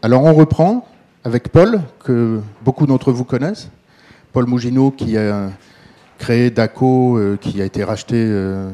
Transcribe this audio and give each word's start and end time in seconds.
Alors 0.00 0.22
on 0.22 0.32
reprend 0.32 0.86
avec 1.24 1.48
Paul, 1.48 1.80
que 2.04 2.40
beaucoup 2.64 2.86
d'entre 2.86 3.10
vous 3.10 3.24
connaissent. 3.24 3.68
Paul 4.32 4.46
Mougineau 4.46 4.92
qui 4.92 5.16
a 5.18 5.50
créé 6.18 6.50
DACO, 6.50 7.18
euh, 7.18 7.36
qui 7.36 7.60
a 7.60 7.64
été 7.64 7.82
racheté 7.82 8.14
euh, 8.16 8.70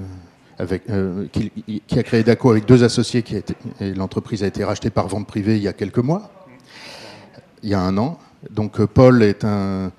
avec, 0.58 0.82
euh, 0.90 1.26
qui, 1.32 1.98
a 1.98 2.02
créé 2.02 2.24
DACO 2.24 2.50
avec 2.50 2.66
deux 2.66 2.84
associés, 2.84 3.22
qui 3.22 3.36
et 3.80 3.94
l'entreprise 3.94 4.44
a 4.44 4.46
été 4.46 4.64
rachetée 4.64 4.90
par 4.90 5.08
vente 5.08 5.26
privée 5.26 5.56
il 5.56 5.62
y 5.62 5.68
a 5.68 5.72
quelques 5.72 5.98
mois, 5.98 6.30
il 7.62 7.70
y 7.70 7.74
a 7.74 7.80
un 7.80 7.96
an. 7.96 8.18
Donc 8.50 8.84
Paul 8.84 9.22
est 9.22 9.44
un, 9.44 9.92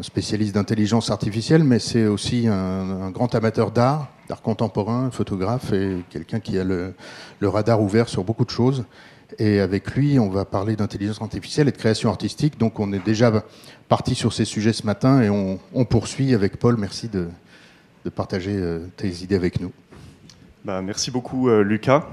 spécialiste 0.00 0.56
d'intelligence 0.56 1.08
artificielle, 1.08 1.62
mais 1.62 1.78
c'est 1.78 2.06
aussi 2.06 2.48
un, 2.48 3.12
grand 3.12 3.32
amateur 3.36 3.70
d'art, 3.70 4.08
d'art 4.28 4.42
contemporain, 4.42 5.12
photographe, 5.12 5.72
et 5.72 5.98
quelqu'un 6.10 6.40
qui 6.40 6.58
a 6.58 6.64
le 6.64 6.94
radar 7.42 7.80
ouvert 7.80 8.08
sur 8.08 8.24
beaucoup 8.24 8.44
de 8.44 8.50
choses. 8.50 8.84
Et 9.38 9.60
avec 9.60 9.94
lui, 9.94 10.18
on 10.18 10.28
va 10.28 10.44
parler 10.44 10.76
d'intelligence 10.76 11.20
artificielle 11.20 11.68
et 11.68 11.72
de 11.72 11.76
création 11.76 12.10
artistique. 12.10 12.58
Donc 12.58 12.78
on 12.78 12.92
est 12.92 13.04
déjà 13.04 13.44
parti 13.88 14.14
sur 14.14 14.32
ces 14.32 14.44
sujets 14.44 14.72
ce 14.72 14.86
matin 14.86 15.22
et 15.22 15.30
on, 15.30 15.84
poursuit 15.84 16.34
avec 16.34 16.58
Paul. 16.58 16.76
Merci 16.76 17.08
de, 17.08 17.28
partager 18.14 18.54
euh, 18.54 18.86
tes 18.96 19.08
idées 19.22 19.36
avec 19.36 19.60
nous. 19.60 19.72
Bah, 20.64 20.82
merci 20.82 21.10
beaucoup 21.10 21.48
euh, 21.48 21.62
Lucas. 21.62 22.06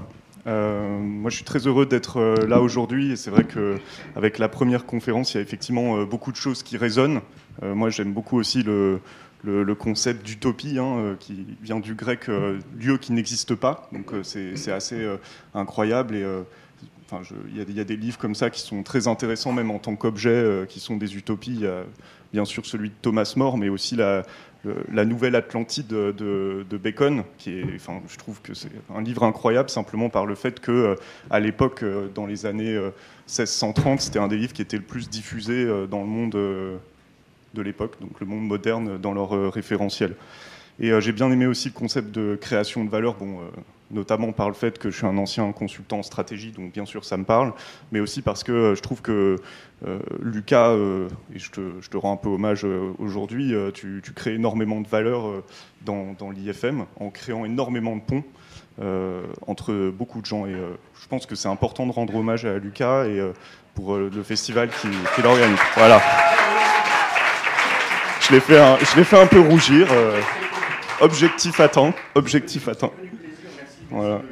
Euh, 0.46 0.98
moi, 0.98 1.30
je 1.30 1.36
suis 1.36 1.44
très 1.44 1.60
heureux 1.60 1.86
d'être 1.86 2.20
là 2.46 2.60
aujourd'hui 2.60 3.12
et 3.12 3.16
c'est 3.16 3.30
vrai 3.30 3.44
qu'avec 3.44 4.38
la 4.38 4.48
première 4.48 4.86
conférence, 4.86 5.34
il 5.34 5.36
y 5.36 5.40
a 5.40 5.42
effectivement 5.42 6.02
beaucoup 6.02 6.32
de 6.32 6.36
choses 6.36 6.62
qui 6.64 6.76
résonnent. 6.76 7.20
Moi, 7.62 7.90
j'aime 7.90 8.12
beaucoup 8.12 8.38
aussi 8.38 8.64
le 8.64 9.74
concept 9.78 10.26
d'utopie 10.26 10.78
hein, 10.80 11.14
qui 11.20 11.46
vient 11.62 11.78
du 11.78 11.94
grec 11.94 12.26
lieu 12.26 12.98
qui 12.98 13.12
n'existe 13.12 13.54
pas. 13.54 13.88
Donc, 13.92 14.12
c'est 14.24 14.72
assez 14.72 15.06
incroyable 15.54 16.16
et 16.16 16.26
Il 17.54 17.76
y, 17.76 17.80
a 17.80 17.84
des 17.84 17.96
livres 17.96 18.18
comme 18.18 18.34
ça 18.34 18.50
qui 18.50 18.60
sont 18.60 18.82
très 18.82 19.08
intéressants, 19.08 19.52
même 19.52 19.70
en 19.70 19.78
tant 19.78 19.96
qu'objet, 19.96 20.30
euh, 20.30 20.66
qui 20.66 20.80
sont 20.80 20.96
des 20.96 21.16
utopies. 21.16 21.54
Il 21.54 21.60
y 21.60 21.66
a 21.66 21.84
bien 22.32 22.44
sûr 22.44 22.64
celui 22.64 22.88
de 22.88 22.94
Thomas 23.02 23.32
More, 23.36 23.58
mais 23.58 23.68
aussi 23.68 23.96
la, 23.96 24.22
le, 24.64 24.76
la 24.92 25.04
Nouvelle 25.04 25.34
Atlantide 25.34 25.86
de, 25.86 26.12
de, 26.12 26.64
de, 26.68 26.76
Bacon, 26.78 27.24
qui 27.38 27.58
est, 27.58 27.64
enfin, 27.74 28.00
je 28.08 28.16
trouve 28.16 28.40
que 28.40 28.54
c'est 28.54 28.70
un 28.94 29.02
livre 29.02 29.24
incroyable 29.24 29.68
simplement 29.68 30.08
par 30.08 30.24
le 30.24 30.34
fait 30.34 30.60
que, 30.60 30.72
euh, 30.72 30.94
à 31.30 31.40
l'époque, 31.40 31.82
euh, 31.82 32.08
dans 32.14 32.26
les 32.26 32.46
années 32.46 32.74
1630, 33.28 34.00
c'était 34.00 34.18
un 34.18 34.28
des 34.28 34.38
livres 34.38 34.52
qui 34.52 34.62
était 34.62 34.78
le 34.78 34.82
plus 34.82 35.10
diffusé 35.10 35.66
dans 35.90 36.00
le 36.00 36.08
monde 36.08 36.32
de 36.32 37.62
l'époque, 37.62 38.00
donc 38.00 38.18
le 38.20 38.26
monde 38.26 38.46
moderne 38.46 38.98
dans 38.98 39.12
leur 39.12 39.52
référentiel. 39.52 40.14
Et 40.80 40.90
j'ai 41.00 41.12
bien 41.12 41.30
aimé 41.30 41.46
aussi 41.46 41.68
le 41.68 41.74
concept 41.74 42.10
de 42.12 42.36
création 42.40 42.84
de 42.84 42.90
valeur. 42.90 43.14
Bon, 43.14 43.40
notamment 43.92 44.32
par 44.32 44.48
le 44.48 44.54
fait 44.54 44.78
que 44.78 44.90
je 44.90 44.96
suis 44.96 45.06
un 45.06 45.18
ancien 45.18 45.52
consultant 45.52 45.98
en 45.98 46.02
stratégie, 46.02 46.50
donc 46.50 46.72
bien 46.72 46.86
sûr 46.86 47.04
ça 47.04 47.16
me 47.16 47.24
parle, 47.24 47.52
mais 47.92 48.00
aussi 48.00 48.22
parce 48.22 48.42
que 48.42 48.52
euh, 48.52 48.74
je 48.74 48.80
trouve 48.80 49.02
que 49.02 49.36
euh, 49.86 49.98
Lucas, 50.20 50.70
euh, 50.70 51.08
et 51.34 51.38
je 51.38 51.50
te, 51.50 51.96
rends 51.96 52.12
un 52.12 52.16
peu 52.16 52.28
hommage 52.28 52.66
aujourd'hui, 52.98 53.54
tu, 53.74 54.02
crées 54.14 54.34
énormément 54.34 54.80
de 54.80 54.88
valeur 54.88 55.42
dans, 55.84 56.30
l'IFM 56.34 56.86
en 56.98 57.10
créant 57.10 57.44
énormément 57.44 57.96
de 57.96 58.00
ponts 58.00 58.24
entre 59.46 59.90
beaucoup 59.90 60.20
de 60.20 60.26
gens. 60.26 60.46
Et 60.46 60.52
je 60.54 61.08
pense 61.08 61.26
que 61.26 61.34
c'est 61.34 61.48
important 61.48 61.86
de 61.86 61.92
rendre 61.92 62.14
hommage 62.14 62.44
à 62.44 62.58
Lucas 62.58 63.06
et 63.06 63.20
pour 63.74 63.96
le 63.96 64.22
festival 64.22 64.70
qui, 64.70 64.88
qui 65.14 65.22
l'organise. 65.22 65.58
Voilà. 65.76 66.00
Je 68.20 68.32
l'ai 68.34 68.40
fait, 68.40 69.04
fait, 69.04 69.20
un 69.20 69.26
peu 69.26 69.40
rougir. 69.40 69.88
objectif 71.00 71.60
temps. 71.72 71.92
Objectif 72.14 72.68
temps. 72.78 72.92
Voilà. 73.92 74.22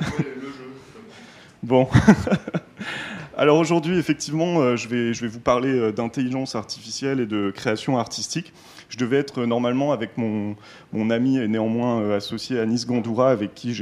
bon. 1.62 1.86
Alors 3.36 3.58
aujourd'hui, 3.58 3.98
effectivement, 3.98 4.60
euh, 4.60 4.76
je, 4.76 4.88
vais, 4.88 5.14
je 5.14 5.22
vais 5.22 5.28
vous 5.28 5.40
parler 5.40 5.70
euh, 5.70 5.92
d'intelligence 5.92 6.54
artificielle 6.54 7.20
et 7.20 7.26
de 7.26 7.50
création 7.50 7.98
artistique. 7.98 8.52
Je 8.88 8.98
devais 8.98 9.16
être 9.18 9.40
euh, 9.40 9.46
normalement 9.46 9.92
avec 9.92 10.18
mon, 10.18 10.56
mon 10.92 11.10
ami 11.10 11.38
et 11.38 11.48
néanmoins 11.48 12.10
associé 12.14 12.58
Anis 12.58 12.86
Gandoura, 12.86 13.30
avec 13.30 13.54
qui 13.54 13.74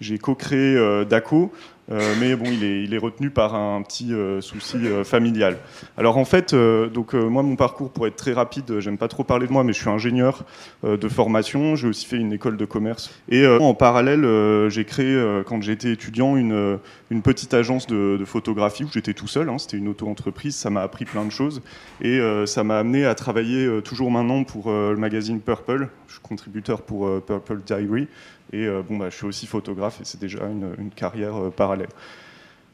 j'ai 0.00 0.18
co-créé 0.18 1.04
DACO. 1.08 1.52
Euh, 1.90 2.14
mais 2.20 2.36
bon, 2.36 2.44
il 2.46 2.94
est, 2.94 2.98
retenu 2.98 3.30
par 3.30 3.54
un 3.54 3.80
petit 3.82 4.12
euh, 4.12 4.40
souci 4.40 4.76
euh, 4.76 5.04
familial. 5.04 5.56
Alors 5.96 6.18
en 6.18 6.24
fait, 6.24 6.54
donc 6.54 7.14
moi 7.14 7.42
mon 7.42 7.56
parcours 7.56 7.90
pour 7.90 8.06
être 8.06 8.16
très 8.16 8.32
rapide, 8.32 8.80
j'aime 8.80 8.98
pas 8.98 9.08
trop 9.08 9.24
parler 9.24 9.46
de 9.46 9.52
moi, 9.52 9.64
mais 9.64 9.72
je 9.72 9.78
suis 9.78 9.88
ingénieur 9.88 10.44
de 10.84 11.08
formation. 11.08 11.76
J'ai 11.76 11.88
aussi 11.88 12.06
fait 12.06 12.16
une 12.16 12.32
école 12.32 12.56
de 12.56 12.64
commerce 12.64 13.10
et 13.28 13.46
en 13.46 13.74
parallèle, 13.74 14.26
j'ai 14.68 14.84
créé 14.84 15.20
quand 15.46 15.62
j'étais 15.62 15.92
étudiant 15.92 16.36
une, 16.36 16.78
petite 17.22 17.54
agence 17.54 17.86
de, 17.86 18.20
photographie 18.24 18.84
où 18.84 18.88
j'étais 18.92 19.14
tout 19.14 19.28
seul. 19.28 19.48
Hein, 19.48 19.58
C'était 19.58 19.76
une 19.76 19.88
auto-entreprise, 19.88 20.56
ça 20.56 20.70
m'a 20.70 20.82
appris 20.82 21.04
plein 21.04 21.24
de 21.24 21.30
choses 21.30 21.62
et 22.00 22.20
ça 22.46 22.64
m'a 22.64 22.78
amené 22.78 23.04
à 23.04 23.14
travailler 23.14 23.80
toujours 23.82 24.10
maintenant 24.10 24.44
pour 24.44 24.70
le 24.70 24.96
magazine 24.96 25.40
Purple. 25.40 25.88
Je 26.06 26.14
suis 26.14 26.22
contributeur 26.22 26.82
pour 26.82 27.08
Purple 27.22 27.60
Diary 27.64 28.08
et 28.52 28.66
bon, 28.88 28.96
bah, 28.96 29.10
je 29.10 29.16
suis 29.16 29.26
aussi 29.26 29.46
photographe 29.46 30.00
et 30.00 30.04
c'est 30.04 30.20
déjà 30.20 30.46
une, 30.46 30.90
carrière 30.90 31.36
euh, 31.36 31.50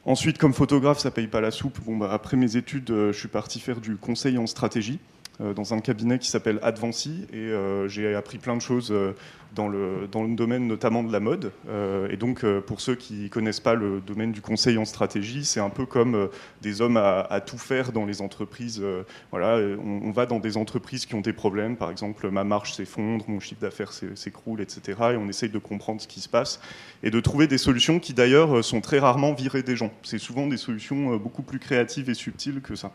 Ensuite, 0.06 0.38
comme 0.38 0.52
photographe, 0.52 0.98
ça 0.98 1.10
paye 1.10 1.26
pas 1.26 1.40
la 1.40 1.50
soupe. 1.50 1.78
Bah, 1.86 2.10
après 2.12 2.36
mes 2.36 2.56
études, 2.56 2.90
euh, 2.90 3.12
je 3.12 3.18
suis 3.18 3.28
parti 3.28 3.58
faire 3.60 3.80
du 3.80 3.96
conseil 3.96 4.36
en 4.38 4.46
stratégie 4.46 4.98
dans 5.40 5.74
un 5.74 5.80
cabinet 5.80 6.18
qui 6.18 6.28
s'appelle 6.28 6.58
Advancy 6.62 7.26
et 7.32 7.36
euh, 7.36 7.88
j'ai 7.88 8.14
appris 8.14 8.38
plein 8.38 8.56
de 8.56 8.62
choses 8.62 8.92
euh, 8.92 9.14
dans 9.54 9.68
le, 9.68 10.08
dans 10.10 10.24
le 10.24 10.34
domaine 10.34 10.66
notamment 10.66 11.02
de 11.02 11.12
la 11.12 11.20
mode. 11.20 11.52
Euh, 11.68 12.08
et 12.10 12.16
donc, 12.16 12.44
euh, 12.44 12.60
pour 12.60 12.80
ceux 12.80 12.94
qui 12.94 13.30
connaissent 13.30 13.60
pas 13.60 13.74
le 13.74 14.00
domaine 14.00 14.32
du 14.32 14.40
conseil 14.40 14.78
en 14.78 14.84
stratégie, 14.84 15.44
c'est 15.44 15.60
un 15.60 15.70
peu 15.70 15.86
comme 15.86 16.14
euh, 16.14 16.26
des 16.62 16.80
hommes 16.80 16.96
à, 16.96 17.20
à, 17.20 17.40
tout 17.40 17.58
faire 17.58 17.92
dans 17.92 18.04
les 18.04 18.20
entreprises. 18.20 18.82
voilà, 19.30 19.58
on, 19.78 20.08
on, 20.08 20.10
va 20.10 20.26
dans 20.26 20.38
des 20.38 20.56
entreprises 20.56 21.06
qui 21.06 21.14
ont 21.14 21.20
des 21.20 21.32
problèmes. 21.32 21.76
Par 21.76 21.90
exemple, 21.90 22.30
ma 22.30 22.44
marge 22.44 22.74
s'effondre, 22.74 23.24
mon 23.28 23.40
chiffre 23.40 23.60
d'affaires 23.60 23.92
s'écroule, 23.92 24.60
etc. 24.60 24.98
Et 25.12 25.16
on 25.16 25.28
essaye 25.28 25.50
de 25.50 25.58
comprendre 25.58 26.00
ce 26.00 26.08
qui 26.08 26.20
se 26.20 26.28
passe 26.28 26.60
et 27.02 27.10
de 27.10 27.20
trouver 27.20 27.46
des 27.46 27.58
solutions 27.58 27.98
qui 27.98 28.14
d'ailleurs 28.14 28.64
sont 28.64 28.80
très 28.80 28.98
rarement 28.98 29.32
virées 29.34 29.62
des 29.62 29.76
gens. 29.76 29.92
C'est 30.02 30.18
souvent 30.18 30.46
des 30.46 30.56
solutions 30.56 31.16
beaucoup 31.16 31.42
plus 31.42 31.58
créatives 31.58 32.10
et 32.10 32.14
subtiles 32.14 32.60
que 32.60 32.74
ça. 32.74 32.92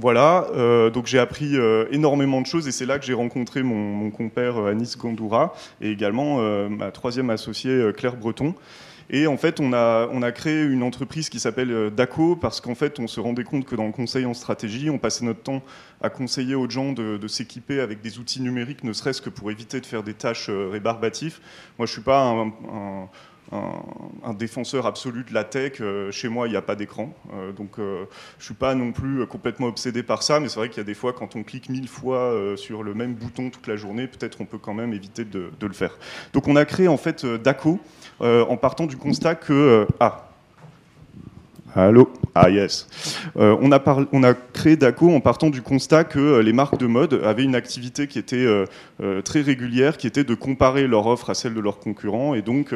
Voilà, 0.00 0.46
euh, 0.54 0.90
donc 0.90 1.06
j'ai 1.06 1.18
appris 1.18 1.56
euh, 1.56 1.86
énormément 1.90 2.40
de 2.40 2.46
choses 2.46 2.68
et 2.68 2.72
c'est 2.72 2.86
là 2.86 3.00
que 3.00 3.04
j'ai 3.04 3.14
rencontré 3.14 3.64
mon, 3.64 3.74
mon, 3.74 4.10
compère 4.12 4.56
euh, 4.56 4.70
Anis 4.70 4.96
Gandoura 4.96 5.54
et 5.80 5.90
également 5.90 6.36
euh, 6.38 6.68
ma 6.68 6.92
troisième 6.92 7.30
associée 7.30 7.72
euh, 7.72 7.90
Claire 7.90 8.16
Breton. 8.16 8.54
Et 9.10 9.26
en 9.26 9.36
fait, 9.36 9.58
on 9.58 9.72
a, 9.72 10.08
on 10.12 10.22
a 10.22 10.30
créé 10.30 10.62
une 10.62 10.84
entreprise 10.84 11.28
qui 11.28 11.40
s'appelle 11.40 11.72
euh, 11.72 11.90
DACO 11.90 12.36
parce 12.36 12.60
qu'en 12.60 12.76
fait, 12.76 13.00
on 13.00 13.08
se 13.08 13.18
rendait 13.18 13.42
compte 13.42 13.64
que 13.64 13.74
dans 13.74 13.86
le 13.86 13.92
conseil 13.92 14.24
en 14.24 14.34
stratégie, 14.34 14.88
on 14.88 14.98
passait 14.98 15.24
notre 15.24 15.42
temps 15.42 15.62
à 16.00 16.10
conseiller 16.10 16.54
aux 16.54 16.70
gens 16.70 16.92
de, 16.92 17.16
de 17.16 17.26
s'équiper 17.26 17.80
avec 17.80 18.00
des 18.00 18.20
outils 18.20 18.40
numériques, 18.40 18.84
ne 18.84 18.92
serait-ce 18.92 19.20
que 19.20 19.30
pour 19.30 19.50
éviter 19.50 19.80
de 19.80 19.86
faire 19.86 20.04
des 20.04 20.14
tâches 20.14 20.48
rébarbatives. 20.48 21.40
Moi, 21.76 21.86
je 21.86 21.92
suis 21.92 22.02
pas 22.02 22.22
un, 22.22 22.46
un 22.46 23.08
un, 23.52 24.34
défenseur 24.34 24.86
absolu 24.86 25.24
de 25.24 25.34
la 25.34 25.44
tech. 25.44 25.80
Euh, 25.80 26.10
chez 26.10 26.28
moi, 26.28 26.46
il 26.46 26.50
n'y 26.50 26.56
a 26.56 26.62
pas 26.62 26.76
d'écran. 26.76 27.14
Euh, 27.32 27.52
donc, 27.52 27.78
euh, 27.78 28.04
je 28.38 28.42
ne 28.42 28.44
suis 28.44 28.54
pas 28.54 28.74
non 28.74 28.92
plus 28.92 29.26
complètement 29.26 29.66
obsédé 29.66 30.02
par 30.02 30.22
ça, 30.22 30.40
mais 30.40 30.48
c'est 30.48 30.58
vrai 30.58 30.68
qu'il 30.68 30.78
y 30.78 30.80
a 30.80 30.84
des 30.84 30.94
fois, 30.94 31.12
quand 31.12 31.36
on 31.36 31.42
clique 31.42 31.68
mille 31.68 31.88
fois 31.88 32.34
sur 32.56 32.82
le 32.82 32.94
même 32.94 33.14
bouton 33.14 33.50
toute 33.50 33.66
la 33.66 33.76
journée, 33.76 34.06
peut-être 34.06 34.40
on 34.40 34.44
peut 34.44 34.58
quand 34.58 34.74
même 34.74 34.92
éviter 34.92 35.24
de, 35.24 35.50
de, 35.58 35.66
le 35.66 35.72
faire. 35.72 35.98
Donc, 36.32 36.48
on 36.48 36.56
a 36.56 36.64
créé 36.64 36.88
en 36.88 36.96
fait 36.96 37.24
DACO 37.24 37.78
en 38.20 38.56
partant 38.56 38.86
du 38.86 38.96
constat 38.96 39.34
que... 39.34 39.86
ah, 40.00 40.27
Allô? 41.74 42.08
Ah 42.34 42.50
yes. 42.50 42.86
Euh, 43.36 43.56
on, 43.60 43.72
a 44.22 44.34
créé 44.52 44.76
DACO 44.76 45.10
en 45.10 45.20
partant 45.20 45.50
du 45.50 45.60
constat 45.60 46.04
que 46.04 46.18
euh, 46.18 46.42
les 46.42 46.52
marques 46.52 46.78
de 46.78 46.86
mode 46.86 47.20
avaient 47.24 47.44
une 47.44 47.54
activité 47.54 48.06
qui 48.06 48.18
était 48.18 48.46
euh, 48.46 49.22
très 49.22 49.40
régulière, 49.40 49.96
qui 49.96 50.06
était 50.06 50.24
de 50.24 50.34
comparer 50.34 50.86
leur 50.86 51.06
offre 51.06 51.30
à 51.30 51.34
celle 51.34 51.54
de 51.54 51.60
leurs 51.60 51.78
concurrents. 51.78 52.34
Et 52.34 52.42
donc, 52.42 52.74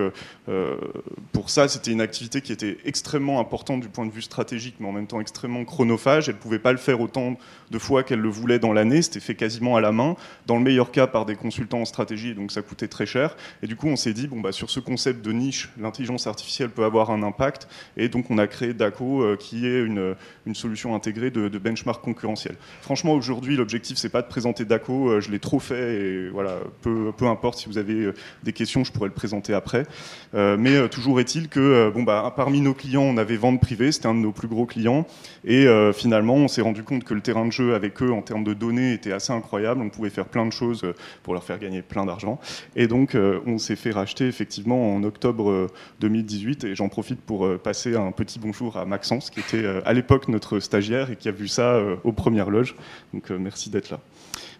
pour 1.33 1.51
ça, 1.51 1.69
c'était 1.69 1.91
une 1.91 2.01
activité 2.01 2.41
qui 2.41 2.53
était 2.53 2.79
extrêmement 2.85 3.41
importante 3.41 3.81
du 3.81 3.89
point 3.89 4.07
de 4.07 4.13
vue 4.13 4.23
stratégique, 4.23 4.77
mais 4.81 4.89
en 4.89 4.93
même 4.93 5.07
temps 5.07 5.21
extrêmement 5.21 5.65
chronophage. 5.65 6.29
Elle 6.29 6.37
ne 6.37 6.41
pouvait 6.41 6.59
pas 6.59 6.73
le 6.73 6.79
faire 6.79 7.01
autant 7.01 7.37
de 7.71 7.79
fois 7.79 8.03
qu'elle 8.03 8.21
le 8.21 8.29
voulait 8.29 8.59
dans 8.59 8.73
l'année. 8.73 9.03
C'était 9.03 9.21
fait 9.21 9.35
quasiment 9.35 9.77
à 9.77 9.81
la 9.81 9.93
main, 9.93 10.17
dans 10.47 10.57
le 10.57 10.63
meilleur 10.63 10.91
cas 10.91 11.07
par 11.07 11.27
des 11.27 11.35
consultants 11.35 11.81
en 11.81 11.85
stratégie, 11.85 12.35
donc 12.35 12.53
ça 12.53 12.63
coûtait 12.63 12.89
très 12.89 13.07
cher. 13.07 13.37
Et 13.63 13.67
du 13.67 13.77
coup, 13.77 13.89
on 13.89 13.97
s'est 13.97 14.13
dit, 14.13 14.27
bon, 14.27 14.41
bah, 14.41 14.53
sur 14.53 14.71
ce 14.71 14.81
concept 14.81 15.25
de 15.25 15.33
niche, 15.33 15.71
l'intelligence 15.81 16.27
artificielle 16.27 16.71
peut 16.71 16.85
avoir 16.85 17.11
un 17.11 17.23
impact. 17.23 17.69
Et 17.97 18.09
donc, 18.09 18.31
on 18.31 18.39
a 18.39 18.47
créé 18.47 18.75
DACO, 18.75 18.82
euh, 18.83 19.37
qui 19.37 19.67
est 19.67 19.83
une, 19.83 20.15
solution 20.55 20.95
intégrée 20.95 21.31
de, 21.31 21.49
de 21.49 21.59
benchmark 21.59 22.03
concurrentiel. 22.03 22.57
Franchement, 22.83 23.15
aujourd'hui, 23.15 23.57
l'objectif, 23.57 23.97
c'est 23.97 24.11
pas 24.11 24.23
de 24.23 24.27
présenter 24.27 24.65
DACO, 24.65 25.09
euh, 25.09 25.21
je 25.21 25.31
l'ai 25.31 25.39
trop 25.39 25.61
fait, 25.61 25.95
et 25.95 26.29
voilà, 26.29 26.59
peu, 26.83 27.11
peu 27.17 27.27
importe 27.27 27.59
si 27.59 27.69
vous 27.69 27.79
avez 27.79 27.95
euh, 27.95 28.15
des 28.43 28.53
questions, 28.53 28.85
je 28.85 28.93
pourrais 28.93 29.09
le 29.09 29.15
présenter 29.15 29.55
après. 29.55 29.87
Mais 30.35 30.89
toujours 30.89 31.21
est-il 31.21 31.49
que, 31.49 31.91
bon, 31.91 32.03
bah, 32.03 32.33
parmi 32.37 32.61
nos 32.61 32.75
clients, 32.75 33.03
on 33.03 33.17
avait 33.17 33.37
vente 33.37 33.61
privée, 33.61 33.93
c'était 33.93 34.07
un 34.07 34.15
de 34.15 34.21
nos 34.21 34.33
plus 34.33 34.49
gros 34.49 34.67
clients, 34.67 35.07
et 35.45 35.67
finalement, 35.95 36.35
on 36.35 36.49
s'est 36.49 36.63
rendu 36.63 36.83
compte 36.83 37.05
que 37.05 37.15
le 37.15 37.21
terrain 37.21 37.47
de 37.47 37.53
jeu 37.53 37.75
avec 37.75 38.03
eux, 38.03 38.13
en 38.13 38.23
termes 38.23 38.45
de 38.45 38.55
données, 38.55 38.95
était 38.95 39.13
assez 39.13 39.33
incroyable, 39.33 39.81
on 39.83 39.91
pouvait 39.91 40.11
faire 40.11 40.27
plein 40.27 40.47
de 40.47 40.53
choses 40.53 40.83
pour 41.23 41.35
leur 41.35 41.45
faire 41.45 41.59
gagner 41.59 41.83
plein 41.83 42.07
d'argent, 42.07 42.41
et 42.77 42.87
donc, 42.87 43.17
on 43.47 43.59
s'est 43.59 43.77
fait 43.77 43.91
racheter, 43.91 44.27
effectivement, 44.27 44.95
en 44.95 45.03
octobre 45.05 45.69
2018, 46.01 46.65
et 46.65 46.75
j'en 46.75 46.89
profite 46.89 47.21
pour 47.21 47.59
passer 47.59 47.95
un 47.95 48.13
petit 48.13 48.39
bonjour 48.39 48.72
à 48.77 48.85
Maxence, 48.85 49.31
qui 49.31 49.41
était 49.41 49.65
à 49.85 49.93
l'époque 49.93 50.29
notre 50.29 50.61
stagiaire 50.61 51.11
et 51.11 51.17
qui 51.17 51.29
a 51.29 51.33
vu 51.33 51.49
ça 51.49 51.81
aux 52.05 52.13
premières 52.13 52.51
loges. 52.51 52.75
Donc 53.13 53.31
merci 53.31 53.71
d'être 53.71 53.91
là. 53.91 54.01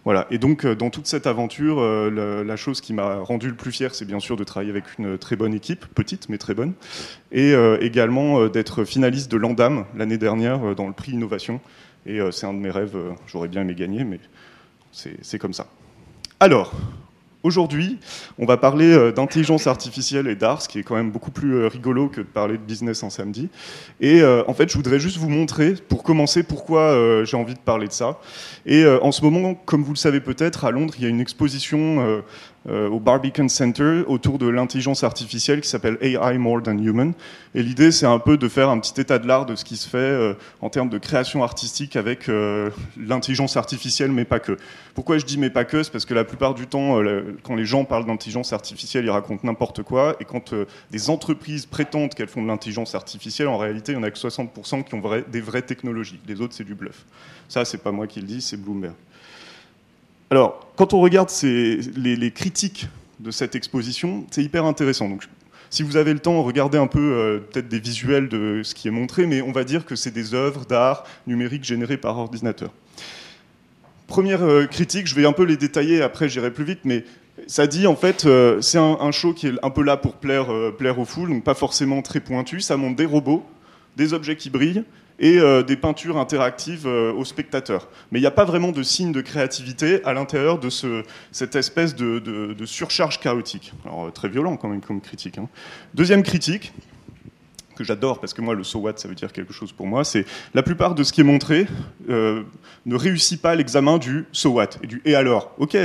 Voilà. 0.05 0.27
Et 0.31 0.37
donc, 0.37 0.65
dans 0.65 0.89
toute 0.89 1.07
cette 1.07 1.27
aventure, 1.27 1.81
la, 1.81 2.55
chose 2.55 2.81
qui 2.81 2.93
m'a 2.93 3.15
rendu 3.17 3.47
le 3.47 3.55
plus 3.55 3.71
fier, 3.71 3.95
c'est 3.95 4.05
bien 4.05 4.19
sûr 4.19 4.35
de 4.35 4.43
travailler 4.43 4.71
avec 4.71 4.83
une 4.97 5.17
très 5.17 5.35
bonne 5.35 5.53
équipe, 5.53 5.85
petite 5.85 6.27
mais 6.29 6.37
très 6.37 6.53
bonne, 6.53 6.73
et 7.31 7.53
également 7.79 8.47
d'être 8.47 8.83
finaliste 8.83 9.31
de 9.31 9.37
l'ANDAM 9.37 9.85
l'année 9.95 10.17
dernière 10.17 10.75
dans 10.75 10.87
le 10.87 10.93
prix 10.93 11.13
Innovation. 11.13 11.61
Et 12.05 12.19
c'est 12.31 12.45
un 12.45 12.53
de 12.53 12.59
mes 12.59 12.71
rêves, 12.71 12.97
j'aurais 13.27 13.47
bien 13.47 13.61
aimé 13.61 13.75
gagner, 13.75 14.03
mais 14.03 14.19
c'est 14.91 15.39
comme 15.39 15.53
ça. 15.53 15.67
Alors, 16.39 16.73
Aujourd'hui, 17.43 17.99
on 18.39 18.45
va 18.45 18.55
parler 18.55 18.93
euh, 18.93 19.11
d'intelligence 19.11 19.67
artificielle 19.67 20.27
et 20.29 20.35
d'art, 20.35 20.61
ce 20.61 20.69
qui 20.69 20.79
est 20.79 20.83
quand 20.83 20.95
même 20.95 21.11
beaucoup 21.11 21.29
plus 21.29 21.55
euh, 21.55 21.67
rigolo 21.67 22.07
que 22.07 22.21
de 22.21 22.25
parler 22.25 22.53
de 22.53 22.63
business 22.63 23.03
en 23.03 23.09
samedi. 23.09 23.49
Et 23.99 24.21
euh, 24.21 24.43
en 24.47 24.53
fait, 24.53 24.69
je 24.69 24.77
voudrais 24.77 24.97
juste 24.97 25.17
vous 25.17 25.27
montrer, 25.27 25.73
pour 25.73 26.03
commencer, 26.03 26.43
pourquoi 26.43 26.97
j'ai 27.25 27.35
envie 27.35 27.53
de 27.53 27.59
parler 27.59 27.87
de 27.87 27.91
ça. 27.91 28.19
Et 28.65 28.85
en 28.85 29.11
ce 29.11 29.21
moment, 29.23 29.55
comme 29.55 29.83
vous 29.83 29.91
le 29.91 29.97
savez 29.97 30.21
peut-être, 30.21 30.63
à 30.63 30.71
Londres, 30.71 30.93
il 30.97 31.03
y 31.03 31.05
a 31.05 31.09
une 31.09 31.19
exposition 31.19 32.23
au 32.69 32.99
Barbican 32.99 33.49
Center 33.49 34.03
autour 34.07 34.39
de 34.39 34.47
l'intelligence 34.47 35.03
artificielle 35.03 35.61
qui 35.61 35.67
s'appelle 35.67 35.97
AI 36.01 36.37
More 36.37 36.63
Than 36.63 36.77
Human. 36.77 37.13
Et 37.55 37.61
l'idée, 37.61 37.91
c'est 37.91 38.05
un 38.05 38.19
peu 38.19 38.37
de 38.37 38.47
faire 38.47 38.69
un 38.69 38.79
petit 38.79 38.99
état 38.99 39.19
de 39.19 39.27
l'art 39.27 39.45
de 39.45 39.55
ce 39.55 39.65
qui 39.65 39.75
se 39.75 39.87
fait 39.87 39.97
euh, 39.97 40.33
en 40.61 40.69
termes 40.69 40.89
de 40.89 40.97
création 40.97 41.43
artistique 41.43 41.95
avec 41.95 42.29
euh, 42.29 42.69
l'intelligence 42.97 43.57
artificielle, 43.57 44.11
mais 44.11 44.25
pas 44.25 44.39
que. 44.39 44.57
Pourquoi 44.95 45.17
je 45.17 45.25
dis 45.25 45.37
mais 45.37 45.49
pas 45.49 45.65
que? 45.65 45.83
C'est 45.83 45.91
parce 45.91 46.05
que 46.05 46.13
la 46.13 46.23
plupart 46.23 46.53
du 46.53 46.67
temps, 46.67 46.99
quand 47.43 47.55
les 47.55 47.65
gens 47.65 47.83
parlent 47.83 48.05
d'intelligence 48.05 48.53
artificielle, 48.53 49.05
ils 49.05 49.11
racontent 49.11 49.41
n'importe 49.43 49.83
quoi. 49.83 50.15
Et 50.19 50.25
quand 50.25 50.53
des 50.91 51.09
entreprises 51.09 51.65
prétendent 51.65 52.13
qu'elles 52.13 52.27
font 52.27 52.43
de 52.43 52.47
l'intelligence 52.47 52.95
artificielle, 52.95 53.47
en 53.47 53.57
réalité, 53.57 53.91
il 53.91 53.97
n'y 53.97 54.01
en 54.01 54.07
a 54.07 54.11
que 54.11 54.19
60% 54.19 54.83
qui 54.83 54.93
ont 54.93 55.01
des 55.31 55.41
vraies 55.41 55.63
technologies. 55.63 56.19
Les 56.27 56.41
autres, 56.41 56.53
c'est 56.53 56.63
du 56.63 56.75
bluff. 56.75 57.05
Ça, 57.49 57.65
c'est 57.65 57.79
pas 57.79 57.91
moi 57.91 58.07
qui 58.07 58.21
le 58.21 58.27
dis, 58.27 58.41
c'est 58.41 58.57
Bloomberg. 58.57 58.93
Alors, 60.33 60.67
quand 60.77 60.95
on 60.95 60.99
regarde 60.99 61.29
les, 61.43 62.31
critiques 62.31 62.87
de 63.19 63.29
cette 63.29 63.53
exposition, 63.53 64.25
c'est 64.31 64.41
hyper 64.41 64.65
intéressant. 64.65 65.07
Donc, 65.07 65.25
si 65.69 65.83
vous 65.83 65.95
avez 65.95 66.11
le 66.11 66.17
temps, 66.17 66.41
regardez 66.41 66.79
un 66.79 66.87
peu 66.87 66.99
euh, 66.99 67.37
peut-être 67.37 67.67
des 67.67 67.79
visuels 67.79 68.29
de 68.29 68.61
ce 68.63 68.73
qui 68.73 68.87
est 68.87 68.91
montré, 68.91 69.27
mais 69.27 69.43
on 69.43 69.51
va 69.51 69.63
dire 69.63 69.85
que 69.85 69.95
c'est 69.95 70.09
des 70.09 70.33
œuvres 70.33 70.65
d'art 70.65 71.03
numérique 71.27 71.63
générées 71.63 71.97
par 71.97 72.17
ordinateur. 72.17 72.71
Première 74.07 74.41
euh, 74.41 74.65
critique, 74.65 75.05
je 75.05 75.13
vais 75.13 75.27
un 75.27 75.33
peu 75.33 75.43
les 75.43 75.55
détailler, 75.55 76.01
après 76.01 76.29
j'irai 76.29 76.49
plus 76.49 76.65
vite, 76.65 76.79
mais 76.83 77.05
ça 77.45 77.67
dit 77.67 77.85
en 77.85 77.95
fait, 77.95 78.25
euh, 78.25 78.59
c'est 78.59 78.79
un, 78.79 79.11
show 79.11 79.35
qui 79.35 79.49
est 79.49 79.53
un 79.61 79.69
peu 79.69 79.83
là 79.83 79.97
pour 79.97 80.15
plaire, 80.15 80.47
plaire 80.75 80.97
aux 80.97 81.05
foules, 81.05 81.29
donc 81.29 81.43
pas 81.43 81.53
forcément 81.53 82.01
très 82.01 82.21
pointu. 82.21 82.59
Ça 82.59 82.75
montre 82.75 82.95
des 82.95 83.05
robots, 83.05 83.45
des 83.97 84.13
objets 84.13 84.35
qui 84.35 84.49
brillent, 84.49 84.83
et 85.23 85.39
euh, 85.39 85.63
des 85.63 85.77
peintures 85.77 86.17
interactives 86.17 86.85
euh, 86.85 87.13
aux 87.13 87.23
spectateurs. 87.23 87.87
Mais 88.11 88.19
il 88.19 88.21
n'y 88.21 88.27
a 88.27 88.31
pas 88.31 88.43
vraiment 88.43 88.73
de 88.73 88.83
signe 88.83 89.13
de 89.13 89.21
créativité 89.21 90.03
à 90.03 90.11
l'intérieur 90.11 90.59
de 90.59 90.69
ce, 90.69 91.03
cette 91.31 91.55
espèce 91.55 91.95
de, 91.95 92.65
surcharge 92.65 93.21
chaotique. 93.21 93.71
Alors 93.85 94.07
euh, 94.07 94.11
très 94.11 94.27
violent 94.27 94.57
quand 94.57 94.67
même 94.67 94.81
comme 94.81 94.99
critique. 94.99 95.37
Hein. 95.37 95.47
Deuxième 95.93 96.23
critique, 96.23 96.73
que 97.73 97.83
j'adore 97.83 98.19
parce 98.19 98.33
que 98.33 98.41
moi 98.41 98.55
le 98.55 98.63
so 98.63 98.79
what 98.79 98.93
ça 98.97 99.07
veut 99.07 99.15
dire 99.15 99.31
quelque 99.31 99.53
chose 99.53 99.71
pour 99.71 99.87
moi, 99.87 100.03
c'est 100.03 100.25
la 100.53 100.63
plupart 100.63 100.95
de 100.95 101.03
ce 101.03 101.11
qui 101.11 101.21
est 101.21 101.25
montré 101.25 101.67
euh, 102.09 102.43
ne 102.85 102.95
réussit 102.95 103.41
pas 103.41 103.55
l'examen 103.55 103.97
du 103.97 104.25
so 104.31 104.51
what 104.51 104.69
et 104.81 104.87
du 104.87 105.01
et 105.05 105.15
alors. 105.15 105.53
Ok, 105.57 105.77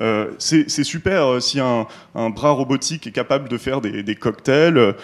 euh, 0.00 0.30
c'est 0.38 0.68
super 0.84 1.26
euh, 1.26 1.40
si 1.40 1.60
un, 1.60 1.86
bras 2.30 2.50
robotique 2.50 3.06
est 3.06 3.12
capable 3.12 3.48
de 3.48 3.58
faire 3.58 3.80
des, 3.80 4.14
cocktails, 4.14 4.94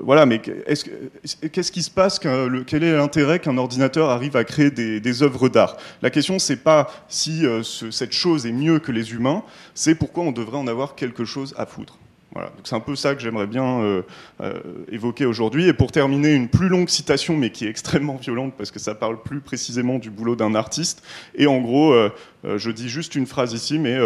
voilà, 0.00 0.26
mais 0.26 0.40
qu'est-ce 0.40 1.72
qui 1.72 1.82
se 1.82 1.90
passe 1.90 2.18
Quel 2.18 2.84
est 2.84 2.96
l'intérêt 2.96 3.40
qu'un 3.40 3.58
ordinateur 3.58 4.10
arrive 4.10 4.36
à 4.36 4.44
créer 4.44 4.70
des 4.70 5.22
œuvres 5.22 5.48
d'art? 5.48 5.76
La 6.02 6.10
question 6.10 6.38
c'est 6.38 6.56
pas 6.56 6.88
si 7.08 7.44
cette 7.90 8.12
chose 8.12 8.46
est 8.46 8.52
mieux 8.52 8.78
que 8.78 8.92
les 8.92 9.12
humains, 9.12 9.42
c'est 9.74 9.94
pourquoi 9.94 10.24
on 10.24 10.32
devrait 10.32 10.58
en 10.58 10.66
avoir 10.66 10.94
quelque 10.94 11.24
chose 11.24 11.54
à 11.56 11.66
foutre. 11.66 11.98
Voilà, 12.32 12.52
c'est 12.62 12.76
un 12.76 12.80
peu 12.80 12.94
ça 12.94 13.16
que 13.16 13.20
j'aimerais 13.20 13.48
bien 13.48 13.80
euh, 13.80 14.02
euh, 14.40 14.60
évoquer 14.88 15.26
aujourd'hui. 15.26 15.66
Et 15.66 15.72
pour 15.72 15.90
terminer, 15.90 16.32
une 16.32 16.48
plus 16.48 16.68
longue 16.68 16.88
citation, 16.88 17.36
mais 17.36 17.50
qui 17.50 17.66
est 17.66 17.68
extrêmement 17.70 18.16
violente 18.16 18.54
parce 18.56 18.70
que 18.70 18.78
ça 18.78 18.94
parle 18.94 19.20
plus 19.20 19.40
précisément 19.40 19.98
du 19.98 20.10
boulot 20.10 20.36
d'un 20.36 20.54
artiste. 20.54 21.02
Et 21.34 21.48
en 21.48 21.60
gros, 21.60 21.92
euh, 21.92 22.10
je 22.44 22.70
dis 22.70 22.88
juste 22.88 23.16
une 23.16 23.26
phrase 23.26 23.52
ici, 23.52 23.78
mais 23.78 23.98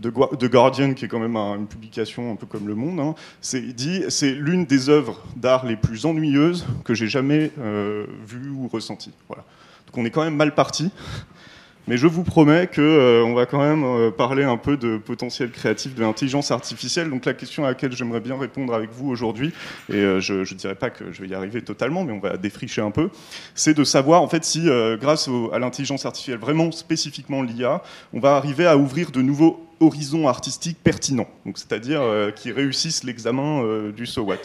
The 0.00 0.44
Guardian, 0.50 0.92
qui 0.92 1.06
est 1.06 1.08
quand 1.08 1.18
même 1.18 1.36
une 1.36 1.66
publication 1.66 2.32
un 2.32 2.36
peu 2.36 2.46
comme 2.46 2.68
Le 2.68 2.74
Monde, 2.74 3.00
hein, 3.00 3.14
c'est 3.40 3.60
dit 3.60 4.04
c'est 4.08 4.32
l'une 4.32 4.66
des 4.66 4.90
œuvres 4.90 5.22
d'art 5.36 5.64
les 5.64 5.76
plus 5.76 6.04
ennuyeuses 6.04 6.66
que 6.84 6.94
j'ai 6.94 7.08
jamais 7.08 7.50
vues 8.26 8.50
ou 8.50 8.68
ressenties. 8.68 9.12
Voilà. 9.26 9.44
Donc 9.86 9.98
on 9.98 10.04
est 10.04 10.10
quand 10.10 10.22
même 10.22 10.36
mal 10.36 10.54
parti. 10.54 10.90
Mais 11.88 11.96
je 11.96 12.06
vous 12.06 12.22
promets 12.22 12.66
qu'on 12.66 12.82
euh, 12.82 13.34
va 13.34 13.46
quand 13.46 13.58
même 13.58 13.84
euh, 13.84 14.10
parler 14.10 14.44
un 14.44 14.56
peu 14.56 14.76
de 14.76 14.98
potentiel 14.98 15.50
créatif 15.50 15.94
de 15.94 16.02
l'intelligence 16.02 16.50
artificielle. 16.50 17.10
Donc 17.10 17.24
la 17.24 17.34
question 17.34 17.64
à 17.64 17.68
laquelle 17.68 17.92
j'aimerais 17.92 18.20
bien 18.20 18.38
répondre 18.38 18.74
avec 18.74 18.90
vous 18.92 19.08
aujourd'hui, 19.08 19.52
et 19.88 19.96
euh, 19.96 20.20
je 20.20 20.34
ne 20.34 20.58
dirais 20.58 20.74
pas 20.74 20.90
que 20.90 21.10
je 21.10 21.22
vais 21.22 21.28
y 21.28 21.34
arriver 21.34 21.62
totalement, 21.62 22.04
mais 22.04 22.12
on 22.12 22.20
va 22.20 22.36
défricher 22.36 22.82
un 22.82 22.90
peu, 22.90 23.10
c'est 23.54 23.74
de 23.74 23.84
savoir 23.84 24.22
en 24.22 24.28
fait 24.28 24.44
si 24.44 24.68
grâce 25.00 25.28
à 25.52 25.58
l'intelligence 25.58 26.06
artificielle, 26.06 26.38
vraiment 26.38 26.70
spécifiquement 26.70 27.42
l'IA, 27.42 27.82
on 28.12 28.20
va 28.20 28.36
arriver 28.36 28.66
à 28.66 28.76
ouvrir 28.76 29.10
de 29.10 29.22
nouveaux 29.22 29.66
horizons 29.80 30.28
artistiques 30.28 30.78
pertinents, 30.82 31.28
c'est-à-dire 31.54 32.02
qui 32.36 32.52
réussissent 32.52 33.04
l'examen 33.04 33.90
du 33.96 34.06
SOWAT. 34.06 34.36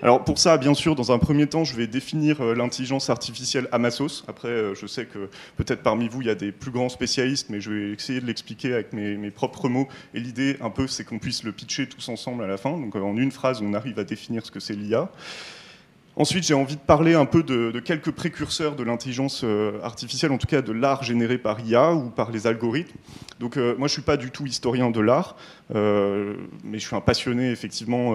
Alors 0.00 0.24
pour 0.24 0.38
ça, 0.38 0.58
bien 0.58 0.74
sûr, 0.74 0.94
dans 0.94 1.10
un 1.10 1.18
premier 1.18 1.46
temps, 1.48 1.64
je 1.64 1.74
vais 1.74 1.88
définir 1.88 2.40
euh, 2.40 2.54
l'intelligence 2.54 3.10
artificielle 3.10 3.68
à 3.72 3.78
ma 3.78 3.90
sauce. 3.90 4.24
Après, 4.28 4.48
euh, 4.48 4.74
je 4.74 4.86
sais 4.86 5.06
que 5.06 5.28
peut-être 5.56 5.82
parmi 5.82 6.08
vous, 6.08 6.22
il 6.22 6.28
y 6.28 6.30
a 6.30 6.36
des 6.36 6.52
plus 6.52 6.70
grands 6.70 6.88
spécialistes, 6.88 7.50
mais 7.50 7.60
je 7.60 7.70
vais 7.70 7.90
essayer 7.90 8.20
de 8.20 8.26
l'expliquer 8.26 8.74
avec 8.74 8.92
mes, 8.92 9.30
propres 9.30 9.68
mots. 9.68 9.88
Et 10.14 10.20
l'idée, 10.20 10.56
un 10.60 10.70
peu, 10.70 10.86
c'est 10.86 11.04
qu'on 11.04 11.18
puisse 11.18 11.42
le 11.42 11.52
pitcher 11.52 11.88
tous 11.88 12.08
ensemble 12.08 12.44
à 12.44 12.46
la 12.46 12.56
fin. 12.56 12.70
Donc 12.70 12.94
en 12.94 13.16
une 13.16 13.32
phrase, 13.32 13.60
on 13.60 13.74
arrive 13.74 13.98
à 13.98 14.04
définir 14.04 14.46
ce 14.46 14.50
que 14.50 14.60
c'est 14.60 14.74
l'IA. 14.74 15.10
Ensuite, 16.18 16.42
j'ai 16.42 16.54
envie 16.54 16.74
de 16.74 16.80
parler 16.80 17.14
un 17.14 17.26
peu 17.26 17.44
de, 17.44 17.78
quelques 17.78 18.10
précurseurs 18.10 18.74
de 18.74 18.82
l'intelligence 18.82 19.42
euh, 19.44 19.80
artificielle, 19.84 20.32
en 20.32 20.38
tout 20.38 20.48
cas 20.48 20.62
de 20.62 20.72
l'art 20.72 21.04
généré 21.04 21.38
par 21.38 21.60
IA 21.60 21.94
ou 21.94 22.10
par 22.10 22.32
les 22.32 22.48
algorithmes. 22.48 22.98
Donc, 23.38 23.56
euh, 23.56 23.76
moi, 23.78 23.86
je 23.86 23.92
suis 23.92 24.02
pas 24.02 24.16
du 24.16 24.32
tout 24.32 24.44
historien 24.44 24.90
de 24.90 24.98
l'art, 24.98 25.36
euh, 25.76 26.34
mais 26.64 26.80
je 26.80 26.86
suis 26.88 26.96
un 26.96 27.00
passionné 27.00 27.52
effectivement 27.52 28.14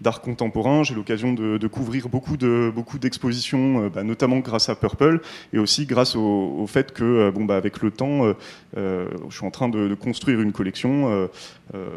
d'art 0.00 0.22
contemporain. 0.22 0.82
J'ai 0.82 0.94
l'occasion 0.94 1.34
de, 1.34 1.66
couvrir 1.66 2.08
beaucoup 2.08 2.38
de 2.38 2.72
beaucoup 2.74 2.98
d'expositions, 2.98 3.88
bah, 3.88 4.02
notamment 4.02 4.38
grâce 4.38 4.70
à 4.70 4.74
Purple 4.74 5.20
et 5.52 5.58
aussi 5.58 5.84
grâce 5.84 6.16
au, 6.16 6.64
fait 6.66 6.92
que, 6.92 7.30
bon, 7.34 7.44
bah, 7.44 7.56
avec 7.56 7.82
le 7.82 7.90
temps, 7.90 8.32
je 8.74 9.06
suis 9.28 9.44
en 9.44 9.50
train 9.50 9.68
de, 9.68 9.94
construire 9.94 10.40
une 10.40 10.52
collection 10.52 11.28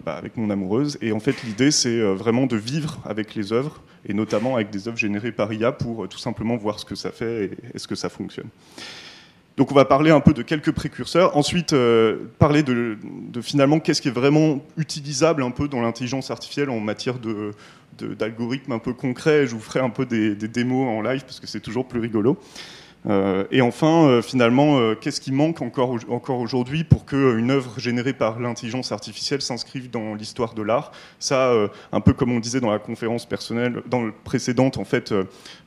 bah, 0.06 0.18
avec 0.18 0.36
mon 0.36 0.50
amoureuse. 0.50 0.98
Et 1.02 1.14
en 1.14 1.22
fait, 1.22 1.44
l'idée, 1.44 1.72
c'est 1.72 2.02
vraiment 2.02 2.46
de 2.46 2.58
vivre 2.58 3.00
avec 3.06 3.36
les 3.36 3.54
œuvres 3.54 3.82
et 4.08 4.14
notamment 4.14 4.56
avec 4.56 4.70
des 4.70 4.88
œuvres 4.88 4.98
générées 4.98 5.32
par 5.32 5.52
IA 5.52 5.72
pour 5.72 6.04
euh, 6.04 6.08
tout 6.08 6.18
simplement 6.18 6.58
voir 6.58 6.80
ce 6.80 6.86
que 6.86 6.96
ça 6.96 7.12
fait 7.12 7.46
et 7.46 7.52
est-ce 7.74 7.88
que 7.88 7.96
ça 7.96 8.10
fonctionne. 8.10 8.48
Donc 9.58 9.72
on 9.72 9.76
va 9.76 9.86
parler 9.86 10.12
un 10.12 10.20
peu 10.20 10.34
de 10.34 10.42
quelques 10.42 10.72
précurseurs, 10.72 11.38
ensuite 11.38 11.72
euh, 11.72 12.18
parler 12.40 12.62
de, 12.62 12.98
finalement 13.42 13.80
qu'est-ce 13.80 14.02
qui 14.02 14.10
est 14.10 14.12
vraiment 14.12 14.62
utilisable 14.76 15.44
un 15.44 15.52
peu 15.52 15.70
dans 15.70 15.82
l'intelligence 15.82 16.30
artificielle 16.30 16.70
en 16.70 16.82
matière 16.82 17.20
de, 17.20 17.52
d'algorithmes 17.98 18.74
un 18.74 18.80
peu 18.80 18.94
concrets. 18.94 19.48
Je 19.48 19.56
vous 19.56 19.62
ferai 19.62 19.80
un 19.80 19.90
peu 19.90 20.06
des 20.06 20.36
démos 20.36 20.90
en 20.90 21.02
live 21.02 21.22
parce 21.22 21.40
que 21.40 21.48
c'est 21.48 21.62
toujours 21.62 21.88
plus 21.88 22.02
rigolo. 22.02 22.38
Euh, 23.08 23.46
et 23.52 23.62
enfin, 23.62 24.08
euh, 24.08 24.22
finalement, 24.22 24.80
euh, 24.80 24.96
qu'est-ce 24.96 25.22
qui 25.22 25.32
manque 25.32 25.62
encore, 25.62 25.90
aujourd'hui 26.30 26.84
pour 26.84 27.06
qu'une 27.06 27.52
œuvre 27.52 27.80
générée 27.80 28.14
par 28.14 28.40
l'intelligence 28.40 28.92
artificielle 28.92 29.42
s'inscrive 29.42 29.90
dans 29.90 30.16
l'histoire 30.16 30.54
de 30.54 30.62
l'art? 30.62 30.92
Ça, 31.20 31.54
un 31.92 32.02
peu 32.02 32.14
comme 32.14 32.32
on 32.32 32.40
disait 32.40 32.60
dans 32.60 32.72
la 32.72 32.80
conférence 32.80 33.26
personnelle, 33.26 33.82
dans 33.88 34.02
le 34.02 34.12
précédente, 34.12 34.78
en 34.78 34.86
fait, 34.86 35.14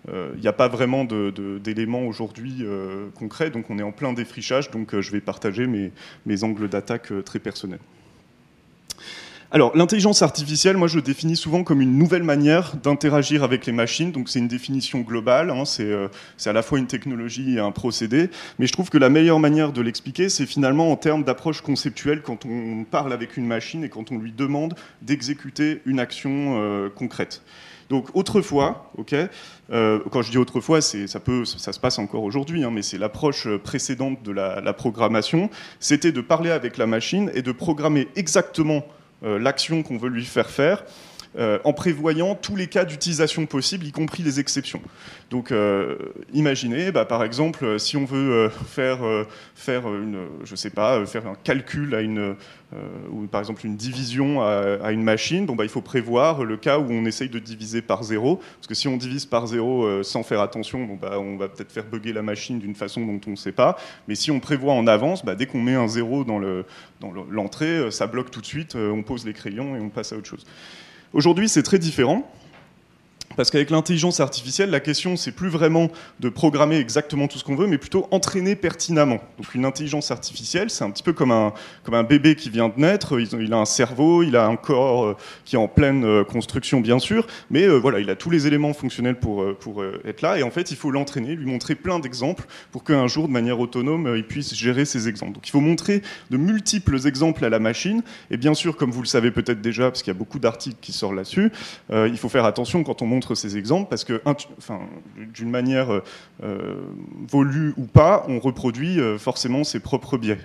il 0.09 0.41
n'y 0.41 0.49
a 0.49 0.53
pas 0.53 0.69
vraiment 0.69 1.05
d'éléments 1.05 2.03
aujourd'hui 2.03 2.65
concrets, 3.15 3.51
donc 3.51 3.71
on 3.71 3.79
est 3.79 3.83
en 3.83 3.93
plein 3.93 4.13
défrichage, 4.13 4.71
donc 4.71 4.99
je 4.99 5.13
vais 5.13 5.21
partager 5.21 5.67
mes 5.67 6.45
angles 6.45 6.69
d'attaque 6.69 7.13
très 7.25 7.39
personnels. 7.39 7.81
Alors, 9.51 9.75
l'intelligence 9.75 10.21
artificielle, 10.21 10.77
moi, 10.77 10.89
je 10.89 11.01
définis 11.01 11.35
souvent 11.35 11.65
comme 11.65 11.81
une 11.81 11.97
nouvelle 11.97 12.23
manière 12.23 12.77
d'interagir 12.77 13.43
avec 13.43 13.65
les 13.65 13.73
machines. 13.73 14.13
Donc, 14.13 14.29
c'est 14.29 14.41
une 14.41 14.49
définition 14.49 15.01
globale. 15.01 15.49
Hein, 15.49 15.63
euh, 15.81 16.09
c'est 16.37 16.51
à 16.51 16.53
la 16.53 16.61
fois 16.61 16.79
une 16.79 16.87
technologie 16.87 17.57
et 17.57 17.59
un 17.59 17.71
procédé. 17.71 18.29
Mais 18.59 18.67
je 18.67 18.73
trouve 18.73 18.91
que 18.91 18.99
la 18.99 19.09
meilleure 19.09 19.41
manière 19.41 19.73
de 19.73 19.81
l'expliquer, 19.81 20.29
c'est 20.29 20.45
finalement 20.45 20.93
en 20.93 20.97
termes 20.97 21.25
d'approche 21.25 21.63
conceptuelle 21.63 22.21
quand 22.21 22.45
on 22.45 22.85
parle 22.85 23.11
avec 23.11 23.39
une 23.39 23.47
machine 23.47 23.85
et 23.85 23.89
quand 23.89 24.13
on 24.13 24.19
lui 24.19 24.33
demande 24.33 24.75
d'exécuter 25.01 25.81
une 25.87 25.99
action 25.99 26.59
euh, 26.61 26.91
concrète. 26.91 27.41
Donc 27.89 28.15
autrefois, 28.15 28.93
ok, 28.99 29.15
euh, 29.73 29.99
quand 30.11 30.21
je 30.21 30.31
dis 30.31 30.37
autrefois, 30.37 30.83
ça 30.83 31.21
peut, 31.21 31.47
ça 31.47 31.73
se 31.73 31.81
passe 31.81 31.99
encore 31.99 32.23
aujourd'hui, 32.23 32.63
hein, 32.65 32.71
mais 32.71 32.83
c'est 32.83 32.99
l'approche 32.99 33.49
précédente 33.65 34.23
de 34.23 34.31
la, 34.31 34.61
la 34.61 34.75
programmation, 34.75 35.49
c'était 35.81 36.13
de 36.13 36.21
parler 36.21 36.51
avec 36.51 36.77
la 36.77 36.87
machine 36.87 37.31
et 37.33 37.41
de 37.41 37.51
programmer 37.51 38.09
exactement 38.15 38.85
euh, 38.85 38.98
l'action 39.23 39.83
qu'on 39.83 39.99
veut 39.99 40.11
lui 40.11 40.25
faire 40.25 40.51
faire 40.51 40.85
euh, 41.37 41.59
en 41.65 41.73
prévoyant 41.73 42.35
tous 42.35 42.57
les 42.57 42.67
cas 42.69 42.85
d'utilisation 42.85 43.45
possibles, 43.47 43.87
y 43.87 43.93
compris 43.93 44.23
les 44.23 44.41
exceptions. 44.41 44.81
Donc, 45.31 45.53
euh, 45.53 45.97
imaginez, 46.33 46.91
bah, 46.91 47.05
par 47.05 47.23
exemple, 47.23 47.79
si 47.79 47.97
on 47.97 48.07
veut 48.07 48.51
faire, 48.67 49.01
faire 49.55 49.87
une, 49.89 50.27
je 50.45 50.55
sais 50.57 50.71
pas, 50.71 51.05
faire 51.05 51.27
un 51.27 51.35
calcul 51.35 51.95
à 51.95 52.01
une, 52.01 52.35
ou 53.11 53.27
par 53.27 53.41
exemple 53.41 53.67
une 53.67 53.77
division 53.77 54.43
à, 54.43 54.91
une 54.91 55.03
machine, 55.03 55.45
bon, 55.45 55.55
bah, 55.55 55.65
il 55.65 55.71
faut 55.71 55.83
prévoir 55.83 56.45
le 56.45 56.57
cas 56.57 56.79
où 56.79 56.87
on 56.91 57.05
essaye 57.05 57.29
de 57.29 57.39
diviser 57.39 57.83
par 57.83 58.03
zéro, 58.03 58.37
parce 58.37 58.67
que 58.67 58.75
si 58.75 58.89
on 58.89 58.97
divise 58.97 59.27
par 59.27 59.47
zéro 59.47 60.03
sans 60.03 60.23
faire 60.23 60.41
attention, 60.41 60.85
bon, 60.85 60.97
bah, 61.01 61.19
on 61.21 61.37
va 61.37 61.49
peut-être 61.49 61.73
faire 61.73 61.85
bugger 61.85 62.15
la 62.15 62.23
machine 62.23 62.59
d'une 62.59 62.75
façon 62.75 63.05
dont 63.05 63.21
on 63.27 63.33
ne 63.33 63.37
sait 63.37 63.53
pas. 63.53 63.77
Mais 64.09 64.15
si 64.15 64.31
on 64.31 64.41
prévoit 64.41 64.73
en 64.73 64.87
avance, 64.87 65.25
dès 65.25 65.47
qu'on 65.47 65.61
met 65.61 65.75
un 65.75 65.89
zéro 65.89 66.25
dans 66.25 66.41
l'entrée, 67.31 67.91
ça 67.91 68.07
bloque 68.07 68.31
tout 68.31 68.41
de 68.41 68.47
suite, 68.47 68.77
on 68.77 69.03
pose 69.03 69.27
les 69.27 69.35
crayons 69.35 69.77
et 69.77 69.81
on 69.81 69.91
passe 69.91 70.13
à 70.13 70.17
autre 70.17 70.29
chose. 70.29 70.47
Aujourd'hui, 71.13 71.49
c'est 71.49 71.63
très 71.63 71.79
différent. 71.79 72.31
Parce 73.39 73.53
qu'avec 73.53 73.71
l'intelligence 73.71 74.19
artificielle, 74.19 74.69
la 74.71 74.81
question, 74.81 75.17
c'est 75.17 75.31
plus 75.31 75.49
vraiment 75.49 75.93
de 76.19 76.29
programmer 76.29 76.77
exactement 76.79 77.29
tout 77.29 77.39
ce 77.39 77.45
qu'on 77.45 77.55
veut, 77.55 77.69
mais 77.69 77.79
plutôt 77.79 78.09
entraîner 78.11 78.57
pertinemment. 78.57 79.21
Donc 79.37 79.55
une 79.55 79.65
intelligence 79.65 80.11
artificielle, 80.11 80.71
c'est 80.71 80.83
un 80.83 80.91
petit 80.91 81.05
peu 81.05 81.13
comme 81.13 81.31
un, 81.31 81.53
comme 81.85 81.95
un 81.95 82.03
bébé 82.03 82.35
qui 82.35 82.51
vient 82.51 82.69
de 82.69 82.81
naître. 82.81 83.17
Il, 83.21 83.53
a 83.53 83.59
un 83.59 83.65
cerveau, 83.65 84.25
il 84.25 84.35
a 84.35 84.45
un 84.45 84.57
corps 84.57 85.05
euh, 85.05 85.17
qui 85.45 85.55
est 85.55 85.59
en 85.59 85.69
pleine 85.69 86.05
euh, 86.05 86.25
construction, 86.25 86.81
bien 86.81 86.99
sûr, 86.99 87.29
mais 87.49 87.63
euh, 87.63 87.77
voilà, 87.77 88.01
il 88.01 88.11
a 88.11 88.17
tous 88.17 88.29
les 88.29 88.49
éléments 88.49 88.73
fonctionnels 88.73 89.21
pour, 89.21 89.45
pour 89.61 89.85
être 89.85 90.21
là. 90.21 90.37
Et 90.37 90.43
en 90.43 90.51
fait, 90.51 90.73
il 90.73 90.77
faut 90.77 90.91
l'entraîner, 90.91 91.37
lui 91.37 91.47
montrer 91.47 91.77
plein 91.77 92.01
d'exemples 92.01 92.45
pour 92.73 92.83
qu'un 92.83 93.07
jour, 93.07 93.29
de 93.29 93.33
manière 93.33 93.61
autonome, 93.61 94.15
il 94.17 94.27
puisse 94.27 94.53
gérer 94.53 94.85
ces 94.85 95.07
exemples. 95.07 95.35
Donc 95.35 95.47
il 95.47 95.53
faut 95.53 95.61
montrer 95.61 96.03
de 96.31 96.37
multiples 96.39 97.07
exemples 97.07 97.45
à 97.45 97.51
la 97.51 97.61
machine. 97.61 98.03
Et 98.33 98.37
bien 98.37 98.55
sûr, 98.55 98.77
comme 98.77 98.91
vous 98.91 99.03
le 99.03 99.07
savez 99.07 99.31
peut-être 99.31 99.61
déjà, 99.61 99.93
parce 99.93 100.03
qu'il 100.03 100.13
y 100.13 100.17
a 100.17 100.19
beaucoup 100.19 100.41
d'articles 100.41 100.79
qui 100.81 100.91
sortent 100.91 101.15
là-dessus, 101.15 101.53
il 101.93 102.17
faut 102.19 102.29
faire 102.29 102.45
attention 102.45 102.83
quand 102.83 103.01
on 103.01 103.07
montre 103.07 103.28
ces 103.35 103.57
exemples 103.57 103.89
parce 103.89 104.05
que, 104.05 104.21
enfin, 104.25 104.81
d'une 105.35 105.51
manière 105.51 106.03
euh, 106.43 106.77
volue 107.29 107.75
ou 107.77 107.85
pas, 107.85 108.25
on 108.29 108.39
reproduit 108.39 109.01
euh, 109.01 109.19
forcément 109.19 109.65
ses 109.65 109.81
propres 109.81 110.17
biais. 110.17 110.39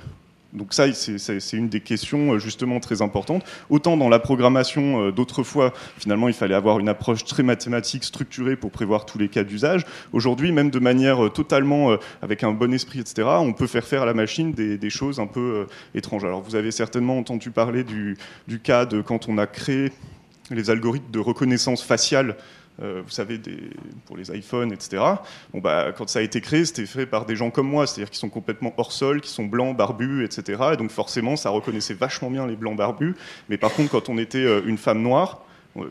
Donc 0.53 0.73
ça, 0.73 0.85
c'est 0.93 1.57
une 1.57 1.67
des 1.67 1.79
questions 1.79 2.33
euh, 2.33 2.39
justement 2.39 2.79
très 2.79 3.01
importantes. 3.01 3.43
Autant 3.71 3.97
dans 3.97 4.09
la 4.09 4.19
programmation 4.19 5.09
d'autrefois, 5.09 5.73
finalement, 5.97 6.27
il 6.27 6.33
fallait 6.33 6.53
avoir 6.53 6.79
une 6.79 6.89
approche 6.89 7.25
très 7.25 7.41
mathématique, 7.41 8.03
structurée 8.03 8.55
pour 8.55 8.69
prévoir 8.69 9.05
tous 9.05 9.17
les 9.17 9.29
cas 9.29 9.43
d'usage. 9.43 9.85
Aujourd'hui, 10.13 10.51
même 10.51 10.69
de 10.69 10.79
manière 10.79 11.31
totalement 11.33 11.97
avec 12.21 12.43
un 12.43 12.51
bon 12.51 12.71
esprit, 12.71 12.99
etc., 12.99 13.27
on 13.39 13.53
peut 13.53 13.65
faire 13.65 13.85
faire 13.85 14.03
à 14.03 14.05
la 14.05 14.13
machine 14.13 14.51
des, 14.51 14.89
choses 14.91 15.19
un 15.19 15.25
peu 15.25 15.65
étranges. 15.95 16.23
Alors 16.23 16.41
vous 16.41 16.55
avez 16.55 16.69
certainement 16.69 17.17
entendu 17.17 17.49
parler 17.49 17.83
du, 17.83 18.15
du, 18.47 18.59
cas 18.59 18.85
de 18.85 19.01
quand 19.01 19.27
on 19.27 19.39
a 19.39 19.47
créé 19.47 19.91
les 20.51 20.69
algorithmes 20.69 21.11
de 21.11 21.19
reconnaissance 21.19 21.81
faciale 21.81 22.35
euh, 22.81 23.01
vous 23.03 23.11
savez, 23.11 23.39
pour 24.05 24.17
les 24.17 24.35
iPhones, 24.35 24.71
etc. 24.71 25.03
Bon, 25.53 25.59
bah, 25.59 25.93
quand 25.95 26.09
ça 26.09 26.19
a 26.19 26.21
été 26.21 26.41
créé, 26.41 26.65
c'était 26.65 26.85
fait 26.85 27.05
par 27.05 27.25
des 27.25 27.35
gens 27.35 27.51
comme 27.51 27.67
moi, 27.67 27.85
c'est-à-dire 27.85 28.09
qui 28.09 28.17
sont 28.17 28.29
complètement 28.29 28.73
hors 28.77 28.91
sol, 28.91 29.21
qui 29.21 29.29
sont 29.29 29.45
blancs, 29.45 29.77
barbus, 29.77 30.25
etc. 30.25 30.61
Et 30.73 30.77
donc 30.77 30.89
forcément, 30.89 31.35
ça 31.35 31.49
reconnaissait 31.49 31.93
vachement 31.93 32.31
bien 32.31 32.47
les 32.47 32.55
blancs 32.55 32.75
barbus. 32.75 33.15
Mais 33.49 33.57
par 33.57 33.73
contre, 33.73 33.91
quand 33.91 34.09
on 34.09 34.17
était 34.17 34.39
euh, 34.39 34.61
une 34.65 34.77
femme 34.77 35.01
noire, 35.01 35.43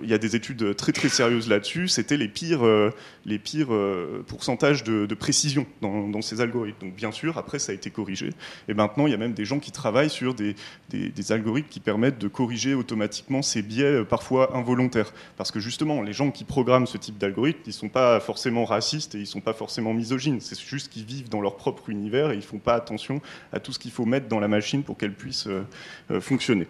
il 0.02 0.08
y 0.08 0.14
a 0.14 0.18
des 0.18 0.36
études 0.36 0.76
très 0.76 0.92
très 0.92 1.08
sérieuses 1.08 1.48
là-dessus, 1.48 1.88
c'était 1.88 2.16
les 2.16 2.28
pires, 2.28 2.64
euh, 2.64 2.90
euh, 3.28 4.22
pourcentages 4.22 4.84
de, 4.84 5.14
précision 5.14 5.66
dans, 5.80 6.22
ces 6.22 6.40
algorithmes. 6.40 6.86
Donc 6.86 6.94
bien 6.94 7.10
sûr, 7.10 7.38
après 7.38 7.58
ça 7.58 7.72
a 7.72 7.74
été 7.74 7.90
corrigé. 7.90 8.30
Et 8.68 8.74
maintenant, 8.74 9.06
il 9.06 9.10
y 9.10 9.14
a 9.14 9.18
même 9.18 9.32
des 9.32 9.44
gens 9.44 9.58
qui 9.58 9.72
travaillent 9.72 10.10
sur 10.10 10.34
des, 10.34 10.54
des, 10.90 11.32
algorithmes 11.32 11.68
qui 11.68 11.80
permettent 11.80 12.18
de 12.18 12.28
corriger 12.28 12.74
automatiquement 12.74 13.42
ces 13.42 13.62
biais 13.62 13.84
euh, 13.84 14.04
parfois 14.04 14.56
involontaires. 14.56 15.12
Parce 15.36 15.50
que 15.50 15.60
justement, 15.60 16.02
les 16.02 16.12
gens 16.12 16.30
qui 16.30 16.44
programment 16.44 16.86
ce 16.86 16.98
type 16.98 17.18
d'algorithme, 17.18 17.60
ils 17.66 17.70
ne 17.70 17.74
sont 17.74 17.88
pas 17.88 18.20
forcément 18.20 18.64
racistes 18.64 19.14
et 19.14 19.18
ils 19.18 19.22
ne 19.22 19.26
sont 19.26 19.40
pas 19.40 19.52
forcément 19.52 19.94
misogynes. 19.94 20.40
C'est 20.40 20.60
juste 20.60 20.92
qu'ils 20.92 21.04
vivent 21.04 21.28
dans 21.28 21.40
leur 21.40 21.56
propre 21.56 21.90
univers 21.90 22.30
et 22.30 22.34
ils 22.34 22.38
ne 22.38 22.42
font 22.42 22.58
pas 22.58 22.74
attention 22.74 23.20
à 23.52 23.60
tout 23.60 23.72
ce 23.72 23.78
qu'il 23.78 23.90
faut 23.90 24.06
mettre 24.06 24.28
dans 24.28 24.40
la 24.40 24.48
machine 24.48 24.82
pour 24.82 24.96
qu'elle 24.96 25.14
puisse 25.14 25.48
fonctionner. 26.20 26.66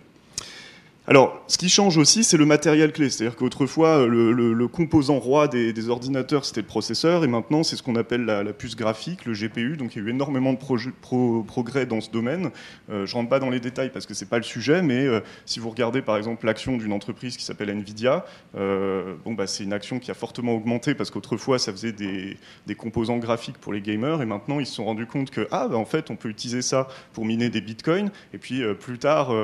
Alors, 1.09 1.43
ce 1.49 1.59
qui 1.59 1.69
change 1.69 1.97
aussi, 1.97 2.23
c'est 2.23 2.37
le 2.37 2.47
matériel 2.47 2.93
clé. 2.93 3.11
C'est-à-dire 3.11 3.35
qu'autrefois, 3.37 4.07
le, 4.07 4.69
composant 4.69 5.19
roi 5.19 5.49
des, 5.49 5.89
ordinateurs, 5.89 6.45
c'était 6.45 6.61
le 6.61 6.67
processeur, 6.69 7.25
et 7.25 7.27
maintenant, 7.27 7.65
c'est 7.65 7.75
ce 7.75 7.83
qu'on 7.83 7.97
appelle 7.97 8.25
la, 8.25 8.45
puce 8.53 8.77
graphique, 8.77 9.25
le 9.25 9.33
GPU. 9.33 9.77
Donc, 9.77 9.97
il 9.97 9.99
y 9.99 10.05
a 10.05 10.09
eu 10.09 10.11
énormément 10.11 10.53
de 10.53 11.43
progrès 11.43 11.87
dans 11.87 12.01
ce 12.01 12.09
domaine. 12.09 12.51
Euh, 12.89 13.05
je 13.05 13.15
rentre 13.17 13.29
pas 13.29 13.41
dans 13.41 13.51
les 13.51 13.59
détails 13.59 13.91
parce 13.91 14.07
que 14.07 14.15
c'est 14.15 14.29
pas 14.29 14.37
le 14.37 14.45
sujet, 14.45 14.81
mais 14.81 15.05
euh, 15.05 15.21
si 15.45 15.59
vous 15.59 15.71
regardez, 15.71 16.03
par 16.03 16.17
exemple, 16.17 16.47
l'action 16.47 16.77
d'une 16.77 16.93
entreprise 16.93 17.37
qui 17.37 17.45
s'appelle 17.45 17.71
Nvidia, 17.71 18.25
euh, 18.55 19.17
bon, 19.25 19.35
bah, 19.35 19.49
c'est 19.49 19.65
une 19.65 19.73
action 19.73 19.99
qui 19.99 20.13
a 20.13 20.15
fortement 20.15 20.55
augmenté 20.55 20.95
parce 20.95 21.11
qu'autrefois, 21.11 21.59
ça 21.59 21.73
faisait 21.73 21.93
des, 21.93 22.37
composants 22.77 23.19
graphiques 23.19 23.59
pour 23.59 23.73
les 23.73 23.81
gamers, 23.81 24.23
et 24.23 24.27
maintenant, 24.27 24.61
ils 24.61 24.67
se 24.67 24.75
sont 24.75 24.85
rendus 24.85 25.07
compte 25.07 25.31
que, 25.31 25.49
ah, 25.51 25.67
bah, 25.67 25.77
en 25.77 25.85
fait, 25.85 26.11
on 26.11 26.17
peut 26.17 26.29
utiliser 26.29 26.63
ça 26.63 26.87
pour 27.13 27.25
miner 27.25 27.49
des 27.51 27.61
bitcoins, 27.61 28.11
et 28.33 28.39
puis 28.39 28.63
plus 28.79 28.99
tard, 28.99 29.35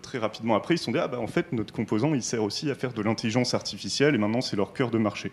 très 0.00 0.18
rapidement 0.18 0.54
après, 0.54 0.74
ils 0.74 0.78
se 0.78 0.84
sont 0.84 0.92
dit, 0.92 0.98
ah, 0.98 1.07
bah, 1.08 1.18
en 1.20 1.26
fait, 1.26 1.52
notre 1.52 1.72
composant, 1.72 2.14
il 2.14 2.22
sert 2.22 2.42
aussi 2.42 2.70
à 2.70 2.74
faire 2.74 2.92
de 2.92 3.02
l'intelligence 3.02 3.54
artificielle, 3.54 4.14
et 4.14 4.18
maintenant, 4.18 4.40
c'est 4.40 4.56
leur 4.56 4.72
cœur 4.72 4.90
de 4.90 4.98
marché. 4.98 5.32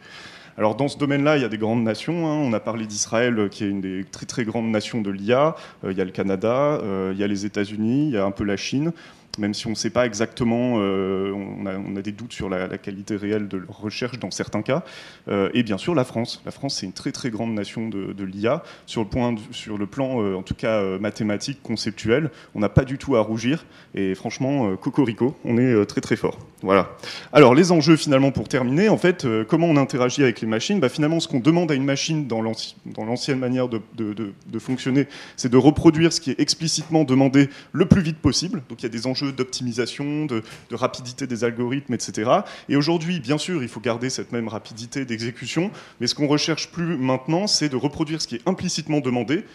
Alors 0.57 0.75
dans 0.75 0.87
ce 0.87 0.97
domaine-là, 0.97 1.35
il 1.35 1.41
y 1.41 1.45
a 1.45 1.49
des 1.49 1.57
grandes 1.57 1.83
nations. 1.83 2.27
Hein. 2.27 2.35
On 2.35 2.53
a 2.53 2.61
parlé 2.61 2.85
d'Israël, 2.85 3.49
qui 3.49 3.65
est 3.65 3.67
une 3.67 3.81
des 3.81 4.05
très 4.09 4.25
très 4.25 4.45
grandes 4.45 4.71
nations 4.71 5.01
de 5.01 5.11
l'IA. 5.11 5.55
Euh, 5.83 5.91
il 5.91 5.97
y 5.97 6.01
a 6.01 6.05
le 6.05 6.11
Canada, 6.11 6.79
euh, 6.81 7.11
il 7.13 7.19
y 7.19 7.23
a 7.23 7.27
les 7.27 7.45
États-Unis, 7.45 8.07
il 8.07 8.13
y 8.13 8.17
a 8.17 8.23
un 8.23 8.31
peu 8.31 8.45
la 8.45 8.55
Chine 8.55 8.93
même 9.39 9.53
si 9.53 9.67
on 9.67 9.71
ne 9.71 9.75
sait 9.75 9.89
pas 9.89 10.05
exactement, 10.05 10.75
euh, 10.79 11.31
on, 11.31 11.95
a, 11.95 12.01
des 12.01 12.11
doutes 12.11 12.33
sur 12.33 12.49
la, 12.49 12.77
qualité 12.77 13.15
réelle 13.15 13.47
de 13.47 13.57
leur 13.57 13.79
recherche 13.79 14.19
dans 14.19 14.31
certains 14.31 14.61
cas. 14.61 14.83
Euh, 15.27 15.49
et 15.53 15.63
bien 15.63 15.77
sûr, 15.77 15.95
la 15.95 16.03
France. 16.03 16.41
La 16.45 16.51
France, 16.51 16.77
c'est 16.77 16.85
une 16.85 16.93
très 16.93 17.11
très 17.11 17.29
grande 17.29 17.53
nation 17.53 17.89
de, 17.89 18.23
l'IA. 18.23 18.63
Sur 18.85 19.03
le, 19.03 19.09
sur 19.51 19.77
le 19.77 19.85
plan, 19.85 20.21
euh, 20.21 20.35
en 20.35 20.43
tout 20.43 20.55
cas 20.55 20.81
mathématique, 20.99 21.61
conceptuel, 21.61 22.31
on 22.53 22.59
n'a 22.59 22.69
pas 22.69 22.85
du 22.85 22.97
tout 22.97 23.15
à 23.15 23.21
rougir. 23.21 23.65
Et 23.93 24.15
franchement, 24.15 24.75
cocorico, 24.75 25.35
on 25.45 25.57
est 25.57 25.85
très 25.85 26.01
très 26.01 26.15
fort. 26.15 26.39
Voilà. 26.61 26.89
Alors, 27.31 27.53
les 27.53 27.71
enjeux 27.71 27.95
finalement 27.95 28.31
pour 28.31 28.47
terminer, 28.47 28.89
en 28.89 28.97
fait, 28.97 29.27
comment 29.47 29.67
on 29.67 29.77
interagit 29.77 30.23
avec 30.23 30.41
les 30.41 30.47
machines? 30.47 30.79
Bah, 30.79 30.89
Finalement, 30.89 31.19
ce 31.19 31.27
qu'on 31.27 31.39
demande 31.39 31.71
à 31.71 31.75
une 31.75 31.85
machine 31.85 32.27
dans 32.27 32.41
l'ancienne 32.41 33.39
manière 33.39 33.67
de 33.69 34.59
fonctionner, 34.59 35.07
c'est 35.35 35.49
de 35.49 35.57
reproduire 35.57 36.13
ce 36.13 36.21
qui 36.21 36.31
est 36.31 36.39
explicitement 36.39 37.03
demandé 37.03 37.49
le 37.71 37.85
plus 37.85 38.01
vite 38.01 38.17
possible. 38.17 38.63
Donc, 38.69 38.81
il 38.81 38.83
y 38.83 38.85
a 38.87 38.89
des 38.89 39.07
enjeux 39.07 39.24
d'optimisation, 39.31 40.25
de, 40.25 40.43
rapidité 40.71 41.27
des 41.27 41.43
algorithmes, 41.43 41.93
etc. 41.93 42.31
Et 42.69 42.75
aujourd'hui, 42.75 43.19
bien 43.19 43.37
sûr, 43.37 43.63
il 43.63 43.69
faut 43.69 43.79
garder 43.79 44.09
cette 44.09 44.31
même 44.31 44.47
rapidité 44.47 45.05
d'exécution, 45.05 45.71
mais 45.99 46.07
ce 46.07 46.15
qu'on 46.15 46.27
recherche 46.27 46.71
plus 46.71 46.97
maintenant, 46.97 47.47
c'est 47.47 47.69
de 47.69 47.75
reproduire 47.75 48.21
ce 48.21 48.27
qui 48.27 48.35
est 48.35 48.47
implicitement 48.47 48.99
demandé 48.99 49.45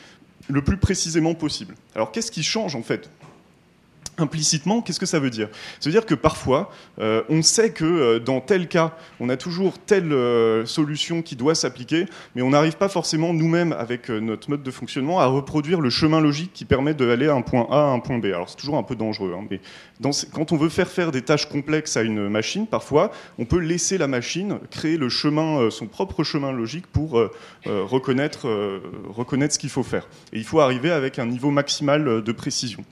le 0.49 0.63
plus 0.63 0.77
précisément 0.77 1.35
possible. 1.35 1.75
Alors 1.95 2.13
qu'est-ce 2.13 2.31
qui 2.31 2.43
change 2.43 2.75
en 2.75 2.83
fait? 2.83 3.11
Implicitement, 4.21 4.83
qu'est-ce 4.83 5.01
que 5.01 5.07
ça 5.07 5.19
veut 5.19 5.31
dire? 5.31 5.49
Ça 5.81 5.89
veut 5.89 5.93
dire 5.93 6.07
que 6.07 6.15
parfois, 6.15 6.71
euh, 6.99 7.23
on 7.29 7.43
sait 7.43 7.73
que 7.73 7.85
euh, 7.85 8.19
dans 8.19 8.41
tel 8.41 8.69
cas, 8.69 8.97
on 9.19 9.29
a 9.29 9.37
toujours 9.37 9.79
telle 9.79 10.13
euh, 10.13 10.67
solution 10.67 11.23
qui 11.23 11.37
doit 11.37 11.55
s'appliquer, 11.55 12.07
mais 12.35 12.43
on 12.43 12.51
n'arrive 12.51 12.77
pas 12.77 12.89
forcément 12.89 13.33
nous-mêmes, 13.33 13.73
avec 13.73 14.09
notre 14.09 14.51
mode 14.51 14.63
de 14.63 14.71
fonctionnement, 14.71 15.21
à 15.21 15.27
reproduire 15.27 15.81
le 15.81 15.91
chemin 15.91 16.21
logique 16.21 16.53
qui 16.53 16.65
permet 16.65 16.95
d'aller 16.95 17.29
à 17.29 17.35
un 17.35 17.43
point 17.43 17.67
A 17.71 17.77
à 17.77 17.91
un 17.91 17.99
point 17.99 18.19
B. 18.19 18.27
Alors 18.27 18.49
c'est 18.49 18.57
toujours 18.57 18.77
un 18.77 18.83
peu 18.83 18.97
dangereux, 18.97 19.35
hein, 19.37 19.45
mais 19.51 19.61
quand 20.33 20.53
on 20.53 20.57
veut 20.57 20.69
faire 20.69 20.89
faire 20.89 21.11
des 21.11 21.23
tâches 21.23 21.47
complexes 21.47 21.97
à 21.97 22.03
une 22.03 22.29
machine, 22.29 22.67
parfois, 22.67 23.11
on 23.39 23.45
peut 23.45 23.59
laisser 23.59 23.99
la 23.99 24.07
machine 24.07 24.59
créer 24.71 24.97
le 24.97 25.09
chemin, 25.09 25.71
son 25.71 25.87
propre 25.87 26.25
chemin 26.25 26.53
logique 26.53 26.87
pour 26.87 27.23
reconnaître, 27.67 28.49
reconnaître 29.09 29.55
ce 29.55 29.59
qu'il 29.59 29.71
faut 29.71 29.83
faire. 29.83 30.09
Et 30.33 30.39
il 30.39 30.45
faut 30.45 30.61
arriver 30.61 30.91
avec 30.91 31.19
un 31.19 31.27
niveau 31.27 31.51
maximal 31.51 32.23
de 32.23 32.33
précision. 32.33 32.85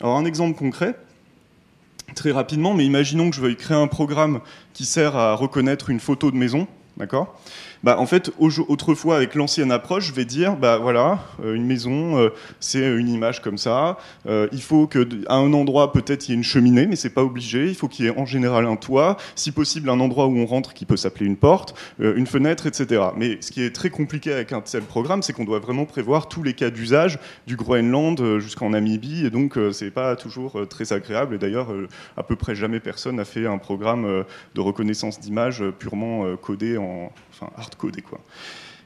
Alors 0.00 0.16
un 0.16 0.24
exemple 0.24 0.58
concret, 0.58 0.96
très 2.16 2.32
rapidement, 2.32 2.74
mais 2.74 2.84
imaginons 2.84 3.30
que 3.30 3.36
je 3.36 3.40
veuille 3.40 3.56
créer 3.56 3.76
un 3.76 3.86
programme 3.86 4.40
qui 4.72 4.84
sert 4.84 5.16
à 5.16 5.34
reconnaître 5.34 5.90
une 5.90 6.00
photo 6.00 6.30
de 6.30 6.36
maison, 6.36 6.66
d'accord? 6.96 7.40
Bah, 7.84 7.98
en 7.98 8.06
fait, 8.06 8.32
autrefois, 8.38 9.16
avec 9.16 9.34
l'ancienne 9.34 9.70
approche, 9.70 10.06
je 10.06 10.12
vais 10.14 10.24
dire, 10.24 10.56
bah 10.56 10.78
voilà, 10.78 11.18
euh, 11.44 11.52
une 11.52 11.66
maison, 11.66 12.16
euh, 12.16 12.30
c'est 12.58 12.80
une 12.80 13.10
image 13.10 13.42
comme 13.42 13.58
ça. 13.58 13.98
Euh, 14.26 14.48
il 14.52 14.62
faut 14.62 14.86
que 14.86 15.06
à 15.28 15.34
un 15.34 15.52
endroit, 15.52 15.92
peut-être, 15.92 16.26
il 16.26 16.30
y 16.30 16.32
ait 16.32 16.36
une 16.38 16.44
cheminée, 16.44 16.86
mais 16.86 16.96
c'est 16.96 17.10
pas 17.10 17.22
obligé. 17.22 17.66
Il 17.66 17.74
faut 17.74 17.86
qu'il 17.86 18.06
y 18.06 18.08
ait 18.08 18.18
en 18.18 18.24
général 18.24 18.64
un 18.64 18.76
toit, 18.76 19.18
si 19.34 19.52
possible, 19.52 19.90
un 19.90 20.00
endroit 20.00 20.28
où 20.28 20.38
on 20.38 20.46
rentre 20.46 20.72
qui 20.72 20.86
peut 20.86 20.96
s'appeler 20.96 21.26
une 21.26 21.36
porte, 21.36 21.74
une 21.98 22.26
fenêtre, 22.26 22.66
etc. 22.66 23.02
Mais 23.18 23.36
ce 23.42 23.50
qui 23.50 23.62
est 23.62 23.74
très 23.74 23.90
compliqué 23.90 24.32
avec 24.32 24.54
un 24.54 24.62
tel 24.62 24.82
programme, 24.82 25.22
c'est 25.22 25.34
qu'on 25.34 25.44
doit 25.44 25.58
vraiment 25.58 25.84
prévoir 25.84 26.28
tous 26.28 26.42
les 26.42 26.54
cas 26.54 26.70
d'usage 26.70 27.18
du 27.46 27.56
Groenland 27.56 28.38
jusqu'en 28.38 28.70
Namibie, 28.70 29.26
et 29.26 29.30
donc 29.30 29.58
c'est 29.72 29.90
pas 29.90 30.16
toujours 30.16 30.66
très 30.70 30.94
agréable. 30.94 31.34
Et 31.34 31.38
d'ailleurs, 31.38 31.68
à 32.16 32.22
peu 32.22 32.34
près 32.34 32.54
jamais 32.54 32.80
personne 32.80 33.16
n'a 33.16 33.26
fait 33.26 33.46
un 33.46 33.58
programme 33.58 34.24
de 34.54 34.60
reconnaissance 34.62 35.20
d'image 35.20 35.62
purement 35.78 36.34
codé 36.36 36.78
en, 36.78 37.12
enfin, 37.34 37.50
hard 37.56 37.74
codé 37.76 38.02
quoi. 38.02 38.20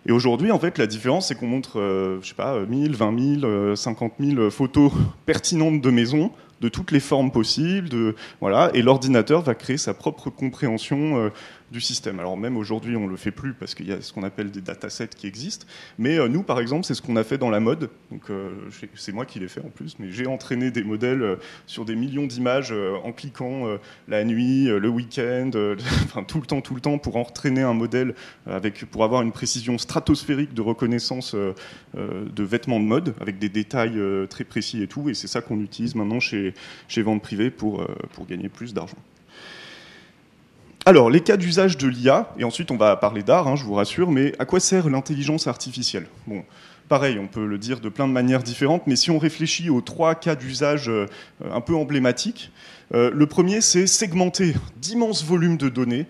Et 0.06 0.12
aujourd'hui, 0.12 0.50
en 0.52 0.58
fait, 0.58 0.78
la 0.78 0.86
différence, 0.86 1.28
c'est 1.28 1.34
qu'on 1.34 1.48
montre, 1.48 1.78
euh, 1.80 2.18
je 2.22 2.28
sais 2.28 2.34
pas, 2.34 2.60
1000, 2.60 2.96
20 2.96 3.40
000, 3.40 3.76
50 3.76 4.12
000 4.18 4.50
photos 4.50 4.92
pertinentes 5.26 5.80
de 5.80 5.90
maisons, 5.90 6.30
de 6.60 6.68
toutes 6.68 6.92
les 6.92 7.00
formes 7.00 7.30
possibles, 7.30 7.88
de, 7.88 8.14
voilà, 8.40 8.70
et 8.74 8.82
l'ordinateur 8.82 9.42
va 9.42 9.54
créer 9.54 9.76
sa 9.76 9.94
propre 9.94 10.30
compréhension 10.30 11.18
euh, 11.18 11.30
du 11.70 11.80
système. 11.80 12.18
Alors 12.18 12.37
même 12.37 12.56
aujourd'hui, 12.56 12.96
on 12.96 13.06
ne 13.06 13.10
le 13.10 13.16
fait 13.16 13.30
plus 13.30 13.52
parce 13.54 13.75
qu'il 13.75 13.88
y 13.88 13.92
a 13.92 14.00
ce 14.00 14.12
qu'on 14.12 14.22
appelle 14.22 14.50
des 14.50 14.60
datasets 14.60 15.08
qui 15.08 15.26
existent. 15.26 15.66
Mais 15.98 16.18
euh, 16.18 16.28
nous, 16.28 16.42
par 16.42 16.60
exemple, 16.60 16.84
c'est 16.84 16.94
ce 16.94 17.02
qu'on 17.02 17.16
a 17.16 17.25
fait 17.25 17.38
dans 17.38 17.50
la 17.50 17.60
mode. 17.60 17.90
Donc 18.10 18.30
euh, 18.30 18.50
c'est 18.94 19.12
moi 19.12 19.26
qui 19.26 19.38
l'ai 19.38 19.48
fait 19.48 19.60
en 19.60 19.68
plus, 19.68 19.96
mais 19.98 20.10
j'ai 20.10 20.26
entraîné 20.26 20.70
des 20.70 20.82
modèles 20.82 21.22
euh, 21.22 21.37
sur 21.66 21.84
des 21.84 21.96
millions 21.96 22.26
d'images 22.26 22.72
en 22.72 23.12
cliquant 23.12 23.78
la 24.08 24.25
nuit, 24.25 24.66
le 24.66 24.88
week-end, 24.88 25.50
tout 26.28 26.40
le 26.40 26.46
temps, 26.46 26.60
tout 26.60 26.75
le 26.75 26.80
temps, 26.80 26.98
pour 26.98 27.16
entraîner 27.16 27.62
un 27.62 27.75
modèle 27.75 28.14
avec, 28.46 28.84
pour 28.87 29.04
avoir 29.04 29.22
une 29.22 29.32
précision 29.32 29.78
stratosphérique 29.78 30.54
de 30.54 30.62
reconnaissance 30.62 31.34
de 31.34 32.42
vêtements 32.42 32.80
de 32.80 32.84
mode, 32.84 33.14
avec 33.20 33.38
des 33.38 33.48
détails 33.48 34.00
très 34.28 34.44
précis 34.44 34.82
et 34.82 34.87
tout. 34.87 35.08
Et 35.08 35.14
c'est 35.14 35.28
ça 35.28 35.40
qu'on 35.40 35.60
utilise 35.60 35.94
maintenant 35.94 36.20
chez, 36.20 36.54
chez 36.88 37.02
Vente 37.02 37.22
Privée 37.22 37.50
pour, 37.50 37.87
pour 38.12 38.26
gagner 38.26 38.48
plus 38.48 38.75
d'argent. 38.75 38.98
Alors, 40.88 41.11
les 41.11 41.21
cas 41.21 41.37
d'usage 41.37 41.76
de 41.76 41.87
l'IA, 41.87 42.33
et 42.38 42.45
ensuite 42.45 42.71
on 42.71 42.78
va 42.78 42.97
parler 42.97 43.23
d'art, 43.23 43.47
hein, 43.47 43.57
je 43.57 43.64
vous 43.64 43.75
rassure, 43.75 44.11
mais 44.11 44.33
à 44.38 44.47
quoi 44.47 44.59
sert 44.59 44.88
l'intelligence 44.88 45.47
artificielle? 45.47 46.07
Bon, 46.26 46.45
pareil, 46.88 47.18
on 47.18 47.26
peut 47.26 47.45
le 47.45 47.59
dire 47.59 47.80
de 47.80 47.90
plein 47.90 48.09
de 48.09 48.12
manières 48.14 48.42
différentes, 48.42 48.87
mais 48.87 48.97
si 48.97 49.11
on 49.11 49.18
réfléchit 49.18 49.68
aux 49.68 49.83
trois 49.83 50.14
cas 50.14 50.35
d'usage 50.35 50.88
euh, 50.88 51.04
un 51.45 51.61
peu 51.61 51.75
emblématiques, 51.76 52.52
euh, 52.95 53.11
le 53.12 53.26
premier, 53.26 53.61
c'est 53.61 53.87
segmenter 53.87 54.54
d'immenses 54.80 55.23
volumes 55.23 55.59
de 55.59 55.68
données 55.68 56.07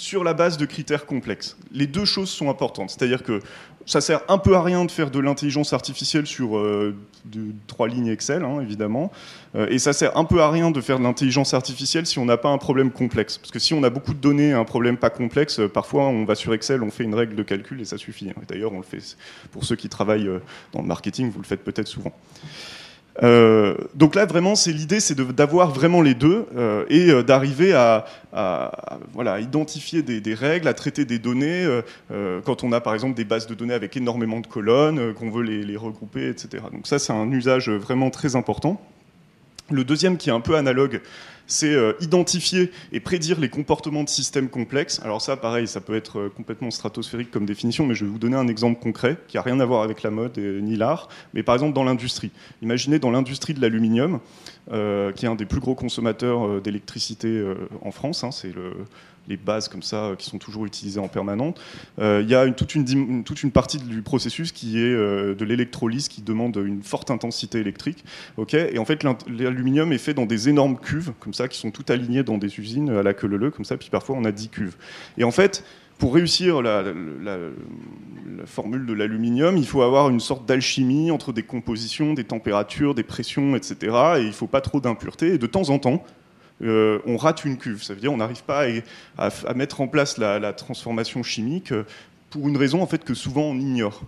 sur 0.00 0.24
la 0.24 0.32
base 0.32 0.56
de 0.56 0.64
critères 0.64 1.04
complexes. 1.04 1.58
Les 1.72 1.86
deux 1.86 2.06
choses 2.06 2.30
sont 2.30 2.48
importantes, 2.48 2.88
c'est-à-dire 2.88 3.22
que 3.22 3.40
ça 3.84 4.00
sert 4.00 4.22
un 4.28 4.38
peu 4.38 4.54
à 4.54 4.62
rien 4.62 4.86
de 4.86 4.90
faire 4.90 5.10
de 5.10 5.18
l'intelligence 5.18 5.74
artificielle 5.74 6.26
sur 6.26 6.56
euh, 6.56 6.96
trois 7.66 7.86
lignes 7.86 8.08
Excel, 8.08 8.42
hein, 8.42 8.60
évidemment. 8.62 9.12
Euh, 9.54 9.66
et 9.68 9.78
ça 9.78 9.92
sert 9.92 10.16
un 10.16 10.24
peu 10.24 10.40
à 10.40 10.50
rien 10.50 10.70
de 10.70 10.80
faire 10.80 10.98
de 10.98 11.04
l'intelligence 11.04 11.52
artificielle 11.52 12.06
si 12.06 12.18
on 12.18 12.24
n'a 12.24 12.38
pas 12.38 12.48
un 12.48 12.56
problème 12.56 12.90
complexe. 12.90 13.36
Parce 13.36 13.50
que 13.50 13.58
si 13.58 13.74
on 13.74 13.82
a 13.82 13.90
beaucoup 13.90 14.14
de 14.14 14.20
données 14.20 14.52
un 14.54 14.64
problème 14.64 14.96
pas 14.96 15.10
complexe, 15.10 15.60
euh, 15.60 15.68
parfois 15.68 16.04
on 16.04 16.24
va 16.24 16.34
sur 16.34 16.54
Excel, 16.54 16.82
on 16.82 16.90
fait 16.90 17.04
une 17.04 17.14
règle 17.14 17.34
de 17.34 17.42
calcul 17.42 17.78
et 17.82 17.84
ça 17.84 17.98
suffit. 17.98 18.30
D'ailleurs, 18.48 18.72
on 18.72 18.78
le 18.78 18.84
fait 18.84 19.16
pour 19.52 19.64
ceux 19.64 19.76
qui 19.76 19.90
travaillent 19.90 20.30
dans 20.72 20.80
le 20.80 20.88
marketing, 20.88 21.30
vous 21.30 21.40
le 21.40 21.46
faites 21.46 21.62
peut-être 21.62 21.88
souvent. 21.88 22.12
Euh, 23.22 23.74
donc 23.94 24.14
là, 24.14 24.24
vraiment, 24.24 24.54
c'est 24.54 24.72
l'idée, 24.72 25.00
c'est 25.00 25.18
d'avoir 25.32 25.72
vraiment 25.72 26.00
les 26.00 26.14
deux 26.14 26.46
euh, 26.56 26.84
et 26.88 27.10
euh, 27.10 27.22
d'arriver 27.22 27.72
à, 27.74 28.04
voilà, 29.12 29.40
identifier 29.40 30.02
des, 30.02 30.34
règles, 30.34 30.68
à 30.68 30.74
traiter 30.74 31.04
des 31.04 31.18
données 31.18 31.66
quand 32.44 32.62
on 32.64 32.72
a 32.72 32.80
par 32.80 32.94
exemple 32.94 33.14
des 33.14 33.24
bases 33.24 33.46
de 33.46 33.54
données 33.54 33.74
avec 33.74 33.96
énormément 33.96 34.40
de 34.40 34.46
colonnes, 34.46 35.14
qu'on 35.14 35.30
veut 35.30 35.42
les, 35.42 35.64
les, 35.64 35.76
regrouper, 35.76 36.28
etc. 36.28 36.62
Donc 36.72 36.86
ça, 36.86 36.98
c'est 36.98 37.12
un 37.12 37.30
usage 37.30 37.68
vraiment 37.70 38.10
très 38.10 38.36
important. 38.36 38.80
Le 39.70 39.84
deuxième, 39.84 40.16
qui 40.16 40.30
est 40.30 40.32
un 40.32 40.40
peu 40.40 40.56
analogue, 40.56 41.00
c'est 41.50 41.74
euh, 41.74 41.92
identifier 42.00 42.70
et 42.92 43.00
prédire 43.00 43.40
les 43.40 43.48
comportements 43.48 44.04
de 44.04 44.08
systèmes 44.08 44.48
complexes. 44.48 45.00
Alors 45.02 45.20
ça, 45.20 45.36
pareil, 45.36 45.66
ça 45.66 45.80
peut 45.80 45.94
être 45.94 46.18
euh, 46.18 46.28
complètement 46.28 46.70
stratosphérique 46.70 47.30
comme 47.30 47.44
définition, 47.44 47.84
mais 47.86 47.94
je 47.94 48.04
vais 48.04 48.10
vous 48.10 48.18
donner 48.18 48.36
un 48.36 48.48
exemple 48.48 48.80
concret 48.80 49.16
qui 49.28 49.36
n'a 49.36 49.42
rien 49.42 49.58
à 49.60 49.64
voir 49.64 49.82
avec 49.82 50.02
la 50.02 50.10
mode 50.10 50.38
ni 50.38 50.76
l'art, 50.76 51.08
mais 51.34 51.42
par 51.42 51.54
exemple 51.54 51.74
dans 51.74 51.84
l'industrie. 51.84 52.30
Imaginez 52.62 52.98
dans 52.98 53.10
l'industrie 53.10 53.54
de 53.54 53.60
l'aluminium, 53.60 54.20
euh, 54.72 55.12
qui 55.12 55.26
est 55.26 55.28
un 55.28 55.34
des 55.34 55.46
plus 55.46 55.60
gros 55.60 55.74
consommateurs 55.74 56.60
d'électricité 56.60 57.44
en 57.82 57.90
France, 57.90 58.22
hein, 58.24 58.30
c'est 58.30 58.54
le 58.54 58.72
les 59.28 59.36
bases 59.36 59.68
comme 59.68 59.82
ça 59.82 60.04
euh, 60.04 60.16
qui 60.16 60.28
sont 60.28 60.38
toujours 60.38 60.66
utilisées 60.66 61.00
en 61.00 61.08
permanence. 61.08 61.54
Euh, 61.98 62.20
il 62.22 62.28
y 62.28 62.34
a 62.34 62.50
toute, 62.50 62.74
une, 62.74 63.24
toute 63.24 63.42
une 63.42 63.50
partie 63.50 63.78
du 63.78 64.02
processus 64.02 64.52
qui 64.52 64.78
est 64.78 64.94
euh, 64.94 65.34
de 65.34 65.44
l'électrolyse 65.44 66.08
qui 66.08 66.22
demande 66.22 66.56
une 66.56 66.82
forte 66.82 67.10
intensité 67.10 67.58
électrique. 67.58 68.04
ok? 68.36 68.54
Et 68.54 68.78
en 68.78 68.84
fait, 68.84 69.04
l'aluminium 69.28 69.92
est 69.92 69.98
fait 69.98 70.14
dans 70.14 70.26
des 70.26 70.48
énormes 70.48 70.78
cuves 70.78 71.12
comme 71.20 71.34
ça 71.34 71.48
qui 71.48 71.58
sont 71.58 71.70
toutes 71.70 71.90
alignées 71.90 72.22
dans 72.22 72.38
des 72.38 72.58
usines 72.58 72.90
à 72.90 73.02
la 73.02 73.14
queue 73.14 73.28
leu 73.28 73.50
comme 73.50 73.64
ça. 73.64 73.76
Puis 73.76 73.90
parfois 73.90 74.16
on 74.18 74.24
a 74.24 74.32
10 74.32 74.48
cuves. 74.48 74.76
Et 75.16 75.24
en 75.24 75.30
fait, 75.30 75.64
pour 75.98 76.14
réussir 76.14 76.62
la, 76.62 76.82
la, 76.82 77.36
formule 78.46 78.86
de 78.86 78.94
l'aluminium, 78.94 79.58
il 79.58 79.66
faut 79.66 79.82
avoir 79.82 80.08
une 80.08 80.18
sorte 80.18 80.46
d'alchimie 80.46 81.10
entre 81.10 81.30
des 81.32 81.42
compositions, 81.42 82.14
des 82.14 82.24
températures, 82.24 82.94
des 82.94 83.02
pressions, 83.02 83.54
etc. 83.54 83.76
Et 84.16 84.20
il 84.22 84.28
ne 84.28 84.32
faut 84.32 84.46
pas 84.46 84.62
trop 84.62 84.80
d'impuretés. 84.80 85.34
Et 85.34 85.38
de 85.38 85.46
temps 85.46 85.68
en 85.68 85.78
temps, 85.78 86.02
euh, 86.62 86.98
on 87.06 87.16
rate 87.16 87.44
une 87.44 87.56
cuve. 87.56 87.82
Ça 87.82 87.94
veut 87.94 88.00
dire 88.00 88.12
on 88.12 88.18
n'arrive 88.18 88.44
pas 88.44 88.66
à, 89.18 89.54
mettre 89.54 89.80
en 89.80 89.88
place 89.88 90.18
la, 90.18 90.52
transformation 90.52 91.22
chimique 91.22 91.72
euh, 91.72 91.84
pour 92.30 92.48
une 92.48 92.56
raison 92.56 92.80
en 92.80 92.86
fait 92.86 93.04
que 93.04 93.14
souvent 93.14 93.42
on 93.42 93.56
ignore. 93.56 94.02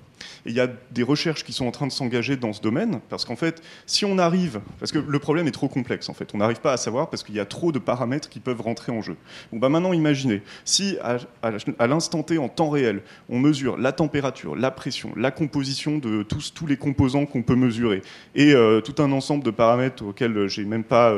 Et 0.47 0.51
il 0.51 0.55
y 0.55 0.61
a 0.61 0.69
des 0.93 1.03
recherches 1.03 1.43
qui 1.45 1.53
sont 1.53 1.67
en 1.67 1.73
train 1.73 1.87
de 1.89 1.93
s'engager 1.93 2.37
dans 2.37 2.53
ce 2.53 2.61
domaine 2.61 3.01
parce 3.09 3.25
qu'en 3.25 3.35
fait, 3.35 3.61
si 3.87 4.05
on 4.05 4.19
arrive, 4.19 4.61
parce 4.79 4.93
que 4.93 4.99
le 4.99 5.19
problème 5.19 5.49
est 5.49 5.53
trop 5.53 5.69
complexe 5.69 6.09
en 6.09 6.15
fait, 6.15 6.31
on 6.33 6.39
n'arrive 6.39 6.61
pas 6.61 6.73
à 6.73 6.77
savoir 6.77 7.11
parce 7.11 7.25
qu'il 7.25 7.35
y 7.35 7.41
a 7.41 7.45
trop 7.45 7.73
de 7.73 7.81
paramètres 7.81 8.29
qui 8.29 8.39
peuvent 8.39 8.61
rentrer 8.61 8.93
en 8.93 9.03
jeu. 9.03 9.17
Bon 9.53 9.59
bah 9.59 9.69
maintenant 9.69 9.93
imaginez, 9.93 10.43
si 10.65 10.97
à, 11.03 11.87
l'instant 11.87 12.23
T 12.23 12.39
en 12.39 12.49
temps 12.49 12.71
réel, 12.71 13.03
on 13.29 13.41
mesure 13.41 13.77
la 13.77 13.91
température, 13.91 14.55
la 14.55 14.71
pression, 14.71 15.13
la 15.17 15.33
composition 15.33 15.99
de 15.99 16.23
tous, 16.23 16.55
tous 16.55 16.67
les 16.67 16.77
composants 16.77 17.27
qu'on 17.27 17.43
peut 17.43 17.57
mesurer 17.57 18.03
et 18.37 18.55
euh, 18.55 18.81
tout 18.81 19.03
un 19.03 19.11
ensemble 19.11 19.43
de 19.43 19.51
paramètres 19.51 20.05
auxquels 20.05 20.47
j'ai 20.47 20.65
même 20.65 20.85
pas 20.85 21.13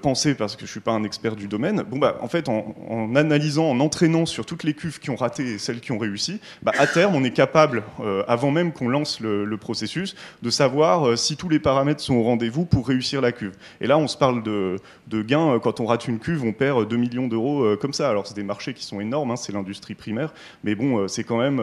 penser 0.00 0.34
parce 0.34 0.56
que 0.56 0.64
je 0.64 0.70
suis 0.70 0.80
pas 0.80 0.92
un 0.92 1.02
expert 1.04 1.36
du 1.36 1.48
domaine. 1.48 1.82
Bon 1.88 1.98
bah 1.98 2.18
en 2.20 2.28
fait 2.28 2.48
en, 2.48 3.14
analysant, 3.16 3.68
en 3.68 3.80
entraînant 3.80 4.26
sur 4.26 4.46
toutes 4.46 4.62
les 4.62 4.74
cuves 4.74 5.00
qui 5.00 5.10
ont 5.10 5.16
raté 5.16 5.54
et 5.54 5.58
celles 5.58 5.80
qui 5.80 5.92
ont 5.92 5.98
réussi, 5.98 6.40
bah, 6.62 6.72
à 6.78 6.86
terme 6.86 7.14
on 7.14 7.24
est 7.24 7.32
capable, 7.32 7.82
euh, 8.00 8.22
avant 8.28 8.50
même 8.50 8.72
qu'on 8.72 8.88
lance 8.88 9.20
le, 9.20 9.56
processus, 9.56 10.14
de 10.42 10.50
savoir 10.50 11.06
euh, 11.06 11.16
si 11.16 11.36
tous 11.36 11.48
les 11.48 11.58
paramètres 11.58 12.00
sont 12.00 12.14
au 12.14 12.22
rendez-vous 12.22 12.64
pour 12.64 12.86
réussir 12.86 13.20
la 13.20 13.32
cuve. 13.32 13.54
Et 13.80 13.86
là 13.86 13.98
on 13.98 14.08
se 14.08 14.16
parle 14.16 14.42
de, 14.42 14.78
gains 15.10 15.58
quand 15.62 15.80
on 15.80 15.86
rate 15.86 16.08
une 16.08 16.18
cuve, 16.18 16.44
on 16.44 16.52
perd 16.52 16.88
2 16.88 16.96
millions 16.96 17.28
d'euros 17.28 17.76
comme 17.80 17.92
ça. 17.92 18.08
Alors 18.08 18.26
c'est 18.26 18.34
des 18.34 18.42
marchés 18.42 18.74
qui 18.74 18.84
sont 18.84 19.00
énormes, 19.00 19.30
hein, 19.30 19.36
c'est 19.36 19.52
l'industrie 19.52 19.94
primaire, 19.94 20.32
mais 20.64 20.74
bon 20.74 21.08
c'est 21.08 21.24
quand 21.24 21.38
même 21.38 21.60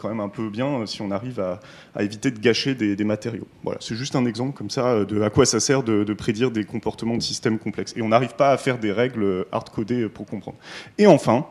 quand 0.00 0.08
même 0.08 0.20
un 0.20 0.28
peu 0.28 0.48
bien 0.48 0.86
si 0.86 1.02
on 1.02 1.10
arrive 1.10 1.40
à, 1.40 1.60
éviter 2.02 2.30
de 2.30 2.38
gâcher 2.38 2.74
des, 2.74 2.94
des 2.94 3.04
matériaux. 3.04 3.46
Voilà, 3.64 3.78
c'est 3.80 3.96
juste 3.96 4.16
un 4.16 4.24
exemple 4.24 4.56
comme 4.56 4.70
ça 4.70 5.04
de 5.04 5.20
à 5.22 5.30
quoi 5.30 5.46
ça 5.46 5.60
sert 5.60 5.82
de, 5.82 6.04
de 6.04 6.14
prédire 6.14 6.50
des 6.50 6.64
comportements 6.64 7.16
de 7.16 7.22
système 7.22 7.55
Et 7.96 8.02
on 8.02 8.08
n'arrive 8.08 8.34
pas 8.34 8.50
à 8.50 8.56
faire 8.56 8.78
des 8.78 8.92
règles 8.92 9.46
hard-codées 9.52 10.08
pour 10.08 10.26
comprendre. 10.26 10.58
Et 10.98 11.06
enfin, 11.06 11.46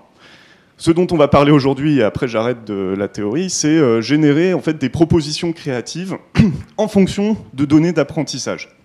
ce 0.78 0.92
dont 0.92 1.08
on 1.12 1.18
va 1.18 1.28
parler 1.28 1.52
aujourd'hui, 1.52 2.00
et 2.00 2.04
après 2.04 2.28
j'arrête 2.28 2.66
de 2.66 2.94
la 2.98 3.08
théorie, 3.08 3.50
c'est 3.50 3.68
euh, 3.68 4.02
générer 4.02 4.54
en 4.54 4.60
fait 4.60 4.78
des 4.78 4.90
propositions 4.90 5.54
créatives 5.54 6.18
en 6.78 6.88
fonction 6.88 7.38
de 7.54 7.66
données 7.66 7.94
d'apprentissage. 7.94 8.76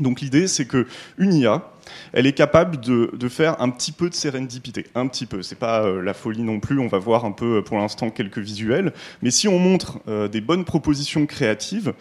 Donc 0.00 0.20
l'idée, 0.20 0.46
c'est 0.46 0.66
que 0.66 0.86
une 1.18 1.34
IA, 1.34 1.62
elle 2.12 2.26
est 2.26 2.32
capable 2.32 2.80
de, 2.80 3.28
faire 3.28 3.60
un 3.60 3.70
petit 3.70 3.92
peu 3.92 4.08
de 4.08 4.14
sérendipité, 4.14 4.86
un 4.94 5.06
petit 5.06 5.26
peu. 5.26 5.42
C'est 5.42 5.58
pas 5.58 5.84
euh, 5.84 6.02
la 6.02 6.14
folie 6.14 6.42
non 6.42 6.60
plus. 6.60 6.78
On 6.78 6.88
va 6.88 6.98
voir 6.98 7.24
un 7.24 7.32
peu 7.32 7.62
pour 7.62 7.78
l'instant 7.78 8.10
quelques 8.10 8.38
visuels, 8.38 8.92
mais 9.22 9.30
si 9.30 9.48
on 9.48 9.58
montre 9.58 9.98
euh, 10.08 10.28
des 10.28 10.40
bonnes 10.40 10.64
propositions 10.64 11.26
créatives, 11.26 11.92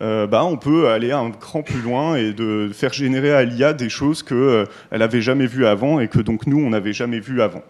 euh, 0.00 0.26
bah, 0.26 0.44
on 0.44 0.56
peut 0.56 0.88
aller 0.88 1.12
un 1.12 1.30
cran 1.30 1.62
plus 1.62 1.80
loin 1.80 2.16
et 2.16 2.32
de 2.32 2.70
faire 2.72 2.92
générer 2.92 3.32
à 3.32 3.44
l'IA 3.44 3.72
des 3.72 3.88
choses 3.88 4.22
qu'elle 4.22 4.66
n'avait 4.92 5.22
jamais 5.22 5.46
vues 5.46 5.66
avant 5.66 6.00
et 6.00 6.08
que 6.08 6.20
donc 6.20 6.46
nous 6.46 6.58
on 6.58 6.70
n'avait 6.70 6.92
jamais 6.92 7.20
vues 7.20 7.42
avant. 7.42 7.62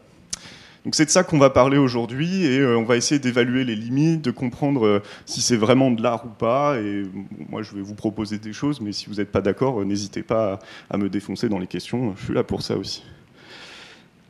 Donc 0.85 0.95
c'est 0.95 1.05
de 1.05 1.11
ça 1.11 1.25
qu'on 1.25 1.39
va 1.39 1.51
parler 1.51 1.77
aujourd'hui 1.77 2.45
et 2.47 2.61
euh, 2.61 2.79
on 2.79 2.85
va 2.85 2.97
essayer 2.97 3.19
d'évaluer 3.19 3.65
les 3.65 3.75
limites, 3.75 4.23
de 4.23 4.31
comprendre 4.31 4.87
euh, 4.87 5.03
si 5.27 5.43
c'est 5.43 5.57
vraiment 5.57 5.91
de 5.91 6.03
l'art 6.03 6.25
ou 6.25 6.29
pas. 6.29 6.79
Et 6.79 7.03
moi 7.49 7.63
je 7.63 7.75
vais 7.75 7.83
vous 7.83 7.95
proposer 7.95 8.39
des 8.39 8.53
choses, 8.53 8.81
mais 8.81 8.93
si 8.93 9.07
vous 9.07 9.17
n'êtes 9.17 9.33
pas 9.33 9.41
d'accord, 9.41 9.81
euh, 9.81 9.85
n'hésitez 9.85 10.23
pas 10.23 10.59
à, 10.91 10.97
me 10.97 11.09
défoncer 11.09 11.49
dans 11.49 11.59
les 11.59 11.67
questions. 11.67 12.15
Je 12.17 12.25
suis 12.27 12.35
là 12.35 12.45
pour 12.45 12.63
ça 12.63 12.77
aussi. 12.77 13.05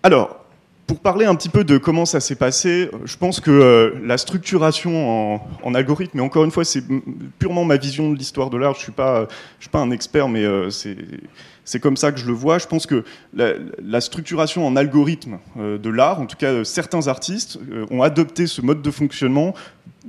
Alors, 0.03 0.45
pour 0.87 1.01
parler 1.01 1.27
un 1.27 1.35
petit 1.35 1.51
peu 1.51 1.65
de 1.65 1.77
comment 1.77 2.07
ça 2.07 2.19
s'est 2.19 2.35
passé, 2.35 2.91
je 3.05 3.17
pense 3.19 3.41
que 3.41 3.95
la 4.03 4.17
structuration 4.17 5.43
en, 5.63 5.75
algorithme, 5.75 6.17
mais 6.17 6.23
encore 6.23 6.45
une 6.45 6.51
fois, 6.51 6.65
c'est 6.65 6.83
purement 7.39 7.67
ma 7.67 7.77
vision 7.77 8.11
de 8.11 8.17
l'histoire 8.17 8.49
de 8.49 8.57
l'art. 8.57 8.73
Je 8.73 8.79
suis 8.81 8.93
suis 9.61 9.71
pas 9.71 9.79
un 9.81 9.91
expert, 9.91 10.31
mais 10.31 10.47
c'est 10.71 10.97
c'est 11.69 11.81
comme 11.81 11.99
ça 11.99 12.13
que 12.13 12.19
je 12.19 12.25
le 12.25 12.33
vois. 12.33 12.59
Je 12.59 12.67
pense 12.67 12.87
que 12.87 13.05
la, 13.35 14.01
structuration 14.01 14.67
en 14.67 14.75
algorithme 14.75 15.39
euh, 15.59 15.77
de 15.77 15.91
l'art, 15.91 16.19
en 16.19 16.25
tout 16.25 16.37
cas 16.37 16.51
euh, 16.51 16.65
certains 16.65 17.09
artistes, 17.09 17.59
euh, 17.71 17.85
ont 17.91 18.03
adopté 18.03 18.47
ce 18.47 18.63
mode 18.63 18.81
de 18.81 18.91
fonctionnement 18.91 19.55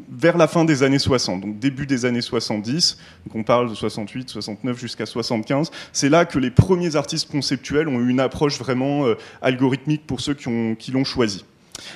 vers 0.10 0.38
la 0.38 0.48
fin 0.48 0.64
des 0.64 0.84
années 0.84 1.00
60, 1.00 1.42
donc 1.42 1.60
début 1.60 1.86
des 1.86 2.06
années 2.06 2.22
70, 2.22 2.98
donc 3.26 3.36
on 3.36 3.44
parle 3.44 3.70
de 3.70 3.76
68, 3.76 4.30
69 4.30 4.80
jusqu'à 4.80 5.06
75. 5.06 5.70
C'est 5.92 6.08
là 6.08 6.24
que 6.24 6.40
les 6.40 6.50
premiers 6.50 6.96
artistes 6.96 7.30
conceptuels 7.30 7.90
ont 7.90 8.00
eu 8.00 8.10
une 8.10 8.22
approche 8.22 8.58
vraiment 8.58 9.06
algorithmique 9.42 10.08
pour 10.08 10.22
ceux 10.22 10.36
qui 10.36 10.92
l'ont 10.92 11.04
choisi. 11.04 11.44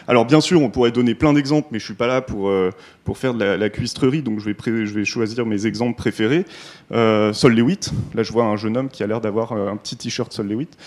Alors 0.07 0.25
bien 0.25 0.41
sûr, 0.41 0.61
on 0.61 0.69
pourrait 0.69 0.91
donner 0.91 1.15
plein 1.15 1.33
d'exemples, 1.33 1.69
mais 1.71 1.79
je 1.79 1.85
suis 1.85 1.93
pas 1.93 2.07
là 2.07 2.21
pour, 2.21 2.49
euh, 2.49 2.71
faire 3.15 3.33
de 3.33 3.43
la, 3.43 3.69
cuistrerie, 3.69 4.21
donc 4.21 4.39
je 4.39 4.49
vais, 4.49 5.05
choisir 5.05 5.45
mes 5.45 5.65
exemples 5.65 5.95
préférés. 5.95 6.45
Euh, 6.91 7.33
Sol 7.33 7.53
Lewitt, 7.55 7.91
là 8.13 8.23
je 8.23 8.31
vois 8.31 8.45
un 8.45 8.55
jeune 8.55 8.77
homme 8.77 8.89
qui 8.89 9.03
a 9.03 9.07
l'air 9.07 9.21
d'avoir 9.21 9.51
euh, 9.51 9.69
un 9.69 9.77
petit 9.77 9.95
t-shirt 9.95 10.31
Sol 10.31 10.47
Lewitt. 10.47 10.77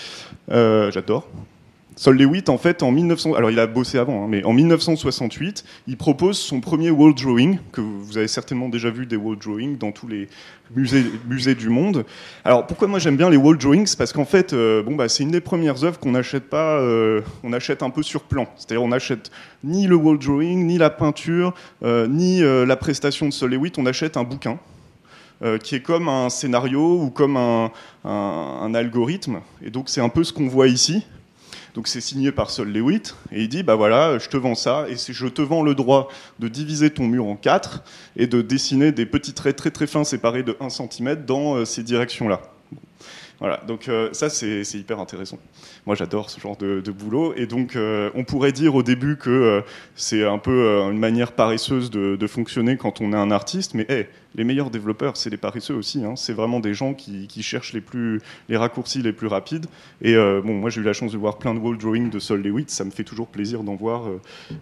J'adore. 0.48 1.28
Sol 1.98 2.18
Lewitt, 2.18 2.50
en 2.50 2.58
fait, 2.58 2.82
en 2.82 2.92
1900, 2.92 3.32
alors 3.32 3.50
il 3.50 3.58
a 3.58 3.66
bossé 3.66 3.96
avant, 3.96 4.24
hein, 4.24 4.26
mais 4.28 4.44
en 4.44 4.52
1968, 4.52 5.64
il 5.86 5.96
propose 5.96 6.38
son 6.38 6.60
premier 6.60 6.90
wall 6.90 7.14
drawing, 7.14 7.58
que 7.72 7.80
vous 7.80 8.18
avez 8.18 8.28
certainement 8.28 8.68
déjà 8.68 8.90
vu 8.90 9.06
des 9.06 9.16
wall 9.16 9.38
drawings 9.38 9.78
dans 9.78 9.92
tous 9.92 10.06
les 10.06 10.28
musées, 10.74 11.54
du 11.54 11.70
monde. 11.70 12.04
Alors 12.44 12.66
pourquoi 12.66 12.86
moi 12.86 12.98
j'aime 12.98 13.16
bien 13.16 13.30
les 13.30 13.38
wall 13.38 13.56
drawings? 13.56 13.96
Parce 13.96 14.12
qu'en 14.12 14.26
fait, 14.26 14.52
euh, 14.52 14.82
bon, 14.82 14.94
bah, 14.94 15.08
c'est 15.08 15.22
une 15.22 15.30
des 15.30 15.40
premières 15.40 15.84
œuvres 15.84 15.98
qu'on 15.98 16.10
n'achète 16.10 16.50
pas, 16.50 16.78
euh, 16.80 17.22
on 17.42 17.54
achète 17.54 17.82
un 17.82 17.88
peu 17.88 18.02
sur 18.02 18.24
plan. 18.24 18.46
C'est-à-dire 18.56 18.82
on 18.82 18.88
n'achète 18.88 19.30
ni 19.64 19.86
le 19.86 19.96
wall 19.96 20.18
drawing, 20.18 20.66
ni 20.66 20.76
la 20.76 20.90
peinture, 20.90 21.54
euh, 21.82 22.06
ni 22.06 22.40
la 22.40 22.76
prestation 22.76 23.26
de 23.26 23.32
Sol 23.32 23.52
Lewitt, 23.52 23.78
on 23.78 23.86
achète 23.86 24.18
un 24.18 24.24
bouquin. 24.24 24.58
qui 25.62 25.74
est 25.74 25.82
comme 25.82 26.08
un 26.08 26.30
scénario 26.30 26.98
ou 27.02 27.10
comme 27.10 27.36
un, 27.36 27.70
un 28.04 28.74
algorithme. 28.74 29.40
Et 29.62 29.70
donc 29.70 29.88
c'est 29.88 30.00
un 30.00 30.08
peu 30.08 30.24
ce 30.24 30.32
qu'on 30.32 30.48
voit 30.48 30.66
ici. 30.66 31.04
Donc 31.76 31.88
c'est 31.88 32.00
signé 32.00 32.32
par 32.32 32.48
Sol 32.48 32.72
Lewitt 32.72 33.14
et 33.30 33.42
il 33.42 33.50
dit 33.50 33.62
bah 33.62 33.74
voilà, 33.74 34.18
je 34.18 34.30
te 34.30 34.38
vends 34.38 34.54
ça 34.54 34.86
et 34.88 34.96
je 34.96 35.26
te 35.26 35.42
vends 35.42 35.62
le 35.62 35.74
droit 35.74 36.08
de 36.38 36.48
diviser 36.48 36.88
ton 36.88 37.06
mur 37.06 37.26
en 37.26 37.36
quatre 37.36 37.84
et 38.16 38.26
de 38.26 38.40
dessiner 38.40 38.92
des 38.92 39.04
petits 39.04 39.34
traits 39.34 39.56
très 39.56 39.70
très 39.70 39.86
fins 39.86 40.02
séparés 40.02 40.42
de 40.42 40.56
1 40.58 40.70
cm 40.70 41.26
dans 41.26 41.56
euh, 41.56 41.64
ces 41.66 41.82
directions-là. 41.82 42.40
Voilà, 43.38 43.62
donc 43.66 43.88
euh, 43.88 44.08
ça 44.12 44.30
c'est 44.30 44.62
hyper 44.74 44.98
intéressant. 44.98 45.38
Moi 45.84 45.94
j'adore 45.94 46.30
ce 46.30 46.40
genre 46.40 46.56
de, 46.56 46.80
boulot 46.90 47.34
et 47.36 47.46
donc 47.46 47.76
euh, 47.76 48.10
on 48.14 48.24
pourrait 48.24 48.52
dire 48.52 48.74
au 48.74 48.82
début 48.82 49.16
que 49.16 49.62
c'est 49.94 50.24
un 50.24 50.38
peu 50.38 50.90
une 50.90 50.98
manière 50.98 51.32
paresseuse 51.32 51.90
de, 51.90 52.26
fonctionner 52.26 52.76
quand 52.76 53.00
on 53.00 53.12
est 53.12 53.16
un 53.16 53.30
artiste, 53.30 53.74
mais 53.74 53.86
hey, 53.88 54.06
les 54.36 54.44
meilleurs 54.44 54.70
développeurs, 54.70 55.16
c'est 55.16 55.30
les 55.30 55.38
paresseux 55.38 55.74
aussi. 55.74 56.04
Hein. 56.04 56.14
C'est 56.14 56.34
vraiment 56.34 56.60
des 56.60 56.74
gens 56.74 56.94
qui, 56.94 57.28
cherchent 57.42 57.72
les, 57.72 57.80
plus, 57.80 58.20
les 58.48 58.56
raccourcis 58.56 59.00
les 59.00 59.12
plus 59.12 59.26
rapides. 59.26 59.66
Et 60.02 60.14
euh, 60.14 60.42
bon, 60.44 60.54
moi, 60.54 60.70
j'ai 60.70 60.82
eu 60.82 60.84
la 60.84 60.92
chance 60.92 61.12
de 61.12 61.18
voir 61.18 61.38
plein 61.38 61.54
de 61.54 61.58
wall 61.58 61.78
drawings 61.78 62.10
de 62.10 62.18
Sol 62.18 62.42
Lewitt. 62.42 62.70
Ça 62.70 62.84
me 62.84 62.90
fait 62.90 63.04
toujours 63.04 63.28
plaisir 63.28 63.62
d'en 63.62 63.74
voir, 63.74 64.06
euh, 64.06 64.20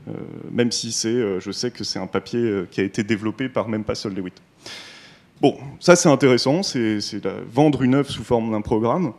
euh, 0.09 0.13
même 0.51 0.71
si 0.71 0.93
c'est, 0.93 1.41
je 1.41 1.51
sais 1.51 1.71
que 1.71 1.83
c'est 1.83 1.99
un 1.99 2.07
papier 2.07 2.65
qui 2.71 2.81
a 2.81 2.85
été 2.85 3.03
développé 3.03 3.49
par 3.49 3.69
même 3.69 3.85
pas 3.85 3.97
Sol 3.97 4.15
Lewitt. 4.15 4.41
Bon, 5.41 5.57
ça 5.81 5.97
c'est 5.97 6.09
intéressant, 6.09 6.63
c'est 6.63 6.99
vendre 7.53 7.83
une 7.83 7.97
œuvre 7.97 8.11
sous 8.11 8.25
forme 8.25 8.53
d'un 8.53 8.61
programme. 8.61 9.13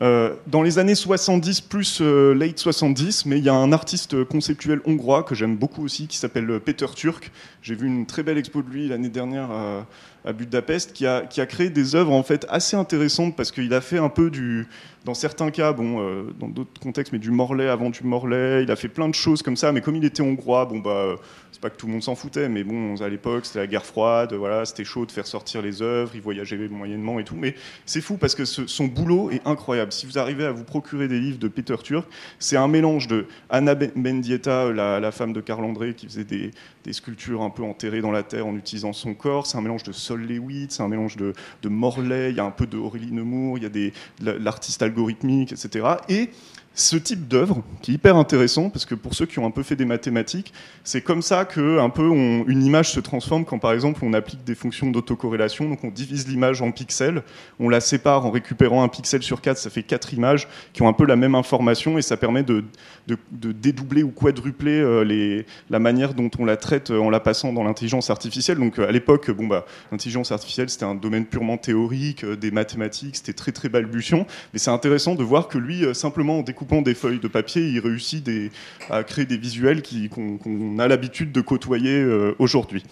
Euh, 0.00 0.34
dans 0.46 0.62
les 0.62 0.78
années 0.78 0.94
70 0.94 1.60
plus 1.62 1.98
euh, 2.00 2.32
late 2.32 2.56
70, 2.56 3.26
mais 3.26 3.38
il 3.38 3.44
y 3.44 3.48
a 3.48 3.54
un 3.54 3.72
artiste 3.72 4.22
conceptuel 4.22 4.80
hongrois 4.84 5.24
que 5.24 5.34
j'aime 5.34 5.56
beaucoup 5.56 5.84
aussi 5.84 6.06
qui 6.06 6.18
s'appelle 6.18 6.60
Peter 6.60 6.86
Turk. 6.94 7.32
J'ai 7.62 7.74
vu 7.74 7.88
une 7.88 8.06
très 8.06 8.22
belle 8.22 8.38
expo 8.38 8.62
de 8.62 8.70
lui 8.70 8.86
l'année 8.86 9.08
dernière 9.08 9.50
à, 9.50 10.32
Budapest 10.32 10.92
qui 10.92 11.06
a, 11.06 11.22
créé 11.26 11.70
des 11.70 11.96
œuvres 11.96 12.12
en 12.12 12.22
fait 12.22 12.46
assez 12.48 12.76
intéressantes 12.76 13.34
parce 13.34 13.50
qu'il 13.50 13.72
a 13.74 13.80
fait 13.80 13.98
un 13.98 14.10
peu 14.10 14.30
du, 14.30 14.68
dans 15.08 15.14
certains 15.14 15.50
cas, 15.50 15.72
bon, 15.72 16.02
euh, 16.02 16.34
dans 16.38 16.48
d'autres 16.48 16.78
contextes, 16.82 17.14
mais 17.14 17.18
du 17.18 17.30
Morlaix 17.30 17.68
avant 17.68 17.88
du 17.88 18.04
Morlaix. 18.04 18.62
Il 18.62 18.70
a 18.70 18.76
fait 18.76 18.88
plein 18.88 19.08
de 19.08 19.14
choses 19.14 19.42
comme 19.42 19.56
ça, 19.56 19.72
mais 19.72 19.80
comme 19.80 19.96
il 19.96 20.04
était 20.04 20.20
hongrois, 20.20 20.66
bon 20.66 20.80
bah, 20.80 21.16
c'est 21.50 21.62
pas 21.62 21.70
que 21.70 21.78
tout 21.78 21.86
le 21.86 21.92
monde 21.92 22.02
s'en 22.02 22.14
foutait, 22.14 22.50
mais 22.50 22.62
bon, 22.62 22.94
à 22.96 23.08
l'époque, 23.08 23.46
c'était 23.46 23.60
la 23.60 23.66
guerre 23.66 23.86
froide, 23.86 24.34
voilà, 24.34 24.66
c'était 24.66 24.84
chaud 24.84 25.06
de 25.06 25.10
faire 25.10 25.26
sortir 25.26 25.62
les 25.62 25.80
œuvres, 25.80 26.10
il 26.14 26.20
voyageait 26.20 26.58
moyennement 26.68 27.18
et 27.18 27.24
tout. 27.24 27.36
Mais 27.36 27.54
c'est 27.86 28.02
fou 28.02 28.18
parce 28.18 28.34
que 28.34 28.44
son 28.44 28.84
boulot 28.84 29.30
est 29.30 29.40
incroyable. 29.46 29.92
Si 29.92 30.04
vous 30.04 30.18
arrivez 30.18 30.44
à 30.44 30.52
vous 30.52 30.64
procurer 30.64 31.08
des 31.08 31.18
livres 31.18 31.38
de 31.38 31.48
Peter 31.48 31.76
Turk, 31.82 32.06
c'est 32.38 32.58
un 32.58 32.68
mélange 32.68 33.06
de 33.06 33.24
Anna 33.48 33.74
Mendieta, 33.96 34.70
la, 34.72 35.00
la 35.00 35.10
femme 35.10 35.32
de 35.32 35.40
Carl 35.40 35.64
André, 35.64 35.94
qui 35.94 36.04
faisait 36.04 36.24
des, 36.24 36.50
des, 36.88 36.92
sculptures 36.92 37.42
un 37.42 37.50
peu 37.50 37.62
enterrées 37.62 38.00
dans 38.00 38.10
la 38.10 38.22
terre 38.22 38.46
en 38.46 38.56
utilisant 38.56 38.92
son 38.92 39.14
corps. 39.14 39.46
C'est 39.46 39.58
un 39.58 39.60
mélange 39.60 39.82
de 39.82 39.92
Sol 39.92 40.22
Lewitt, 40.22 40.72
c'est 40.72 40.82
un 40.82 40.88
mélange 40.88 41.16
de, 41.16 41.32
de 41.62 41.68
Morlaix. 41.68 42.30
Il 42.30 42.36
y 42.36 42.40
a 42.40 42.44
un 42.44 42.50
peu 42.50 42.66
de 42.66 42.76
Aurélie 42.76 43.12
Nemours, 43.12 43.58
il 43.58 43.64
y 43.64 43.66
a 44.28 44.32
l'artiste 44.38 44.82
algorithmique, 44.82 45.52
etc. 45.52 45.86
Et 46.08 46.30
ce 46.78 46.96
type 46.96 47.26
d'œuvre, 47.26 47.64
qui 47.82 47.90
est 47.90 47.94
hyper 47.94 48.16
intéressant, 48.16 48.70
parce 48.70 48.86
que 48.86 48.94
pour 48.94 49.12
ceux 49.12 49.26
qui 49.26 49.40
ont 49.40 49.46
un 49.46 49.50
peu 49.50 49.64
fait 49.64 49.74
des 49.74 49.84
mathématiques, 49.84 50.52
c'est 50.84 51.02
comme 51.02 51.22
ça 51.22 51.44
que 51.44 51.80
un 51.80 51.90
peu 51.90 52.08
une 52.08 52.62
image 52.62 52.92
se 52.92 53.00
transforme 53.00 53.44
quand 53.44 53.58
par 53.58 53.72
exemple 53.72 54.00
on 54.04 54.12
applique 54.12 54.44
des 54.44 54.54
fonctions 54.54 54.88
d'autocorrélation, 54.90 55.68
donc 55.68 55.82
on 55.82 55.90
divise 55.90 56.28
l'image 56.28 56.62
en 56.62 56.70
pixels, 56.70 57.24
on 57.58 57.68
la 57.68 57.80
sépare 57.80 58.26
en 58.26 58.30
récupérant 58.30 58.84
un 58.84 58.88
pixel 58.88 59.24
sur 59.24 59.40
quatre, 59.40 59.58
ça 59.58 59.70
fait 59.70 59.82
quatre 59.82 60.14
images 60.14 60.46
qui 60.72 60.82
ont 60.82 60.88
un 60.88 60.92
peu 60.92 61.04
la 61.04 61.16
même 61.16 61.34
information 61.34 61.98
et 61.98 62.02
ça 62.02 62.16
permet 62.16 62.44
de, 62.44 62.64
dédoubler 63.32 64.04
ou 64.04 64.10
quadrupler 64.10 64.80
euh, 64.80 65.42
la 65.70 65.78
manière 65.80 66.14
dont 66.14 66.30
on 66.38 66.44
la 66.44 66.56
traite 66.56 66.92
en 66.92 67.10
la 67.10 67.18
passant 67.18 67.52
dans 67.52 67.64
l'intelligence 67.64 68.08
artificielle. 68.10 68.58
Donc 68.58 68.78
à 68.78 68.92
l'époque, 68.92 69.32
bon 69.32 69.48
bah 69.48 69.66
l'intelligence 69.90 70.30
artificielle 70.30 70.70
c'était 70.70 70.84
un 70.84 70.94
domaine 70.94 71.26
purement 71.26 71.56
théorique, 71.56 72.22
euh, 72.22 72.36
des 72.36 72.52
mathématiques, 72.52 73.16
c'était 73.16 73.32
très 73.32 73.50
très 73.50 73.68
balbutiant, 73.68 74.28
mais 74.52 74.60
c'est 74.60 74.70
intéressant 74.70 75.16
de 75.16 75.24
voir 75.24 75.48
que 75.48 75.58
lui 75.58 75.84
euh, 75.84 75.92
simplement 75.92 76.38
en 76.38 76.42
découpant 76.42 76.67
des 76.82 76.94
feuilles 76.94 77.18
de 77.18 77.28
papier, 77.28 77.62
il 77.62 77.80
réussit 77.80 78.28
à 78.90 79.02
créer 79.02 79.24
des 79.24 79.36
visuels 79.36 79.82
qu'on 80.10 80.78
a 80.78 80.88
l'habitude 80.88 81.32
de 81.32 81.40
côtoyer 81.40 81.94
euh, 81.94 82.34
aujourd'hui 82.38 82.84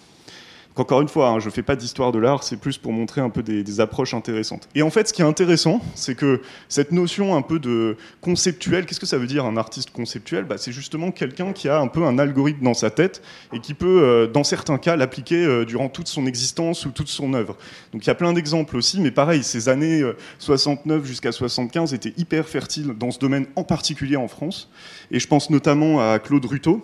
encore 0.79 1.01
une 1.01 1.07
fois, 1.07 1.29
hein, 1.29 1.39
je 1.39 1.45
ne 1.47 1.51
fais 1.51 1.63
pas 1.63 1.75
d'histoire 1.75 2.11
de 2.11 2.19
l'art, 2.19 2.43
c'est 2.43 2.57
plus 2.57 2.77
pour 2.77 2.91
montrer 2.91 3.21
un 3.21 3.29
peu 3.29 3.43
des, 3.43 3.79
approches 3.79 4.13
intéressantes. 4.13 4.67
Et 4.75 4.81
en 4.81 4.89
fait, 4.89 5.07
ce 5.07 5.13
qui 5.13 5.21
est 5.21 5.25
intéressant, 5.25 5.81
c'est 5.93 6.15
que 6.15 6.41
cette 6.67 6.91
notion 6.91 7.35
un 7.35 7.41
peu 7.41 7.59
de 7.59 7.95
conceptuel, 8.21 8.85
qu'est-ce 8.85 8.99
que 8.99 9.05
ça 9.05 9.17
veut 9.17 9.27
dire 9.27 9.45
un 9.45 9.55
artiste 9.55 9.91
conceptuel? 9.91 10.45
Bah, 10.45 10.57
C'est 10.57 10.71
justement 10.71 11.11
quelqu'un 11.11 11.53
qui 11.53 11.69
a 11.69 11.79
un 11.79 11.87
peu 11.87 12.03
un 12.03 12.17
algorithme 12.17 12.63
dans 12.63 12.73
sa 12.73 12.89
tête 12.89 13.21
et 13.53 13.59
qui 13.59 13.73
peut, 13.73 14.01
euh, 14.03 14.27
dans 14.27 14.43
certains 14.43 14.77
cas, 14.77 14.95
l'appliquer 14.95 15.45
euh, 15.45 15.65
durant 15.65 15.89
toute 15.89 16.07
son 16.07 16.25
existence 16.25 16.85
ou 16.85 16.91
toute 16.91 17.09
son 17.09 17.33
œuvre. 17.33 17.55
Donc 17.93 18.03
il 18.05 18.07
y 18.07 18.11
a 18.11 18.15
plein 18.15 18.33
d'exemples 18.33 18.77
aussi, 18.77 18.99
mais 18.99 19.11
pareil, 19.11 19.43
ces 19.43 19.69
années 19.69 20.03
69 20.39 21.01
euh, 21.01 21.05
jusqu'à 21.05 21.31
75 21.31 21.93
étaient 21.93 22.13
hyper 22.17 22.47
fertiles 22.47 22.93
dans 22.97 23.11
ce 23.11 23.19
domaine, 23.19 23.45
en 23.55 23.63
particulier 23.63 24.15
en 24.15 24.27
France. 24.27 24.69
Et 25.11 25.19
je 25.19 25.27
pense 25.27 25.49
notamment 25.49 25.99
à 25.99 26.19
Claude 26.19 26.45
Ruteau, 26.45 26.83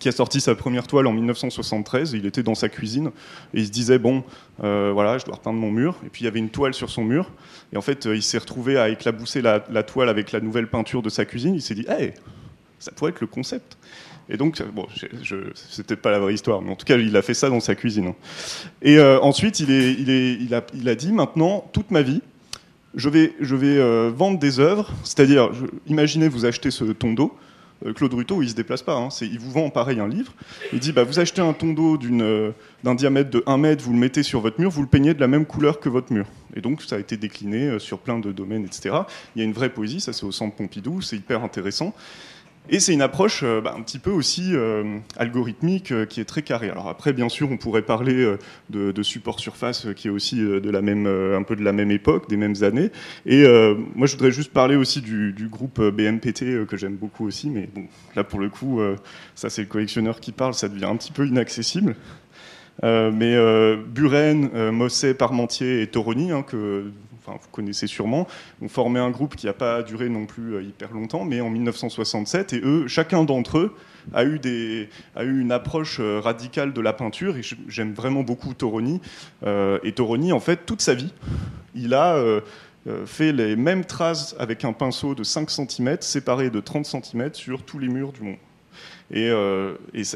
qui 0.00 0.08
a 0.08 0.12
sorti 0.12 0.40
sa 0.40 0.54
première 0.56 0.86
toile 0.86 1.06
en 1.06 1.12
1973. 1.12 2.14
Il 2.14 2.26
était 2.26 2.42
dans 2.42 2.56
sa 2.56 2.68
cuisine 2.68 3.10
et 3.54 3.60
il 3.60 3.66
se 3.66 3.70
disait 3.70 3.98
bon, 3.98 4.24
euh, 4.64 4.90
voilà, 4.92 5.18
je 5.18 5.26
dois 5.26 5.36
repeindre 5.36 5.60
mon 5.60 5.70
mur. 5.70 5.96
Et 6.04 6.08
puis 6.08 6.22
il 6.22 6.24
y 6.24 6.28
avait 6.28 6.40
une 6.40 6.48
toile 6.48 6.74
sur 6.74 6.90
son 6.90 7.04
mur. 7.04 7.30
Et 7.72 7.76
en 7.76 7.82
fait, 7.82 8.06
euh, 8.06 8.16
il 8.16 8.22
s'est 8.22 8.38
retrouvé 8.38 8.78
à 8.78 8.88
éclabousser 8.88 9.42
la, 9.42 9.60
toile 9.82 10.08
avec 10.08 10.32
la 10.32 10.40
nouvelle 10.40 10.68
peinture 10.68 11.02
de 11.02 11.10
sa 11.10 11.24
cuisine. 11.26 11.54
Il 11.54 11.62
s'est 11.62 11.74
dit, 11.74 11.84
hey, 11.86 12.14
ça 12.78 12.90
pourrait 12.92 13.10
être 13.10 13.20
le 13.20 13.26
concept. 13.26 13.76
Et 14.30 14.36
donc, 14.36 14.62
bon, 14.72 14.86
c'était 15.54 15.96
pas 15.96 16.12
la 16.12 16.20
vraie 16.20 16.34
histoire, 16.34 16.62
mais 16.62 16.70
en 16.70 16.76
tout 16.76 16.86
cas, 16.86 16.96
il 16.96 17.16
a 17.16 17.22
fait 17.22 17.34
ça 17.34 17.48
dans 17.48 17.58
sa 17.58 17.74
cuisine. 17.74 18.14
Et 18.80 18.96
euh, 18.96 19.20
ensuite, 19.20 19.58
il, 19.58 20.54
a, 20.54 20.94
dit 20.94 21.12
maintenant, 21.12 21.68
toute 21.72 21.90
ma 21.90 22.02
vie, 22.02 22.22
je 22.94 23.08
vais, 23.08 24.08
vendre 24.10 24.38
des 24.38 24.60
œuvres. 24.60 24.88
C'est-à-dire, 25.02 25.50
imaginez, 25.88 26.28
vous 26.28 26.46
achetez 26.46 26.70
ce 26.70 26.84
ton 26.84 27.12
d'eau 27.12 27.36
euh, 27.36 27.49
Claude 27.94 28.12
Ruteau, 28.12 28.42
il 28.42 28.50
se 28.50 28.54
déplace 28.54 28.82
pas. 28.82 28.96
Hein. 28.96 29.08
il 29.22 29.38
vous 29.38 29.50
vend 29.50 29.70
pareil 29.70 30.00
un 30.00 30.08
livre. 30.08 30.32
Il 30.72 30.80
dit 30.80 30.92
bah, 30.92 31.04
vous 31.04 31.18
achetez 31.18 31.40
un 31.40 31.52
ton 31.52 31.72
d'eau 31.72 31.98
euh, 32.02 32.52
d'un 32.84 32.94
diamètre 32.94 33.30
de 33.30 33.42
1 33.46 33.56
mètre, 33.58 33.82
vous 33.84 33.92
le 33.92 33.98
mettez 33.98 34.22
sur 34.22 34.40
votre 34.40 34.60
mur, 34.60 34.70
vous 34.70 34.82
le 34.82 34.88
peignez 34.88 35.14
de 35.14 35.20
la 35.20 35.28
même 35.28 35.46
couleur 35.46 35.80
que 35.80 35.88
votre 35.88 36.12
mur. 36.12 36.26
Et 36.54 36.60
donc 36.60 36.82
ça 36.82 36.96
a 36.96 36.98
été 36.98 37.16
décliné 37.16 37.68
euh, 37.68 37.78
sur 37.78 37.98
plein 37.98 38.18
de 38.18 38.32
domaines, 38.32 38.64
etc. 38.64 38.96
Il 39.34 39.40
y 39.40 39.42
a 39.42 39.44
une 39.44 39.52
vraie 39.52 39.70
poésie, 39.70 40.00
ça 40.00 40.12
c'est 40.12 40.24
au 40.24 40.32
centre 40.32 40.56
Pompidou, 40.56 41.00
c'est 41.00 41.16
hyper 41.16 41.42
intéressant. 41.42 41.94
Et 42.68 42.78
c'est 42.78 42.92
une 42.92 43.02
approche 43.02 43.40
euh, 43.42 43.60
bah, 43.60 43.74
un 43.76 43.82
petit 43.82 43.98
peu 43.98 44.10
aussi 44.10 44.54
euh, 44.54 44.98
algorithmique 45.16 45.92
euh, 45.92 46.04
qui 46.04 46.20
est 46.20 46.24
très 46.24 46.42
carrée. 46.42 46.70
Alors 46.70 46.88
après, 46.88 47.12
bien 47.12 47.28
sûr, 47.28 47.50
on 47.50 47.56
pourrait 47.56 47.82
parler 47.82 48.36
de, 48.68 49.02
support 49.02 49.40
surface 49.40 49.88
qui 49.96 50.08
est 50.08 50.10
aussi 50.10 50.36
de 50.36 50.70
la 50.70 50.82
même, 50.82 51.06
un 51.06 51.42
peu 51.42 51.56
de 51.56 51.64
la 51.64 51.72
même 51.72 51.90
époque, 51.90 52.28
des 52.28 52.36
mêmes 52.36 52.62
années. 52.62 52.90
Et 53.24 53.44
moi, 53.94 54.06
je 54.06 54.12
voudrais 54.12 54.30
juste 54.30 54.52
parler 54.52 54.76
aussi 54.76 55.00
du, 55.00 55.48
groupe 55.50 55.80
BMPT 55.80 56.66
que 56.66 56.76
j'aime 56.76 56.96
beaucoup 56.96 57.26
aussi, 57.26 57.48
mais 57.48 57.68
bon, 57.74 57.86
là 58.14 58.24
pour 58.24 58.38
le 58.38 58.50
coup, 58.50 58.80
ça 59.34 59.48
c'est 59.48 59.62
le 59.62 59.68
collectionneur 59.68 60.20
qui 60.20 60.32
parle, 60.32 60.54
ça 60.54 60.68
devient 60.68 60.84
un 60.84 60.96
petit 60.96 61.12
peu 61.12 61.26
inaccessible. 61.26 61.96
mais 62.82 63.76
Buren, 63.88 64.70
Mosset, 64.70 65.14
Parmentier 65.14 65.82
et 65.82 65.86
Toroni, 65.86 66.30
hein, 66.30 66.42
que 66.42 66.92
vous 67.26 67.48
connaissez 67.52 67.86
sûrement, 67.86 68.26
ont 68.62 68.68
formé 68.68 69.00
un 69.00 69.10
groupe 69.10 69.36
qui 69.36 69.46
n'a 69.46 69.52
pas 69.52 69.82
duré 69.82 70.08
non 70.08 70.26
plus 70.26 70.54
euh, 70.54 70.62
hyper 70.62 70.92
longtemps, 70.92 71.24
mais 71.24 71.40
en 71.40 71.50
1967, 71.50 72.52
et 72.52 72.60
eux, 72.62 72.88
chacun 72.88 73.24
d'entre 73.24 73.58
eux 73.58 73.74
a 74.14 74.24
eu, 74.24 74.38
des, 74.38 74.88
a 75.14 75.24
eu 75.24 75.40
une 75.40 75.52
approche 75.52 75.98
euh, 76.00 76.20
radicale 76.20 76.72
de 76.72 76.80
la 76.80 76.92
peinture, 76.92 77.36
et 77.36 77.42
j'aime 77.68 77.92
vraiment 77.92 78.22
beaucoup 78.22 78.54
Toroni. 78.54 79.00
Euh, 79.44 79.78
et 79.82 79.92
Toroni, 79.92 80.32
en 80.32 80.40
fait, 80.40 80.64
toute 80.66 80.80
sa 80.80 80.94
vie, 80.94 81.12
il 81.74 81.94
a 81.94 82.20
fait 83.06 83.32
les 83.32 83.54
mêmes 83.54 83.84
traces 83.84 84.34
avec 84.38 84.64
un 84.64 84.72
pinceau 84.72 85.14
de 85.14 85.22
5 85.22 85.50
cm, 85.50 85.98
séparé 86.00 86.50
de 86.50 86.60
30 86.60 86.86
cm 86.86 87.34
sur 87.34 87.62
tous 87.62 87.78
les 87.78 87.88
murs 87.88 88.12
du 88.12 88.22
monde. 88.22 88.38
Et 89.12 89.30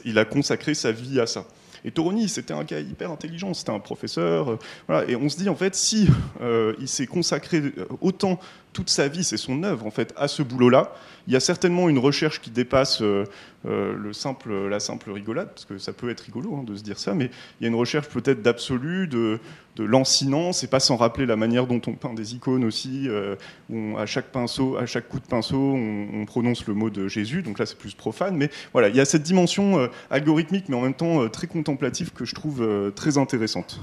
il 0.05 0.19
a 0.19 0.25
consacré 0.25 0.75
sa 0.75 0.91
vie 0.91 1.21
à 1.21 1.27
ça. 1.27 1.45
Et 1.85 1.91
Toroni, 1.91 2.29
c'était 2.29 2.55
un 2.55 2.65
gars 2.65 2.81
hyper 2.81 3.11
intelligent, 3.11 3.53
c'était 3.53 3.71
un 3.71 3.79
professeur. 3.79 4.53
Euh, 4.53 4.59
voilà, 4.89 5.09
et 5.09 5.17
on 5.17 5.29
se 5.29 5.37
dit, 5.37 5.49
en 5.49 5.55
fait, 5.55 5.75
si 5.75 6.09
euh, 6.41 6.75
il 6.81 6.89
s'est 6.89 7.07
consacré 7.07 7.59
euh, 7.59 7.87
autant 8.01 8.41
toute 8.75 8.91
sa 8.91 9.09
vie, 9.09 9.25
c'est 9.25 9.39
son 9.39 9.63
œuvre 9.63 9.87
en 9.87 9.91
fait, 9.91 10.13
à 10.19 10.29
ce 10.29 10.43
boulot-là. 10.43 10.93
Il 11.27 11.33
y 11.33 11.37
a 11.37 11.41
certainement 11.41 11.89
une 11.89 11.99
recherche 11.99 12.43
qui 12.43 12.51
dépasse 12.51 13.01
euh, 13.01 13.25
euh, 13.65 13.97
le 13.97 14.13
simple, 14.13 14.53
la 14.69 14.79
simple 14.79 15.11
rigolade, 15.11 15.49
parce 15.49 15.65
que 15.65 15.79
ça 15.79 15.95
peut 15.95 16.11
être 16.11 16.21
rigolo 16.21 16.55
hein, 16.55 16.65
de 16.65 16.77
se 16.77 16.83
dire 16.83 16.99
ça, 16.99 17.15
mais 17.15 17.31
il 17.59 17.65
y 17.65 17.67
a 17.67 17.69
une 17.69 17.77
recherche 17.77 18.09
peut-être 18.09 18.43
d'absolu, 18.43 19.09
de, 19.09 19.39
de 19.77 19.85
lancinant. 19.85 20.53
C'est 20.53 20.67
pas 20.67 20.81
sans 20.81 20.97
rappeler 20.97 21.25
la 21.25 21.37
manière 21.37 21.67
dont 21.67 21.81
on 21.87 21.93
peint 21.93 22.13
des 22.13 22.35
icônes 22.35 22.65
aussi, 22.65 23.09
euh, 23.09 23.37
où 23.71 23.97
à 23.97 24.05
chaque 24.05 24.31
coup 24.33 25.19
de 25.19 25.27
pinceau, 25.27 25.57
on, 25.57 26.27
prononce 26.27 26.67
le 26.67 26.75
mot 26.75 26.91
de 26.91 27.09
Jésus. 27.09 27.43
Donc 27.43 27.59
là, 27.59 27.65
c'est 27.65 27.79
plus 27.79 27.95
profane, 27.95 28.37
mais 28.37 28.51
voilà, 28.73 28.89
il 28.89 28.97
y 28.97 29.01
a 29.01 29.05
cette 29.05 29.23
dimension 29.23 29.89
algorithmique, 30.11 30.69
mais 30.69 30.77
en 30.77 30.81
même 30.83 30.95
temps 30.95 31.29
très 31.29 31.47
contemplative 31.47 32.13
que 32.13 32.25
je 32.25 32.35
trouve 32.35 32.93
très 32.97 33.19
intéressante. 33.19 33.81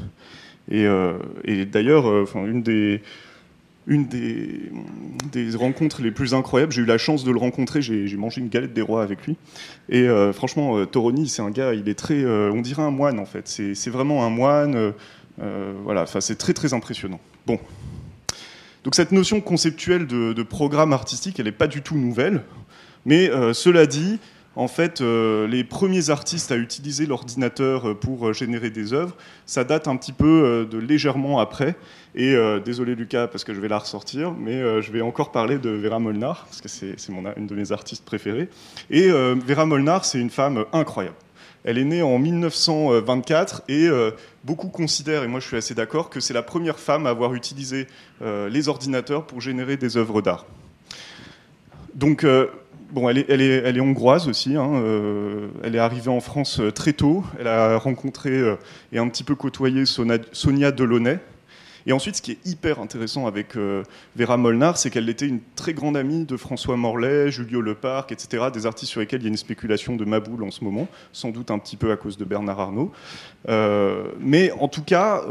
Et, 0.69 0.86
et 1.45 1.65
d'ailleurs, 1.65 2.06
enfin, 2.06 2.45
une 2.45 2.62
des 2.62 3.01
une 3.88 4.08
des, 4.08 5.56
rencontres 5.56 6.02
les 6.02 6.12
plus 6.12 6.34
incroyables. 6.34 6.72
J'ai 6.72 6.82
eu 6.82 6.86
la 6.86 6.98
chance 6.98 7.24
de 7.24 7.32
le 7.32 7.39
rencontrer, 7.39 7.82
j'ai 7.82 8.15
mangé 8.17 8.41
une 8.41 8.50
galette 8.50 8.74
des 8.74 8.82
rois 8.82 9.04
avec 9.04 9.26
lui. 9.26 9.38
Et 9.89 10.04
euh, 10.04 10.34
franchement, 10.34 10.78
euh, 10.78 10.86
Toroni, 10.86 11.28
c'est 11.28 11.41
un 11.41 11.50
gars, 11.50 11.74
il 11.74 11.89
est 11.89 11.98
très. 11.98 12.24
Euh, 12.24 12.52
on 12.54 12.62
dirait 12.62 12.84
un 12.84 12.91
moine 12.91 13.20
en 13.20 13.26
fait. 13.26 13.48
C'est 13.48 13.89
vraiment 13.89 14.26
un 14.26 14.30
moine. 14.30 14.94
voilà, 15.84 16.06
c'est 16.06 16.38
très 16.38 16.54
très 16.54 16.74
impressionnant. 16.74 17.20
Bon. 17.46 17.60
Donc 18.84 18.96
cette 18.96 19.12
notion 19.12 19.41
conceptuelle 19.41 20.08
de 20.08 20.44
programme 20.44 20.94
artistique, 20.94 21.39
elle 21.39 21.46
n'est 21.46 21.52
pas 21.52 21.67
du 21.67 21.82
tout 21.82 21.98
nouvelle. 21.98 22.44
Mais 23.06 23.30
cela 23.54 23.88
dit, 23.88 24.20
en 24.56 24.68
fait, 24.68 25.00
euh, 25.00 25.48
les 25.48 25.64
premiers 25.64 26.10
artistes 26.10 26.52
à 26.52 26.58
utiliser 26.58 27.06
l'ordinateur 27.06 27.90
euh, 27.90 27.94
pour 27.94 28.28
euh, 28.28 28.34
générer 28.34 28.70
des 28.70 28.92
œuvres, 28.92 29.16
ça 29.46 29.64
date 29.64 29.88
un 29.88 29.96
petit 29.96 30.12
peu 30.12 30.68
de 30.70 30.78
légèrement 30.78 31.40
après. 31.40 31.76
Et 32.16 32.36
désolé 32.64 32.96
Lucas, 32.96 33.28
parce 33.28 33.44
que 33.44 33.54
je 33.54 33.62
vais 33.62 33.70
la 33.70 33.78
ressortir, 33.78 34.34
mais 34.34 34.82
je 34.82 34.92
vais 34.92 35.02
encore 35.02 35.32
parler 35.32 35.58
de 35.58 35.70
Vera 35.70 36.00
Molnar, 36.00 36.46
parce 36.46 36.62
que 36.62 36.68
c'est 36.68 36.96
une 37.38 37.48
de 37.48 37.56
mes 37.56 37.72
artistes 37.72 38.04
préférées. 38.04 38.50
Et 38.90 39.10
Vera 39.10 39.66
Molnar, 39.66 40.04
c'est 40.06 40.20
une 40.20 40.30
femme 40.30 40.66
incroyable. 40.74 41.16
Elle 41.64 41.78
est 41.78 41.86
née 41.86 42.02
en 42.02 42.18
1924 42.18 43.64
et 43.70 43.90
beaucoup 44.44 44.68
considèrent, 44.68 45.24
et 45.24 45.28
moi 45.28 45.40
je 45.40 45.48
suis 45.48 45.58
assez 45.58 45.74
d'accord, 45.74 46.10
que 46.10 46.20
c'est 46.20 46.34
la 46.34 46.44
première 46.44 46.80
femme 46.80 47.06
à 47.06 47.10
avoir 47.10 47.34
utilisé 47.34 47.88
les 48.22 48.68
ordinateurs 48.70 49.26
pour 49.26 49.42
générer 49.42 49.78
des 49.78 49.96
œuvres 49.98 50.22
d'art. 50.22 50.46
Donc 51.96 52.26
Bon, 52.91 53.08
elle 53.08 53.19
est, 53.19 53.25
elle, 53.30 53.41
est, 53.41 53.62
elle 53.63 53.77
est, 53.77 53.82
hongroise 53.82 54.27
aussi. 54.27 54.58
Hein, 54.58 54.69
euh, 54.75 55.47
elle 55.63 55.75
est 55.75 55.80
arrivée 55.80 56.10
en 56.10 56.19
France 56.19 56.60
euh, 56.60 56.71
très 56.71 56.91
tôt. 56.91 57.23
Elle 57.39 57.47
a 57.47 57.77
rencontré 57.77 58.32
euh, 58.32 58.58
et 58.91 58.99
un 58.99 59.08
petit 59.08 59.23
peu 59.23 59.34
côtoyé 59.34 59.86
Sonia 59.86 60.71
Delaunay, 60.71 61.19
et 61.88 61.93
ensuite, 61.93 62.17
ce 62.17 62.21
qui 62.21 62.34
est 62.34 62.38
hyper 62.45 62.80
intéressant 62.80 63.25
avec 63.25 63.56
Vera 64.15 64.38
Molnar, 64.38 64.77
c'est 64.77 64.91
qu'elle 64.91 65.10
était 65.10 65.25
une 65.25 65.39
très 65.56 65.73
grande 65.73 65.97
amie 65.97 66.25
de 66.25 66.38
François 66.38 66.77
Morlaix, 66.77 67.32
Julio 67.32 67.60
Leparc, 67.60 68.12
etc., 68.12 68.49
des 68.54 68.67
artistes 68.67 68.91
sur 68.91 68.99
lesquels 68.99 69.21
il 69.21 69.23
y 69.23 69.25
a 69.25 69.30
une 69.30 69.38
spéculation 69.38 69.95
de 69.95 70.06
Maboule 70.06 70.43
en 70.43 70.51
ce 70.51 70.63
moment, 70.63 70.88
sans 71.12 71.32
doute 71.32 71.49
un 71.49 71.58
petit 71.58 71.77
peu 71.77 71.91
à 71.91 71.97
cause 71.97 72.19
de 72.19 72.23
Bernard 72.23 72.60
Arnault. 72.60 72.91
Mais 74.19 74.51
en 74.60 74.67
tout 74.67 74.84
cas, 74.84 75.23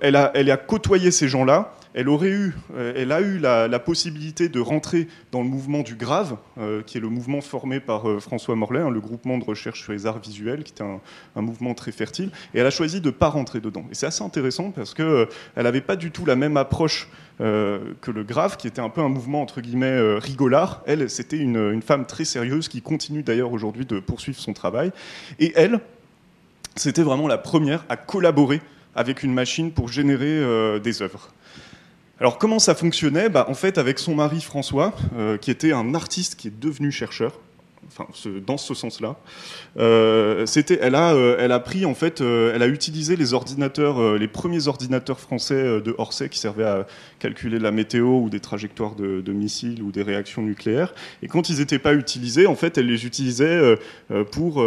elle, 0.00 0.14
a, 0.14 0.30
elle 0.34 0.52
a 0.52 0.56
côtoyé 0.56 1.10
ces 1.10 1.26
gens-là. 1.26 1.74
Elle 1.94 2.08
aurait 2.08 2.30
eu, 2.30 2.54
elle 2.76 3.12
a 3.12 3.20
eu 3.20 3.38
la, 3.38 3.78
possibilité 3.78 4.48
de 4.48 4.60
rentrer 4.60 5.08
dans 5.32 5.42
le 5.42 5.48
mouvement 5.48 5.80
du 5.80 5.94
Grave, 5.94 6.36
qui 6.86 6.98
est 6.98 7.00
le 7.00 7.08
mouvement 7.08 7.40
formé 7.40 7.80
par 7.80 8.20
François 8.20 8.56
Morlaix, 8.56 8.80
hein, 8.80 8.90
le 8.90 9.00
groupement 9.00 9.38
de 9.38 9.44
recherche 9.44 9.82
sur 9.82 9.92
les 9.92 10.06
arts 10.06 10.18
visuels, 10.18 10.64
qui 10.64 10.72
était 10.72 10.84
un, 10.84 11.40
mouvement 11.40 11.74
très 11.74 11.92
fertile. 11.92 12.30
Et 12.54 12.58
elle 12.58 12.66
a 12.66 12.70
choisi 12.70 13.00
de 13.00 13.06
ne 13.06 13.12
pas 13.12 13.28
rentrer 13.28 13.60
dedans. 13.60 13.84
Et 13.90 13.94
c'est 13.94 14.06
assez 14.06 14.22
intéressant 14.22 14.70
parce 14.70 14.94
que 14.94 15.28
elle 15.56 15.66
avait 15.66 15.80
pas 15.80 15.96
du 15.96 16.10
tout 16.10 16.24
la 16.24 16.36
même 16.36 16.56
approche 16.56 17.08
euh, 17.40 17.94
que 18.00 18.10
le 18.10 18.24
Grave, 18.24 18.56
qui 18.56 18.66
était 18.66 18.80
un 18.80 18.88
peu 18.88 19.00
un 19.00 19.08
mouvement 19.08 19.42
entre 19.42 19.60
guillemets 19.60 19.86
euh, 19.86 20.18
rigolard. 20.18 20.82
Elle, 20.86 21.08
c'était 21.08 21.36
une, 21.36 21.80
femme 21.82 22.04
très 22.04 22.24
sérieuse 22.24 22.66
qui 22.66 22.82
continue 22.82 23.22
d'ailleurs 23.22 23.52
aujourd'hui 23.52 23.86
de 23.86 24.00
poursuivre 24.00 24.40
son 24.40 24.52
travail. 24.52 24.90
Et 25.38 25.52
elle, 25.54 25.78
c'était 26.74 27.02
vraiment 27.02 27.28
la 27.28 27.38
première 27.38 27.84
à 27.88 27.96
collaborer 27.96 28.60
avec 28.96 29.22
une 29.22 29.32
machine 29.32 29.70
pour 29.70 29.88
générer 29.88 30.26
euh, 30.26 30.80
des 30.80 31.00
œuvres. 31.00 31.32
Alors 32.20 32.38
comment 32.38 32.58
ça 32.58 32.74
fonctionnait? 32.74 33.28
Bah, 33.28 33.46
En 33.48 33.54
fait, 33.54 33.78
avec 33.78 33.98
son 33.98 34.14
mari 34.14 34.40
François, 34.40 34.92
qui 35.40 35.50
était 35.50 35.72
un 35.72 35.94
artiste 35.94 36.34
qui 36.36 36.48
est 36.48 36.58
devenu 36.58 36.90
chercheur, 36.90 37.38
dans 38.46 38.56
ce 38.56 38.74
sens-là. 38.74 39.16
Euh, 39.78 40.46
c'était, 40.46 40.78
elle 40.80 40.94
a, 40.94 41.14
euh, 41.14 41.36
elle 41.38 41.52
a 41.52 41.60
pris 41.60 41.84
en 41.84 41.94
fait, 41.94 42.20
euh, 42.20 42.52
elle 42.54 42.62
a 42.62 42.66
utilisé 42.66 43.16
les 43.16 43.34
ordinateurs, 43.34 44.16
les 44.16 44.28
premiers 44.28 44.68
ordinateurs 44.68 45.20
français 45.20 45.80
de 45.80 45.94
Orsay 45.98 46.28
qui 46.28 46.38
servaient 46.38 46.64
à 46.64 46.86
calculer 47.18 47.58
la 47.58 47.70
météo 47.70 48.20
ou 48.20 48.30
des 48.30 48.40
trajectoires 48.40 48.94
de, 48.94 49.32
missiles 49.32 49.82
ou 49.82 49.92
des 49.92 50.02
réactions 50.02 50.42
nucléaires. 50.42 50.94
Et 51.22 51.28
quand 51.28 51.48
ils 51.48 51.58
n'étaient 51.58 51.78
pas 51.78 51.94
utilisés, 51.94 52.46
en 52.46 52.54
fait, 52.54 52.78
elle 52.78 52.86
les 52.86 53.06
utilisait 53.06 53.76
pour 54.32 54.64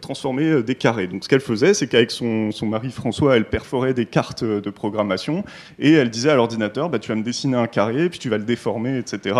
transformer 0.00 0.62
des 0.62 0.74
carrés. 0.74 1.06
Donc, 1.06 1.24
ce 1.24 1.28
qu'elle 1.28 1.40
faisait, 1.40 1.74
c'est 1.74 1.86
qu'avec 1.86 2.10
son, 2.10 2.52
son, 2.52 2.66
mari 2.66 2.90
François, 2.90 3.36
elle 3.36 3.46
perforait 3.46 3.94
des 3.94 4.06
cartes 4.06 4.44
de 4.44 4.70
programmation 4.70 5.44
et 5.78 5.92
elle 5.92 6.10
disait 6.10 6.30
à 6.30 6.36
l'ordinateur, 6.36 6.90
bah, 6.90 6.98
tu 6.98 7.08
vas 7.08 7.16
me 7.16 7.22
dessiner 7.22 7.56
un 7.56 7.66
carré, 7.66 8.08
puis 8.08 8.18
tu 8.18 8.28
vas 8.28 8.38
le 8.38 8.44
déformer, 8.44 8.98
etc. 8.98 9.36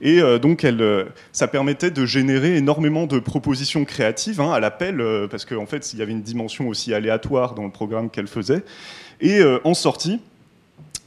Et 0.00 0.20
donc, 0.40 0.64
elle, 0.64 1.06
ça 1.32 1.48
permettait 1.48 1.90
de 1.90 2.06
générer 2.06 2.57
énormément 2.58 3.06
de 3.06 3.18
propositions 3.18 3.84
créatives 3.84 4.40
hein, 4.40 4.52
à 4.52 4.60
l'appel, 4.60 5.00
euh, 5.00 5.26
parce 5.28 5.44
qu'en 5.44 5.66
fait, 5.66 5.92
il 5.92 5.98
y 5.98 6.02
avait 6.02 6.12
une 6.12 6.22
dimension 6.22 6.68
aussi 6.68 6.92
aléatoire 6.92 7.54
dans 7.54 7.64
le 7.64 7.70
programme 7.70 8.10
qu'elle 8.10 8.26
faisait. 8.26 8.64
Et 9.20 9.38
euh, 9.38 9.58
en 9.64 9.74
sortie, 9.74 10.20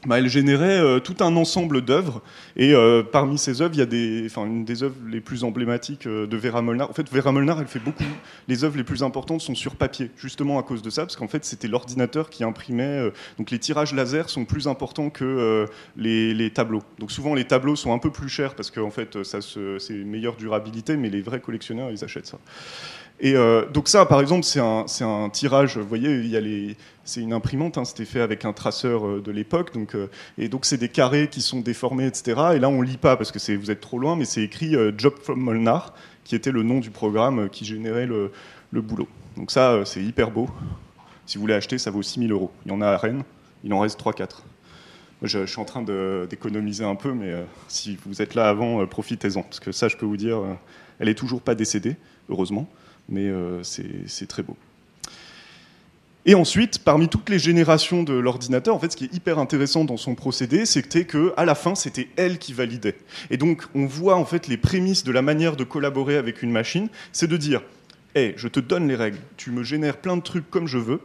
bah, 0.06 0.18
elle 0.18 0.30
générait 0.30 0.80
euh, 0.80 1.00
tout 1.00 1.18
un 1.20 1.36
ensemble 1.36 1.82
d'œuvres. 1.82 2.22
Et 2.56 2.74
euh, 2.74 3.04
parmi 3.04 3.38
ces 3.38 3.62
œuvres, 3.62 3.76
il 3.76 3.80
y 3.80 3.84
a 3.84 3.86
des, 3.86 4.28
une 4.38 4.66
des 4.66 4.82
œuvres 4.82 4.96
les 5.08 5.22
plus 5.22 5.44
emblématiques 5.44 6.08
euh, 6.08 6.26
de 6.26 6.38
Vera 6.38 6.62
Molnar. 6.62 6.90
En 6.90 6.94
fait, 6.94 7.08
Vera 7.12 7.32
Molnar, 7.32 7.60
elle 7.60 7.68
fait 7.68 7.80
beaucoup. 7.80 8.04
Les 8.48 8.64
œuvres 8.64 8.78
les 8.78 8.84
plus 8.84 9.04
importantes 9.04 9.42
sont 9.42 9.54
sur 9.54 9.76
papier, 9.76 10.10
justement 10.18 10.58
à 10.58 10.64
cause 10.64 10.82
de 10.82 10.90
ça, 10.90 11.04
parce 11.04 11.16
qu'en 11.16 11.28
fait, 11.28 11.46
c'était 11.46 11.68
l'ordinateur 11.68 12.30
qui 12.30 12.44
imprimait. 12.44 13.12
donc, 13.38 13.52
les 13.52 13.60
tirages 13.60 13.94
laser 13.94 14.30
sont 14.30 14.46
plus 14.46 14.68
importants 14.68 15.10
que 15.10 15.68
les, 15.96 16.52
tableaux. 16.52 16.84
Donc, 16.98 17.12
souvent, 17.12 17.36
les 17.36 17.46
tableaux 17.46 17.76
sont 17.76 17.94
un 17.94 18.00
peu 18.00 18.12
plus 18.12 18.30
chers 18.30 18.56
parce 18.56 18.72
qu'en 18.72 18.90
fait, 18.90 19.24
ça 19.24 19.40
c'est 19.42 19.94
meilleure 19.94 20.36
durabilité, 20.36 20.98
mais 20.98 21.10
les 21.10 21.22
vrais 21.22 21.40
collectionneurs, 21.40 21.92
ils 21.92 22.04
achètent 22.04 22.28
ça. 22.28 22.40
Et 23.20 23.36
donc 23.74 23.88
ça, 23.88 24.06
par 24.06 24.20
exemple, 24.20 24.44
c'est 24.44 24.60
un, 24.60 24.86
un, 25.02 25.30
tirage. 25.30 25.78
Vous 25.78 25.88
voyez, 25.88 26.10
il 26.10 26.28
y 26.28 26.38
a 26.38 26.42
les, 26.42 26.76
c'est 27.04 27.22
une 27.22 27.34
imprimante. 27.34 27.78
Hein, 27.78 27.86
C'était 27.86 28.06
fait 28.06 28.22
avec 28.22 28.46
un 28.46 28.54
traceur 28.54 29.08
euh, 29.08 29.22
de 29.22 29.32
l'époque. 29.32 29.74
Donc, 29.74 29.96
euh, 29.96 30.10
et 30.38 30.50
donc 30.50 30.66
c'est 30.66 30.78
des 30.78 30.90
carrés 30.90 31.28
qui 31.30 31.42
sont 31.42 31.60
déformés, 31.60 32.06
etc. 32.08 32.40
Et 32.56 32.60
là, 32.60 32.70
on 32.70 32.82
lit 32.82 32.98
pas 32.98 33.18
parce 33.18 33.32
que 33.32 33.56
vous 33.56 33.72
êtes 33.72 33.82
trop 33.82 34.00
loin, 34.00 34.16
mais 34.16 34.26
c'est 34.26 34.44
écrit 34.44 34.76
Job 34.98 35.14
from 35.22 35.40
Molnar, 35.40 35.94
qui 36.24 36.36
était 36.36 36.52
le 36.52 36.64
nom 36.64 36.80
du 36.80 36.92
programme 36.92 37.50
qui 37.50 37.66
générait 37.66 38.06
le, 38.06 38.32
boulot. 38.72 39.08
Donc 39.38 39.52
ça, 39.52 39.82
c'est 39.86 40.02
hyper 40.02 40.32
beau. 40.32 40.50
Si 41.26 41.38
vous 41.38 41.42
voulez 41.42 41.54
acheter, 41.54 41.78
ça 41.78 41.92
vaut 41.92 42.02
6000 42.02 42.32
euros. 42.32 42.52
Il 42.66 42.72
y 42.72 42.76
en 42.76 42.82
a 42.82 42.88
à 42.88 42.98
Rennes. 42.98 43.24
Il 43.64 43.74
en 43.74 43.80
reste 43.80 44.00
3-4. 44.00 44.42
Je, 45.24 45.40
je, 45.40 45.46
suis 45.46 45.60
en 45.60 45.66
train 45.66 45.84
d'économiser 45.84 46.84
un 46.84 46.96
peu, 46.96 47.14
mais 47.14 47.34
si 47.68 47.98
vous 48.06 48.22
êtes 48.22 48.36
là 48.36 48.50
avant, 48.50 48.86
profitez-en. 48.88 49.44
Parce 49.44 49.60
que 49.60 49.72
ça, 49.72 49.88
je 49.88 49.98
peux 49.98 50.06
vous 50.06 50.18
dire, 50.18 50.40
elle 51.00 51.10
est 51.10 51.16
toujours 51.16 51.42
pas 51.42 51.56
décédée, 51.56 51.96
heureusement 52.30 52.68
mais 53.12 53.28
euh, 53.28 53.62
c'est 53.64 54.28
très 54.28 54.42
beau. 54.42 54.56
Et 56.26 56.36
ensuite, 56.36 56.80
parmi 56.80 57.10
toutes 57.10 57.30
les 57.30 57.40
générations 57.40 58.04
de 58.04 58.14
l'ordinateur, 58.14 58.76
en 58.76 58.80
fait, 58.80 58.92
ce 58.92 58.98
qui 58.98 59.06
est 59.06 59.14
hyper 59.14 59.40
intéressant 59.40 59.86
dans 59.86 59.98
son 59.98 60.14
procédé, 60.14 60.68
c'était 60.68 61.06
que 61.06 61.34
à 61.36 61.46
la 61.46 61.56
fin, 61.56 61.74
c'était 61.74 62.10
elle 62.16 62.38
qui 62.38 62.54
validait. 62.54 62.98
Et 63.32 63.38
donc, 63.38 63.64
on 63.74 63.88
voit 63.88 64.16
en 64.16 64.26
fait 64.26 64.48
les 64.48 64.58
prémices 64.58 65.04
de 65.04 65.12
la 65.12 65.24
manière 65.24 65.56
de 65.56 65.64
collaborer 65.64 66.18
avec 66.18 66.44
une 66.44 66.52
machine, 66.52 66.90
c'est 67.12 67.28
de 67.28 67.38
dire, 67.38 67.64
hé, 68.14 68.36
je 68.38 68.48
te 68.48 68.60
donne 68.60 68.88
les 68.88 68.96
règles, 68.96 69.18
tu 69.36 69.50
me 69.50 69.64
génères 69.64 69.98
plein 69.98 70.16
de 70.16 70.22
trucs 70.22 70.48
comme 70.52 70.68
je 70.68 70.78
veux, 70.78 71.00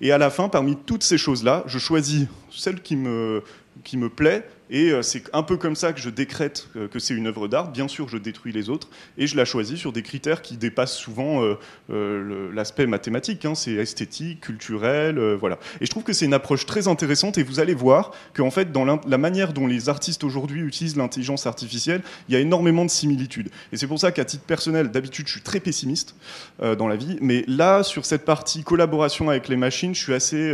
et 0.00 0.10
à 0.10 0.16
la 0.16 0.30
fin, 0.30 0.48
parmi 0.48 0.76
toutes 0.76 1.02
ces 1.02 1.18
choses-là, 1.18 1.64
je 1.66 1.78
choisis 1.78 2.26
celle 2.50 2.80
qui 2.80 2.96
me, 2.96 3.42
qui 3.84 3.98
me 3.98 4.08
plaît, 4.08 4.48
et 4.72 4.90
euh, 4.90 5.02
c'est 5.02 5.24
un 5.34 5.42
peu 5.42 5.58
comme 5.58 5.76
ça 5.76 5.92
que 5.92 6.00
je 6.00 6.08
décrète 6.08 6.68
euh, 6.76 6.88
que 6.88 6.98
c'est 6.98 7.12
une 7.12 7.26
œuvre 7.26 7.46
d'art. 7.46 7.70
Bien 7.70 7.88
sûr, 7.88 8.08
je 8.08 8.16
détruis 8.16 8.52
les 8.52 8.70
autres 8.70 8.88
et 9.18 9.26
je 9.26 9.36
la 9.36 9.44
choisis 9.44 9.78
sur 9.78 9.92
des 9.92 10.02
critères 10.02 10.40
qui 10.40 10.56
dépassent 10.56 10.96
souvent 10.96 11.44
euh, 11.90 12.50
l'aspect 12.52 12.86
mathématique. 12.86 13.44
Hein. 13.44 13.54
C'est 13.54 13.74
esthétique, 13.74 14.40
culturel, 14.40 15.20
voilà. 15.34 15.58
Et 15.82 15.86
je 15.86 15.90
trouve 15.90 16.04
que 16.04 16.14
c'est 16.14 16.24
une 16.24 16.32
approche 16.32 16.64
très 16.64 16.88
intéressante 16.88 17.36
et 17.36 17.42
vous 17.42 17.60
allez 17.60 17.74
voir 17.74 18.12
qu'en 18.34 18.50
fait, 18.50 18.72
dans 18.72 18.86
la 18.86 19.18
manière 19.18 19.52
dont 19.52 19.66
les 19.66 19.90
artistes 19.90 20.24
aujourd'hui 20.24 20.62
utilisent 20.62 20.96
l'intelligence 20.96 21.46
artificielle, 21.46 22.00
il 22.28 22.34
y 22.34 22.36
a 22.36 22.40
énormément 22.40 22.86
de 22.86 22.90
similitudes. 22.90 23.50
Et 23.72 23.76
c'est 23.76 23.86
pour 23.86 24.00
ça 24.00 24.10
qu'à 24.10 24.24
titre 24.24 24.44
personnel, 24.44 24.90
d'habitude, 24.90 25.26
je 25.26 25.32
suis 25.32 25.42
très 25.42 25.60
pessimiste 25.60 26.16
dans 26.60 26.88
la 26.88 26.96
vie, 26.96 27.18
mais 27.20 27.44
là, 27.46 27.82
sur 27.82 28.06
cette 28.06 28.24
partie 28.24 28.62
collaboration 28.62 29.28
avec 29.28 29.48
les 29.48 29.56
machines, 29.56 29.94
je 29.94 30.00
suis 30.00 30.14
assez, 30.14 30.52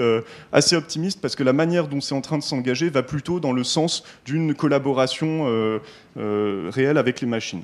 assez 0.52 0.74
optimiste 0.74 1.20
parce 1.20 1.36
que 1.36 1.44
la 1.44 1.52
manière 1.52 1.86
dont 1.86 2.00
c'est 2.00 2.14
en 2.14 2.20
train 2.20 2.38
de 2.38 2.42
s'engager 2.42 2.90
va 2.90 3.02
plutôt 3.04 3.38
dans 3.38 3.52
le 3.52 3.62
sens 3.64 4.02
d'une 4.24 4.54
collaboration 4.54 5.46
euh, 5.46 5.78
euh, 6.16 6.70
réelle 6.72 6.98
avec 6.98 7.20
les 7.20 7.26
machines. 7.26 7.62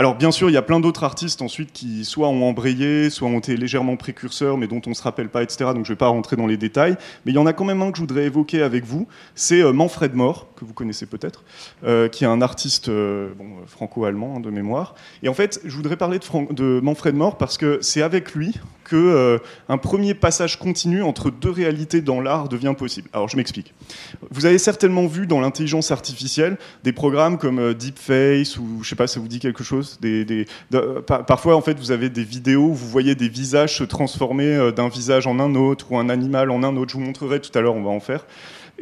Alors 0.00 0.14
bien 0.14 0.30
sûr, 0.30 0.48
il 0.48 0.54
y 0.54 0.56
a 0.56 0.62
plein 0.62 0.80
d'autres 0.80 1.04
artistes 1.04 1.42
ensuite 1.42 1.74
qui 1.74 2.06
soit 2.06 2.26
ont 2.26 2.48
embrayé, 2.48 3.10
soit 3.10 3.28
ont 3.28 3.38
été 3.38 3.54
légèrement 3.58 3.96
précurseurs, 3.96 4.56
mais 4.56 4.66
dont 4.66 4.80
on 4.86 4.88
ne 4.88 4.94
se 4.94 5.02
rappelle 5.02 5.28
pas, 5.28 5.42
etc. 5.42 5.72
Donc 5.74 5.84
je 5.84 5.92
ne 5.92 5.94
vais 5.94 5.96
pas 5.96 6.08
rentrer 6.08 6.36
dans 6.36 6.46
les 6.46 6.56
détails. 6.56 6.96
Mais 7.26 7.32
il 7.32 7.34
y 7.34 7.38
en 7.38 7.44
a 7.44 7.52
quand 7.52 7.66
même 7.66 7.82
un 7.82 7.90
que 7.90 7.98
je 7.98 8.00
voudrais 8.00 8.24
évoquer 8.24 8.62
avec 8.62 8.86
vous. 8.86 9.06
C'est 9.34 9.60
euh, 9.60 9.74
Manfred 9.74 10.14
Mohr, 10.14 10.54
que 10.56 10.64
vous 10.64 10.72
connaissez 10.72 11.04
peut-être, 11.04 11.44
euh, 11.84 12.08
qui 12.08 12.24
est 12.24 12.26
un 12.26 12.40
artiste 12.40 12.88
euh, 12.88 13.34
bon, 13.36 13.56
franco-allemand 13.66 14.36
hein, 14.36 14.40
de 14.40 14.48
mémoire. 14.48 14.94
Et 15.22 15.28
en 15.28 15.34
fait, 15.34 15.60
je 15.66 15.76
voudrais 15.76 15.98
parler 15.98 16.18
de, 16.18 16.80
Manfred 16.82 17.14
Mohr 17.14 17.36
parce 17.36 17.58
que 17.58 17.78
c'est 17.82 18.00
avec 18.00 18.34
lui 18.34 18.54
que 18.84 19.38
un 19.68 19.78
premier 19.78 20.14
passage 20.14 20.58
continu 20.58 21.02
entre 21.02 21.30
deux 21.30 21.50
réalités 21.50 22.00
dans 22.00 22.20
l'art 22.20 22.48
devient 22.48 22.74
possible. 22.76 23.08
Alors 23.12 23.28
je 23.28 23.36
m'explique. 23.36 23.72
Vous 24.32 24.46
avez 24.46 24.58
certainement 24.58 25.06
vu 25.06 25.28
dans 25.28 25.40
l'intelligence 25.40 25.92
artificielle 25.92 26.58
des 26.82 26.92
programmes 26.92 27.38
comme 27.38 27.72
Deepface 27.74 28.56
ou 28.56 28.82
je 28.82 28.88
sais 28.88 28.96
pas, 28.96 29.06
ça 29.06 29.20
vous 29.20 29.28
dit 29.28 29.38
quelque 29.38 29.62
chose? 29.62 29.89
Parfois 31.26 31.56
en 31.56 31.60
fait 31.60 31.78
vous 31.78 31.90
avez 31.90 32.08
des 32.08 32.24
vidéos 32.24 32.66
où 32.66 32.74
vous 32.74 32.88
voyez 32.88 33.14
des 33.14 33.28
visages 33.28 33.78
se 33.78 33.84
transformer 33.84 34.54
euh, 34.54 34.72
d'un 34.72 34.88
visage 34.88 35.26
en 35.26 35.38
un 35.40 35.54
autre 35.54 35.92
ou 35.92 35.98
un 35.98 36.08
animal 36.08 36.50
en 36.50 36.62
un 36.62 36.76
autre. 36.76 36.92
Je 36.92 36.96
vous 36.96 37.04
montrerai 37.04 37.40
tout 37.40 37.56
à 37.58 37.60
l'heure, 37.60 37.74
on 37.74 37.82
va 37.82 37.90
en 37.90 38.00
faire. 38.00 38.24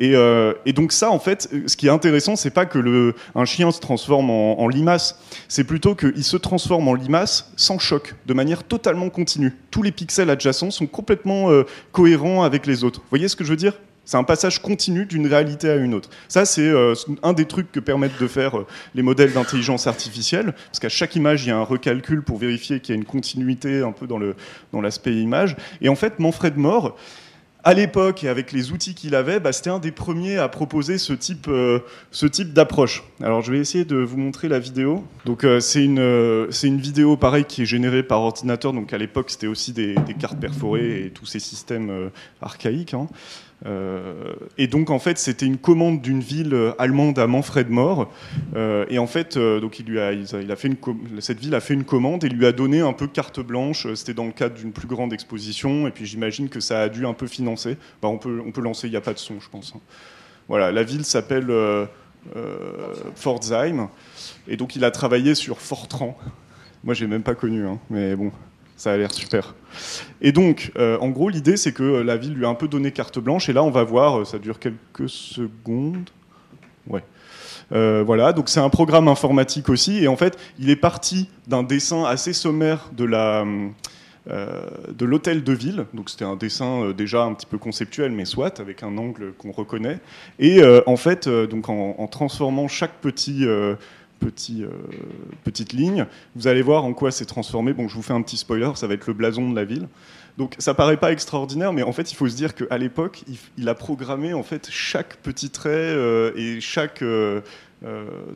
Euh, 0.01 0.55
et, 0.65 0.73
donc 0.73 0.93
ça, 0.93 1.11
en 1.11 1.19
fait, 1.19 1.51
ce 1.67 1.77
qui 1.77 1.87
est 1.87 1.91
intéressant, 1.91 2.37
c'est 2.37 2.51
pas 2.51 2.67
que 2.67 2.79
le, 2.79 3.15
un 3.35 3.45
chien 3.45 3.71
se 3.71 3.81
transforme 3.81 4.31
en, 4.31 4.69
limace, 4.69 5.21
c'est 5.49 5.65
plutôt 5.65 5.95
qu'il 5.95 6.25
se 6.25 6.37
transforme 6.37 6.89
en 6.89 6.95
limace 6.95 7.53
sans 7.57 7.79
choc, 7.79 8.15
de 8.27 8.35
manière 8.35 8.65
totalement 8.65 9.11
continue. 9.11 9.57
Tous 9.71 9.83
les 9.83 9.93
pixels 9.93 10.31
adjacents 10.31 10.71
sont 10.71 10.87
complètement 10.87 11.51
euh, 11.51 11.65
cohérents 11.93 12.43
avec 12.45 12.67
les 12.67 12.85
autres. 12.85 13.01
Vous 13.01 13.09
voyez 13.11 13.29
ce 13.29 13.37
que 13.37 13.45
je 13.45 13.51
veux 13.51 13.57
dire? 13.57 13.75
C'est 14.09 14.17
un 14.17 14.25
passage 14.25 14.63
continu 14.63 15.05
d'une 15.05 15.27
réalité 15.27 15.69
à 15.69 15.77
une 15.77 15.93
autre. 15.93 16.09
Ça, 16.29 16.47
c'est 16.47 16.67
euh, 16.67 16.95
un 17.23 17.35
des 17.35 17.45
trucs 17.45 17.71
que 17.71 17.79
permettent 17.79 18.19
de 18.19 18.27
faire 18.27 18.55
les 18.95 19.03
modèles 19.03 19.35
d'intelligence 19.35 19.87
artificielle, 19.87 20.55
parce 20.69 20.81
qu'à 20.81 20.89
chaque 20.89 21.15
image, 21.15 21.45
il 21.45 21.49
y 21.49 21.51
a 21.51 21.59
un 21.59 21.63
recalcul 21.63 22.23
pour 22.23 22.39
vérifier 22.39 22.81
qu'il 22.81 22.95
y 22.95 22.97
a 22.97 22.99
une 22.99 23.05
continuité 23.05 23.83
un 23.83 23.93
peu 23.93 24.07
dans 24.07 24.19
l'aspect 24.81 25.11
dans 25.11 25.19
image. 25.19 25.57
Et 25.83 25.91
en 25.91 25.95
fait, 25.95 26.21
Manfred 26.21 26.57
Mohr, 26.57 26.97
à 27.65 27.75
l'époque 27.75 28.25
et 28.25 28.29
avec 28.29 28.53
les 28.53 28.73
outils 28.73 28.95
qu'il 28.95 29.15
avait, 29.15 29.41
bah, 29.41 29.53
c'était 29.53 29.69
un 29.69 29.79
des 29.79 29.93
premiers 29.93 30.39
à 30.39 30.49
proposer 30.49 30.97
ce 30.97 31.13
type, 31.13 31.49
euh, 31.49 31.81
type 32.13 32.55
d'approche. 32.55 33.05
Alors 33.21 33.43
je 33.43 33.53
vais 33.53 33.59
essayer 33.59 33.85
de 33.85 33.97
vous 33.97 34.17
montrer 34.17 34.49
la 34.49 34.59
vidéo. 34.59 35.05
Donc 35.27 35.45
euh, 35.45 35.61
c'est 35.61 35.85
une, 35.85 35.99
euh, 35.99 36.51
une 36.63 36.81
vidéo 36.81 37.19
pareil 37.19 37.45
qui 37.45 37.63
est 37.63 37.67
générée 37.67 38.03
par 38.03 38.23
ordinateur. 38.23 38.73
Donc 38.73 38.95
à 38.95 38.99
l'époque 38.99 39.31
c'était 39.31 39.49
aussi 39.49 39.73
des, 39.73 39.95
des, 40.07 40.15
cartes 40.15 40.41
perforées 40.41 41.05
et 41.05 41.11
tous 41.11 41.27
ces 41.27 41.41
systèmes 41.41 42.11
archaïques. 42.41 42.95
Hein. 42.95 43.09
Euh, 43.67 44.35
et 44.57 44.69
donc 44.69 44.89
en 44.91 45.01
fait 45.01 45.19
c'était 45.19 45.47
une 45.47 45.59
commande 45.59 46.01
d'une 46.01 46.21
ville 46.21 46.55
euh, 46.55 46.73
allemande 46.79 47.19
à 47.19 47.27
Manfred 47.27 47.69
Mohr 47.69 48.09
euh, 48.55 48.87
et 48.89 49.01
en 49.01 49.09
fait 49.09 49.37
donc 49.37 49.81
il 49.81 49.87
lui 49.87 49.99
a, 49.99 50.13
il 50.13 50.53
a 50.53 50.55
fait 50.55 50.69
une 50.69 50.77
cette 51.21 51.41
ville 51.41 51.57
a 51.57 51.61
fait 51.61 51.75
une 51.75 51.83
commande 51.83 52.23
et 52.23 52.29
lui 52.29 52.47
a 52.47 52.53
donné 52.53 52.81
un 52.81 52.93
peu 52.93 53.09
carte 53.09 53.41
blanche. 53.41 53.93
C'était 53.95 54.15
dans 54.15 54.27
le 54.27 54.33
cadre 54.33 54.55
d'une 54.55 54.73
plus 54.73 54.87
grande 54.87 55.13
exposition. 55.13 55.89
Et 55.89 55.91
puis 55.91 56.07
j'imagine 56.07 56.49
que 56.49 56.61
ça 56.61 56.83
a 56.83 56.89
dû 56.89 57.05
un 57.05 57.15
peu 57.15 57.27
financer. 57.27 57.77
Bah, 58.01 58.09
on 58.09 58.19
peut 58.19 58.41
on 58.45 58.53
peut 58.53 58.61
lancer 58.61 58.87
il 58.87 58.91
n'y 58.91 58.97
a 58.97 59.01
pas 59.01 59.15
de 59.15 59.19
son 59.19 59.41
je 59.41 59.49
pense 59.49 59.73
hein. 59.75 59.81
voilà 60.47 60.71
la 60.71 60.83
ville 60.85 61.05
s'appelle 61.05 61.53
Pforzheim 63.17 63.89
et 64.47 64.57
donc 64.57 64.77
il 64.77 64.85
a 64.85 64.91
travaillé 64.91 65.35
sur 65.35 65.61
Fortran. 65.61 66.17
Moi 66.85 66.95
j'ai 66.95 67.09
même 67.09 67.23
pas 67.23 67.35
connu 67.35 67.67
hein, 67.67 67.79
mais 67.91 68.15
bon 68.15 68.31
ça 68.79 68.93
a 68.93 68.97
l'air 68.97 69.13
super. 69.13 69.55
Et 70.23 70.33
donc, 70.33 70.73
euh, 70.79 70.97
en 71.01 71.11
gros, 71.11 71.29
l'idée, 71.29 71.57
c'est 71.57 71.73
que 71.73 71.83
la 71.83 72.17
ville 72.17 72.35
lui 72.35 72.47
a 72.47 72.49
un 72.49 72.55
peu 72.55 72.69
donné 72.69 72.93
carte 72.93 73.19
blanche. 73.19 73.49
Et 73.49 73.53
là, 73.53 73.63
on 73.63 73.71
va 73.71 73.83
voir, 73.83 74.21
euh, 74.21 74.25
ça 74.25 74.39
dure 74.39 74.59
quelques 74.59 75.09
secondes. 75.09 76.09
Ouais. 76.87 77.03
Euh, 77.73 78.03
voilà, 78.07 78.33
donc 78.33 78.49
c'est 78.49 78.61
un 78.61 78.71
programme 78.71 79.09
informatique 79.09 79.69
aussi. 79.69 80.03
Et 80.03 80.09
en 80.09 80.17
fait, 80.17 80.39
il 80.59 80.71
est 80.71 80.77
parti 80.77 81.29
d'un 81.49 81.65
dessin 81.65 82.05
assez 82.05 82.33
sommaire 82.33 82.89
de 82.97 83.05
la. 83.05 83.45
de 84.27 85.05
l'hôtel 85.05 85.43
de 85.43 85.53
ville, 85.55 85.87
donc 85.95 86.11
c'était 86.11 86.27
un 86.27 86.37
dessin 86.37 86.93
déjà 86.93 87.23
un 87.23 87.33
petit 87.33 87.47
peu 87.47 87.57
conceptuel, 87.57 88.13
mais 88.13 88.27
soit 88.27 88.61
avec 88.61 88.83
un 88.83 88.97
angle 88.99 89.33
qu'on 89.33 89.53
reconnaît. 89.53 90.01
Et 90.39 90.63
en 90.87 90.97
fait, 90.97 91.29
donc 91.29 91.69
en, 91.69 92.07
transformant 92.09 92.69
chaque 92.69 93.01
petit 93.01 93.47
euh, 94.25 94.69
petite 95.45 95.73
ligne. 95.73 96.07
Vous 96.37 96.47
allez 96.47 96.63
voir 96.63 96.85
en 96.85 96.93
quoi 96.93 97.11
c'est 97.11 97.25
transformé. 97.25 97.73
Bon, 97.73 97.89
je 97.89 97.95
vous 97.95 98.03
fais 98.03 98.13
un 98.13 98.23
petit 98.23 98.37
spoiler, 98.37 98.71
ça 98.75 98.87
va 98.87 98.95
être 98.95 99.07
le 99.07 99.15
blason 99.15 99.51
de 99.51 99.57
la 99.57 99.65
ville. 99.65 99.89
Donc 100.37 100.55
ça 100.59 100.73
paraît 100.73 100.97
pas 100.97 101.11
extraordinaire, 101.11 101.73
mais 101.73 101.83
en 101.83 101.91
fait 101.91 102.13
il 102.13 102.15
faut 102.15 102.29
se 102.29 102.37
dire 102.37 102.55
qu'à 102.55 102.79
l'époque, 102.79 103.25
il, 103.57 103.69
a 103.69 103.75
programmé 103.75 104.35
en 104.35 104.45
fait 104.45 104.69
chaque 104.71 105.17
petit 105.17 105.51
trait 105.51 105.71
euh, 105.73 106.31
et 106.37 106.61
chaque 106.61 107.03
euh, 107.03 107.41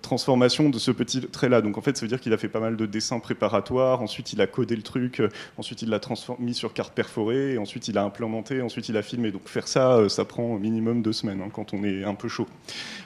transformation 0.03 0.71
de 0.71 0.79
ce 0.79 0.91
petit 0.91 1.21
trait-là. 1.21 1.63
Donc 1.63 1.79
en 1.79 1.81
fait, 1.81 1.97
ça 1.97 2.03
veut 2.03 2.09
dire 2.09 2.21
qu'il 2.21 2.33
a 2.33 2.37
fait 2.37 2.49
pas 2.49 2.61
mal 2.61 2.77
de 2.77 2.87
dessins 2.87 3.19
préparatoires, 3.19 4.03
ensuite 4.03 4.33
il 4.33 4.41
a 4.41 4.47
codé 4.47 4.77
le 4.77 4.83
truc, 4.83 5.21
euh, 5.21 5.29
ensuite 5.59 5.83
il 5.83 5.89
l'a 5.91 6.01
mis 6.39 6.55
sur 6.55 6.73
carte 6.73 6.95
perforée, 6.95 7.59
ensuite 7.59 7.89
il 7.89 7.99
a 7.99 8.05
implémenté, 8.05 8.63
ensuite 8.63 8.89
il 8.89 8.97
a 8.97 9.03
filmé. 9.03 9.31
Donc 9.31 9.49
faire 9.49 9.67
ça, 9.69 9.95
euh, 9.95 10.09
ça 10.09 10.25
prend 10.25 10.45
au 10.45 10.59
minimum 10.59 11.03
deux 11.03 11.13
semaines 11.13 11.41
hein, 11.41 11.51
quand 11.53 11.75
on 11.75 11.83
est 11.85 12.05
un 12.05 12.15
peu 12.15 12.29
chaud. 12.29 12.47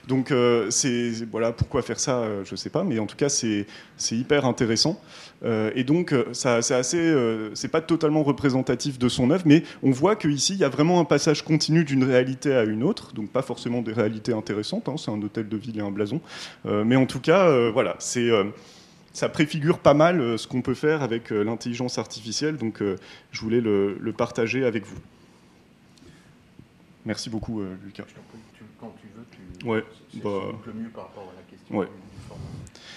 Donc 0.07 0.33
c'est 0.69 1.11
voilà 1.31 1.51
pourquoi 1.51 1.81
faire 1.81 1.99
ça, 1.99 2.23
je 2.45 2.55
sais 2.55 2.69
pas, 2.69 2.83
mais 2.83 2.99
en 2.99 3.05
tout 3.05 3.17
cas 3.17 3.29
c'est 3.29 3.65
hyper 4.11 4.45
intéressant. 4.45 4.99
et 5.43 5.83
donc 5.83 6.15
ça 6.31 6.61
c'est 6.61 6.75
assez, 6.75 7.13
c'est 7.53 7.67
pas 7.67 7.81
totalement 7.81 8.23
représentatif 8.23 8.99
de 8.99 9.09
son 9.09 9.31
œuvre, 9.31 9.43
mais 9.45 9.63
on 9.83 9.91
voit 9.91 10.15
qu'ici 10.15 10.53
il 10.53 10.59
y 10.59 10.63
a 10.63 10.69
vraiment 10.69 10.99
un 10.99 11.05
passage 11.05 11.43
continu 11.43 11.83
d'une 11.83 12.03
réalité 12.03 12.53
à 12.53 12.63
une 12.63 12.83
autre, 12.83 13.13
donc 13.13 13.29
pas 13.29 13.41
forcément 13.41 13.81
des 13.81 13.91
réalités 13.93 14.33
intéressantes. 14.33 14.87
Hein, 14.87 14.95
c'est 14.97 15.11
un 15.11 15.21
hôtel 15.21 15.49
de 15.49 15.57
ville 15.57 15.77
et 15.77 15.81
un 15.81 15.91
blason, 15.91 16.17
euh, 16.17 16.26
mais 16.65 16.95
en 16.95 17.05
tout 17.05 17.19
cas, 17.19 17.47
euh, 17.47 17.71
voilà, 17.71 17.95
c'est 17.99 18.29
euh, 18.29 18.45
ça 19.13 19.29
préfigure 19.29 19.79
pas 19.79 19.93
mal 19.93 20.37
ce 20.37 20.47
qu'on 20.47 20.61
peut 20.61 20.73
faire 20.73 21.01
avec 21.01 21.31
l'intelligence 21.31 21.97
artificielle, 21.97 22.57
donc 22.57 22.83
je 23.31 23.41
voulais 23.41 23.61
le, 23.61 24.13
partager 24.15 24.63
avec 24.65 24.85
vous. 24.85 24.99
Merci 27.05 27.29
beaucoup, 27.29 27.61
Lucas. 27.83 28.03
quand 28.79 28.93
tu 29.01 29.07
veux, 29.15 29.25
tu... 29.31 29.65
Ouais, 29.65 29.83
bah... 30.23 30.29
le 30.65 30.73
mieux 30.73 30.89
par 30.89 31.05
rapport 31.05 31.31
à 31.33 31.35
la 31.35 31.41
question 31.49 31.77
ouais. 31.77 31.85
du 31.85 32.27
format. 32.27 32.43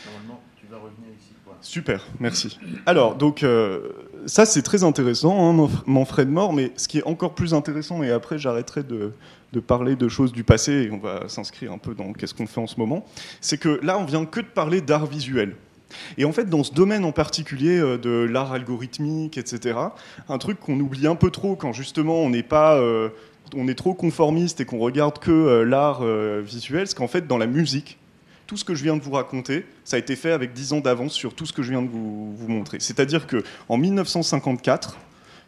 Normalement, 0.06 0.42
tu 0.60 0.66
vas 0.66 0.76
revenir 0.76 1.08
ici. 1.18 1.30
Super, 1.62 2.06
merci. 2.20 2.58
Alors, 2.86 3.14
donc, 3.16 3.44
ça, 4.26 4.44
c'est 4.44 4.62
très 4.62 4.84
intéressant, 4.84 5.58
hein, 5.58 5.68
Manfred 5.86 6.28
Mort, 6.28 6.52
mais 6.52 6.72
ce 6.76 6.86
qui 6.86 6.98
est 6.98 7.04
encore 7.04 7.34
plus 7.34 7.54
intéressant, 7.54 8.02
et 8.02 8.10
après, 8.10 8.38
j'arrêterai 8.38 8.82
de, 8.82 9.12
de 9.52 9.60
parler 9.60 9.96
de 9.96 10.08
choses 10.08 10.32
du 10.32 10.44
passé, 10.44 10.72
et 10.72 10.90
on 10.90 10.98
va 10.98 11.28
s'inscrire 11.28 11.72
un 11.72 11.78
peu 11.78 11.94
dans 11.94 12.12
qu'est-ce 12.12 12.34
qu'on 12.34 12.46
fait 12.46 12.60
en 12.60 12.66
ce 12.66 12.78
moment, 12.78 13.04
c'est 13.40 13.58
que 13.58 13.80
là, 13.82 13.98
on 13.98 14.04
vient 14.04 14.24
que 14.24 14.40
de 14.40 14.46
parler 14.46 14.80
d'art 14.80 15.06
visuel. 15.06 15.56
Et 16.18 16.24
en 16.24 16.32
fait, 16.32 16.48
dans 16.48 16.64
ce 16.64 16.72
domaine 16.72 17.04
en 17.04 17.12
particulier 17.12 17.78
euh, 17.78 17.98
de 17.98 18.10
l'art 18.10 18.52
algorithmique, 18.52 19.38
etc., 19.38 19.78
un 20.28 20.38
truc 20.38 20.60
qu'on 20.60 20.78
oublie 20.78 21.06
un 21.06 21.16
peu 21.16 21.30
trop 21.30 21.56
quand 21.56 21.72
justement 21.72 22.16
on 22.20 22.30
n'est 22.30 22.42
pas, 22.42 22.76
euh, 22.76 23.08
on 23.54 23.68
est 23.68 23.74
trop 23.74 23.94
conformiste 23.94 24.60
et 24.60 24.64
qu'on 24.64 24.78
regarde 24.78 25.18
que 25.18 25.30
euh, 25.30 25.64
l'art 25.64 26.04
visuel, 26.42 26.86
c'est 26.86 26.96
qu'en 26.96 27.08
fait, 27.08 27.26
dans 27.26 27.38
la 27.38 27.46
musique, 27.46 27.98
tout 28.46 28.56
ce 28.56 28.64
que 28.64 28.74
je 28.74 28.82
viens 28.82 28.96
de 28.96 29.02
vous 29.02 29.12
raconter, 29.12 29.64
ça 29.84 29.96
a 29.96 29.98
été 29.98 30.16
fait 30.16 30.32
avec 30.32 30.52
10 30.52 30.72
ans 30.72 30.80
d'avance 30.80 31.12
sur 31.12 31.34
tout 31.34 31.46
ce 31.46 31.52
que 31.52 31.62
je 31.62 31.70
viens 31.70 31.82
de 31.82 31.88
vous, 31.88 32.34
montrer. 32.48 32.80
C'est-à-dire 32.80 33.28
que 33.28 33.44
en 33.68 33.76
1954, 33.76 34.98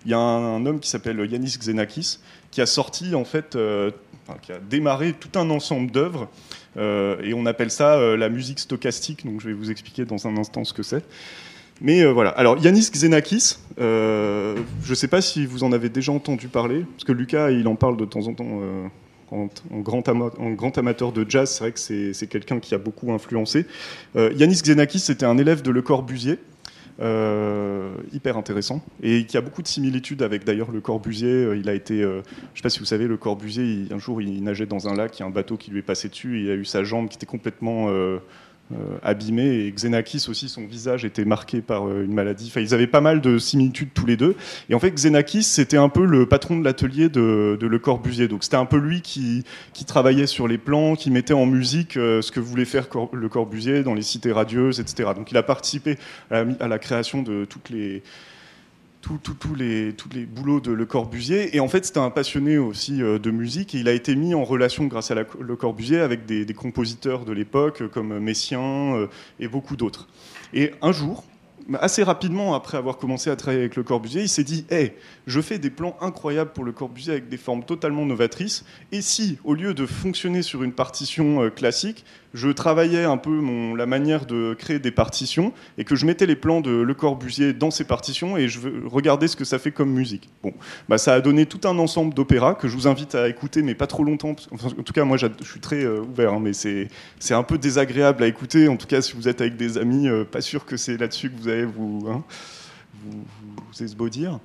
il 0.04 0.10
y 0.12 0.14
a 0.14 0.18
un, 0.18 0.64
homme 0.66 0.78
qui 0.78 0.88
s'appelle 0.88 1.18
Yanis 1.28 1.56
Xenakis 1.58 2.18
qui 2.52 2.60
a 2.60 2.66
sorti 2.66 3.16
en 3.16 3.24
fait, 3.24 3.56
euh, 3.56 3.90
qui 4.42 4.52
a 4.52 4.58
démarré 4.60 5.14
tout 5.14 5.36
un 5.36 5.50
ensemble 5.50 5.90
d'œuvres 5.90 6.28
euh, 6.76 7.20
et 7.24 7.34
on 7.34 7.46
appelle 7.46 7.72
ça 7.72 7.94
euh, 7.94 8.16
la 8.16 8.28
musique 8.28 8.60
stochastique. 8.60 9.26
Donc 9.26 9.40
je 9.40 9.48
vais 9.48 9.54
vous 9.54 9.72
expliquer 9.72 10.04
dans 10.04 10.28
un 10.28 10.36
instant 10.36 10.62
ce 10.62 10.72
que 10.72 10.84
c'est. 10.84 11.04
Mais 11.80 12.04
voilà. 12.04 12.30
Alors 12.30 12.58
Yanis 12.58 12.90
Xenakis, 12.92 13.56
je 13.76 14.54
ne 14.88 14.94
sais 14.94 15.08
pas 15.08 15.20
si 15.20 15.46
vous 15.46 15.64
en 15.64 15.72
avez 15.72 15.88
déjà 15.88 16.12
entendu 16.12 16.46
parler, 16.46 16.84
parce 16.92 17.02
que 17.02 17.10
Lucas 17.10 17.50
il 17.50 17.66
en 17.66 17.74
parle 17.74 17.96
de 17.96 18.04
temps 18.04 18.28
en 18.28 18.34
temps. 18.34 18.60
En, 19.32 19.48
grand 19.80 20.06
en, 20.10 20.50
grand 20.50 20.76
amateur 20.76 21.10
de 21.10 21.24
jazz, 21.26 21.50
c'est 21.50 21.64
vrai 21.64 21.72
que 21.72 21.80
c'est 22.12 22.26
quelqu'un 22.26 22.60
qui 22.60 22.74
a 22.74 22.78
beaucoup 22.78 23.12
influencé. 23.12 23.66
Yanis 24.14 24.60
Xenakis, 24.62 25.00
c'était 25.00 25.24
un 25.24 25.38
élève 25.38 25.62
de 25.62 25.70
Le 25.70 25.80
Corbusier, 25.80 26.38
hyper 26.98 28.36
intéressant 28.36 28.82
et 29.02 29.24
qui 29.26 29.36
a 29.36 29.40
beaucoup 29.40 29.62
de 29.62 29.68
similitudes 29.68 30.22
avec 30.22 30.44
d'ailleurs 30.44 30.70
le 30.70 30.80
Corbusier. 30.80 31.28
Euh, 31.28 31.56
il 31.56 31.68
a 31.68 31.74
été, 31.74 32.02
euh, 32.02 32.14
je 32.14 32.18
ne 32.18 32.56
sais 32.56 32.62
pas 32.62 32.70
si 32.70 32.78
vous 32.78 32.84
savez, 32.84 33.06
le 33.06 33.16
Corbusier, 33.16 33.86
un 33.90 33.98
jour 33.98 34.20
il 34.20 34.42
nageait 34.42 34.66
dans 34.66 34.88
un 34.88 34.94
lac, 34.94 35.18
il 35.18 35.20
y 35.20 35.22
a 35.24 35.26
un 35.26 35.30
bateau 35.30 35.56
qui 35.56 35.70
lui 35.70 35.80
est 35.80 35.82
passé 35.82 36.08
dessus, 36.08 36.38
et 36.38 36.42
il 36.44 36.50
a 36.50 36.54
eu 36.54 36.64
sa 36.64 36.84
jambe 36.84 37.08
qui 37.08 37.16
était 37.16 37.26
complètement 37.26 37.86
euh, 37.88 38.18
abîmé 39.02 39.66
et 39.66 39.72
Xenakis 39.72 40.26
aussi 40.28 40.48
son 40.48 40.66
visage 40.66 41.04
était 41.04 41.24
marqué 41.24 41.60
par 41.60 41.88
euh, 41.88 42.04
une 42.04 42.14
maladie. 42.14 42.52
Ils 42.56 42.74
avaient 42.74 42.86
pas 42.86 43.00
mal 43.00 43.20
de 43.20 43.38
similitudes 43.38 43.90
tous 43.94 44.06
les 44.06 44.16
deux. 44.16 44.36
Et 44.68 44.74
en 44.74 44.78
fait, 44.78 44.90
Xenakis 44.90 45.42
c'était 45.42 45.76
un 45.76 45.88
peu 45.88 46.04
le 46.04 46.26
patron 46.26 46.58
de 46.58 46.64
l'atelier 46.64 47.08
de, 47.08 47.58
Le 47.60 47.78
Corbusier. 47.78 48.28
Donc 48.28 48.44
c'était 48.44 48.56
un 48.56 48.66
peu 48.66 48.78
lui 48.78 49.02
qui, 49.02 49.44
qui 49.72 49.84
travaillait 49.84 50.26
sur 50.26 50.48
les 50.48 50.58
plans, 50.58 50.94
qui 50.94 51.10
mettait 51.10 51.34
en 51.34 51.46
musique 51.46 51.96
euh, 51.96 52.22
ce 52.22 52.32
que 52.32 52.40
voulait 52.40 52.64
faire 52.64 52.86
Le 53.12 53.28
Corbusier 53.28 53.82
dans 53.82 53.94
les 53.94 54.02
cités 54.02 54.32
radieuses, 54.32 54.80
etc. 54.80 55.10
Donc 55.16 55.30
il 55.30 55.36
a 55.36 55.42
participé 55.42 55.98
à 56.30 56.68
la 56.68 56.78
création 56.78 57.22
de 57.22 57.44
toutes 57.44 57.70
les 57.70 58.02
tous 59.02 59.54
les, 59.54 59.92
tous 59.92 60.08
les 60.14 60.24
boulots 60.24 60.60
de 60.60 60.72
Le 60.72 60.86
Corbusier. 60.86 61.54
Et 61.56 61.60
en 61.60 61.68
fait, 61.68 61.84
c'était 61.84 61.98
un 61.98 62.10
passionné 62.10 62.58
aussi 62.58 63.02
euh, 63.02 63.18
de 63.18 63.30
musique. 63.30 63.74
Et 63.74 63.78
il 63.78 63.88
a 63.88 63.92
été 63.92 64.14
mis 64.14 64.34
en 64.34 64.44
relation, 64.44 64.86
grâce 64.86 65.10
à 65.10 65.14
Le 65.14 65.56
Corbusier, 65.56 66.00
avec 66.00 66.24
des, 66.26 66.46
compositeurs 66.54 67.24
de 67.24 67.32
l'époque, 67.32 67.88
comme 67.88 68.18
Messiaen 68.18 68.96
euh, 68.96 69.06
et 69.40 69.48
beaucoup 69.48 69.76
d'autres. 69.76 70.08
Et 70.54 70.72
un 70.82 70.92
jour, 70.92 71.24
assez 71.80 72.02
rapidement, 72.02 72.54
après 72.54 72.78
avoir 72.78 72.98
commencé 72.98 73.30
à 73.30 73.36
travailler 73.36 73.62
avec 73.62 73.76
Le 73.76 73.82
Corbusier, 73.82 74.22
il 74.22 74.28
s'est 74.28 74.44
dit 74.44 74.64
Hey, 74.70 74.92
je 75.26 75.40
fais 75.40 75.58
des 75.58 75.70
plans 75.70 75.96
incroyables 76.00 76.52
pour 76.52 76.64
Le 76.64 76.72
Corbusier 76.72 77.12
avec 77.12 77.28
des 77.28 77.36
formes 77.36 77.64
totalement 77.64 78.06
novatrices. 78.06 78.64
Et 78.92 79.02
si, 79.02 79.38
au 79.44 79.54
lieu 79.54 79.74
de 79.74 79.86
fonctionner 79.86 80.42
sur 80.42 80.62
une 80.62 80.72
partition 80.72 81.42
euh, 81.42 81.50
classique, 81.50 82.04
je 82.34 82.48
travaillais 82.48 83.04
un 83.04 83.16
peu 83.16 83.40
la 83.76 83.86
manière 83.86 84.26
de 84.26 84.54
créer 84.54 84.78
des 84.78 84.90
partitions 84.90 85.52
et 85.78 85.84
que 85.84 85.96
je 85.96 86.06
mettais 86.06 86.26
les 86.26 86.36
plans 86.36 86.60
de 86.60 86.70
Le 86.70 86.94
Corbusier 86.94 87.52
dans 87.52 87.70
ces 87.70 87.84
partitions 87.84 88.36
et 88.36 88.48
je 88.48 88.60
regardais 88.86 89.28
ce 89.28 89.36
que 89.36 89.44
ça 89.44 89.58
fait 89.58 89.70
comme 89.70 89.90
musique. 89.90 90.30
Bon, 90.42 90.52
bah, 90.88 90.98
ça 90.98 91.14
a 91.14 91.20
donné 91.20 91.46
tout 91.46 91.60
un 91.68 91.78
ensemble 91.78 92.14
d'opéras 92.14 92.54
que 92.54 92.68
je 92.68 92.74
vous 92.74 92.88
invite 92.88 93.14
à 93.14 93.28
écouter, 93.28 93.62
mais 93.62 93.74
pas 93.74 93.86
trop 93.86 94.04
longtemps. 94.04 94.34
en 94.50 94.82
tout 94.82 94.92
cas, 94.92 95.04
moi, 95.04 95.16
je 95.16 95.26
suis 95.42 95.60
très 95.60 95.84
euh, 95.84 96.00
ouvert, 96.00 96.34
hein, 96.34 96.40
mais 96.40 96.52
c'est 96.52 96.88
un 97.30 97.42
peu 97.42 97.58
désagréable 97.58 98.22
à 98.22 98.26
écouter. 98.26 98.68
En 98.68 98.76
tout 98.76 98.86
cas, 98.86 99.02
si 99.02 99.14
vous 99.14 99.28
êtes 99.28 99.40
avec 99.40 99.56
des 99.56 99.78
amis, 99.78 100.08
euh, 100.08 100.24
pas 100.24 100.40
sûr 100.40 100.64
que 100.64 100.76
c'est 100.76 100.96
là-dessus 100.96 101.30
que 101.30 101.40
vous 101.40 101.48
allez 101.48 101.64
vous, 101.64 102.06
hein, 102.08 102.22
vous 103.04 103.84
esbaudir. 103.84 104.38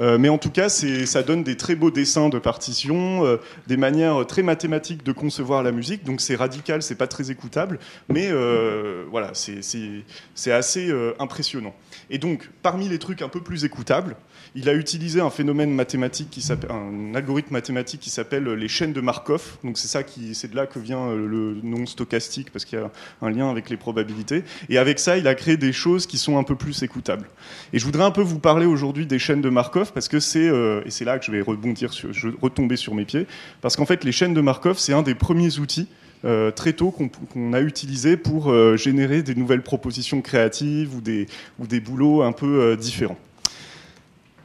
Euh, 0.00 0.18
mais 0.18 0.28
en 0.28 0.38
tout 0.38 0.50
cas, 0.50 0.68
ça 0.68 1.22
donne 1.22 1.44
des 1.44 1.56
très 1.56 1.74
beaux 1.74 1.90
dessins 1.90 2.28
de 2.28 2.38
partitions, 2.38 3.24
euh, 3.24 3.36
des 3.66 3.76
manières 3.76 4.26
très 4.26 4.42
mathématiques 4.42 5.04
de 5.04 5.12
concevoir 5.12 5.62
la 5.62 5.72
musique. 5.72 6.04
Donc 6.04 6.20
c'est 6.20 6.34
radical, 6.34 6.82
c'est 6.82 6.94
pas 6.94 7.06
très 7.06 7.30
écoutable, 7.30 7.78
mais 8.08 8.28
euh, 8.30 9.04
voilà, 9.10 9.32
c'est 9.34 10.52
assez 10.52 10.92
impressionnant. 11.18 11.74
Et 12.10 12.18
donc, 12.18 12.50
parmi 12.62 12.88
les 12.88 12.98
trucs 12.98 13.22
un 13.22 13.28
peu 13.28 13.40
plus 13.40 13.64
écoutables, 13.64 14.16
il 14.54 14.68
a 14.68 14.74
utilisé 14.74 15.20
un 15.20 15.30
phénomène 15.30 15.72
mathématique 15.72 16.38
un 16.68 17.14
algorithme 17.14 17.52
mathématique 17.54 18.00
qui 18.00 18.10
s'appelle 18.10 18.44
les 18.44 18.68
chaînes 18.68 18.92
de 18.92 19.00
Markov. 19.00 19.56
Donc 19.64 19.78
c'est 19.78 19.88
ça 19.88 20.02
qui 20.02 20.34
c'est 20.34 20.50
de 20.50 20.56
là 20.56 20.66
que 20.66 20.78
vient 20.78 21.08
euh, 21.08 21.26
le 21.26 21.56
nom 21.62 21.86
stochastique 21.86 22.50
parce 22.50 22.64
qu'il 22.64 22.78
y 22.78 22.82
a 22.82 22.90
un 23.22 23.30
lien 23.30 23.50
avec 23.50 23.70
les 23.70 23.76
probabilités. 23.76 24.44
Et 24.68 24.78
avec 24.78 24.98
ça, 24.98 25.16
il 25.16 25.26
a 25.26 25.34
créé 25.34 25.56
des 25.56 25.72
choses 25.72 26.06
qui 26.06 26.18
sont 26.18 26.38
un 26.38 26.42
peu 26.42 26.54
plus 26.54 26.82
écoutables. 26.82 27.28
Et 27.72 27.78
je 27.78 27.84
voudrais 27.84 28.04
un 28.04 28.10
peu 28.10 28.20
vous 28.20 28.38
parler 28.38 28.66
aujourd'hui 28.66 29.06
des 29.06 29.18
chaînes 29.18 29.40
de 29.40 29.48
Markov 29.48 29.92
parce 29.92 30.08
que 30.08 30.20
c'est 30.20 30.48
euh, 30.48 30.82
là 31.04 31.18
que 31.18 31.24
je 31.24 31.32
vais 31.32 31.40
retomber 31.40 32.76
sur 32.76 32.94
mes 32.94 33.04
pieds 33.04 33.26
parce 33.60 33.76
qu'en 33.76 33.86
fait 33.86 34.04
les 34.04 34.12
chaînes 34.12 34.34
de 34.34 34.40
Markov 34.40 34.78
c'est 34.78 34.92
un 34.92 35.02
des 35.02 35.14
premiers 35.14 35.58
outils 35.58 35.88
euh, 36.24 36.52
très 36.52 36.74
tôt 36.74 36.92
qu'on 36.92 37.52
a 37.52 37.60
utilisé 37.60 38.16
pour 38.16 38.54
générer 38.76 39.22
des 39.22 39.34
nouvelles 39.34 39.62
propositions 39.62 40.20
créatives 40.20 40.94
ou 40.94 41.00
des, 41.00 41.26
ou 41.58 41.66
des 41.66 41.80
boulots 41.80 42.22
un 42.22 42.32
peu 42.32 42.76
différents. 42.76 43.18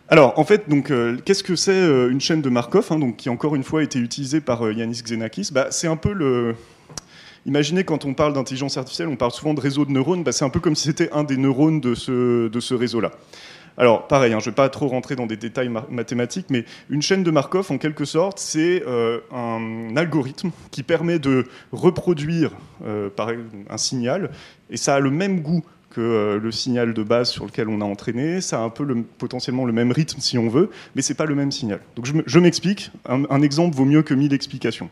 Alors, 0.10 0.40
en 0.40 0.46
fait, 0.46 0.70
donc, 0.70 0.90
euh, 0.90 1.18
qu'est-ce 1.26 1.44
que 1.44 1.58
c'est 1.58 1.72
euh, 1.72 2.10
une 2.10 2.22
chaîne 2.22 2.42
de 2.42 2.50
Markov, 2.50 2.88
hein, 2.92 3.12
qui 3.12 3.30
encore 3.30 3.56
une 3.56 3.64
fois 3.64 3.82
a 3.82 3.84
été 3.84 4.00
utilisée 4.00 4.40
par 4.40 4.66
euh, 4.66 4.72
Yanis 4.72 5.02
Xenakis? 5.04 5.50
Bah, 5.52 5.68
C'est 5.70 5.88
un 5.88 5.98
peu 5.98 6.14
le. 6.14 6.56
Imaginez 7.46 7.84
quand 7.84 8.06
on 8.06 8.14
parle 8.14 8.34
d'intelligence 8.34 8.78
artificielle, 8.78 9.10
on 9.10 9.18
parle 9.18 9.32
souvent 9.32 9.54
de 9.54 9.60
réseau 9.60 9.84
de 9.84 9.92
neurones. 9.92 10.24
Bah, 10.24 10.32
c'est 10.32 10.46
un 10.46 10.50
peu 10.50 10.62
comme 10.62 10.76
si 10.76 10.86
c'était 10.86 11.12
un 11.12 11.26
des 11.26 11.36
neurones 11.36 11.82
de 11.82 11.94
ce, 11.94 12.74
réseau-là. 12.74 13.12
Alors, 13.78 14.08
pareil, 14.08 14.34
hein, 14.34 14.40
je 14.40 14.50
ne 14.50 14.52
vais 14.52 14.56
pas 14.56 14.70
trop 14.70 14.88
rentrer 14.88 15.18
dans 15.18 15.28
des 15.28 15.38
détails 15.38 15.70
mathématiques, 15.90 16.48
mais 16.50 16.64
une 16.90 17.02
chaîne 17.02 17.24
de 17.24 17.30
Markov, 17.30 17.70
en 17.70 17.78
quelque 17.78 18.06
sorte, 18.06 18.40
c'est 18.40 18.84
un 19.32 19.96
algorithme 19.96 20.50
qui 20.72 20.82
permet 20.82 21.20
de 21.20 21.46
reproduire 21.72 22.52
un 22.84 23.78
signal, 23.78 24.32
et 24.72 24.78
ça 24.78 24.96
a 24.96 25.00
le 25.00 25.12
même 25.12 25.42
goût 25.42 25.64
euh, 25.98 26.40
le 26.40 26.52
signal 26.52 26.94
de 26.94 27.04
base 27.04 27.30
sur 27.30 27.46
lequel 27.46 27.70
on 27.70 27.82
a 27.82 27.86
entraîné. 27.86 28.42
Ça 28.42 28.60
a 28.60 28.64
un 28.64 28.70
peu 28.70 28.84
le, 28.84 29.04
potentiellement 29.04 29.66
le 29.66 29.74
même 29.74 29.92
rythme 29.92 30.20
si 30.20 30.38
on 30.38 30.50
veut, 30.50 30.70
mais 30.96 31.02
c'est 31.02 31.14
pas 31.14 31.26
le 31.26 31.36
même 31.36 31.52
signal. 31.52 31.80
Donc 31.96 32.06
je, 32.26 32.40
m'explique. 32.40 32.92
Un, 33.08 33.42
exemple 33.42 33.76
vaut 33.76 33.86
mieux 33.86 34.04
que 34.04 34.14
mille 34.14 34.34
explications. 34.34 34.90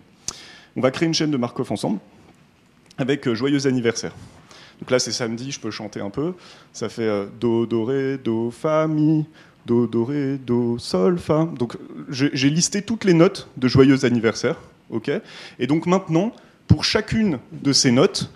On 0.75 0.81
va 0.81 0.91
créer 0.91 1.07
une 1.07 1.13
chaîne 1.13 1.31
de 1.31 1.37
Markov 1.37 1.71
ensemble 1.71 1.99
avec 2.97 3.27
euh, 3.27 3.35
joyeux 3.35 3.67
anniversaire. 3.67 4.13
Donc 4.79 4.91
là 4.91 4.99
c'est 4.99 5.11
samedi, 5.11 5.51
je 5.51 5.59
peux 5.59 5.71
chanter 5.71 6.01
un 6.01 6.09
peu. 6.09 6.33
Ça 6.73 6.89
fait 6.89 7.03
euh, 7.03 7.25
do 7.39 7.65
do 7.65 7.85
ré 7.85 8.17
do 8.17 8.51
fa 8.51 8.87
mi 8.87 9.25
do 9.65 9.87
do 9.87 10.05
ré 10.05 10.37
do 10.37 10.77
sol 10.79 11.17
fa. 11.17 11.47
Donc 11.57 11.77
j'ai 12.09 12.49
listé 12.49 12.81
toutes 12.81 13.05
les 13.05 13.13
notes 13.13 13.47
de 13.57 13.67
joyeux 13.67 14.05
anniversaire. 14.05 14.57
Ok? 14.89 15.11
Et 15.59 15.67
donc 15.67 15.85
maintenant 15.85 16.33
pour 16.67 16.83
chacune 16.83 17.39
de 17.51 17.73
ces 17.73 17.91
notes 17.91 18.29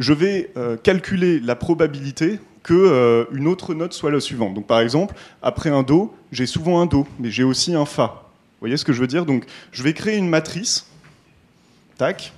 je 0.00 0.14
vais 0.14 0.50
euh, 0.56 0.76
calculer 0.76 1.40
la 1.40 1.54
probabilité 1.54 2.40
qu'une 2.62 2.76
euh, 2.78 3.24
une 3.32 3.46
autre 3.46 3.74
note 3.74 3.92
soit 3.92 4.10
la 4.10 4.18
suivante. 4.18 4.54
Donc 4.54 4.66
par 4.66 4.80
exemple, 4.80 5.14
après 5.42 5.70
un 5.70 5.82
Do, 5.82 6.12
j'ai 6.32 6.46
souvent 6.46 6.80
un 6.80 6.86
Do, 6.86 7.06
mais 7.18 7.30
j'ai 7.30 7.44
aussi 7.44 7.74
un 7.74 7.84
Fa. 7.84 8.06
Vous 8.06 8.60
voyez 8.66 8.76
ce 8.78 8.84
que 8.84 8.92
je 8.92 9.00
veux 9.00 9.06
dire? 9.06 9.26
Donc 9.26 9.44
je 9.72 9.82
vais 9.82 9.92
créer 9.92 10.16
une 10.16 10.28
matrice. 10.28 10.86
Tac. 11.98 12.32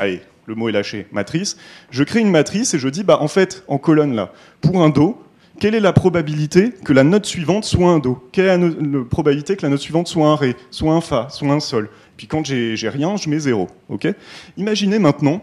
Allez, 0.00 0.20
le 0.46 0.56
mot 0.56 0.68
est 0.68 0.72
lâché. 0.72 1.06
Matrice. 1.12 1.56
Je 1.90 2.02
crée 2.02 2.20
une 2.20 2.30
matrice 2.30 2.74
et 2.74 2.78
je 2.78 2.88
dis, 2.88 3.04
bah 3.04 3.18
en 3.20 3.28
fait, 3.28 3.62
en 3.68 3.78
colonne 3.78 4.14
là, 4.16 4.32
pour 4.60 4.82
un 4.82 4.88
Do, 4.88 5.22
quelle 5.60 5.76
est 5.76 5.80
la 5.80 5.92
probabilité 5.92 6.70
que 6.70 6.92
la 6.92 7.04
note 7.04 7.24
suivante 7.24 7.64
soit 7.64 7.88
un 7.88 8.00
Do? 8.00 8.28
Quelle 8.32 8.46
est 8.46 8.58
la, 8.58 9.04
probabilité 9.08 9.56
que 9.56 9.62
la 9.62 9.68
note 9.68 9.80
suivante 9.80 10.08
soit 10.08 10.26
un 10.26 10.34
Ré, 10.34 10.56
soit 10.72 10.92
un 10.92 11.00
Fa, 11.00 11.28
soit 11.30 11.52
un 11.52 11.60
Sol? 11.60 11.88
Puis 12.16 12.26
quand 12.26 12.44
j'ai 12.44 12.88
rien, 12.88 13.16
je 13.16 13.30
mets 13.30 13.38
zéro. 13.38 13.68
Ok? 13.88 14.08
Imaginez 14.56 14.98
maintenant 14.98 15.40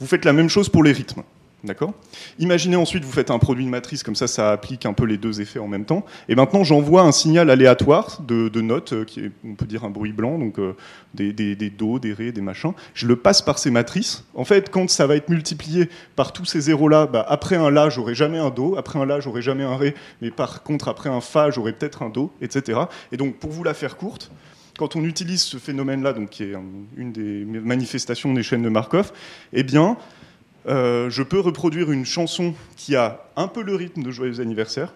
vous 0.00 0.06
faites 0.06 0.24
la 0.24 0.32
même 0.32 0.48
chose 0.48 0.68
pour 0.68 0.82
les 0.82 0.92
rythmes. 0.92 1.22
D'accord? 1.64 1.94
Imaginez 2.38 2.76
ensuite, 2.76 3.04
vous 3.04 3.10
faites 3.10 3.30
un 3.30 3.38
produit 3.38 3.64
de 3.64 3.70
matrice, 3.70 4.02
comme 4.02 4.14
ça, 4.14 4.28
ça 4.28 4.52
applique 4.52 4.86
un 4.86 4.92
peu 4.92 5.04
les 5.04 5.16
deux 5.16 5.40
effets 5.40 5.58
en 5.58 5.66
même 5.66 5.84
temps. 5.84 6.04
Et 6.28 6.36
maintenant, 6.36 6.62
j'envoie 6.62 7.02
un 7.02 7.12
signal 7.12 7.50
aléatoire 7.50 8.20
de, 8.20 8.60
notes, 8.60 8.92
euh, 8.92 9.04
qui 9.04 9.20
est, 9.20 9.32
on 9.44 9.54
peut 9.54 9.66
dire 9.66 9.84
un 9.84 9.90
bruit 9.90 10.12
blanc, 10.12 10.38
donc 10.38 10.58
euh, 10.58 10.76
des, 11.14 11.32
des, 11.32 11.56
des, 11.56 11.70
do, 11.70 11.98
des 11.98 12.12
ré, 12.12 12.30
des 12.30 12.40
machins. 12.40 12.72
Je 12.94 13.06
le 13.06 13.16
passe 13.16 13.42
par 13.42 13.58
ces 13.58 13.70
matrices. 13.70 14.24
En 14.34 14.44
fait, 14.44 14.70
quand 14.70 14.88
ça 14.88 15.06
va 15.06 15.16
être 15.16 15.28
multiplié 15.28 15.88
par 16.14 16.32
tous 16.32 16.44
ces 16.44 16.60
zéros-là, 16.60 17.06
bah, 17.06 17.24
après 17.28 17.56
un 17.56 17.70
la, 17.70 17.88
j'aurai 17.88 18.14
jamais 18.14 18.38
un 18.38 18.50
do, 18.50 18.76
après 18.76 18.98
un 18.98 19.06
la, 19.06 19.18
j'aurai 19.18 19.42
jamais 19.42 19.64
un 19.64 19.76
ré, 19.76 19.94
mais 20.20 20.30
par 20.30 20.62
contre, 20.62 20.88
après 20.88 21.08
un 21.08 21.20
fa, 21.20 21.50
j'aurai 21.50 21.72
peut-être 21.72 22.02
un 22.02 22.10
do, 22.10 22.30
etc. 22.42 22.80
Et 23.10 23.16
donc, 23.16 23.36
pour 23.36 23.50
vous 23.50 23.64
la 23.64 23.74
faire 23.74 23.96
courte, 23.96 24.30
quand 24.76 24.96
on 24.96 25.04
utilise 25.04 25.42
ce 25.42 25.56
phénomène-là, 25.56 26.12
donc 26.12 26.30
qui 26.30 26.44
est 26.44 26.54
une 26.96 27.12
des 27.12 27.44
manifestations 27.44 28.32
des 28.32 28.42
chaînes 28.42 28.62
de 28.62 28.68
Markov, 28.68 29.12
eh 29.52 29.62
bien, 29.62 29.96
euh, 30.68 31.08
je 31.10 31.22
peux 31.22 31.40
reproduire 31.40 31.90
une 31.90 32.04
chanson 32.04 32.54
qui 32.76 32.96
a 32.96 33.24
un 33.36 33.48
peu 33.48 33.62
le 33.62 33.74
rythme 33.74 34.02
de 34.02 34.10
Joyeux 34.10 34.40
anniversaire, 34.40 34.92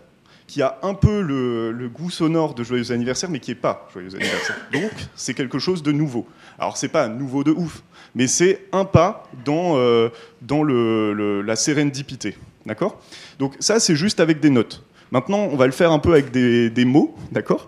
qui 0.47 0.63
a 0.63 0.79
un 0.83 0.95
peu 0.95 1.21
le, 1.21 1.89
goût 1.89 2.11
sonore 2.11 2.55
de 2.55 2.65
Joyeux 2.65 2.91
anniversaire, 2.93 3.31
mais 3.31 3.41
qui 3.41 3.53
n'est 3.53 3.57
pas 3.57 3.89
Joyeux 3.93 4.15
anniversaire. 4.15 4.57
Donc, 4.73 4.91
c'est 5.15 5.35
quelque 5.35 5.59
chose 5.59 5.83
de 5.83 5.93
nouveau. 5.93 6.27
Alors, 6.59 6.77
c'est 6.77 6.89
pas 6.89 7.09
nouveau 7.09 7.45
de 7.45 7.53
ouf, 7.53 7.83
mais 8.15 8.27
c'est 8.27 8.67
un 8.73 8.85
pas 8.85 9.29
dans, 9.45 9.77
euh, 9.77 10.09
dans 10.43 10.63
le, 10.63 11.43
la 11.43 11.57
sérendipité. 11.57 12.37
D'accord? 12.67 13.01
Donc, 13.39 13.55
ça, 13.61 13.81
c'est 13.81 13.97
juste 13.97 14.21
avec 14.21 14.41
des 14.41 14.51
notes. 14.51 14.85
Maintenant, 15.13 15.49
on 15.51 15.57
va 15.57 15.67
le 15.67 15.73
faire 15.73 15.93
un 15.93 15.99
peu 15.99 16.13
avec 16.13 16.31
des, 16.31 16.69
des 16.69 16.85
mots, 16.85 17.17
d'accord? 17.33 17.67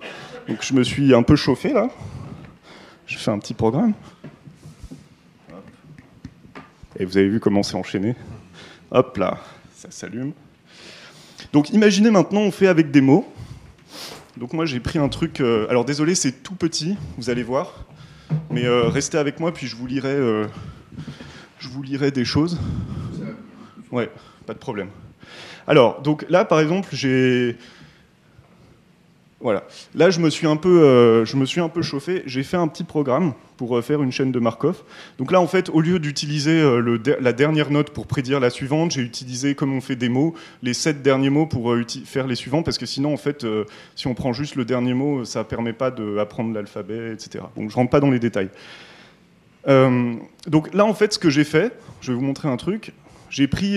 Donc 0.48 0.62
je 0.62 0.74
me 0.74 0.82
suis 0.82 1.14
un 1.14 1.22
peu 1.22 1.36
chauffé 1.36 1.72
là. 1.72 1.88
Je 3.06 3.18
fais 3.18 3.30
un 3.30 3.38
petit 3.38 3.54
programme. 3.54 3.94
Et 6.98 7.04
vous 7.04 7.16
avez 7.16 7.28
vu 7.28 7.40
comment 7.40 7.62
c'est 7.62 7.76
enchaîné. 7.76 8.14
Hop 8.90 9.16
là, 9.16 9.38
ça 9.74 9.90
s'allume. 9.90 10.32
Donc 11.52 11.70
imaginez 11.70 12.10
maintenant, 12.10 12.40
on 12.40 12.50
fait 12.50 12.68
avec 12.68 12.90
des 12.90 13.00
mots. 13.00 13.30
Donc 14.36 14.52
moi 14.52 14.66
j'ai 14.66 14.80
pris 14.80 14.98
un 14.98 15.08
truc. 15.08 15.40
Euh, 15.40 15.66
alors 15.68 15.84
désolé, 15.84 16.14
c'est 16.14 16.42
tout 16.42 16.54
petit, 16.54 16.96
vous 17.18 17.30
allez 17.30 17.42
voir. 17.42 17.84
Mais 18.50 18.64
euh, 18.64 18.88
restez 18.88 19.18
avec 19.18 19.40
moi, 19.40 19.52
puis 19.52 19.66
je 19.66 19.76
vous 19.76 19.86
lirai, 19.86 20.14
euh, 20.14 20.46
je 21.58 21.68
vous 21.68 21.82
lirai 21.82 22.10
des 22.10 22.24
choses. 22.24 22.58
Ouais, 23.90 24.10
pas 24.46 24.54
de 24.54 24.58
problème. 24.58 24.88
Alors 25.66 26.00
donc 26.02 26.24
là 26.28 26.44
par 26.44 26.60
exemple 26.60 26.88
j'ai 26.92 27.56
voilà. 29.42 29.64
Là, 29.96 30.10
je 30.10 30.20
me 30.20 30.30
suis 30.30 30.46
un 30.46 30.56
peu, 30.56 30.82
euh, 30.82 31.24
je 31.24 31.36
me 31.36 31.44
suis 31.46 31.60
un 31.60 31.68
peu 31.68 31.82
chauffé. 31.82 32.22
J'ai 32.26 32.44
fait 32.44 32.56
un 32.56 32.68
petit 32.68 32.84
programme 32.84 33.34
pour 33.56 33.76
euh, 33.76 33.82
faire 33.82 34.00
une 34.00 34.12
chaîne 34.12 34.30
de 34.30 34.38
Markov. 34.38 34.82
Donc 35.18 35.32
là, 35.32 35.40
en 35.40 35.48
fait, 35.48 35.68
au 35.70 35.80
lieu 35.80 35.98
d'utiliser 35.98 36.60
euh, 36.60 36.98
la 37.20 37.32
dernière 37.32 37.70
note 37.70 37.90
pour 37.90 38.06
prédire 38.06 38.38
la 38.38 38.50
suivante, 38.50 38.92
j'ai 38.92 39.02
utilisé, 39.02 39.56
comme 39.56 39.74
on 39.74 39.80
fait 39.80 39.96
des 39.96 40.08
mots, 40.08 40.34
les 40.62 40.74
sept 40.74 41.02
derniers 41.02 41.30
mots 41.30 41.46
pour 41.46 41.74
faire 42.04 42.28
les 42.28 42.36
suivants, 42.36 42.62
parce 42.62 42.78
que 42.78 42.86
sinon, 42.86 43.12
en 43.12 43.16
fait, 43.16 43.44
si 43.96 44.06
on 44.06 44.14
prend 44.14 44.32
juste 44.32 44.54
le 44.54 44.64
dernier 44.64 44.94
mot, 44.94 45.24
ça 45.24 45.42
permet 45.42 45.72
pas 45.72 45.90
d'apprendre 45.90 46.54
l'alphabet, 46.54 47.12
etc. 47.12 47.44
Donc, 47.56 47.70
je 47.70 47.74
rentre 47.74 47.90
pas 47.90 48.00
dans 48.00 48.10
les 48.10 48.20
détails. 48.20 48.50
donc 49.66 50.72
là, 50.72 50.84
en 50.84 50.94
fait, 50.94 51.14
ce 51.14 51.18
que 51.18 51.30
j'ai 51.30 51.44
fait, 51.44 51.72
je 52.00 52.12
vais 52.12 52.16
vous 52.16 52.24
montrer 52.24 52.48
un 52.48 52.56
truc. 52.56 52.92
J'ai 53.28 53.48
pris 53.48 53.76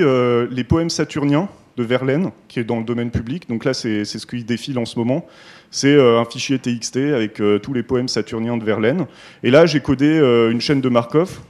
les 0.52 0.64
poèmes 0.64 0.92
saturniens 0.92 1.50
de 1.78 1.84
Verlaine, 1.84 2.32
qui 2.48 2.60
est 2.60 2.64
dans 2.64 2.78
le 2.78 2.86
domaine 2.86 3.12
public. 3.12 3.50
Donc 3.50 3.66
là, 3.66 3.74
c'est 3.74 4.06
ce 4.06 4.26
qui 4.26 4.44
défile 4.44 4.80
en 4.80 4.86
ce 4.86 4.98
moment. 4.98 5.26
C'est 5.72 5.94
euh, 5.94 6.20
un 6.20 6.26
fichier 6.26 6.58
TXT 6.60 6.98
avec 6.98 7.42
euh, 7.42 7.60
tous 7.60 7.74
les 7.74 7.84
poèmes 7.84 8.08
saturniens 8.08 8.58
de 8.58 8.64
Verlaine. 8.64 9.08
Et 9.44 9.52
là, 9.52 9.66
j'ai 9.66 9.82
codé 9.82 10.06
euh, 10.08 10.52
une 10.52 10.62
chaîne 10.62 10.82
de 10.82 10.90
Markov 10.90 11.42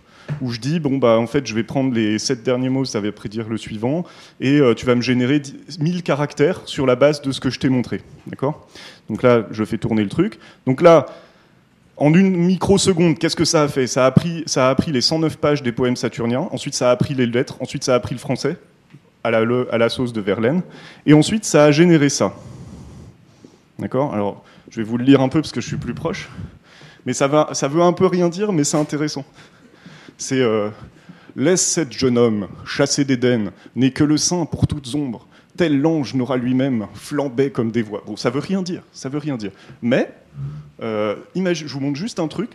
où 0.42 0.52
je 0.52 0.60
dis 0.60 0.80
bon 0.80 0.98
bah 0.98 1.20
en 1.20 1.28
fait 1.28 1.46
je 1.46 1.54
vais 1.54 1.62
prendre 1.62 1.94
les 1.94 2.18
sept 2.18 2.42
derniers 2.42 2.70
mots, 2.70 2.84
ça 2.84 3.00
va 3.00 3.12
prédire 3.12 3.48
le 3.48 3.58
suivant, 3.58 4.06
et 4.42 4.60
tu 4.76 4.84
vas 4.88 4.96
me 4.96 5.02
générer 5.02 5.40
1000 5.80 6.02
caractères 6.02 6.64
sur 6.66 6.88
la 6.88 6.96
base 6.96 7.22
de 7.22 7.32
ce 7.32 7.40
que 7.40 7.52
je 7.52 7.60
t'ai 7.60 7.70
montré, 7.70 8.02
d'accord? 8.26 8.68
Donc 9.08 9.22
là 9.22 9.46
je 9.52 9.64
fais 9.64 9.78
tourner 9.78 10.02
le 10.02 10.10
truc. 10.10 10.40
Donc 10.66 10.82
là 10.82 11.06
en 11.98 12.14
une 12.14 12.36
microseconde, 12.36 13.20
qu'est-ce 13.20 13.36
que 13.36 13.46
ça 13.46 13.62
a 13.62 13.68
fait? 13.68 13.88
Ça 13.88 14.06
a, 14.06 14.08
appris, 14.08 14.44
ça 14.48 14.68
a 14.68 14.72
appris 14.72 14.92
les 14.92 15.02
109 15.02 15.38
pages 15.38 15.64
des 15.64 15.72
poèmes 15.72 15.96
saturniens, 15.96 16.48
ensuite 16.52 16.74
ça 16.74 16.90
a 16.90 16.92
appris 16.92 17.14
les 17.14 17.26
lettres, 17.26 17.58
ensuite 17.62 17.84
ça 17.84 17.94
a 17.94 17.96
appris 17.96 18.16
le 18.16 18.20
français, 18.20 18.58
à 19.26 19.78
la, 19.78 19.90
sauce 19.90 20.14
de 20.14 20.22
Verlaine. 20.22 20.62
Et 21.06 21.14
ensuite, 21.14 21.46
ça 21.46 21.66
a 21.66 21.72
généré 21.72 22.10
ça. 22.10 22.36
D'accord? 23.80 24.14
Alors, 24.14 24.44
je 24.70 24.78
vais 24.78 24.84
vous 24.84 24.98
le 24.98 25.04
lire 25.04 25.22
un 25.22 25.30
peu 25.30 25.42
parce 25.42 25.52
que 25.52 25.62
je 25.62 25.68
suis 25.68 25.78
plus 25.78 25.94
proche. 25.94 26.30
Mais 27.06 27.14
ça, 27.14 27.28
va, 27.28 27.50
ça 27.54 27.68
veut 27.68 27.82
un 27.82 27.94
peu 27.94 28.06
rien 28.08 28.30
dire, 28.30 28.52
mais 28.52 28.64
c'est 28.64 28.78
intéressant. 28.78 29.26
C'est 30.18 30.42
euh, 30.42 30.70
Laisse 31.36 31.66
cette 31.66 31.92
jeune 31.92 32.18
homme, 32.18 32.48
chassé 32.66 33.04
d'Éden, 33.04 33.52
n'est 33.76 33.92
que 33.92 34.06
le 34.06 34.16
sein 34.16 34.46
pour 34.46 34.68
toutes 34.68 34.96
ombres. 34.96 35.28
Tel 35.58 35.82
l'ange 35.82 36.14
n'aura 36.14 36.38
lui-même 36.38 36.88
flambé 36.94 37.50
comme 37.50 37.72
des 37.72 37.82
voix. 37.82 38.04
Bon, 38.06 38.16
ça 38.16 38.30
veut 38.30 38.40
rien 38.40 38.62
dire, 38.62 38.84
ça 38.94 39.10
veut 39.10 39.18
rien 39.18 39.36
dire. 39.36 39.52
Mais, 39.82 40.14
euh, 40.82 41.16
je 41.36 41.68
vous 41.68 41.80
montre 41.82 41.98
juste 41.98 42.20
un 42.20 42.30
truc 42.30 42.52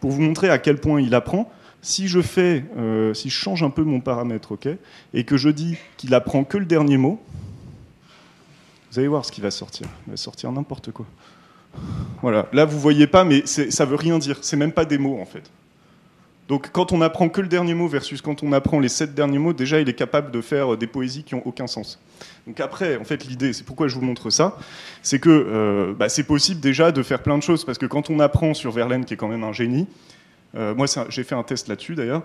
pour 0.00 0.10
vous 0.10 0.20
montrer 0.20 0.50
à 0.50 0.58
quel 0.58 0.76
point 0.76 1.00
il 1.00 1.14
apprend. 1.14 1.50
Si 1.80 2.08
je 2.08 2.20
fais, 2.20 2.64
euh, 2.76 3.14
si 3.14 3.30
je 3.30 3.36
change 3.36 3.62
un 3.62 3.70
peu 3.70 3.84
mon 3.84 4.00
paramètre, 4.00 4.52
ok, 4.52 4.68
et 5.14 5.24
que 5.24 5.36
je 5.36 5.48
dis 5.48 5.76
qu'il 5.96 6.14
apprend 6.14 6.44
que 6.44 6.58
le 6.58 6.66
dernier 6.66 6.96
mot, 6.96 7.20
vous 8.90 8.98
allez 8.98 9.08
voir 9.08 9.24
ce 9.24 9.32
qui 9.32 9.40
va 9.40 9.50
sortir. 9.50 9.86
Il 10.06 10.10
va 10.12 10.16
sortir 10.16 10.50
n'importe 10.50 10.90
quoi. 10.90 11.06
Voilà. 12.22 12.48
Là, 12.52 12.64
vous 12.64 12.80
voyez 12.80 13.06
pas, 13.06 13.24
mais 13.24 13.46
ça 13.46 13.84
veut 13.84 13.96
rien 13.96 14.18
dire. 14.18 14.38
C'est 14.42 14.56
même 14.56 14.72
pas 14.72 14.84
des 14.84 14.98
mots 14.98 15.20
en 15.20 15.26
fait. 15.26 15.50
Donc 16.48 16.70
quand 16.72 16.92
on 16.92 17.02
apprend 17.02 17.28
que 17.28 17.42
le 17.42 17.46
dernier 17.46 17.74
mot 17.74 17.88
versus 17.88 18.22
quand 18.22 18.42
on 18.42 18.52
apprend 18.52 18.80
les 18.80 18.88
sept 18.88 19.14
derniers 19.14 19.38
mots, 19.38 19.52
déjà 19.52 19.80
il 19.80 19.88
est 19.88 19.94
capable 19.94 20.30
de 20.30 20.40
faire 20.40 20.78
des 20.78 20.86
poésies 20.86 21.22
qui 21.22 21.34
n'ont 21.34 21.42
aucun 21.44 21.66
sens. 21.66 22.00
Donc 22.46 22.58
après, 22.60 22.96
en 22.96 23.04
fait, 23.04 23.26
l'idée, 23.26 23.52
c'est 23.52 23.64
pourquoi 23.64 23.86
je 23.86 23.94
vous 23.94 24.00
montre 24.00 24.30
ça, 24.30 24.56
c'est 25.02 25.18
que 25.18 25.28
euh, 25.28 25.92
bah, 25.92 26.08
c'est 26.08 26.22
possible 26.24 26.60
déjà 26.60 26.90
de 26.90 27.02
faire 27.02 27.22
plein 27.22 27.36
de 27.36 27.42
choses, 27.42 27.66
parce 27.66 27.76
que 27.76 27.84
quand 27.84 28.08
on 28.08 28.18
apprend 28.18 28.54
sur 28.54 28.72
Verlaine, 28.72 29.04
qui 29.04 29.12
est 29.12 29.18
quand 29.18 29.28
même 29.28 29.44
un 29.44 29.52
génie, 29.52 29.86
euh, 30.56 30.74
moi 30.74 30.86
j'ai 31.08 31.24
fait 31.24 31.34
un 31.34 31.42
test 31.42 31.68
là-dessus 31.68 31.94
d'ailleurs, 31.94 32.22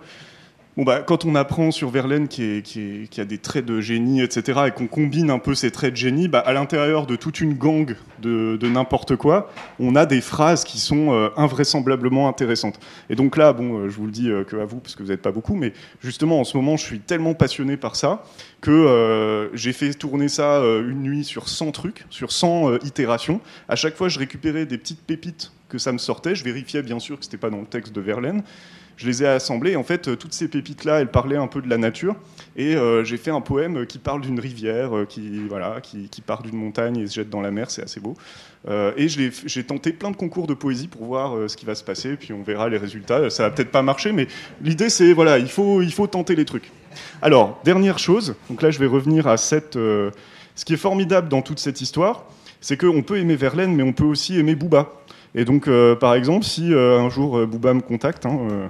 Bon 0.76 0.84
bah, 0.84 1.04
quand 1.06 1.24
on 1.26 1.36
apprend 1.36 1.70
sur 1.70 1.92
Verlaine 1.92 2.28
qui, 2.28 2.64
qui, 2.64 3.22
a 3.22 3.26
des 3.26 3.38
traits 3.38 3.64
de 3.64 3.80
génie, 3.80 4.24
etc., 4.24 4.62
et 4.68 4.72
qu'on 4.72 4.88
combine 4.88 5.30
un 5.30 5.38
peu 5.38 5.54
ces 5.54 5.70
traits 5.70 5.92
de 5.92 5.98
génie, 5.98 6.28
bah, 6.28 6.40
à 6.40 6.52
l'intérieur 6.52 7.06
de 7.06 7.16
toute 7.16 7.42
une 7.42 7.54
gang 7.54 7.96
de, 8.24 8.58
n'importe 8.68 9.16
quoi, 9.16 9.52
on 9.80 9.96
a 9.96 10.08
des 10.08 10.20
phrases 10.20 10.64
qui 10.64 10.80
sont 10.80 11.14
euh, 11.14 11.30
invraisemblablement 11.38 12.28
intéressantes. 12.28 12.80
Et 13.12 13.16
donc 13.16 13.38
là, 13.38 13.54
bon, 13.54 13.82
euh, 13.82 13.90
je 13.90 13.96
vous 13.98 14.08
le 14.08 14.12
dis 14.12 14.32
euh, 14.32 14.44
à 14.60 14.66
vous, 14.66 14.80
parce 14.80 14.96
que 14.96 15.04
vous 15.04 15.10
n'êtes 15.10 15.22
pas 15.22 15.32
beaucoup, 15.32 15.54
mais 15.54 15.74
justement 16.02 16.40
en 16.40 16.44
ce 16.44 16.58
moment, 16.58 16.76
je 16.76 16.84
suis 16.84 17.00
tellement 17.00 17.36
passionné 17.36 17.78
par 17.78 17.96
ça 17.96 18.24
que 18.60 19.52
j'ai 19.54 19.74
fait 19.74 19.94
tourner 19.94 20.30
ça 20.30 20.60
une 20.60 21.04
nuit 21.04 21.26
sur 21.26 21.50
100 21.50 21.72
trucs, 21.72 22.06
sur 22.10 22.32
100 22.32 22.78
itérations. 22.86 23.42
À 23.68 23.76
chaque 23.76 23.96
fois, 23.96 24.08
je 24.08 24.18
récupérais 24.18 24.66
des 24.66 24.78
petites 24.78 25.02
pépites 25.02 25.52
que 25.68 25.78
ça 25.78 25.92
me 25.92 25.98
sortait. 25.98 26.34
Je 26.34 26.46
vérifiais 26.46 26.82
bien 26.82 27.00
sûr 27.00 27.20
que 27.20 27.26
c'était 27.26 27.38
pas 27.38 27.50
dans 27.50 27.60
le 27.60 27.66
texte 27.66 27.94
de 27.94 28.00
Verlaine 28.00 28.42
je 28.98 29.08
les 29.08 29.24
ai 29.24 29.28
assemblées. 29.28 29.76
En 29.76 29.84
fait, 29.84 30.18
toutes 30.18 30.34
ces 30.34 30.48
pépites-là, 30.48 31.02
elles 31.02 31.12
parlaient 31.12 31.38
un 31.38 31.48
peu 31.48 31.62
de 31.62 31.70
la 31.70 31.78
nature. 31.78 32.16
Et 32.56 32.76
euh, 32.76 33.04
j'ai 33.04 33.18
fait 33.18 33.32
un 33.32 33.42
poème 33.42 33.86
qui 33.88 33.98
parle 33.98 34.22
d'une 34.22 34.40
rivière, 34.40 34.96
euh, 34.96 35.06
qui, 35.06 35.40
voilà, 35.48 35.82
qui, 35.82 36.22
part 36.22 36.44
d'une 36.44 36.56
montagne 36.56 36.98
et 36.98 37.08
se 37.08 37.16
jette 37.16 37.30
dans 37.30 37.42
la 37.42 37.52
mer, 37.52 37.72
c'est 37.72 37.84
assez 37.84 38.00
beau. 38.00 38.16
Euh, 38.70 38.94
et 38.96 39.08
j'ai 39.10 39.64
tenté 39.64 39.92
plein 39.92 40.12
de 40.12 40.16
concours 40.16 40.48
de 40.48 40.54
poésie 40.54 40.88
pour 40.88 41.06
voir 41.06 41.50
ce 41.50 41.58
qui 41.58 41.66
va 41.66 41.76
se 41.76 41.84
passer, 41.84 42.16
puis 42.16 42.32
on 42.32 42.44
verra 42.44 42.70
les 42.70 42.78
résultats. 42.78 43.30
Ça 43.30 43.44
va 43.44 43.52
peut-être 43.52 43.72
pas 43.72 43.82
marcher, 43.82 44.12
mais 44.12 44.28
l'idée 44.62 44.90
c'est, 44.90 45.14
voilà, 45.14 45.40
il 45.40 45.50
faut, 45.50 45.82
il 45.82 45.92
faut 45.92 46.08
tenter 46.08 46.36
les 46.36 46.46
trucs. 46.46 46.72
Alors, 47.22 47.60
dernière 47.66 48.00
chose, 48.00 48.36
donc 48.50 48.62
là 48.62 48.72
je 48.72 48.80
vais 48.80 48.86
revenir 48.86 49.28
à 49.28 49.38
cette... 49.38 49.74
ce 49.74 50.12
qui 50.66 50.74
est 50.74 50.78
formidable 50.78 51.28
dans 51.28 51.42
toute 51.42 51.60
cette 51.60 51.82
histoire, 51.82 52.26
c'est 52.62 52.78
qu'on 52.78 53.02
peut 53.02 53.18
aimer 53.18 53.36
Verlaine, 53.36 53.76
mais 53.76 53.84
on 53.84 53.92
peut 53.92 54.06
aussi 54.06 54.40
aimer 54.40 54.56
Booba. 54.56 54.94
Et 55.36 55.46
donc, 55.46 55.68
euh, 55.68 55.96
par 55.96 56.14
exemple, 56.14 56.46
si 56.46 56.74
euh, 56.74 57.00
un 57.00 57.10
jour 57.10 57.38
euh, 57.38 57.46
Booba 57.46 57.74
me 57.74 57.82
contacte, 57.82 58.26
hein, 58.26 58.70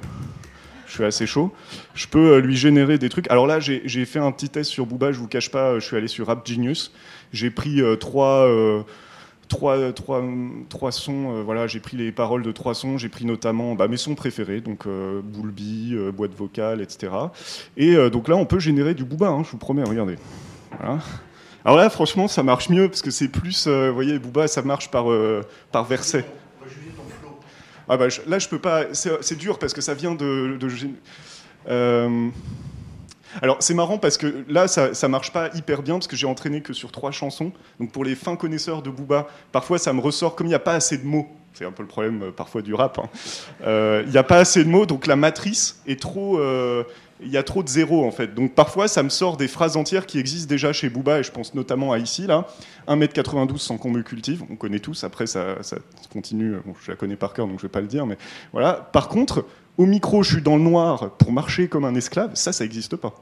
je 0.87 0.93
suis 0.93 1.03
assez 1.03 1.25
chaud, 1.25 1.51
je 1.93 2.07
peux 2.07 2.37
lui 2.37 2.55
générer 2.55 2.97
des 2.97 3.09
trucs. 3.09 3.29
Alors 3.29 3.47
là, 3.47 3.59
j'ai 3.59 4.05
fait 4.05 4.19
un 4.19 4.31
petit 4.31 4.49
test 4.49 4.69
sur 4.69 4.85
Booba, 4.85 5.11
je 5.11 5.19
vous 5.19 5.27
cache 5.27 5.49
pas, 5.49 5.79
je 5.79 5.85
suis 5.85 5.97
allé 5.97 6.07
sur 6.07 6.27
Rap 6.27 6.47
Genius, 6.47 6.93
j'ai 7.33 7.49
pris 7.49 7.81
trois, 7.99 8.47
trois, 9.47 9.91
trois, 9.91 10.91
sons, 10.91 11.41
voilà, 11.43 11.65
j'ai 11.65 11.79
pris 11.79 11.97
les 11.97 12.11
paroles 12.11 12.43
de 12.43 12.51
trois 12.51 12.75
sons, 12.75 12.99
j'ai 12.99 13.09
pris 13.09 13.25
notamment 13.25 13.73
bah, 13.73 13.87
mes 13.87 13.97
sons 13.97 14.13
préférés, 14.13 14.61
donc 14.61 14.87
Boulby, 15.23 15.95
boîte 16.15 16.35
vocale, 16.35 16.79
etc. 16.79 17.11
Et 17.75 17.95
donc 18.11 18.27
là, 18.27 18.35
on 18.35 18.45
peut 18.45 18.59
générer 18.59 18.93
du 18.93 19.03
Booba, 19.03 19.29
hein, 19.29 19.41
je 19.43 19.49
vous 19.49 19.57
promets, 19.57 19.83
regardez. 19.83 20.17
Alors 21.65 21.77
là, 21.77 21.89
franchement, 21.89 22.27
ça 22.27 22.43
marche 22.43 22.69
mieux 22.69 22.87
parce 22.87 23.01
que 23.01 23.09
c'est 23.09 23.29
plus, 23.29 23.67
vous 23.67 23.95
voyez, 23.95 24.19
Booba, 24.19 24.47
ça 24.47 24.61
marche 24.61 24.91
par, 24.91 25.05
par 25.71 25.85
verset. 25.85 26.23
Ah 27.93 27.97
bah, 27.97 28.07
là, 28.25 28.39
je 28.39 28.49
peux 28.49 28.57
pas. 28.57 28.85
C'est 28.93 29.37
dur 29.37 29.59
parce 29.59 29.71
que 29.71 29.81
ça 29.81 29.93
vient 29.93 30.15
de. 30.15 30.57
Euh, 31.69 32.29
alors 33.41 33.57
c'est 33.59 33.73
marrant 33.73 33.97
parce 33.97 34.17
que 34.17 34.43
là 34.49 34.67
ça, 34.67 34.93
ça 34.93 35.07
marche 35.07 35.31
pas 35.31 35.49
hyper 35.55 35.81
bien 35.81 35.93
parce 35.95 36.07
que 36.07 36.15
j'ai 36.15 36.27
entraîné 36.27 36.61
que 36.61 36.73
sur 36.73 36.91
trois 36.91 37.11
chansons. 37.11 37.51
Donc 37.79 37.91
pour 37.91 38.03
les 38.03 38.15
fins 38.15 38.35
connaisseurs 38.35 38.81
de 38.81 38.89
Booba, 38.89 39.27
parfois 39.51 39.77
ça 39.77 39.93
me 39.93 40.01
ressort 40.01 40.35
comme 40.35 40.47
il 40.47 40.49
n'y 40.49 40.55
a 40.55 40.59
pas 40.59 40.73
assez 40.73 40.97
de 40.97 41.05
mots. 41.05 41.27
C'est 41.53 41.65
un 41.65 41.71
peu 41.71 41.83
le 41.83 41.87
problème 41.87 42.23
euh, 42.23 42.31
parfois 42.31 42.63
du 42.63 42.73
rap. 42.73 42.97
Hein. 42.97 43.09
Euh, 43.63 44.01
il 44.07 44.11
n'y 44.11 44.17
a 44.17 44.23
pas 44.23 44.37
assez 44.37 44.63
de 44.63 44.69
mots, 44.69 44.87
donc 44.87 45.05
la 45.05 45.15
matrice 45.15 45.79
est 45.85 46.01
trop 46.01 46.39
il 47.25 47.31
y 47.31 47.37
a 47.37 47.43
trop 47.43 47.63
de 47.63 47.69
zéros 47.69 48.05
en 48.05 48.11
fait. 48.11 48.33
Donc 48.33 48.53
parfois 48.53 48.87
ça 48.87 49.03
me 49.03 49.09
sort 49.09 49.37
des 49.37 49.47
phrases 49.47 49.77
entières 49.77 50.05
qui 50.05 50.19
existent 50.19 50.49
déjà 50.49 50.73
chez 50.73 50.89
Booba 50.89 51.19
et 51.19 51.23
je 51.23 51.31
pense 51.31 51.53
notamment 51.53 51.91
à 51.91 51.99
ici 51.99 52.27
là, 52.27 52.47
1m92 52.87 53.57
sans 53.57 53.77
qu'on 53.77 53.91
me 53.91 54.01
cultive, 54.01 54.43
on 54.49 54.55
connaît 54.55 54.79
tous, 54.79 55.03
après 55.03 55.27
ça, 55.27 55.55
continue, 56.11 56.55
je 56.83 56.91
la 56.91 56.97
connais 56.97 57.15
par 57.15 57.33
cœur 57.33 57.47
donc 57.47 57.57
je 57.59 57.63
vais 57.63 57.71
pas 57.71 57.81
le 57.81 57.87
dire, 57.87 58.05
mais 58.05 58.17
voilà. 58.51 58.73
Par 58.73 59.07
contre, 59.07 59.45
au 59.77 59.85
micro 59.85 60.23
je 60.23 60.33
suis 60.33 60.41
dans 60.41 60.57
le 60.57 60.63
noir 60.63 61.11
pour 61.11 61.31
marcher 61.31 61.67
comme 61.67 61.85
un 61.85 61.95
esclave, 61.95 62.31
ça 62.35 62.51
ça 62.51 62.63
n'existe 62.63 62.95
pas. 62.95 63.13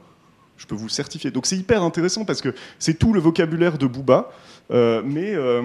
Je 0.58 0.66
peux 0.66 0.74
vous 0.74 0.88
certifier. 0.88 1.30
Donc 1.30 1.46
c'est 1.46 1.56
hyper 1.56 1.82
intéressant 1.82 2.24
parce 2.24 2.40
que 2.40 2.54
c'est 2.78 2.94
tout 2.94 3.12
le 3.12 3.20
vocabulaire 3.20 3.78
de 3.78 3.86
Booba, 3.86 4.30
euh, 4.70 5.02
mais... 5.04 5.34
Euh, 5.34 5.62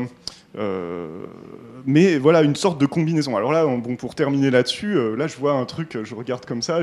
mais 1.88 2.18
voilà, 2.18 2.42
une 2.42 2.56
sorte 2.56 2.80
de 2.80 2.86
combinaison. 2.86 3.38
Alors 3.38 3.54
là, 3.54 3.66
bon, 3.66 3.96
pour 3.96 4.14
terminer 4.14 4.52
là-dessus, 4.52 4.98
euh, 4.98 5.16
là, 5.16 5.28
je 5.28 5.38
vois 5.38 5.54
un 5.54 5.64
truc, 5.64 5.98
je 6.04 6.14
regarde 6.14 6.46
comme 6.46 6.62
ça, 6.62 6.82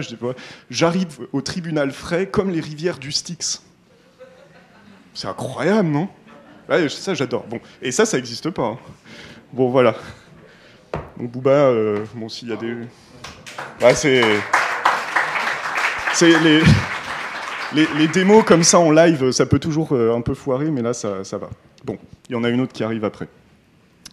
j'arrive 0.70 1.18
au 1.32 1.42
tribunal 1.42 1.92
frais 1.92 2.26
comme 2.26 2.50
les 2.50 2.60
rivières 2.60 2.98
du 2.98 3.12
Styx. 3.12 3.62
C'est 5.12 5.28
incroyable, 5.28 5.90
non? 5.90 6.08
Ça, 6.88 7.12
j'adore. 7.12 7.44
Bon, 7.44 7.60
et 7.82 7.92
ça, 7.92 8.06
ça 8.06 8.16
n'existe 8.16 8.48
pas. 8.48 8.62
Hein. 8.62 8.78
Bon, 9.52 9.68
voilà. 9.68 9.94
Donc, 11.18 11.30
Booba, 11.30 11.50
euh, 11.50 12.04
bon, 12.14 12.30
s'il 12.30 12.48
y 12.48 12.52
a 12.52 12.56
des. 12.56 12.74
c'est. 13.94 14.22
C'est 16.14 16.40
les... 16.40 16.62
les... 17.74 18.08
démos 18.08 18.44
comme 18.44 18.62
ça 18.62 18.78
en 18.78 18.90
live, 18.90 19.32
ça 19.32 19.46
peut 19.46 19.58
toujours 19.58 19.92
un 19.92 20.20
peu 20.22 20.32
foirer, 20.32 20.70
mais 20.70 20.80
là, 20.80 20.94
ça 20.94 21.38
va. 21.38 21.50
Bon, 21.84 21.98
il 22.30 22.32
y 22.32 22.36
en 22.36 22.44
a 22.44 22.48
une 22.48 22.62
autre 22.62 22.72
qui 22.72 22.84
arrive 22.84 23.04
après. 23.04 23.28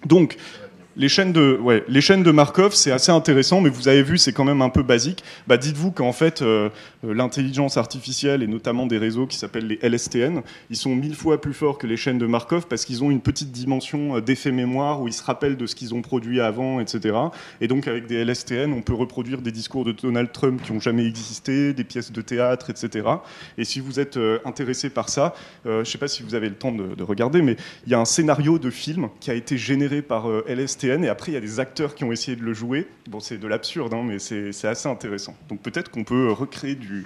Donc, 0.06 0.38
les 1.02 1.10
chaînes 1.10 1.34
de, 1.34 1.58
ouais, 1.60 1.84
les 1.88 2.00
chaînes 2.00 2.22
de 2.22 2.30
Markov, 2.30 2.76
c'est 2.76 2.92
assez 2.92 3.12
intéressant, 3.12 3.60
mais 3.60 3.72
vous 3.72 3.88
avez 3.88 4.04
vu, 4.04 4.20
c'est 4.20 4.34
quand 4.34 4.44
même 4.44 4.62
un 4.62 4.70
peu 4.70 4.84
basique. 4.84 5.24
Bah, 5.48 5.58
dites-vous 5.58 5.90
qu'en 5.90 6.14
fait, 6.14 6.44
euh, 6.44 6.70
euh, 7.04 7.16
l'intelligence 7.16 7.76
artificielle 7.76 8.44
et 8.44 8.48
notamment 8.48 8.86
des 8.86 9.00
réseaux 9.00 9.26
qui 9.26 9.36
s'appellent 9.36 9.66
les 9.66 9.80
LSTN, 9.82 10.42
ils 10.70 10.76
sont 10.76 10.96
mille 10.96 11.16
fois 11.16 11.42
plus 11.42 11.56
forts 11.56 11.80
que 11.80 11.88
les 11.88 11.98
chaînes 11.98 12.20
de 12.20 12.28
Markov 12.28 12.68
parce 12.68 12.86
qu'ils 12.86 13.04
ont 13.04 13.10
une 13.10 13.20
petite 13.20 13.52
dimension 13.52 14.18
euh, 14.18 14.22
d'effet 14.22 14.52
mémoire 14.52 15.02
où 15.02 15.08
ils 15.08 15.14
se 15.14 15.24
rappellent 15.24 15.58
de 15.58 15.66
ce 15.66 15.74
qu'ils 15.74 15.96
ont 15.96 16.04
produit 16.04 16.40
avant, 16.40 16.80
etc. 16.80 17.18
Et 17.62 17.68
donc, 17.68 17.88
avec 17.88 18.06
des 18.06 18.24
LSTN, 18.24 18.72
on 18.72 18.84
peut 18.84 18.94
reproduire 18.94 19.42
des 19.42 19.52
discours 19.52 19.84
de 19.84 19.94
Donald 19.94 20.32
Trump 20.32 20.62
qui 20.64 20.72
n'ont 20.72 20.80
jamais 20.80 21.08
existé, 21.08 21.74
des 21.74 21.84
pièces 21.84 22.12
de 22.12 22.22
théâtre, 22.22 22.70
etc. 22.70 23.08
Et 23.58 23.66
si 23.66 23.80
vous 23.80 24.00
êtes 24.00 24.20
intéressé 24.46 24.92
par 24.92 25.10
ça, 25.10 25.34
je 25.66 25.80
ne 25.80 25.84
sais 25.84 25.98
pas 25.98 26.08
si 26.08 26.22
vous 26.22 26.36
avez 26.36 26.50
le 26.50 26.56
temps 26.56 26.72
de, 26.72 26.94
de 26.94 27.04
regarder, 27.04 27.42
mais 27.42 27.56
il 27.88 27.92
y 27.92 27.96
a 27.96 28.00
un 28.00 28.06
scénario 28.06 28.60
de 28.60 28.70
film 28.70 29.10
qui 29.20 29.32
a 29.32 29.34
été 29.34 29.58
généré 29.58 30.04
par 30.04 30.28
LSTN 30.48 30.91
et 31.04 31.10
après 31.10 31.32
il 31.32 31.36
y 31.36 31.38
a 31.38 31.42
des 31.42 31.60
acteurs 31.60 31.96
qui 31.96 32.04
ont 32.04 32.12
essayé 32.12 32.36
de 32.36 32.44
le 32.44 32.54
jouer. 32.54 32.88
Bon, 33.10 33.20
c'est 33.20 33.38
de 33.38 33.48
l'absurde, 33.48 33.94
hein, 33.94 34.04
mais 34.06 34.20
c'est 34.20 34.68
assez 34.68 34.88
intéressant. 34.88 35.36
Donc 35.50 35.62
peut-être 35.62 35.90
qu'on 35.90 36.04
peut 36.04 36.32
recréer 36.32 36.76
du, 36.76 37.06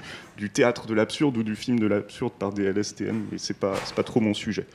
théâtre 0.49 0.87
de 0.87 0.93
l'absurde 0.93 1.37
ou 1.37 1.43
du 1.43 1.55
film 1.55 1.79
de 1.79 1.87
l'absurde 1.87 2.33
par 2.37 2.51
des 2.51 2.63
LSTM, 2.63 3.25
mais 3.31 3.37
c'est 3.37 3.57
pas, 3.57 3.75
pas 3.95 4.03
trop 4.03 4.19
mon 4.19 4.33
sujet. 4.33 4.65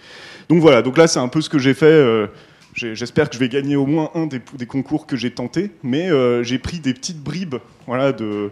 Donc 0.49 0.61
voilà, 0.61 0.83
donc 0.83 0.97
là 0.97 1.07
c'est 1.07 1.21
un 1.21 1.29
peu 1.29 1.41
ce 1.41 1.49
que 1.49 1.59
j'ai 1.59 1.75
fait. 1.75 1.87
Euh, 1.87 2.27
j'espère 2.75 3.29
que 3.29 3.35
je 3.35 3.41
vais 3.41 3.49
gagner 3.49 3.77
au 3.77 3.87
moins 3.87 4.11
un 4.15 4.27
des, 4.27 4.41
des 4.55 4.67
concours 4.67 5.07
que 5.07 5.17
j'ai 5.17 5.33
tenté, 5.33 5.73
mais 5.83 6.11
euh, 6.11 6.43
j'ai 6.43 6.59
pris 6.59 6.79
des 6.79 6.95
petites 6.95 7.21
bribes 7.21 7.57
voilà, 7.87 8.13
de, 8.13 8.51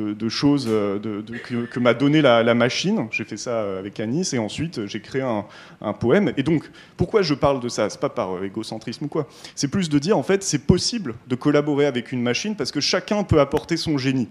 de, 0.00 0.28
choses 0.28 0.66
euh, 0.68 0.98
que, 1.70 1.80
m'a 1.80 1.94
donné 1.94 2.22
la, 2.22 2.54
machine. 2.54 3.08
J'ai 3.10 3.24
fait 3.24 3.36
ça 3.36 3.78
avec 3.78 3.98
Anis 4.00 4.32
et 4.34 4.38
ensuite 4.38 4.86
j'ai 4.86 5.00
créé 5.00 5.22
un, 5.22 5.92
poème. 5.94 6.32
Et 6.36 6.42
donc, 6.42 6.70
pourquoi 6.96 7.22
je 7.22 7.34
parle 7.34 7.60
de 7.60 7.68
ça? 7.68 7.88
C'est 7.90 8.00
pas 8.00 8.08
par 8.08 8.36
euh, 8.36 8.44
égocentrisme 8.44 9.04
ou 9.04 9.08
quoi. 9.08 9.26
C'est 9.54 9.68
plus 9.68 9.88
de 9.88 9.98
dire 9.98 10.16
en 10.18 10.22
fait, 10.22 10.42
c'est 10.42 10.66
possible 10.66 11.14
de 11.28 11.34
collaborer 11.34 11.86
avec 11.86 12.12
une 12.12 12.22
machine 12.22 12.56
parce 12.56 12.72
que 12.72 12.80
chacun 12.80 13.22
peut 13.24 13.40
apporter 13.40 13.76
son 13.76 13.98
génie. 13.98 14.28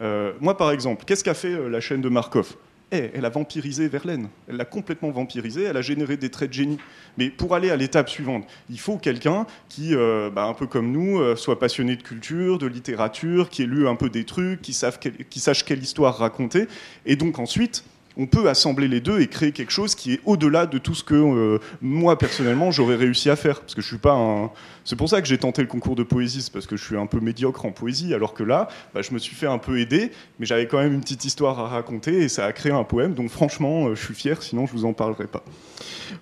Euh, 0.00 0.32
moi, 0.40 0.56
par 0.56 0.70
exemple, 0.70 1.04
qu'est-ce 1.04 1.24
qu'a 1.24 1.34
fait 1.34 1.68
la 1.68 1.80
chaîne 1.80 2.00
de 2.00 2.08
Markov? 2.08 2.56
Eh, 2.92 3.10
elle 3.14 3.24
a 3.24 3.30
vampirisé 3.30 3.88
Verlaine. 3.88 4.28
Elle 4.48 4.56
l'a 4.56 4.64
complètement 4.64 5.10
vampirisé, 5.10 5.62
elle 5.64 5.76
a 5.76 5.82
généré 5.82 6.16
des 6.16 6.30
traits 6.30 6.50
de 6.50 6.54
génie. 6.54 6.78
Mais 7.16 7.30
pour 7.30 7.54
aller 7.54 7.70
à 7.70 7.76
l'étape 7.76 8.08
suivante, 8.08 8.46
il 8.70 8.78
faut 8.78 8.98
quelqu'un 8.98 9.46
qui, 9.68 9.94
euh, 9.94 10.30
bah, 10.30 10.44
un 10.44 10.54
peu 10.54 10.66
comme 10.66 10.92
nous, 10.92 11.18
euh, 11.18 11.34
soit 11.34 11.58
passionné 11.58 11.96
de 11.96 12.02
culture, 12.02 12.58
de 12.58 12.66
littérature, 12.66 13.48
qui 13.48 13.62
ait 13.62 13.66
lu 13.66 13.88
un 13.88 13.96
peu 13.96 14.10
des 14.10 14.24
trucs, 14.24 14.60
qui, 14.60 14.72
sache 14.72 15.64
quelle 15.64 15.82
histoire 15.82 16.18
raconter. 16.18 16.66
Et 17.06 17.16
donc 17.16 17.38
ensuite, 17.38 17.84
on 18.16 18.26
peut 18.26 18.48
assembler 18.48 18.88
les 18.88 19.00
deux 19.00 19.20
et 19.20 19.26
créer 19.26 19.52
quelque 19.52 19.72
chose 19.72 19.94
qui 19.94 20.14
est 20.14 20.20
au-delà 20.24 20.66
de 20.66 20.78
tout 20.78 20.94
ce 20.94 21.04
que 21.04 21.14
euh, 21.14 21.58
moi 21.80 22.18
personnellement 22.18 22.70
j'aurais 22.70 22.96
réussi 22.96 23.30
à 23.30 23.36
faire. 23.36 23.60
Parce 23.60 23.74
que 23.74 23.82
je 23.82 23.86
suis 23.86 23.98
pas 23.98 24.14
un... 24.14 24.50
C'est 24.84 24.96
pour 24.96 25.08
ça 25.08 25.22
que 25.22 25.28
j'ai 25.28 25.38
tenté 25.38 25.62
le 25.62 25.68
concours 25.68 25.94
de 25.94 26.02
poésie, 26.02 26.42
c'est 26.42 26.52
parce 26.52 26.66
que 26.66 26.76
je 26.76 26.84
suis 26.84 26.96
un 26.96 27.06
peu 27.06 27.20
médiocre 27.20 27.64
en 27.64 27.70
poésie, 27.70 28.14
alors 28.14 28.34
que 28.34 28.42
là, 28.42 28.68
bah, 28.94 29.02
je 29.02 29.12
me 29.12 29.18
suis 29.18 29.34
fait 29.34 29.46
un 29.46 29.58
peu 29.58 29.78
aider, 29.78 30.10
mais 30.38 30.46
j'avais 30.46 30.66
quand 30.66 30.78
même 30.78 30.92
une 30.92 31.00
petite 31.00 31.24
histoire 31.24 31.58
à 31.60 31.68
raconter 31.68 32.22
et 32.22 32.28
ça 32.28 32.44
a 32.46 32.52
créé 32.52 32.72
un 32.72 32.84
poème. 32.84 33.14
Donc 33.14 33.30
franchement, 33.30 33.86
euh, 33.86 33.94
je 33.94 34.04
suis 34.04 34.14
fier, 34.14 34.42
sinon 34.42 34.66
je 34.66 34.72
vous 34.72 34.84
en 34.84 34.92
parlerai 34.92 35.26
pas. 35.26 35.44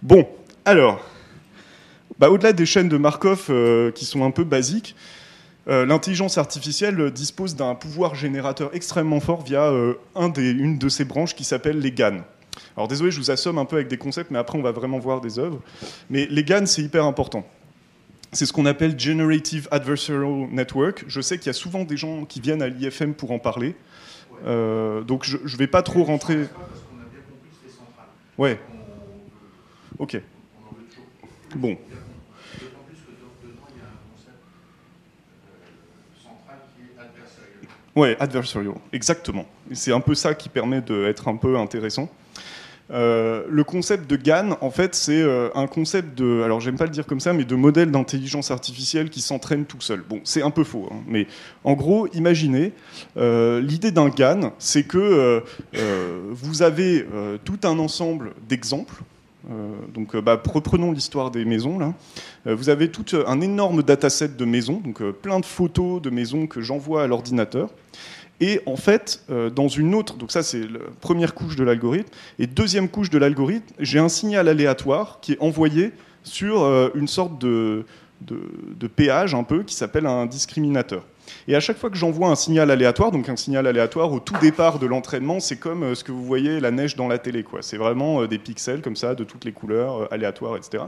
Bon, 0.02 0.28
alors, 0.64 1.04
bah, 2.18 2.30
au-delà 2.30 2.52
des 2.52 2.66
chaînes 2.66 2.88
de 2.88 2.98
Markov 2.98 3.46
euh, 3.48 3.90
qui 3.92 4.04
sont 4.04 4.24
un 4.24 4.30
peu 4.30 4.44
basiques. 4.44 4.94
Euh, 5.68 5.84
l'intelligence 5.84 6.38
artificielle 6.38 7.10
dispose 7.10 7.54
d'un 7.54 7.74
pouvoir 7.74 8.14
générateur 8.14 8.70
extrêmement 8.72 9.20
fort 9.20 9.42
via 9.42 9.64
euh, 9.64 9.94
une 10.16 10.78
de 10.78 10.88
ses 10.88 11.04
branches 11.04 11.34
qui 11.34 11.44
s'appelle 11.44 11.78
les 11.78 11.92
GAN. 11.92 12.20
Alors 12.76 12.88
désolé, 12.88 13.10
je 13.10 13.18
vous 13.18 13.30
assomme 13.30 13.58
un 13.58 13.64
peu 13.64 13.76
avec 13.76 13.88
des 13.88 13.98
concepts, 13.98 14.30
mais 14.30 14.38
après 14.38 14.58
on 14.58 14.62
va 14.62 14.72
vraiment 14.72 14.98
voir 14.98 15.20
des 15.20 15.38
œuvres. 15.38 15.60
Mais 16.08 16.26
les 16.30 16.44
GAN, 16.44 16.66
c'est 16.66 16.82
hyper 16.82 17.04
important. 17.04 17.46
C'est 18.32 18.46
ce 18.46 18.52
qu'on 18.52 18.66
appelle 18.66 18.98
Generative 18.98 19.68
Adversarial 19.70 20.48
Network. 20.52 21.04
Je 21.08 21.20
sais 21.20 21.36
qu'il 21.38 21.48
y 21.48 21.50
a 21.50 21.54
souvent 21.54 21.84
des 21.84 21.96
gens 21.96 22.24
qui 22.24 22.40
viennent 22.40 22.62
à 22.62 22.68
l'IFM 22.68 23.14
pour 23.14 23.32
en 23.32 23.38
parler. 23.38 23.74
Euh, 24.46 25.02
donc 25.02 25.24
je 25.24 25.36
ne 25.36 25.58
vais 25.58 25.66
pas 25.66 25.82
trop 25.82 26.04
rentrer. 26.04 26.46
Ouais. 28.38 28.58
Ok. 29.98 30.20
Bon. 31.56 31.76
Ouais, 37.96 38.16
adversarial, 38.20 38.74
exactement. 38.92 39.46
C'est 39.72 39.92
un 39.92 40.00
peu 40.00 40.14
ça 40.14 40.34
qui 40.34 40.48
permet 40.48 40.80
d'être 40.80 41.28
un 41.28 41.36
peu 41.36 41.56
intéressant. 41.56 42.08
Euh, 42.92 43.44
le 43.48 43.62
concept 43.62 44.10
de 44.10 44.16
GAN, 44.16 44.56
en 44.60 44.70
fait, 44.70 44.94
c'est 44.94 45.22
euh, 45.22 45.48
un 45.54 45.66
concept 45.66 46.18
de, 46.18 46.42
alors 46.42 46.60
j'aime 46.60 46.76
pas 46.76 46.86
le 46.86 46.90
dire 46.90 47.06
comme 47.06 47.20
ça, 47.20 47.32
mais 47.32 47.44
de 47.44 47.54
modèle 47.54 47.90
d'intelligence 47.90 48.50
artificielle 48.50 49.10
qui 49.10 49.20
s'entraîne 49.20 49.64
tout 49.64 49.80
seul. 49.80 50.02
Bon, 50.08 50.20
c'est 50.24 50.42
un 50.42 50.50
peu 50.50 50.64
faux, 50.64 50.88
hein, 50.90 50.96
mais 51.06 51.26
en 51.62 51.74
gros, 51.74 52.08
imaginez, 52.14 52.72
euh, 53.16 53.60
l'idée 53.60 53.92
d'un 53.92 54.08
GAN, 54.08 54.52
c'est 54.58 54.82
que 54.82 55.42
vous 56.30 56.62
avez 56.62 57.06
tout 57.44 57.58
un 57.64 57.78
ensemble 57.78 58.32
d'exemples. 58.48 59.02
Donc, 59.94 60.16
bah, 60.16 60.40
reprenons 60.52 60.92
l'histoire 60.92 61.30
des 61.30 61.44
maisons. 61.44 61.78
Là. 61.78 61.94
vous 62.44 62.68
avez 62.68 62.90
tout 62.90 63.04
un 63.26 63.40
énorme 63.40 63.82
dataset 63.82 64.28
de 64.28 64.44
maisons, 64.44 64.80
donc 64.84 65.02
plein 65.12 65.40
de 65.40 65.46
photos 65.46 66.02
de 66.02 66.10
maisons 66.10 66.46
que 66.46 66.60
j'envoie 66.60 67.02
à 67.02 67.06
l'ordinateur. 67.06 67.70
Et 68.40 68.60
en 68.64 68.76
fait, 68.76 69.22
euh, 69.30 69.50
dans 69.50 69.68
une 69.68 69.94
autre, 69.94 70.16
donc 70.16 70.32
ça 70.32 70.42
c'est 70.42 70.60
la 70.60 70.80
première 71.00 71.34
couche 71.34 71.56
de 71.56 71.64
l'algorithme, 71.64 72.08
et 72.38 72.46
deuxième 72.46 72.88
couche 72.88 73.10
de 73.10 73.18
l'algorithme, 73.18 73.66
j'ai 73.78 73.98
un 73.98 74.08
signal 74.08 74.48
aléatoire 74.48 75.18
qui 75.20 75.32
est 75.32 75.40
envoyé 75.40 75.92
sur 76.22 76.62
euh, 76.62 76.88
une 76.94 77.06
sorte 77.06 77.38
de, 77.38 77.84
de, 78.22 78.86
péage 78.86 79.34
un 79.34 79.44
peu 79.44 79.62
qui 79.62 79.74
s'appelle 79.74 80.06
un 80.06 80.26
discriminateur. 80.26 81.04
Et 81.48 81.54
à 81.54 81.60
chaque 81.60 81.78
fois 81.78 81.90
que 81.90 81.96
j'envoie 81.96 82.28
un 82.28 82.34
signal 82.34 82.70
aléatoire, 82.70 83.10
donc 83.10 83.28
un 83.28 83.36
signal 83.36 83.66
aléatoire 83.66 84.12
au 84.12 84.20
tout 84.20 84.36
départ 84.40 84.78
de 84.78 84.86
l'entraînement, 84.86 85.40
c'est 85.40 85.56
comme 85.56 85.82
euh, 85.82 85.94
ce 85.94 86.04
que 86.04 86.12
vous 86.12 86.24
voyez 86.24 86.60
la 86.60 86.70
neige 86.70 86.96
dans 86.96 87.08
la 87.08 87.18
télé, 87.18 87.42
quoi. 87.42 87.62
C'est 87.62 87.76
vraiment 87.76 88.26
des 88.26 88.38
pixels 88.38 88.82
comme 88.82 88.96
ça, 88.96 89.14
de 89.14 89.24
toutes 89.24 89.44
les 89.44 89.52
couleurs, 89.52 90.12
aléatoires, 90.12 90.56
etc. 90.56 90.84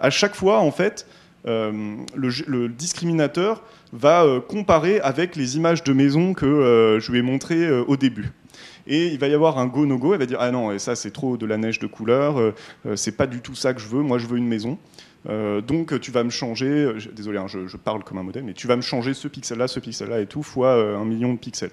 À 0.00 0.10
chaque 0.10 0.34
fois, 0.34 0.58
en 0.60 0.70
fait, 0.70 1.06
le, 1.44 2.68
discriminateur 2.68 3.62
va 3.92 4.24
euh, 4.24 4.40
comparer 4.40 5.00
avec 5.00 5.36
les 5.36 5.56
images 5.56 5.82
de 5.84 5.92
maison 5.92 6.34
que 6.34 6.46
euh, 6.46 7.00
je 7.00 7.12
lui 7.12 7.18
ai 7.18 7.22
montrées 7.22 7.66
euh, 7.66 7.84
au 7.86 7.96
début. 7.96 8.30
Et 8.86 9.08
il 9.08 9.18
va 9.18 9.26
y 9.26 9.34
avoir 9.34 9.58
un 9.58 9.66
go 9.66 9.84
no 9.84 9.98
go. 9.98 10.12
Elle 10.12 10.20
va 10.20 10.26
dire 10.26 10.38
ah 10.40 10.50
non, 10.50 10.70
et 10.70 10.78
ça 10.78 10.94
c'est 10.94 11.10
trop 11.10 11.36
de 11.36 11.44
la 11.44 11.56
neige 11.56 11.80
de 11.80 11.88
couleur. 11.88 12.54
c'est 12.94 13.16
pas 13.16 13.26
du 13.26 13.40
tout 13.40 13.56
ça 13.56 13.74
que 13.74 13.80
je 13.80 13.88
veux. 13.88 14.00
Moi 14.00 14.18
je 14.18 14.28
veux 14.28 14.38
une 14.38 14.46
maison. 14.46 14.78
Donc 15.26 15.98
tu 16.00 16.10
vas 16.10 16.24
me 16.24 16.30
changer. 16.30 16.92
désolé, 17.12 17.38
hein, 17.38 17.46
je, 17.48 17.76
parle 17.76 18.04
comme 18.04 18.18
un 18.18 18.22
modèle, 18.22 18.44
mais 18.44 18.54
tu 18.54 18.66
vas 18.66 18.76
me 18.76 18.82
changer 18.82 19.14
ce 19.14 19.28
pixel-là, 19.28 19.68
ce 19.68 19.80
pixel-là 19.80 20.20
et 20.20 20.26
tout 20.26 20.42
fois 20.42 20.74
un 20.74 21.04
million 21.04 21.32
de 21.32 21.38
pixels. 21.38 21.70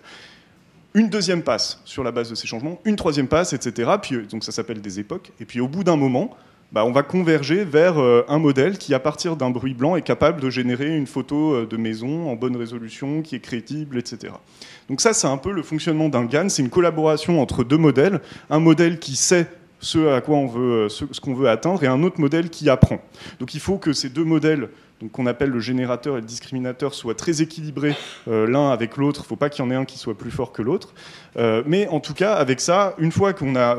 Une 0.96 1.10
deuxième 1.10 1.42
passe 1.42 1.82
sur 1.86 2.04
la 2.04 2.12
base 2.12 2.30
de 2.30 2.36
ces 2.36 2.48
changements, 2.48 2.80
une 2.86 2.96
troisième 2.96 3.28
passe, 3.28 3.54
etc. 3.54 3.92
Puis 4.02 4.28
donc 4.28 4.44
ça 4.44 4.52
s'appelle 4.52 4.82
des 4.82 5.00
époques. 5.00 5.32
Et 5.40 5.46
puis 5.46 5.60
au 5.60 5.68
bout 5.68 5.84
d'un 5.84 5.96
moment, 5.96 6.36
bah, 6.74 6.86
on 6.86 6.92
va 6.92 7.04
converger 7.04 7.66
vers 7.66 8.00
euh, 8.00 8.26
un 8.28 8.40
modèle 8.40 8.80
qui, 8.80 8.96
à 8.96 9.00
partir 9.00 9.36
d'un 9.36 9.52
bruit 9.52 9.76
blanc, 9.76 9.96
est 9.96 10.02
capable 10.02 10.42
de 10.42 10.50
générer 10.50 10.98
une 10.98 11.06
photo 11.06 11.54
euh, 11.54 11.66
de 11.68 11.78
maison 11.78 12.32
en 12.32 12.36
bonne 12.36 12.56
résolution, 12.56 13.22
qui 13.22 13.36
est 13.36 13.40
crédible, 13.40 14.00
etc. 14.00 14.34
Donc 14.90 15.00
ça, 15.00 15.14
c'est 15.14 15.28
un 15.28 15.38
peu 15.38 15.52
le 15.52 15.62
fonctionnement 15.62 16.10
d'un 16.10 16.26
GAN. 16.26 16.50
C'est 16.50 16.64
une 16.64 16.72
collaboration 16.72 17.40
entre 17.42 17.64
deux 17.64 17.78
modèles. 17.78 18.22
Un 18.50 18.60
modèle 18.60 18.98
qui 18.98 19.16
sait 19.16 19.48
ce 19.84 20.14
à 20.14 20.22
quoi 20.22 20.38
on 20.38 20.48
veut, 20.48 20.86
euh, 20.86 20.90
ce, 20.90 21.06
qu'on 21.20 21.34
veut 21.34 21.50
atteindre, 21.50 21.84
et 21.84 21.88
un 21.88 22.02
autre 22.04 22.20
modèle 22.20 22.50
qui 22.50 22.70
apprend. 22.70 23.00
Donc 23.40 23.54
il 23.54 23.60
faut 23.60 23.78
que 23.78 23.94
ces 23.94 24.10
deux 24.10 24.24
modèles 24.24 24.70
qu'on 25.12 25.26
appelle 25.26 25.50
le 25.50 25.60
générateur 25.60 26.18
et 26.18 26.22
le 26.22 26.26
discriminateur, 26.26 26.94
soient 26.94 27.14
très 27.14 27.42
équilibrés 27.42 27.94
l'un 28.26 28.70
avec 28.70 28.96
l'autre. 28.96 29.20
Il 29.20 29.24
ne 29.24 29.28
faut 29.28 29.36
pas 29.36 29.50
qu'il 29.50 29.66
y 29.66 29.68
en 29.68 29.72
ait 29.72 29.76
un 29.76 29.84
qui 29.84 29.98
soit 29.98 30.18
plus 30.18 30.32
fort 30.32 30.54
que 30.54 30.62
l'autre. 30.62 30.94
mais 31.36 31.88
en 31.90 32.00
tout 32.00 32.14
cas, 32.14 32.36
avec 32.36 32.62
ça, 32.62 32.96
une 33.00 33.12
fois 33.12 33.34
qu'on 33.34 33.58
a 33.58 33.78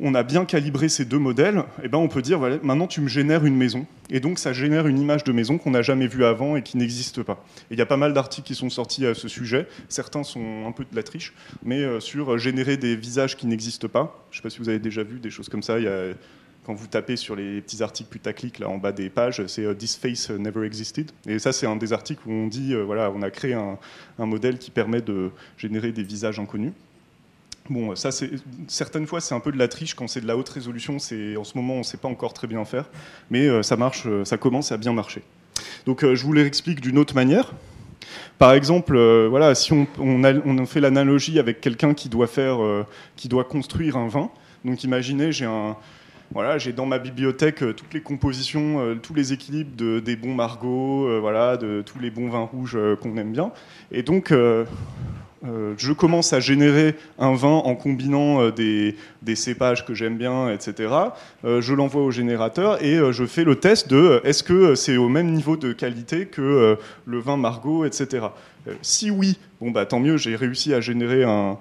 on 0.00 0.14
a 0.14 0.22
bien 0.22 0.44
calibré 0.44 0.88
ces 0.88 1.04
deux 1.04 1.18
modèles, 1.18 1.58
et 1.58 1.84
eh 1.84 1.88
ben 1.88 1.98
on 1.98 2.08
peut 2.08 2.22
dire 2.22 2.38
voilà, 2.38 2.58
maintenant 2.62 2.86
tu 2.86 3.00
me 3.00 3.08
génères 3.08 3.44
une 3.44 3.56
maison. 3.56 3.86
Et 4.10 4.20
donc 4.20 4.38
ça 4.38 4.52
génère 4.52 4.86
une 4.86 4.98
image 4.98 5.24
de 5.24 5.32
maison 5.32 5.56
qu'on 5.56 5.70
n'a 5.70 5.82
jamais 5.82 6.06
vue 6.06 6.24
avant 6.24 6.56
et 6.56 6.62
qui 6.62 6.76
n'existe 6.76 7.22
pas. 7.22 7.44
Et 7.70 7.74
il 7.74 7.78
y 7.78 7.82
a 7.82 7.86
pas 7.86 7.96
mal 7.96 8.12
d'articles 8.12 8.46
qui 8.46 8.54
sont 8.54 8.70
sortis 8.70 9.06
à 9.06 9.14
ce 9.14 9.28
sujet. 9.28 9.66
Certains 9.88 10.24
sont 10.24 10.66
un 10.66 10.72
peu 10.72 10.84
de 10.84 10.96
la 10.96 11.02
triche, 11.02 11.32
mais 11.62 11.82
euh, 11.82 12.00
sur 12.00 12.38
générer 12.38 12.76
des 12.76 12.96
visages 12.96 13.36
qui 13.36 13.46
n'existent 13.46 13.88
pas. 13.88 14.26
Je 14.30 14.36
ne 14.36 14.40
sais 14.40 14.42
pas 14.42 14.50
si 14.50 14.58
vous 14.58 14.68
avez 14.68 14.80
déjà 14.80 15.02
vu 15.02 15.20
des 15.20 15.30
choses 15.30 15.48
comme 15.48 15.62
ça. 15.62 15.78
Il 15.78 15.84
y 15.84 15.88
a, 15.88 16.12
quand 16.64 16.74
vous 16.74 16.86
tapez 16.86 17.16
sur 17.16 17.36
les 17.36 17.60
petits 17.60 17.82
articles 17.82 18.10
putaclic 18.10 18.58
là 18.58 18.68
en 18.68 18.78
bas 18.78 18.92
des 18.92 19.10
pages, 19.10 19.46
c'est 19.46 19.64
euh, 19.64 19.74
This 19.74 19.96
face 19.96 20.30
never 20.30 20.66
existed. 20.66 21.12
Et 21.26 21.38
ça, 21.38 21.52
c'est 21.52 21.66
un 21.66 21.76
des 21.76 21.92
articles 21.92 22.22
où 22.26 22.32
on 22.32 22.48
dit 22.48 22.74
euh, 22.74 22.82
voilà, 22.82 23.12
on 23.14 23.22
a 23.22 23.30
créé 23.30 23.54
un 23.54 23.78
modèle 24.26 24.58
qui 24.58 24.72
permet 24.72 25.02
de 25.02 25.30
générer 25.56 25.92
des 25.92 26.02
visages 26.02 26.40
inconnus. 26.40 26.72
Bon, 27.70 27.96
ça, 27.96 28.12
c'est 28.12 28.30
certaines 28.68 29.06
fois, 29.06 29.22
c'est 29.22 29.34
un 29.34 29.40
peu 29.40 29.50
de 29.50 29.56
la 29.56 29.68
triche 29.68 29.94
quand 29.94 30.06
c'est 30.06 30.20
de 30.20 30.26
la 30.26 30.36
haute 30.36 30.50
résolution. 30.50 30.98
C'est 30.98 31.34
en 31.36 31.44
ce 31.44 31.56
moment, 31.56 31.74
on 31.74 31.78
ne 31.78 31.82
sait 31.82 31.96
pas 31.96 32.08
encore 32.08 32.34
très 32.34 32.46
bien 32.46 32.62
faire, 32.66 32.90
mais 33.30 33.48
euh, 33.48 33.62
ça 33.62 33.76
marche, 33.76 34.02
euh, 34.06 34.22
ça 34.26 34.36
commence 34.36 34.70
à 34.70 34.76
bien 34.76 34.92
marcher. 34.92 35.22
Donc, 35.86 36.04
euh, 36.04 36.14
je 36.14 36.24
vous 36.24 36.34
l'explique 36.34 36.82
d'une 36.82 36.98
autre 36.98 37.14
manière. 37.14 37.54
Par 38.38 38.52
exemple, 38.52 38.98
voilà, 39.28 39.54
si 39.54 39.72
on, 39.72 40.66
fait 40.66 40.80
l'analogie 40.80 41.38
avec 41.38 41.60
quelqu'un 41.60 41.94
qui 41.94 42.08
doit 42.08 42.26
faire, 42.26 42.58
qui 43.16 43.28
doit 43.28 43.44
construire 43.44 43.96
un 43.96 44.08
vin. 44.08 44.30
Donc, 44.64 44.84
imaginez, 44.84 45.32
j'ai 45.32 45.46
dans 45.46 46.86
ma 46.86 46.98
bibliothèque 46.98 47.60
toutes 47.60 47.94
les 47.94 48.02
compositions, 48.02 48.98
tous 49.02 49.14
les 49.14 49.32
équilibres 49.32 49.74
de, 49.76 50.00
des 50.00 50.16
bons 50.16 50.34
margots, 50.34 51.20
voilà, 51.20 51.56
de 51.56 51.82
tous 51.82 51.98
les 51.98 52.10
bons 52.10 52.28
vins 52.28 52.44
rouges 52.44 52.76
qu'on 53.00 53.16
aime 53.16 53.32
bien. 53.32 53.52
Et 53.90 54.02
donc, 54.02 54.32
euh, 55.44 55.74
je 55.76 55.92
commence 55.92 56.32
à 56.32 56.40
générer 56.40 56.96
un 57.18 57.34
vin 57.34 57.48
en 57.48 57.74
combinant 57.74 58.40
euh, 58.40 58.50
des, 58.50 59.34
cépages 59.34 59.84
que 59.84 59.94
j'aime 59.94 60.16
bien, 60.16 60.50
etc. 60.50 60.92
Euh, 61.44 61.60
je 61.60 61.74
l'envoie 61.74 62.02
au 62.02 62.10
générateur 62.10 62.82
et 62.82 62.98
je 63.12 63.24
fais 63.26 63.44
le 63.44 63.56
test 63.56 63.88
de 63.88 64.20
est-ce 64.24 64.42
que 64.42 64.74
c'est 64.74 64.96
au 64.96 65.08
même 65.08 65.30
niveau 65.32 65.56
de 65.56 65.72
qualité 65.72 66.26
que 66.26 66.78
le 67.04 67.18
vin 67.18 67.36
Margot, 67.36 67.84
etc. 67.84 68.26
si 68.80 69.10
oui, 69.10 69.38
bon 69.60 69.70
bah 69.70 69.86
tant 69.86 70.00
mieux, 70.00 70.16
j'ai 70.16 70.36
réussi 70.36 70.72
à 70.72 70.80
générer 70.80 71.24
un, 71.24 71.58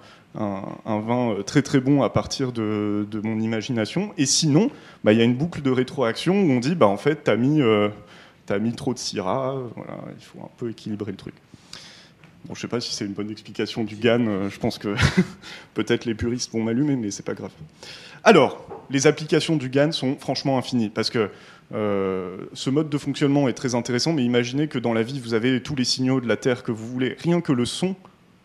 vin 0.85 1.35
très 1.45 1.61
très 1.61 1.79
bon 1.79 2.03
à 2.03 2.09
partir 2.09 2.51
de, 2.51 3.05
mon 3.23 3.39
imagination. 3.39 4.13
Et 4.17 4.25
sinon, 4.25 4.69
bah, 5.03 5.13
il 5.13 5.19
y 5.19 5.21
a 5.21 5.25
une 5.25 5.35
boucle 5.35 5.61
de 5.61 5.71
rétroaction 5.71 6.35
où 6.35 6.51
on 6.51 6.59
dit 6.59 6.75
bah 6.75 6.87
en 6.87 6.97
fait 6.97 7.23
t'as 7.23 7.35
mis, 7.35 7.61
as 7.61 8.59
mis 8.59 8.73
trop 8.73 8.93
de 8.93 8.99
syrah, 8.99 9.57
voilà, 9.75 9.97
il 10.17 10.23
faut 10.23 10.39
un 10.39 10.51
peu 10.57 10.69
équilibrer 10.69 11.11
le 11.11 11.17
truc. 11.17 11.35
Bon, 12.45 12.53
je 12.55 12.59
ne 12.59 12.61
sais 12.61 12.67
pas 12.67 12.81
si 12.81 12.93
c'est 12.93 13.05
une 13.05 13.13
bonne 13.13 13.31
explication 13.31 13.83
du 13.83 13.95
GAN. 13.95 14.25
Euh, 14.27 14.49
je 14.49 14.59
pense 14.59 14.77
que 14.77 14.95
peut-être 15.73 16.05
les 16.05 16.13
puristes 16.13 16.51
vont 16.51 16.61
m'allumer, 16.61 16.95
mais 16.95 17.09
c'est 17.09 17.23
pas 17.23 17.33
grave. 17.33 17.51
Alors, 18.23 18.85
les 18.89 19.07
applications 19.07 19.55
du 19.55 19.69
GAN 19.69 19.91
sont 19.91 20.17
franchement 20.19 20.57
infinies 20.57 20.89
parce 20.89 21.09
que 21.09 21.29
euh, 21.73 22.37
ce 22.53 22.69
mode 22.69 22.89
de 22.89 22.97
fonctionnement 22.97 23.47
est 23.47 23.53
très 23.53 23.75
intéressant. 23.75 24.13
Mais 24.13 24.23
imaginez 24.23 24.67
que 24.67 24.77
dans 24.77 24.93
la 24.93 25.03
vie, 25.03 25.19
vous 25.19 25.33
avez 25.33 25.61
tous 25.61 25.75
les 25.75 25.85
signaux 25.85 26.19
de 26.19 26.27
la 26.27 26.37
Terre 26.37 26.63
que 26.63 26.71
vous 26.71 26.87
voulez. 26.87 27.15
Rien 27.19 27.41
que 27.41 27.53
le 27.53 27.65
son. 27.65 27.95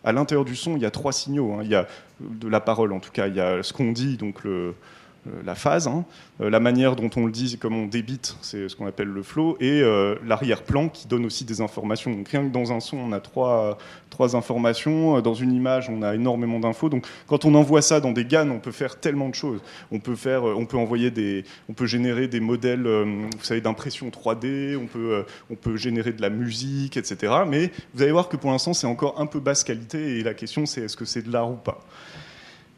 À 0.05 0.13
l'intérieur 0.13 0.45
du 0.45 0.55
son, 0.55 0.77
il 0.77 0.81
y 0.81 0.85
a 0.85 0.91
trois 0.91 1.11
signaux. 1.11 1.53
Hein. 1.53 1.61
Il 1.63 1.69
y 1.69 1.75
a 1.75 1.85
de 2.21 2.47
la 2.47 2.61
parole, 2.61 2.93
en 2.93 2.99
tout 2.99 3.11
cas. 3.11 3.27
Il 3.27 3.35
y 3.35 3.41
a 3.41 3.63
ce 3.63 3.73
qu'on 3.73 3.91
dit, 3.91 4.15
donc 4.15 4.43
le, 4.45 4.75
la 5.43 5.55
phase, 5.55 5.87
hein. 5.87 6.05
euh, 6.41 6.49
la 6.49 6.59
manière 6.59 6.95
dont 6.95 7.09
on 7.15 7.25
le 7.25 7.31
dit, 7.31 7.57
comme 7.57 7.75
on 7.75 7.85
débite, 7.85 8.37
c'est 8.41 8.69
ce 8.69 8.75
qu'on 8.75 8.87
appelle 8.87 9.07
le 9.07 9.23
flow, 9.23 9.57
et 9.59 9.81
euh, 9.81 10.15
l'arrière-plan 10.25 10.89
qui 10.89 11.07
donne 11.07 11.25
aussi 11.25 11.45
des 11.45 11.61
informations. 11.61 12.11
Donc 12.11 12.27
rien 12.29 12.43
que 12.43 12.51
dans 12.51 12.71
un 12.71 12.79
son, 12.79 12.97
on 12.97 13.11
a 13.11 13.19
trois, 13.19 13.77
trois 14.09 14.35
informations, 14.35 15.21
dans 15.21 15.33
une 15.33 15.53
image, 15.53 15.89
on 15.89 16.01
a 16.01 16.15
énormément 16.15 16.59
d'infos. 16.59 16.89
Donc 16.89 17.05
quand 17.27 17.45
on 17.45 17.55
envoie 17.55 17.81
ça 17.81 17.99
dans 17.99 18.11
des 18.11 18.25
GAN, 18.25 18.49
on 18.49 18.59
peut 18.59 18.71
faire 18.71 18.99
tellement 18.99 19.29
de 19.29 19.35
choses. 19.35 19.61
On 19.91 19.99
peut 19.99 20.15
faire, 20.15 20.43
on 20.43 20.65
peut 20.65 20.77
envoyer 20.77 21.11
des, 21.11 21.43
on 21.69 21.73
peut 21.73 21.85
générer 21.87 22.27
des 22.27 22.39
modèles, 22.39 22.87
vous 22.87 23.43
savez, 23.43 23.61
d'impression 23.61 24.09
3D, 24.09 24.77
on 24.77 24.87
peut, 24.87 25.25
on 25.49 25.55
peut 25.55 25.75
générer 25.75 26.13
de 26.13 26.21
la 26.21 26.29
musique, 26.29 26.97
etc. 26.97 27.33
Mais 27.47 27.71
vous 27.93 28.01
allez 28.01 28.11
voir 28.11 28.29
que 28.29 28.37
pour 28.37 28.51
l'instant, 28.51 28.73
c'est 28.73 28.87
encore 28.87 29.19
un 29.19 29.25
peu 29.25 29.39
basse 29.39 29.63
qualité, 29.63 30.19
et 30.19 30.23
la 30.23 30.33
question, 30.33 30.65
c'est 30.65 30.81
est-ce 30.81 30.97
que 30.97 31.05
c'est 31.05 31.21
de 31.21 31.31
l'art 31.31 31.51
ou 31.51 31.55
pas? 31.55 31.79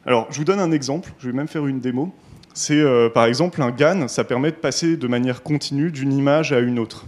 Alors, 0.05 0.27
je 0.31 0.37
vous 0.37 0.45
donne 0.45 0.59
un 0.59 0.71
exemple, 0.71 1.13
je 1.19 1.27
vais 1.27 1.35
même 1.35 1.47
faire 1.47 1.67
une 1.67 1.79
démo. 1.79 2.11
C'est 2.53 2.83
par 3.13 3.25
exemple 3.25 3.61
un 3.61 3.71
GAN, 3.71 4.07
ça 4.07 4.23
permet 4.23 4.51
de 4.51 4.57
passer 4.57 4.97
de 4.97 5.07
manière 5.07 5.41
continue 5.41 5.91
d'une 5.91 6.11
image 6.11 6.51
à 6.51 6.59
une 6.59 6.79
autre. 6.79 7.05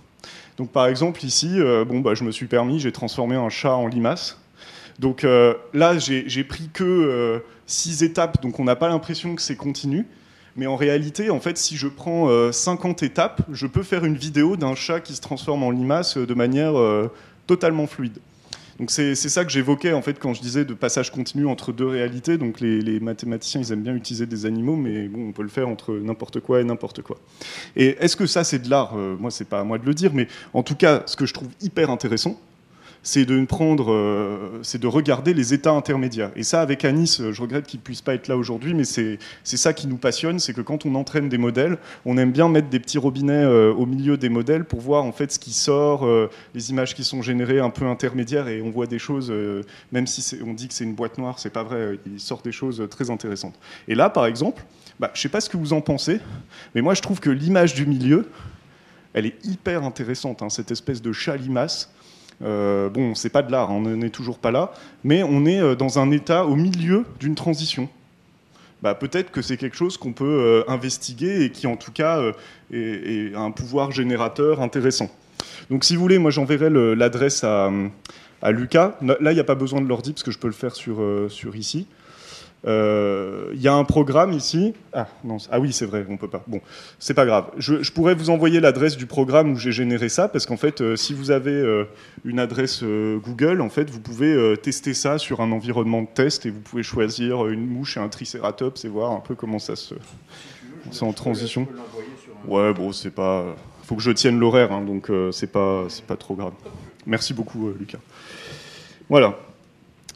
Donc 0.57 0.71
par 0.71 0.87
exemple 0.87 1.25
ici, 1.25 1.59
bon, 1.87 1.99
bah, 1.99 2.13
je 2.13 2.23
me 2.23 2.31
suis 2.31 2.45
permis, 2.45 2.79
j'ai 2.79 2.91
transformé 2.91 3.35
un 3.35 3.49
chat 3.49 3.73
en 3.73 3.87
limace. 3.87 4.39
Donc 4.99 5.23
là, 5.73 5.97
j'ai 5.97 6.43
pris 6.45 6.69
que 6.71 7.41
six 7.67 8.03
étapes, 8.03 8.41
donc 8.41 8.59
on 8.59 8.63
n'a 8.63 8.77
pas 8.77 8.87
l'impression 8.87 9.35
que 9.35 9.41
c'est 9.41 9.57
continu. 9.57 10.05
Mais 10.55 10.67
en 10.67 10.75
réalité, 10.75 11.29
en 11.29 11.39
fait, 11.39 11.57
si 11.57 11.77
je 11.77 11.87
prends 11.87 12.51
50 12.51 13.01
euh, 13.01 13.05
étapes, 13.05 13.41
je 13.51 13.65
peux 13.65 13.83
faire 13.83 14.05
une 14.05 14.15
vidéo 14.15 14.55
d'un 14.55 14.75
chat 14.75 14.99
qui 14.99 15.13
se 15.13 15.21
transforme 15.21 15.63
en 15.63 15.71
limace 15.71 16.17
euh, 16.17 16.27
de 16.27 16.33
manière 16.33 16.77
euh, 16.77 17.11
totalement 17.47 17.87
fluide. 17.87 18.19
Donc 18.79 18.91
c'est 18.91 19.15
ça 19.15 19.45
que 19.45 19.51
j'évoquais 19.51 19.93
en 19.93 20.01
fait 20.01 20.19
quand 20.19 20.33
je 20.33 20.41
disais 20.41 20.65
de 20.65 20.73
passage 20.73 21.11
continu 21.11 21.45
entre 21.47 21.71
deux 21.71 21.87
réalités. 21.87 22.37
Donc 22.37 22.59
les, 22.59 22.99
mathématiciens 22.99 23.61
ils 23.61 23.71
aiment 23.71 23.83
bien 23.83 23.95
utiliser 23.95 24.25
des 24.25 24.45
animaux, 24.45 24.75
mais 24.75 25.09
on 25.15 25.31
peut 25.31 25.43
le 25.43 25.49
faire 25.49 25.67
entre 25.67 25.93
n'importe 25.93 26.39
quoi 26.39 26.61
et 26.61 26.63
n'importe 26.63 27.01
quoi. 27.01 27.17
Et 27.75 27.97
est-ce 27.99 28.15
que 28.15 28.25
ça 28.25 28.43
c'est 28.43 28.59
de 28.59 28.69
l'art? 28.69 28.95
Moi 28.95 29.31
c'est 29.31 29.47
pas 29.47 29.59
à 29.59 29.63
moi 29.63 29.77
de 29.77 29.85
le 29.85 29.93
dire, 29.93 30.11
mais 30.13 30.27
en 30.53 30.63
tout 30.63 30.75
cas 30.75 31.03
ce 31.05 31.15
que 31.15 31.25
je 31.25 31.33
trouve 31.33 31.49
hyper 31.61 31.89
intéressant, 31.89 32.39
c'est 33.03 33.25
de 33.25 33.43
prendre, 33.45 33.91
euh, 33.91 34.59
c'est 34.63 34.79
de 34.79 34.87
regarder 34.87 35.33
les 35.33 35.53
états 35.53 35.73
intermédiaires. 35.73 36.31
Et 36.37 36.43
ça, 36.43 36.61
avec 36.61 36.85
Anis, 36.85 37.21
je 37.31 37.41
regrette 37.41 37.67
qu'il 37.67 37.81
puisse 37.81 38.01
pas 38.01 38.13
être 38.15 38.29
là 38.29 38.37
aujourd'hui, 38.37 38.73
mais 38.73 38.85
c'est 38.85 39.19
ça 39.43 39.73
qui 39.73 39.87
nous 39.87 39.97
passionne, 39.97 40.39
c'est 40.39 40.53
que 40.53 40.61
quand 40.61 40.85
on 40.85 40.95
entraîne 40.95 41.27
des 41.27 41.37
modèles, 41.37 41.77
on 42.05 42.17
aime 42.17 42.31
bien 42.31 42.47
mettre 42.47 42.69
des 42.69 42.79
petits 42.79 42.97
robinets 42.97 43.33
euh, 43.33 43.73
au 43.73 43.85
milieu 43.85 44.15
des 44.15 44.29
modèles 44.29 44.63
pour 44.63 44.79
voir 44.79 45.03
en 45.03 45.11
fait 45.11 45.33
ce 45.33 45.39
qui 45.39 45.51
sort, 45.51 46.05
euh, 46.05 46.29
les 46.55 46.71
images 46.71 46.95
qui 46.95 47.03
sont 47.03 47.21
générées 47.21 47.59
un 47.59 47.69
peu 47.69 47.85
intermédiaires, 47.85 48.47
et 48.47 48.61
on 48.61 48.71
voit 48.71 48.87
des 48.87 48.99
choses, 48.99 49.33
même 49.91 50.07
si 50.07 50.37
on 50.45 50.53
dit 50.53 50.69
que 50.69 50.73
c'est 50.73 50.85
une 50.85 50.95
boîte 50.95 51.17
noire, 51.17 51.39
c'est 51.39 51.49
pas 51.49 51.63
vrai, 51.63 51.99
il 52.05 52.19
sort 52.19 52.41
des 52.41 52.53
choses 52.53 52.87
très 52.89 53.09
intéressantes. 53.09 53.55
Et 53.89 53.95
là, 53.95 54.09
par 54.09 54.25
exemple, 54.25 54.63
bah, 54.99 55.11
je 55.13 55.21
sais 55.21 55.29
pas 55.29 55.41
ce 55.41 55.49
que 55.49 55.57
vous 55.57 55.73
en 55.73 55.81
pensez, 55.81 56.19
mais 56.73 56.81
moi 56.81 56.93
je 56.93 57.01
trouve 57.01 57.19
que 57.19 57.29
l'image 57.29 57.73
du 57.73 57.85
milieu, 57.85 58.29
elle 59.13 59.25
est 59.25 59.45
hyper 59.45 59.83
intéressante, 59.83 60.41
hein, 60.41 60.49
cette 60.49 60.71
espèce 60.71 61.01
de 61.01 61.11
chat 61.11 61.35
limace. 61.35 61.91
Euh, 62.43 62.89
bon, 62.89 63.15
c'est 63.15 63.29
pas 63.29 63.41
de 63.41 63.51
l'art, 63.51 63.71
hein, 63.71 63.81
on 63.85 63.95
n'est 63.95 64.09
toujours 64.09 64.37
pas 64.37 64.51
là, 64.51 64.73
mais 65.03 65.23
on 65.23 65.45
est 65.45 65.61
euh, 65.61 65.75
dans 65.75 65.99
un 65.99 66.11
état 66.11 66.45
au 66.45 66.55
milieu 66.55 67.05
d'une 67.19 67.35
transition. 67.35 67.87
Bah, 68.81 68.95
peut-être 68.95 69.31
que 69.31 69.41
c'est 69.41 69.55
quelque 69.55 69.77
chose 69.77 69.95
qu'on 69.95 70.11
peut 70.11 70.25
euh, 70.25 70.63
investiguer 70.67 71.45
et 71.45 71.51
qui, 71.51 71.67
en 71.67 71.77
tout 71.77 71.93
cas, 71.93 72.21
est, 72.73 73.33
un 73.33 73.51
pouvoir 73.51 73.91
générateur 73.91 74.61
intéressant. 74.61 75.09
Donc, 75.69 75.85
si 75.85 75.95
vous 75.95 76.01
voulez, 76.01 76.17
moi, 76.17 76.31
j'enverrai 76.31 76.69
l'adresse 76.69 77.45
à, 77.45 77.71
à, 78.41 78.51
Lucas. 78.51 78.97
Là, 79.01 79.31
il 79.31 79.35
n'y 79.35 79.39
a 79.39 79.45
pas 79.45 79.55
besoin 79.55 79.79
de 79.79 79.87
l'ordi 79.87 80.11
parce 80.11 80.23
que 80.23 80.31
je 80.31 80.37
peux 80.37 80.47
le 80.47 80.53
faire 80.53 80.75
sur, 80.75 81.01
sur 81.29 81.55
ici. 81.55 81.87
Il 82.65 82.69
euh, 82.69 83.53
y 83.55 83.67
a 83.67 83.73
un 83.73 83.83
programme 83.83 84.31
ici. 84.31 84.73
Ah, 84.93 85.07
non, 85.25 85.35
ah 85.51 85.59
oui, 85.59 85.73
c'est 85.73 85.85
vrai, 85.85 86.05
on 86.09 86.15
peut 86.15 86.29
pas. 86.29 86.43
Bon, 86.47 86.61
c'est 86.97 87.13
pas 87.13 87.25
grave. 87.25 87.47
Je, 87.57 87.91
pourrais 87.91 88.15
vous 88.15 88.29
envoyer 88.29 88.61
l'adresse 88.61 88.95
du 88.95 89.05
programme 89.05 89.51
où 89.51 89.57
j'ai 89.57 89.73
généré 89.73 90.07
ça, 90.07 90.29
parce 90.29 90.45
qu'en 90.45 90.55
fait, 90.55 90.79
euh, 90.79 90.95
si 90.95 91.13
vous 91.13 91.31
avez 91.31 91.51
euh, 91.51 91.83
une 92.23 92.39
adresse 92.39 92.81
Google, 92.81 93.59
en 93.59 93.69
fait, 93.69 93.89
vous 93.89 93.99
pouvez 93.99 94.55
tester 94.61 94.93
ça 94.93 95.17
sur 95.17 95.41
un 95.41 95.51
environnement 95.51 96.03
de 96.03 96.07
test 96.07 96.45
et 96.45 96.51
vous 96.51 96.61
pouvez 96.61 96.83
choisir 96.83 97.47
une 97.47 97.67
mouche 97.67 97.97
et 97.97 97.99
un 97.99 98.07
tricératops 98.07 98.85
et 98.85 98.87
voir 98.87 99.11
un 99.11 99.19
peu 99.19 99.35
comment 99.35 99.59
ça 99.59 99.75
se. 99.75 99.95
C'est 100.91 101.03
en 101.03 101.13
transition. 101.13 101.67
Ouais, 102.47 102.73
bon, 102.73 102.93
c'est 102.93 103.11
pas. 103.11 103.43
Faut 103.83 103.95
que 103.95 104.01
je 104.01 104.11
tienne 104.11 104.39
l'horaire, 104.39 104.71
hein, 104.71 104.81
donc 104.81 105.11
c'est 105.31 105.51
pas, 105.51 105.83
c'est 105.89 106.05
pas 106.05 106.15
trop 106.15 106.35
grave. 106.35 106.53
Merci 107.05 107.33
beaucoup, 107.33 107.71
Lucas. 107.77 107.99
Voilà. 109.09 109.37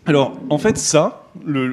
Alors, 0.06 0.40
en 0.50 0.58
fait, 0.58 0.78
ça, 0.78 1.27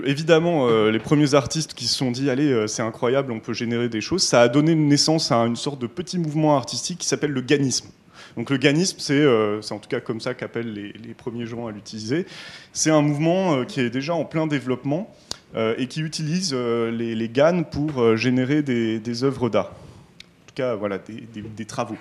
évidemment, 0.04 0.68
euh, 0.68 0.90
les 0.90 0.98
premiers 0.98 1.34
artistes 1.34 1.74
qui 1.74 1.86
se 1.86 1.96
sont 1.96 2.10
dit, 2.10 2.30
allez, 2.30 2.50
euh, 2.50 2.66
c'est 2.66 2.82
incroyable, 2.82 3.32
on 3.32 3.40
peut 3.40 3.52
générer 3.52 3.88
des 3.88 4.00
choses, 4.00 4.22
ça 4.22 4.42
a 4.42 4.48
donné 4.48 4.74
naissance 4.74 5.32
à 5.32 5.36
une 5.38 5.56
sorte 5.56 5.80
de 5.80 5.86
petit 5.86 6.18
mouvement 6.18 6.56
artistique 6.56 6.98
qui 6.98 7.06
s'appelle 7.06 7.32
le 7.32 7.40
ganisme. 7.40 7.88
Donc 8.36 8.50
le 8.50 8.56
ganisme, 8.56 8.96
c'est 8.98 9.20
euh, 9.20 9.60
en 9.70 9.78
tout 9.78 9.88
cas 9.88 10.00
comme 10.00 10.20
ça 10.20 10.34
qu'appellent 10.34 10.72
les, 10.72 11.14
premiers 11.14 11.46
gens 11.46 11.66
à 11.66 11.72
l'utiliser. 11.72 12.26
C'est 12.72 12.90
un 12.90 13.02
mouvement 13.02 13.64
qui 13.64 13.80
est 13.80 13.90
déjà 13.90 14.14
en 14.14 14.24
plein 14.24 14.46
développement 14.46 15.14
et 15.56 15.86
qui 15.86 16.00
utilise 16.00 16.52
les, 16.52 17.14
les, 17.14 17.28
GAN 17.28 17.62
pour 17.62 18.16
générer 18.16 18.62
des, 18.62 19.24
œuvres 19.24 19.48
d'art. 19.48 19.70
En 19.70 20.46
tout 20.48 20.54
cas, 20.56 20.74
voilà, 20.74 20.98
des 20.98 21.64
travaux. 21.64 21.96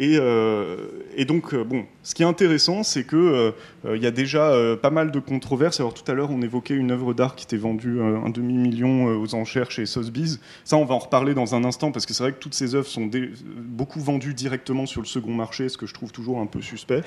Euh, 0.00 0.76
et, 1.16 1.24
donc, 1.24 1.54
euh, 1.54 1.64
bon, 1.64 1.84
ce 2.02 2.14
qui 2.14 2.22
est 2.22 2.26
intéressant, 2.26 2.82
c'est 2.82 3.04
qu'il 3.04 3.18
euh, 3.18 3.52
il 3.94 4.02
y 4.02 4.06
a 4.06 4.10
déjà 4.10 4.52
pas 4.80 4.90
mal 4.90 5.10
de 5.10 5.18
controverses. 5.18 5.80
Alors 5.80 5.94
tout 5.94 6.08
à 6.10 6.14
l'heure, 6.14 6.30
on 6.30 6.42
évoquait 6.42 6.74
une 6.74 6.90
œuvre 6.90 7.14
d'art 7.14 7.34
qui 7.34 7.44
était 7.44 7.56
vendue 7.56 8.00
un 8.00 8.28
demi-million 8.30 9.06
aux 9.06 9.34
enchères 9.34 9.70
chez 9.70 9.86
Sotheby's. 9.86 10.40
Ça, 10.64 10.76
on 10.76 10.84
va 10.84 10.94
en 10.94 10.98
reparler 10.98 11.34
dans 11.34 11.54
un 11.54 11.64
instant, 11.64 11.90
parce 11.90 12.06
que 12.06 12.14
c'est 12.14 12.22
vrai 12.22 12.32
que 12.32 12.38
toutes 12.38 12.54
ces 12.54 12.74
œuvres 12.74 12.86
sont 12.86 13.10
beaucoup 13.56 14.00
vendues 14.00 14.34
directement 14.34 14.86
sur 14.86 15.00
le 15.00 15.06
second 15.06 15.34
marché, 15.34 15.68
ce 15.68 15.76
que 15.76 15.86
je 15.86 15.94
trouve 15.94 16.12
toujours 16.12 16.40
un 16.40 16.46
peu 16.46 16.60
suspect. 16.60 17.02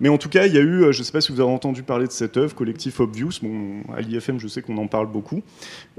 Mais 0.00 0.08
en 0.08 0.18
tout 0.18 0.28
cas, 0.28 0.46
il 0.46 0.54
y 0.54 0.58
a 0.58 0.62
eu, 0.62 0.92
je 0.92 0.98
ne 0.98 1.04
sais 1.04 1.12
pas 1.12 1.20
si 1.20 1.32
vous 1.32 1.40
avez 1.40 1.50
entendu 1.50 1.82
parler 1.82 2.06
de 2.06 2.12
cette 2.12 2.36
œuvre, 2.36 2.54
collectif 2.54 3.00
Obvious. 3.00 3.40
Bon, 3.42 3.82
à 3.94 4.00
l'IFM, 4.00 4.38
je 4.38 4.48
sais 4.48 4.62
qu'on 4.62 4.78
en 4.78 4.86
parle 4.86 5.10
beaucoup. 5.10 5.42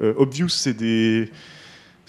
Obvious, 0.02 0.50
c'est 0.50 0.76
des 0.76 1.30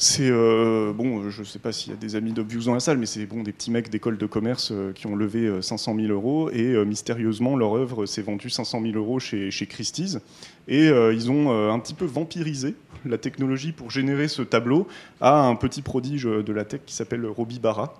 c'est 0.00 0.30
euh, 0.30 0.92
bon, 0.92 1.28
je 1.28 1.40
ne 1.40 1.44
sais 1.44 1.58
pas 1.58 1.72
s'il 1.72 1.90
y 1.90 1.92
a 1.92 1.98
des 1.98 2.14
amis 2.14 2.30
d'Obvious 2.30 2.62
dans 2.62 2.74
la 2.74 2.78
salle, 2.78 2.98
mais 2.98 3.06
c'est 3.06 3.26
bon 3.26 3.42
des 3.42 3.50
petits 3.50 3.72
mecs 3.72 3.90
d'école 3.90 4.16
de 4.16 4.26
commerce 4.26 4.70
euh, 4.70 4.92
qui 4.92 5.08
ont 5.08 5.16
levé 5.16 5.60
500 5.60 5.92
euh, 5.92 6.02
000 6.02 6.12
euros 6.12 6.50
et 6.50 6.84
mystérieusement 6.84 7.56
leur 7.56 7.74
œuvre 7.74 8.06
s'est 8.06 8.22
vendue 8.22 8.48
500 8.48 8.80
000 8.80 8.94
euros 8.94 9.18
chez, 9.18 9.50
chez 9.50 9.66
Christie's 9.66 10.20
et 10.68 10.86
ils 10.86 11.30
ont 11.30 11.50
un 11.50 11.78
petit 11.80 11.94
peu 11.94 12.04
vampirisé 12.04 12.74
la 13.06 13.16
technologie 13.16 13.72
pour 13.72 13.90
générer 13.90 14.28
ce 14.28 14.42
tableau 14.42 14.86
à 15.20 15.46
un 15.46 15.56
petit 15.56 15.82
prodige 15.82 16.24
de 16.24 16.52
la 16.52 16.64
tech 16.64 16.82
qui 16.84 16.94
s'appelle 16.94 17.26
Robbie 17.26 17.58
Barra. 17.58 17.94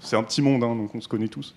c'est 0.00 0.16
un 0.16 0.22
petit 0.22 0.40
monde, 0.40 0.64
hein, 0.64 0.74
donc 0.74 0.94
on 0.94 1.00
se 1.00 1.08
connaît 1.08 1.28
tous. 1.28 1.54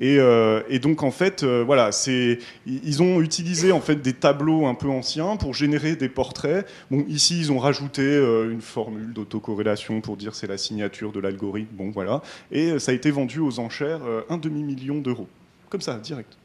Euh, 0.00 0.62
et, 0.68 0.78
donc 0.78 1.02
en 1.02 1.10
fait, 1.10 1.42
euh, 1.42 1.62
voilà, 1.64 1.92
c'est 1.92 2.38
ils 2.66 3.02
ont 3.02 3.20
utilisé 3.20 3.72
en 3.72 3.80
fait 3.80 3.96
des 3.96 4.14
tableaux 4.14 4.66
un 4.66 4.74
peu 4.74 4.88
anciens 4.88 5.36
pour 5.36 5.54
générer 5.54 5.96
des 5.96 6.08
portraits. 6.08 6.66
Bon, 6.90 7.04
ici 7.08 7.38
ils 7.38 7.52
ont 7.52 7.58
rajouté 7.58 8.02
euh, 8.02 8.50
une 8.50 8.62
formule 8.62 9.12
d'autocorrélation 9.12 10.00
pour 10.00 10.16
dire 10.16 10.34
c'est 10.34 10.46
la 10.46 10.58
signature 10.58 11.12
de 11.12 11.20
l'algorithme. 11.20 11.74
Bon, 11.74 11.90
voilà, 11.90 12.22
et 12.50 12.78
ça 12.78 12.92
a 12.92 12.94
été 12.94 13.10
vendu 13.10 13.40
aux 13.40 13.58
enchères 13.58 14.00
un 14.28 14.38
demi 14.38 14.62
million 14.62 14.98
d'euros, 14.98 15.28
comme 15.68 15.80
ça, 15.80 15.94
direct, 15.98 16.36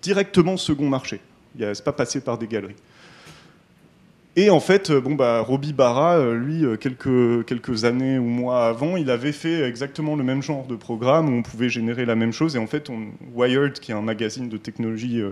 directement 0.00 0.56
second 0.56 0.88
marché. 0.88 1.20
C'est 1.58 1.84
pas 1.84 1.92
passé 1.92 2.20
par 2.20 2.38
des 2.38 2.46
galeries. 2.46 2.76
Et 4.34 4.48
en 4.48 4.60
fait, 4.60 4.88
euh, 4.90 5.00
bon, 5.00 5.14
bah, 5.14 5.40
Robbie 5.40 5.74
Barra, 5.74 6.16
euh, 6.16 6.34
lui, 6.34 6.64
euh, 6.64 6.76
quelques, 6.76 7.84
années 7.84 8.18
ou 8.18 8.24
mois 8.24 8.66
avant, 8.66 8.96
il 8.96 9.10
avait 9.10 9.32
fait 9.32 9.62
exactement 9.62 10.16
le 10.16 10.24
même 10.24 10.42
genre 10.42 10.66
de 10.66 10.74
programme 10.74 11.28
où 11.28 11.36
on 11.36 11.42
pouvait 11.42 11.68
générer 11.68 12.06
la 12.06 12.14
même 12.14 12.32
chose. 12.32 12.56
Et 12.56 12.58
en 12.58 12.66
fait, 12.66 12.90
Wired, 13.34 13.74
qui 13.74 13.92
est 13.92 13.94
un 13.94 14.00
magazine 14.00 14.48
de 14.48 14.56
technologie 14.56 15.22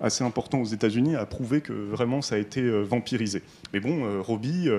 assez 0.00 0.24
important 0.24 0.60
aux 0.60 0.64
États-Unis, 0.64 1.14
a 1.14 1.26
prouvé 1.26 1.60
que 1.60 1.72
vraiment 1.72 2.22
ça 2.22 2.34
a 2.34 2.38
été 2.38 2.68
vampirisé. 2.82 3.42
Mais 3.72 3.78
bon, 3.78 4.20
Robbie, 4.22 4.70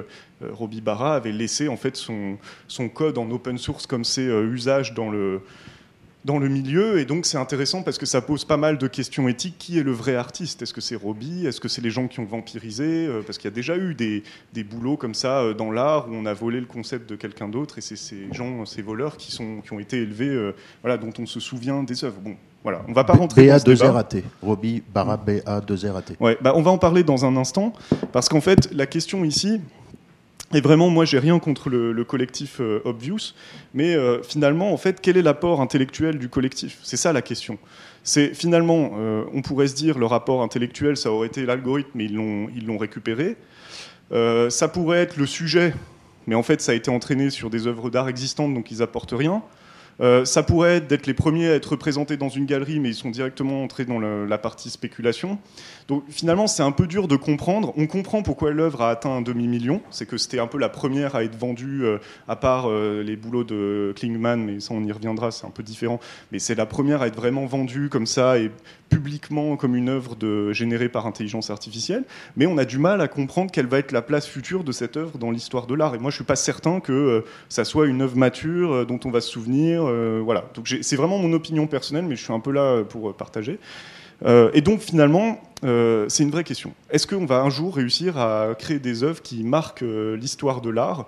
Barra 0.81 1.15
avait 1.15 1.31
laissé 1.31 1.69
en 1.69 1.77
fait 1.77 1.95
son, 1.95 2.37
son 2.67 2.89
code 2.89 3.17
en 3.17 3.29
open 3.31 3.57
source 3.57 3.87
comme 3.87 4.03
c'est 4.03 4.25
usage 4.25 4.93
dans 4.93 5.09
le 5.09 5.41
dans 6.25 6.39
le 6.39 6.49
milieu. 6.49 6.99
Et 6.99 7.05
donc 7.05 7.25
c'est 7.25 7.37
intéressant 7.37 7.83
parce 7.83 7.97
que 7.97 8.05
ça 8.05 8.19
pose 8.21 8.43
pas 8.43 8.57
mal 8.57 8.77
de 8.77 8.87
questions 8.87 9.29
éthiques. 9.29 9.55
Qui 9.57 9.79
est 9.79 9.83
le 9.83 9.91
vrai 9.91 10.15
artiste? 10.15 10.61
Est-ce 10.61 10.73
que 10.73 10.81
c'est 10.81 10.95
Robbie 10.95 11.45
Est-ce 11.45 11.61
que 11.61 11.67
c'est 11.69 11.81
les 11.81 11.91
gens 11.91 12.07
qui 12.07 12.19
ont 12.19 12.25
vampirisé? 12.25 13.07
Euh, 13.07 13.21
Parce 13.25 13.37
qu'il 13.37 13.49
y 13.49 13.53
a 13.53 13.55
déjà 13.55 13.77
eu 13.77 13.93
des, 13.93 14.23
des 14.53 14.63
boulots 14.63 14.97
comme 14.97 15.13
ça 15.13 15.39
euh, 15.39 15.53
dans 15.53 15.71
l'art 15.71 16.09
où 16.09 16.13
on 16.13 16.25
a 16.25 16.33
volé 16.33 16.59
le 16.59 16.65
concept 16.65 17.09
de 17.09 17.15
quelqu'un 17.15 17.47
d'autre 17.47 17.77
et 17.77 17.81
c'est 17.81 17.95
ces 17.95 18.27
gens, 18.33 18.65
ces 18.65 18.81
voleurs 18.81 19.17
qui, 19.17 19.31
sont, 19.31 19.61
qui 19.61 19.71
ont 19.71 19.79
été 19.79 20.01
élevés, 20.01 20.29
euh, 20.29 20.53
voilà, 20.81 20.97
dont 20.97 21.13
on 21.19 21.25
se 21.25 21.39
souvient 21.39 21.83
des 21.83 22.03
œuvres. 22.03 22.19
Bon, 22.19 22.35
voilà, 22.63 22.81
on 22.87 22.93
va 22.93 23.03
pas 23.03 23.13
rentrer 23.13 23.47
BA 23.47 23.59
2 23.59 23.75
rat 23.83 24.09
Robbie 24.41 24.81
Barra 24.91 25.17
BA 25.17 25.61
2 25.61 25.91
rat 25.91 26.01
Ouais, 26.19 26.35
bah 26.41 26.53
on 26.55 26.63
va 26.63 26.71
en 26.71 26.79
parler 26.79 27.03
dans 27.03 27.23
un 27.23 27.37
instant 27.37 27.73
parce 28.11 28.27
qu'en 28.27 28.41
fait 28.41 28.73
la 28.73 28.87
question 28.87 29.23
ici, 29.23 29.61
et 30.55 30.61
vraiment, 30.61 30.89
moi, 30.89 31.03
j'ai 31.03 31.19
rien 31.19 31.37
contre 31.37 31.69
le, 31.69 32.03
collectif 32.05 32.61
euh, 32.61 32.79
Obvious, 32.85 33.33
mais 33.73 33.93
euh, 33.93 34.23
finalement, 34.23 34.71
en 34.71 34.77
fait, 34.77 35.01
quel 35.01 35.17
est 35.17 35.21
l'apport 35.21 35.59
intellectuel 35.59 36.17
du 36.17 36.29
collectif? 36.29 36.79
C'est 36.81 36.95
ça 36.95 37.11
la 37.11 37.21
question. 37.21 37.57
C'est 38.03 38.33
finalement, 38.33 38.91
euh, 38.97 39.25
on 39.33 39.41
pourrait 39.41 39.67
se 39.67 39.75
dire, 39.75 39.99
le 39.99 40.05
rapport 40.05 40.41
intellectuel, 40.41 40.95
ça 40.95 41.11
aurait 41.11 41.27
été 41.27 41.45
l'algorithme, 41.45 41.91
mais 41.95 42.05
ils 42.05 42.15
l'ont, 42.15 42.77
récupéré. 42.77 43.35
ça 44.11 44.67
pourrait 44.69 44.99
être 44.99 45.17
le 45.17 45.25
sujet, 45.25 45.73
mais 46.25 46.35
en 46.35 46.43
fait, 46.43 46.61
ça 46.61 46.71
a 46.71 46.75
été 46.75 46.89
entraîné 46.89 47.31
sur 47.31 47.49
des 47.49 47.67
œuvres 47.67 47.89
d'art 47.89 48.07
existantes, 48.07 48.53
donc 48.53 48.71
ils 48.71 48.81
apportent 48.81 49.13
rien. 49.13 49.43
Euh, 50.01 50.25
ça 50.25 50.43
pourrait 50.43 50.77
être 50.77 50.87
d'être 50.87 51.07
les 51.07 51.13
premiers 51.13 51.49
à 51.49 51.55
être 51.55 51.71
représentés 51.71 52.17
dans 52.17 52.29
une 52.29 52.45
galerie, 52.45 52.79
mais 52.79 52.89
ils 52.89 52.95
sont 52.95 53.09
directement 53.09 53.63
entrés 53.63 53.85
dans 53.85 53.99
la 53.99 54.37
partie 54.37 54.69
spéculation. 54.69 55.39
Donc 55.87 56.03
finalement, 56.09 56.47
c'est 56.47 56.63
un 56.63 56.71
peu 56.71 56.87
dur 56.87 57.07
de 57.07 57.15
comprendre. 57.15 57.73
On 57.77 57.87
comprend 57.87 58.23
pourquoi 58.23 58.51
l'œuvre 58.51 58.81
a 58.81 58.89
atteint 58.89 59.11
un 59.11 59.21
demi-million. 59.21 59.81
C'est 59.91 60.07
que 60.07 60.17
c'était 60.17 60.39
un 60.39 60.47
peu 60.47 60.57
la 60.57 60.69
première 60.69 61.15
à 61.15 61.23
être 61.23 61.37
vendue, 61.37 61.83
euh, 61.83 61.99
à 62.27 62.35
part 62.35 62.65
euh, 62.67 63.03
les 63.03 63.15
boulots 63.15 63.43
de 63.43 63.93
Klingman, 63.95 64.37
mais 64.37 64.59
ça 64.59 64.73
on 64.73 64.83
y 64.83 64.91
reviendra, 64.91 65.31
c'est 65.31 65.45
un 65.45 65.51
peu 65.51 65.63
différent. 65.63 65.99
Mais 66.31 66.39
c'est 66.39 66.55
la 66.55 66.65
première 66.65 67.01
à 67.01 67.07
être 67.07 67.15
vraiment 67.15 67.45
vendue 67.45 67.89
comme 67.89 68.07
ça 68.07 68.37
et 68.37 68.51
publiquement 68.89 69.57
comme 69.57 69.75
une 69.75 69.89
œuvre 69.89 70.15
générée 70.51 70.89
par 70.89 71.07
intelligence 71.07 71.49
artificielle, 71.49 72.03
mais 72.35 72.45
on 72.45 72.57
a 72.57 72.65
du 72.65 72.77
mal 72.77 73.01
à 73.01 73.07
comprendre 73.07 73.51
quelle 73.51 73.67
va 73.67 73.79
être 73.79 73.91
la 73.91 74.01
place 74.01 74.27
future 74.27 74.63
de 74.63 74.71
cette 74.71 74.97
œuvre 74.97 75.17
dans 75.17 75.31
l'histoire 75.31 75.67
de 75.67 75.75
l'art. 75.75 75.95
Et 75.95 75.97
moi, 75.97 76.11
je 76.11 76.15
suis 76.15 76.23
pas 76.23 76.35
certain 76.35 76.79
que 76.79 76.91
euh, 76.91 77.21
ça 77.49 77.65
soit 77.65 77.87
une 77.87 78.01
œuvre 78.01 78.15
mature 78.15 78.73
euh, 78.73 78.85
dont 78.85 78.99
on 79.05 79.11
va 79.11 79.21
se 79.21 79.29
souvenir. 79.29 79.83
Euh, 79.85 80.21
voilà. 80.23 80.45
Donc 80.53 80.73
c'est 80.81 80.95
vraiment 80.95 81.17
mon 81.17 81.33
opinion 81.33 81.67
personnelle, 81.67 82.05
mais 82.05 82.15
je 82.15 82.23
suis 82.23 82.33
un 82.33 82.39
peu 82.39 82.51
là 82.51 82.83
pour 82.83 83.13
partager. 83.15 83.59
et 84.25 84.61
donc 84.61 84.79
finalement, 84.81 85.41
c'est 85.61 86.23
une 86.23 86.31
vraie 86.31 86.43
question. 86.43 86.73
Est-ce 86.89 87.07
qu'on 87.07 87.25
va 87.25 87.41
un 87.41 87.49
jour 87.49 87.75
réussir 87.75 88.17
à 88.17 88.55
créer 88.57 88.79
des 88.79 89.03
œuvres 89.03 89.21
qui 89.21 89.43
marquent 89.43 89.83
l'histoire 89.83 90.61
de 90.61 90.69
l'art? 90.69 91.07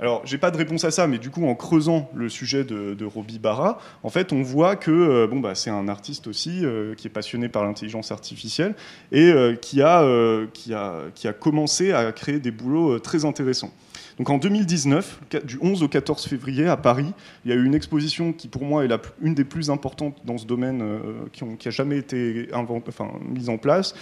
Alors, 0.00 0.22
j'ai 0.24 0.38
pas 0.38 0.50
de 0.50 0.56
réponse 0.56 0.84
à 0.84 0.90
ça, 0.90 1.06
mais 1.06 1.18
du 1.18 1.30
coup, 1.30 1.46
en 1.46 1.54
creusant 1.54 2.10
le 2.14 2.28
sujet 2.28 2.64
de, 2.64 2.94
de 2.94 3.04
Roby 3.04 3.38
Barra, 3.38 3.78
en 4.02 4.10
fait, 4.10 4.32
on 4.32 4.42
voit 4.42 4.74
que 4.74 4.90
euh, 4.90 5.26
bon, 5.28 5.38
bah, 5.38 5.54
c'est 5.54 5.70
un 5.70 5.86
artiste 5.86 6.26
aussi 6.26 6.64
euh, 6.64 6.94
qui 6.94 7.06
est 7.06 7.10
passionné 7.10 7.48
par 7.48 7.64
l'intelligence 7.64 8.10
artificielle 8.10 8.74
et 9.12 9.30
euh, 9.30 9.54
qui, 9.54 9.82
a, 9.82 10.04
qui, 10.52 10.74
a, 10.74 10.96
qui 11.14 11.28
a 11.28 11.32
commencé 11.32 11.92
à 11.92 12.10
créer 12.12 12.40
des 12.40 12.50
boulots 12.50 12.98
très 12.98 13.24
intéressants. 13.24 13.70
Donc 14.18 14.30
en 14.30 14.38
2019, 14.38 15.20
du 15.44 15.58
11 15.60 15.82
au 15.82 15.88
14 15.88 16.26
février 16.26 16.68
à 16.68 16.76
Paris, 16.76 17.12
il 17.44 17.50
y 17.50 17.54
a 17.54 17.56
eu 17.56 17.64
une 17.64 17.74
exposition 17.74 18.32
qui 18.32 18.46
pour 18.46 18.64
moi 18.64 18.84
est 18.84 18.88
la, 18.88 19.00
une 19.20 19.34
des 19.34 19.44
plus 19.44 19.70
importantes 19.70 20.18
dans 20.24 20.38
ce 20.38 20.46
domaine 20.46 20.84
qui, 21.32 21.42
ont, 21.42 21.56
a 21.64 21.70
jamais 21.70 21.98
été 21.98 22.48
enfin, 22.52 23.10
mise 23.28 23.48
en 23.48 23.58
place, 23.58 23.96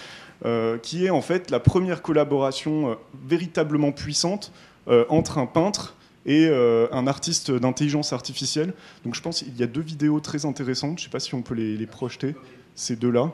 qui 0.83 1.05
est 1.07 1.09
en 1.09 1.21
fait 1.21 1.49
la 1.49 1.59
première 1.59 2.03
collaboration 2.03 2.95
véritablement 3.27 3.91
puissante 3.91 4.51
entre 4.87 5.37
un 5.37 5.45
peintre 5.45 5.95
et 6.25 6.47
euh, 6.47 6.87
un 6.91 7.07
artiste 7.07 7.51
d'intelligence 7.51 8.13
artificielle. 8.13 8.73
Donc 9.03 9.15
je 9.15 9.21
pense 9.21 9.39
qu'il 9.39 9.57
y 9.57 9.63
a 9.63 9.67
deux 9.67 9.81
vidéos 9.81 10.19
très 10.19 10.45
intéressantes. 10.45 10.99
Je 10.99 11.03
ne 11.03 11.05
sais 11.05 11.11
pas 11.11 11.19
si 11.19 11.35
on 11.35 11.41
peut 11.41 11.55
les, 11.55 11.85
projeter, 11.85 12.35
ces 12.75 12.95
deux-là. 12.95 13.31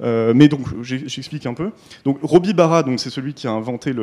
Euh, 0.00 0.32
mais 0.34 0.48
donc 0.48 0.66
j'explique 0.82 1.46
un 1.46 1.54
peu. 1.54 1.70
Donc 2.04 2.18
Roby 2.22 2.52
Barra, 2.52 2.84
c'est 2.96 3.10
celui 3.10 3.34
qui 3.34 3.46
a 3.46 3.52
inventé 3.52 3.94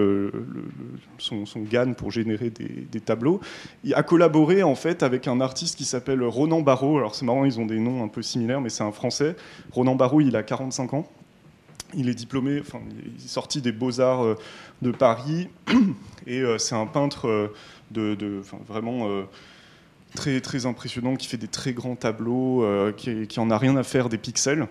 son, 1.17 1.43
GAN 1.69 1.93
pour 1.93 2.11
générer 2.11 2.49
des, 2.49 2.87
des, 2.89 3.01
tableaux. 3.01 3.41
Il 3.83 3.93
a 3.93 4.03
collaboré 4.03 4.63
en 4.63 4.75
fait 4.75 5.03
avec 5.03 5.27
un 5.27 5.41
artiste 5.41 5.77
qui 5.77 5.85
s'appelle 5.85 6.23
Ronan 6.23 6.61
Barrault. 6.61 6.97
Alors 6.97 7.15
c'est 7.15 7.25
marrant, 7.25 7.45
ils 7.45 7.59
ont 7.59 7.65
des 7.65 7.79
noms 7.79 8.03
un 8.03 8.07
peu 8.07 8.21
similaires, 8.21 8.61
mais 8.61 8.69
c'est 8.69 8.83
un 8.83 8.91
Français. 8.91 9.35
Ronan 9.71 9.95
Barrault, 9.95 10.21
il 10.21 10.35
a 10.35 10.43
45 10.43 10.93
ans. 10.93 11.07
Il 11.95 12.09
est 12.09 12.13
diplômé, 12.13 12.59
enfin, 12.59 12.79
il 12.89 13.23
est 13.23 13.27
sorti 13.27 13.61
des 13.61 13.71
Beaux-Arts 13.71 14.23
euh, 14.23 14.35
de 14.81 14.91
Paris, 14.91 15.49
et 16.27 16.41
euh, 16.41 16.57
c'est 16.57 16.75
un 16.75 16.85
peintre 16.85 17.27
euh, 17.27 17.53
de, 17.91 18.41
vraiment 18.67 19.07
très, 20.15 20.41
très 20.41 20.65
impressionnant, 20.65 21.15
qui 21.15 21.27
fait 21.27 21.37
des 21.37 21.47
très 21.47 21.73
grands 21.73 21.95
tableaux, 21.95 22.65
qui, 22.95 23.27
qui 23.27 23.39
en 23.39 23.49
a 23.49 23.57
rien 23.57 23.75
à 23.75 23.83
faire 23.83 24.07
des 24.07 24.17
pixels. 24.17 24.67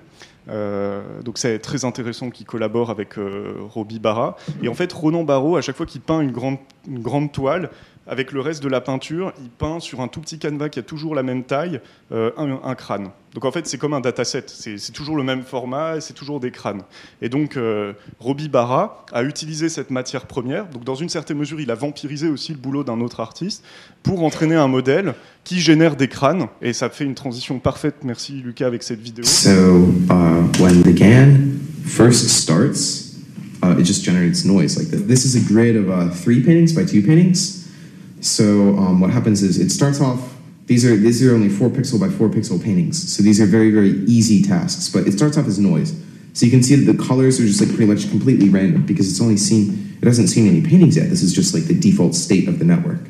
donc 0.48 1.36
c'est 1.36 1.58
très 1.58 1.84
intéressant 1.84 2.30
qu'il 2.30 2.46
collabore 2.46 2.90
avec 2.90 3.14
Roby 3.16 3.98
Barra. 3.98 4.36
Et 4.62 4.68
en 4.68 4.74
fait, 4.74 4.90
Ronan 4.92 5.24
Barrault, 5.24 5.56
à 5.56 5.60
chaque 5.60 5.76
fois 5.76 5.84
qu'il 5.84 6.00
peint 6.00 6.20
une 6.20 6.32
grande 6.32 7.32
toile, 7.32 7.70
avec 8.10 8.32
le 8.32 8.40
reste 8.40 8.60
de 8.60 8.68
la 8.68 8.80
peinture, 8.80 9.32
il 9.40 9.50
peint 9.50 9.78
sur 9.78 10.00
un 10.00 10.08
tout 10.08 10.20
petit 10.20 10.40
canevas 10.40 10.68
qui 10.68 10.80
a 10.80 10.82
toujours 10.82 11.14
la 11.14 11.22
même 11.22 11.44
taille, 11.44 11.80
euh, 12.10 12.32
un, 12.36 12.74
crâne. 12.74 13.10
Donc 13.34 13.44
en 13.44 13.52
fait, 13.52 13.68
c'est 13.68 13.78
comme 13.78 13.94
un 13.94 14.00
dataset, 14.00 14.46
c'est 14.48 14.92
toujours 14.92 15.16
le 15.16 15.22
même 15.22 15.44
format 15.44 16.00
c'est 16.00 16.12
toujours 16.12 16.40
des 16.40 16.50
crânes. 16.50 16.82
Et 17.22 17.28
donc, 17.28 17.56
euh, 17.56 17.92
Roby 18.18 18.48
Barra 18.48 19.06
a 19.12 19.22
utilisé 19.22 19.68
cette 19.68 19.92
matière 19.92 20.26
première. 20.26 20.66
Donc 20.66 20.82
dans 20.82 20.96
une 20.96 21.08
certaine 21.08 21.38
mesure, 21.38 21.60
il 21.60 21.70
a 21.70 21.76
vampirisé 21.76 22.28
aussi 22.28 22.50
le 22.50 22.58
boulot 22.58 22.82
d'un 22.82 23.00
autre 23.00 23.20
artiste 23.20 23.64
pour 24.02 24.24
entraîner 24.24 24.56
un 24.56 24.66
modèle 24.66 25.14
qui 25.44 25.60
génère 25.60 25.94
des 25.94 26.08
crânes. 26.08 26.48
Et 26.62 26.72
ça 26.72 26.90
fait 26.90 27.04
une 27.04 27.14
transition 27.14 27.60
parfaite. 27.60 27.98
Merci 28.02 28.32
Lucas 28.32 28.66
avec 28.66 28.82
cette 28.82 29.00
vidéo. 29.00 29.24
So, 29.24 29.50
uh, 30.10 30.60
when 30.60 30.82
the 30.82 30.92
GAN 30.92 31.60
first 31.84 32.28
starts, 32.28 33.14
uh, 33.62 33.78
it 33.78 33.86
just 33.86 34.04
generates 34.04 34.44
noise 34.44 34.76
like 34.76 34.90
this. 34.90 35.02
This 35.06 35.24
is 35.24 35.36
a 35.36 35.52
grid 35.52 35.76
of 35.76 35.88
uh, 35.88 36.10
three 36.12 36.42
paintings 36.42 36.74
by 36.74 36.84
two 36.84 37.06
paintings. 37.06 37.59
So 38.20 38.76
um, 38.76 39.00
what 39.00 39.10
happens 39.10 39.42
is 39.42 39.58
it 39.58 39.70
starts 39.70 40.00
off. 40.00 40.36
These 40.66 40.84
are 40.84 40.96
these 40.96 41.24
are 41.26 41.34
only 41.34 41.48
four 41.48 41.68
pixel 41.68 41.98
by 41.98 42.08
four 42.08 42.28
pixel 42.28 42.62
paintings, 42.62 43.12
so 43.12 43.22
these 43.22 43.40
are 43.40 43.46
very 43.46 43.70
very 43.70 43.90
easy 44.06 44.42
tasks. 44.42 44.88
But 44.88 45.06
it 45.06 45.12
starts 45.12 45.36
off 45.36 45.46
as 45.46 45.58
noise, 45.58 46.00
so 46.32 46.46
you 46.46 46.52
can 46.52 46.62
see 46.62 46.76
that 46.76 46.92
the 46.92 47.02
colors 47.02 47.40
are 47.40 47.44
just 47.44 47.60
like 47.60 47.70
pretty 47.70 47.86
much 47.86 48.08
completely 48.10 48.48
random 48.48 48.86
because 48.86 49.10
it's 49.10 49.20
only 49.20 49.36
seen 49.36 49.96
it 50.00 50.06
hasn't 50.06 50.28
seen 50.28 50.46
any 50.46 50.62
paintings 50.62 50.96
yet. 50.96 51.10
This 51.10 51.22
is 51.22 51.34
just 51.34 51.54
like 51.54 51.64
the 51.64 51.74
default 51.74 52.14
state 52.14 52.48
of 52.48 52.58
the 52.58 52.64
network. 52.64 53.00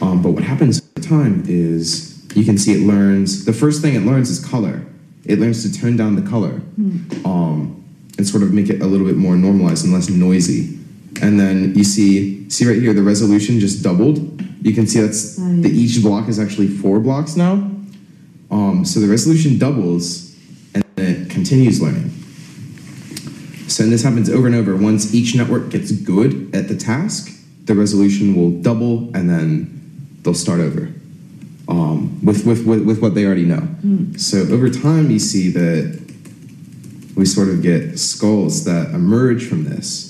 Um, 0.00 0.22
but 0.22 0.30
what 0.30 0.42
happens 0.42 0.80
over 0.96 1.06
time 1.06 1.44
is 1.46 2.26
you 2.34 2.44
can 2.44 2.56
see 2.58 2.72
it 2.72 2.86
learns. 2.86 3.44
The 3.44 3.52
first 3.52 3.82
thing 3.82 3.94
it 3.94 4.00
learns 4.00 4.30
is 4.30 4.44
color. 4.44 4.84
It 5.24 5.38
learns 5.38 5.70
to 5.70 5.80
turn 5.80 5.96
down 5.96 6.16
the 6.16 6.28
color 6.28 6.62
mm. 6.80 7.24
um, 7.26 7.84
and 8.16 8.26
sort 8.26 8.42
of 8.42 8.52
make 8.52 8.70
it 8.70 8.80
a 8.80 8.86
little 8.86 9.06
bit 9.06 9.16
more 9.16 9.36
normalized 9.36 9.84
and 9.84 9.92
less 9.92 10.08
noisy. 10.08 10.78
And 11.20 11.38
then 11.38 11.74
you 11.74 11.84
see, 11.84 12.39
see 12.50 12.66
right 12.66 12.80
here, 12.80 12.92
the 12.92 13.02
resolution 13.02 13.60
just 13.60 13.82
doubled. 13.82 14.18
You 14.62 14.74
can 14.74 14.86
see 14.86 15.00
that's 15.00 15.36
the 15.36 15.70
each 15.70 16.02
block 16.02 16.28
is 16.28 16.38
actually 16.38 16.68
four 16.68 17.00
blocks 17.00 17.36
now. 17.36 17.52
Um, 18.50 18.84
so 18.84 19.00
the 19.00 19.06
resolution 19.06 19.58
doubles 19.58 20.36
and 20.74 20.84
then 20.96 21.22
it 21.22 21.30
continues 21.30 21.80
learning. 21.80 22.10
So 23.68 23.84
and 23.84 23.92
this 23.92 24.02
happens 24.02 24.28
over 24.28 24.46
and 24.48 24.56
over. 24.56 24.76
Once 24.76 25.14
each 25.14 25.34
network 25.34 25.70
gets 25.70 25.92
good 25.92 26.54
at 26.54 26.68
the 26.68 26.76
task, 26.76 27.30
the 27.64 27.74
resolution 27.74 28.34
will 28.34 28.50
double 28.50 29.14
and 29.16 29.30
then 29.30 30.18
they'll 30.22 30.34
start 30.34 30.60
over 30.60 30.92
um, 31.68 32.24
with, 32.24 32.44
with, 32.44 32.66
with, 32.66 32.84
with, 32.84 33.00
what 33.00 33.14
they 33.14 33.24
already 33.24 33.44
know. 33.44 33.60
Mm. 33.60 34.18
So 34.18 34.38
over 34.52 34.68
time, 34.68 35.10
you 35.10 35.20
see 35.20 35.50
that 35.50 36.00
we 37.14 37.24
sort 37.24 37.48
of 37.48 37.62
get 37.62 37.98
skulls 37.98 38.64
that 38.64 38.90
emerge 38.92 39.46
from 39.46 39.64
this 39.64 40.09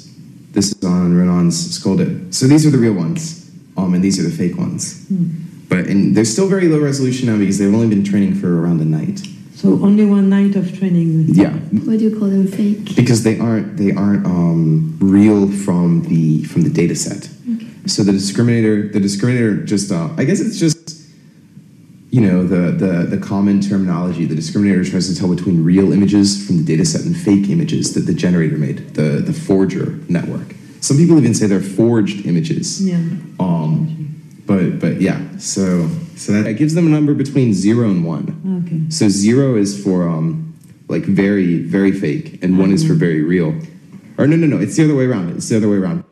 this 0.53 0.73
is 0.73 0.85
on 0.85 1.17
Renan's 1.17 1.79
Skoldet. 1.79 2.35
So 2.35 2.47
these 2.47 2.67
are 2.67 2.71
the 2.71 2.79
real 2.79 2.95
ones, 2.95 3.51
um, 3.77 3.95
and 3.95 4.03
these 4.03 4.19
are 4.19 4.29
the 4.29 4.35
fake 4.35 4.57
ones. 4.57 5.07
Hmm. 5.09 5.27
But 5.69 5.87
and 5.87 6.17
they're 6.17 6.25
still 6.25 6.49
very 6.49 6.69
low 6.69 6.81
resolution 6.81 7.29
now 7.29 7.39
because 7.39 7.59
they've 7.59 7.73
only 7.73 7.89
been 7.89 8.05
training 8.05 8.35
for 8.35 8.61
around 8.61 8.81
a 8.81 8.85
night. 8.85 9.21
So 9.55 9.75
only 9.83 10.05
one 10.05 10.29
night 10.29 10.57
of 10.57 10.77
training. 10.77 11.27
Yeah. 11.29 11.53
Why 11.53 11.97
do 11.97 12.05
you 12.05 12.19
call 12.19 12.29
them 12.29 12.47
fake? 12.47 12.97
Because 12.97 13.23
they 13.23 13.39
aren't 13.39 13.77
they 13.77 13.93
aren't 13.93 14.27
um, 14.27 14.97
real 15.01 15.49
from 15.53 16.03
the 16.09 16.43
from 16.45 16.63
the 16.63 16.71
data 16.71 16.97
set. 16.97 17.29
Okay. 17.55 17.69
So 17.87 18.03
the 18.03 18.13
discriminator 18.13 18.93
the 18.93 18.99
discriminator 18.99 19.65
just 19.65 19.93
uh, 19.93 20.09
I 20.17 20.25
guess 20.25 20.41
it's 20.41 20.59
just 20.59 21.00
you 22.11 22.21
know, 22.21 22.45
the, 22.45 22.73
the, 22.73 23.17
the 23.17 23.19
common 23.19 23.61
terminology, 23.61 24.25
the 24.25 24.35
discriminator 24.35 24.89
tries 24.89 25.09
to 25.09 25.19
tell 25.19 25.33
between 25.33 25.63
real 25.63 25.93
images 25.93 26.45
from 26.45 26.57
the 26.59 26.65
data 26.65 26.85
set 26.85 27.03
and 27.03 27.17
fake 27.17 27.49
images 27.49 27.95
that 27.95 28.01
the 28.01 28.15
generator 28.15 28.57
made, 28.57 28.95
the, 28.95 29.23
the 29.23 29.33
forger 29.33 29.99
network. 30.09 30.55
Some 30.81 30.97
people 30.97 31.17
even 31.19 31.35
say 31.35 31.47
they're 31.47 31.61
forged 31.61 32.27
images. 32.27 32.85
Yeah. 32.85 32.97
Um, 33.39 33.97
but, 34.47 34.81
but 34.81 35.01
yeah, 35.01 35.21
so, 35.39 35.89
so 36.17 36.43
that 36.43 36.55
gives 36.55 36.75
them 36.75 36.87
a 36.87 36.91
number 36.91 37.15
between 37.15 37.55
zero 37.55 37.89
and 37.89 38.05
one. 38.05 38.65
Okay. 38.67 38.91
So 38.91 39.09
zero 39.09 39.57
is 39.57 39.81
for 39.83 40.09
um, 40.09 40.59
like 40.89 41.05
very, 41.05 41.59
very 41.59 41.93
fake, 41.93 42.43
and 42.43 42.59
one 42.59 42.73
is 42.73 42.85
for 42.85 42.95
very 42.95 43.23
real. 43.23 43.55
Or 44.19 44.27
no, 44.27 44.35
no, 44.35 44.49
no, 44.49 44.59
it's 44.59 44.77
the 44.77 44.85
other 44.85 44.97
way 44.97 45.07
around. 45.07 45.37
It's 45.37 45.49
the 45.49 45.59
other 45.59 45.71
way 45.71 45.77
around. 45.77 46.05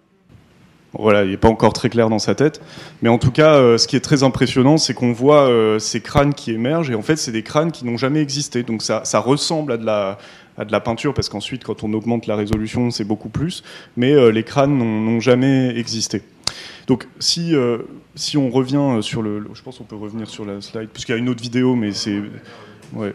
Voilà, 0.95 1.25
il 1.25 1.31
n'est 1.31 1.37
pas 1.37 1.49
encore 1.49 1.75
très 1.75 1.91
clair 1.91 2.09
dans 2.09 2.19
sa 2.19 2.35
tête. 2.35 2.63
Mais 3.03 3.11
en 3.11 3.19
tout 3.19 3.31
cas, 3.31 3.55
euh, 3.57 3.77
ce 3.77 3.87
qui 3.87 3.97
est 3.97 4.01
très 4.01 4.23
impressionnant, 4.23 4.79
c'est 4.79 4.95
qu'on 4.95 5.13
voit 5.13 5.49
euh, 5.49 5.79
ces 5.79 6.01
crânes 6.01 6.33
qui 6.33 6.51
émergent. 6.53 6.91
Et 6.91 6.95
en 6.95 7.03
fait, 7.03 7.17
c'est 7.17 7.33
des 7.33 7.43
crânes 7.43 7.73
qui 7.73 7.85
n'ont 7.85 7.99
jamais 7.99 8.23
existé. 8.23 8.63
Donc 8.63 8.83
ça, 8.83 9.03
ressemble 9.21 9.73
à 9.73 9.77
de 9.77 9.85
la, 9.85 10.81
peinture, 10.81 11.13
parce 11.13 11.29
qu'ensuite, 11.29 11.63
quand 11.63 11.85
on 11.85 11.93
augmente 11.93 12.27
la 12.27 12.37
résolution, 12.37 12.91
c'est 12.91 13.05
beaucoup 13.05 13.29
plus. 13.29 13.63
Mais 13.97 14.13
euh, 14.13 14.31
les 14.31 14.45
crânes 14.45 14.79
n'ont 14.79 15.21
jamais 15.21 15.77
existé. 15.77 16.23
Donc 16.87 17.07
si, 17.19 17.55
si 18.15 18.39
on 18.39 18.49
revient 18.49 19.03
sur 19.03 19.21
le... 19.21 19.47
Je 19.53 19.61
pense 19.61 19.77
qu'on 19.77 19.85
peut 19.85 19.95
revenir 19.95 20.27
sur 20.31 20.47
la 20.47 20.63
slide, 20.63 20.89
puisqu'il 20.89 21.13
y 21.13 21.15
a 21.17 21.19
une 21.19 21.29
autre 21.29 21.43
vidéo, 21.43 21.75
mais 21.75 21.93
c'est... 21.93 22.23
Ouais. 22.95 23.13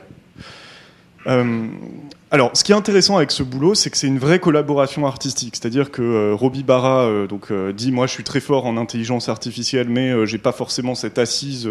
Euh, 2.33 2.43
alors, 2.43 2.51
ce 2.53 2.63
qui 2.63 2.71
est 2.71 2.75
intéressant 2.75 3.17
avec 3.17 3.31
ce 3.31 3.43
boulot, 3.43 3.75
c'est 3.75 3.89
que 3.89 3.97
c'est 3.97 4.07
une 4.07 4.19
vraie 4.19 4.39
collaboration 4.39 5.05
artistique. 5.05 5.55
C'est-à-dire 5.55 5.91
que 5.91 6.01
euh, 6.01 6.35
Roby 6.35 6.63
Barra 6.63 7.03
euh, 7.03 7.27
donc, 7.27 7.51
dit 7.73 7.91
Moi, 7.91 8.07
je 8.07 8.11
suis 8.11 8.23
très 8.23 8.39
fort 8.39 8.65
en 8.65 8.77
intelligence 8.77 9.29
artificielle, 9.29 9.87
mais 9.89 10.25
j'ai 10.25 10.37
pas 10.37 10.51
forcément 10.51 10.95
cette 10.95 11.17
assise 11.17 11.69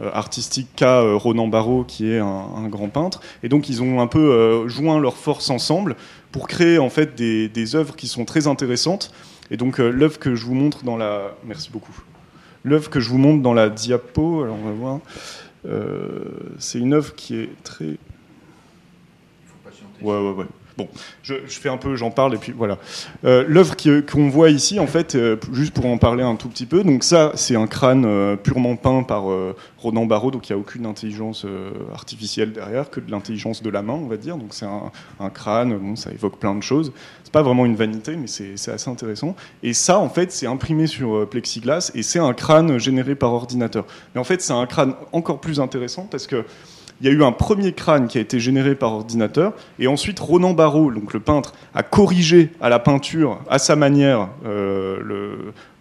artistique 0.00 0.68
qu'a 0.76 1.00
Ronan 1.00 1.48
Barrault, 1.48 1.84
qui 1.84 2.10
est 2.10 2.18
un, 2.18 2.68
grand 2.68 2.88
peintre. 2.88 3.20
Et 3.42 3.48
donc, 3.48 3.68
ils 3.68 3.82
ont 3.82 4.00
un 4.00 4.06
peu 4.06 4.66
joint 4.68 5.00
leurs 5.00 5.16
forces 5.16 5.50
ensemble 5.50 5.96
pour 6.32 6.48
créer 6.48 6.78
en 6.78 6.90
fait 6.90 7.14
des, 7.14 7.48
des 7.48 7.76
œuvres 7.76 7.96
qui 7.96 8.08
sont 8.08 8.24
très 8.24 8.46
intéressantes. 8.46 9.12
Et 9.50 9.56
donc, 9.56 9.78
l'œuvre 9.78 10.18
que 10.18 10.34
je 10.34 10.44
vous 10.44 10.54
montre 10.54 10.84
dans 10.84 10.96
la. 10.96 11.34
Merci 11.44 11.70
beaucoup. 11.70 11.96
L'œuvre 12.64 12.90
que 12.90 13.00
je 13.00 13.08
vous 13.08 13.18
montre 13.18 13.42
dans 13.42 13.54
la 13.54 13.70
diapo, 13.70 14.42
alors 14.42 14.56
on 14.62 14.68
va 14.68 14.72
voir. 14.72 15.00
c'est 16.58 16.78
une 16.78 16.94
œuvre 16.94 17.14
qui 17.14 17.36
est 17.36 17.50
très 17.62 17.98
Ouais, 20.02 20.18
ouais, 20.18 20.32
ouais. 20.32 20.46
Bon, 20.78 20.88
je, 21.24 21.34
fais 21.48 21.68
un 21.68 21.76
peu, 21.76 21.96
j'en 21.96 22.12
parle 22.12 22.36
et 22.36 22.38
puis 22.38 22.52
voilà. 22.56 22.78
Euh, 23.24 23.44
L'œuvre 23.48 23.74
qu'on 24.08 24.28
voit 24.28 24.48
ici, 24.48 24.78
en 24.78 24.86
fait, 24.86 25.16
euh, 25.16 25.36
juste 25.52 25.74
pour 25.74 25.86
en 25.86 25.98
parler 25.98 26.22
un 26.22 26.36
tout 26.36 26.48
petit 26.48 26.66
peu, 26.66 26.84
donc 26.84 27.02
ça, 27.02 27.32
c'est 27.34 27.56
un 27.56 27.66
crâne 27.66 28.04
euh, 28.06 28.36
purement 28.36 28.76
peint 28.76 29.02
par 29.02 29.28
euh, 29.28 29.56
Ronan 29.78 30.06
Barraud, 30.06 30.30
donc 30.30 30.48
il 30.48 30.52
n'y 30.52 30.56
a 30.56 30.60
aucune 30.60 30.86
intelligence 30.86 31.44
artificielle 31.92 32.52
derrière, 32.52 32.90
que 32.90 33.00
de 33.00 33.10
l'intelligence 33.10 33.60
de 33.60 33.70
la 33.70 33.82
main, 33.82 33.94
on 33.94 34.06
va 34.06 34.16
dire. 34.16 34.36
Donc 34.36 34.50
c'est 34.54 34.66
un, 34.66 34.92
un 35.18 35.30
crâne, 35.30 35.76
bon, 35.76 35.96
ça 35.96 36.12
évoque 36.12 36.38
plein 36.38 36.54
de 36.54 36.62
choses. 36.62 36.92
C'est 37.24 37.32
pas 37.32 37.42
vraiment 37.42 37.66
une 37.66 37.76
vanité, 37.76 38.14
mais 38.14 38.28
c'est 38.28 38.70
assez 38.70 38.88
intéressant. 38.88 39.34
Et 39.64 39.72
ça, 39.72 39.98
en 39.98 40.08
fait, 40.08 40.30
c'est 40.30 40.46
imprimé 40.46 40.86
sur 40.86 41.28
plexiglas 41.28 41.90
et 41.96 42.04
c'est 42.04 42.20
un 42.20 42.34
crâne 42.34 42.78
généré 42.78 43.16
par 43.16 43.32
ordinateur. 43.32 43.84
Mais 44.14 44.20
en 44.20 44.24
fait, 44.24 44.40
c'est 44.40 44.52
un 44.52 44.66
crâne 44.66 44.94
encore 45.10 45.40
plus 45.40 45.58
intéressant 45.58 46.06
parce 46.08 46.28
que 46.28 46.44
il 47.00 47.06
y 47.06 47.10
a 47.10 47.12
eu 47.12 47.22
un 47.22 47.32
premier 47.32 47.72
crâne 47.72 48.08
qui 48.08 48.18
a 48.18 48.20
été 48.20 48.40
généré 48.40 48.74
par 48.74 48.92
ordinateur, 48.92 49.52
et 49.78 49.86
ensuite 49.86 50.18
Ronan 50.18 50.52
Barraud, 50.52 50.92
donc 50.92 51.12
le 51.12 51.20
peintre, 51.20 51.54
a 51.74 51.82
corrigé 51.82 52.50
à 52.60 52.68
la 52.68 52.78
peinture, 52.78 53.40
à 53.48 53.58
sa 53.58 53.76
manière, 53.76 54.28
euh, 54.46 54.98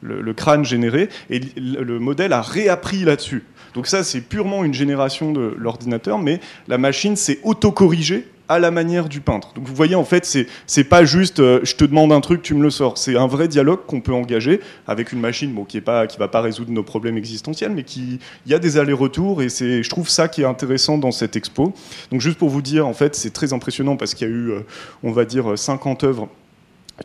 le 0.02 0.34
crâne 0.34 0.64
généré, 0.64 1.10
et 1.30 1.40
le, 1.58 1.84
le 1.84 2.00
modèle 2.00 2.34
a 2.34 2.42
réappris 2.42 3.04
là-dessus. 3.04 3.44
Donc 3.74 3.88
ça, 3.88 4.04
c'est 4.04 4.22
purement 4.22 4.64
une 4.64 4.74
génération 4.74 5.32
de 5.32 5.54
l'ordinateur, 5.58 6.18
mais 6.18 6.40
la 6.68 6.78
machine 6.78 7.16
s'est 7.16 7.40
autocorrigée 7.44 8.28
à 8.50 8.60
la 8.60 8.72
manière 8.72 9.10
du 9.10 9.22
peintre. 9.22 9.54
Donc 9.54 9.68
vous 9.68 9.76
voyez, 9.76 9.96
en 9.96 10.06
fait, 10.06 10.26
c'est 10.26 10.48
c'est 10.66 10.84
pas 10.84 11.06
juste 11.06 11.40
euh, 11.40 11.60
je 11.64 11.76
te 11.76 11.86
demande 11.86 12.12
un 12.12 12.22
truc, 12.22 12.42
tu 12.42 12.54
me 12.54 12.64
le 12.64 12.70
sors. 12.70 12.98
C'est 12.98 13.16
un 13.16 13.28
vrai 13.28 13.48
dialogue 13.48 13.82
qu'on 13.86 14.02
peut 14.02 14.14
engager 14.14 14.62
avec 14.88 15.12
une 15.12 15.20
machine, 15.20 15.52
bon, 15.54 15.66
qui 15.66 15.78
est 15.78 15.82
pas, 15.82 16.08
qui 16.08 16.18
va 16.18 16.28
pas 16.28 16.42
résoudre 16.42 16.72
nos 16.72 16.84
problèmes 16.84 17.18
existentiels, 17.18 17.72
mais 17.72 17.84
qui, 17.84 18.20
il 18.46 18.52
y 18.52 18.56
a 18.56 18.60
des 18.60 18.78
allers-retours 18.78 19.42
et 19.42 19.50
c'est, 19.50 19.84
je 19.84 19.90
trouve 19.90 20.10
ça 20.10 20.28
qui 20.28 20.42
est 20.42 20.46
intéressant 20.46 20.98
dans 20.98 21.12
cette 21.12 21.36
expo. 21.36 21.74
Donc 22.12 22.22
juste 22.22 22.38
pour 22.38 22.50
vous 22.50 22.62
dire, 22.62 22.88
en 22.88 22.94
fait, 22.94 23.16
c'est 23.16 23.32
très 23.32 23.54
impressionnant 23.54 23.98
parce 23.98 24.14
qu'il 24.14 24.28
y 24.28 24.32
a 24.32 24.34
eu, 24.34 24.52
euh, 24.52 24.60
on 25.04 25.12
va 25.12 25.26
dire, 25.26 25.58
50 25.58 26.04
œuvres 26.04 26.30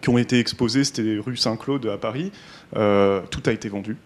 qui 0.00 0.08
ont 0.08 0.18
été 0.18 0.38
exposées. 0.38 0.84
C'était 0.84 1.18
rue 1.24 1.36
Saint-Claude 1.36 1.86
à 1.86 1.98
Paris. 1.98 2.32
Euh, 2.76 3.20
tout 3.30 3.42
a 3.46 3.52
été 3.52 3.68
vendu. 3.68 3.96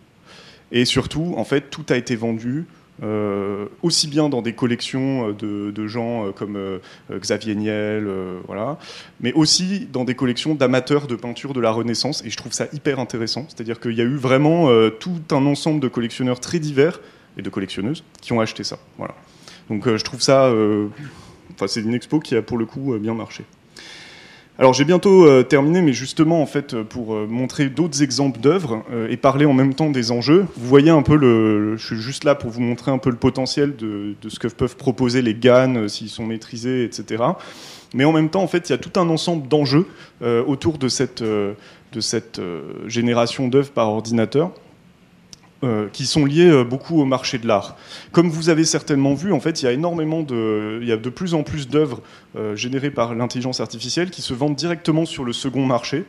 Et 0.72 0.84
surtout, 0.84 1.34
en 1.36 1.44
fait, 1.44 1.70
tout 1.70 1.84
a 1.90 1.96
été 1.96 2.16
vendu 2.16 2.66
euh, 3.02 3.66
aussi 3.82 4.08
bien 4.08 4.30
dans 4.30 4.40
des 4.40 4.54
collections 4.54 5.28
euh, 5.42 5.70
de, 5.70 5.86
gens 5.86 6.26
euh, 6.26 6.32
comme 6.32 6.58
Xavier 7.12 7.54
Niel, 7.54 8.08
voilà, 8.46 8.78
mais 9.20 9.32
aussi 9.34 9.86
dans 9.92 10.04
des 10.04 10.14
collections 10.14 10.54
d'amateurs 10.54 11.06
de 11.06 11.16
peinture 11.16 11.52
de 11.52 11.60
la 11.60 11.70
Renaissance. 11.70 12.24
Et 12.24 12.30
je 12.30 12.36
trouve 12.36 12.52
ça 12.52 12.66
hyper 12.72 12.98
intéressant. 12.98 13.46
C'est-à-dire 13.48 13.80
qu'il 13.80 13.92
y 13.92 14.00
a 14.00 14.04
eu 14.04 14.16
vraiment 14.16 14.68
tout 14.98 15.20
un 15.30 15.46
ensemble 15.46 15.80
de 15.80 15.88
collectionneurs 15.88 16.40
très 16.40 16.58
divers 16.58 17.00
et 17.36 17.42
de 17.42 17.50
collectionneuses 17.50 18.04
qui 18.20 18.32
ont 18.32 18.40
acheté 18.40 18.64
ça. 18.64 18.78
Voilà. 18.98 19.14
Donc 19.68 19.84
je 19.88 20.04
trouve 20.04 20.20
ça, 20.20 20.52
enfin 21.52 21.66
c'est 21.66 21.80
une 21.80 21.94
expo 21.94 22.20
qui 22.20 22.36
a 22.36 22.42
pour 22.42 22.58
le 22.58 22.66
coup 22.66 22.96
bien 22.98 23.14
marché. 23.14 23.44
Alors 24.58 24.72
j'ai 24.72 24.86
bientôt 24.86 25.26
euh, 25.26 25.42
terminé, 25.42 25.82
mais 25.82 25.92
justement 25.92 26.40
en 26.40 26.46
fait 26.46 26.72
euh, 26.72 26.82
pour 26.82 27.14
euh, 27.14 27.26
montrer 27.28 27.68
d'autres 27.68 28.02
exemples 28.02 28.40
d'œuvres 28.40 28.84
et 29.10 29.18
parler 29.18 29.44
en 29.44 29.52
même 29.52 29.74
temps 29.74 29.90
des 29.90 30.10
enjeux. 30.10 30.46
Vous 30.56 30.66
voyez 30.66 30.88
un 30.88 31.02
peu 31.02 31.14
le, 31.14 31.76
je 31.76 31.84
suis 31.84 32.00
juste 32.00 32.24
là 32.24 32.34
pour 32.34 32.50
vous 32.50 32.62
montrer 32.62 32.90
un 32.90 32.96
peu 32.96 33.10
le 33.10 33.16
potentiel 33.16 33.76
de, 33.76 34.14
ce 34.26 34.38
que 34.38 34.48
peuvent 34.48 34.76
proposer 34.76 35.20
les 35.20 35.34
GAN 35.34 35.88
s'ils 35.88 36.08
sont 36.08 36.24
maîtrisés, 36.24 36.84
etc. 36.84 37.22
Mais 37.92 38.04
en 38.04 38.12
même 38.12 38.30
temps 38.30 38.42
en 38.42 38.48
fait 38.48 38.70
il 38.70 38.72
y 38.72 38.74
a 38.74 38.78
tout 38.78 38.98
un 38.98 39.08
ensemble 39.10 39.46
d'enjeux 39.48 39.86
autour 40.22 40.78
de 40.78 40.88
cette 40.88 41.22
de 41.22 42.00
cette 42.00 42.40
génération 42.86 43.48
d'œuvres 43.48 43.72
par 43.72 43.88
ordinateur. 43.88 44.52
Euh, 45.64 45.88
qui 45.90 46.04
sont 46.04 46.26
liés 46.26 46.50
euh, 46.50 46.64
beaucoup 46.64 47.00
au 47.00 47.06
marché 47.06 47.38
de 47.38 47.46
l'art. 47.46 47.78
Comme 48.12 48.28
vous 48.28 48.50
avez 48.50 48.66
certainement 48.66 49.14
vu, 49.14 49.32
en 49.32 49.40
fait, 49.40 49.62
il 49.62 49.64
y 49.64 49.68
a 49.68 50.96
de, 50.98 51.08
plus 51.08 51.32
en 51.32 51.42
plus 51.44 51.66
d'œuvres 51.66 52.02
euh, 52.36 52.54
générées 52.54 52.90
par 52.90 53.14
l'intelligence 53.14 53.60
artificielle 53.60 54.10
qui 54.10 54.20
se 54.20 54.34
vendent 54.34 54.54
directement 54.54 55.06
sur 55.06 55.24
le 55.24 55.32
second 55.32 55.64
marché. 55.64 56.04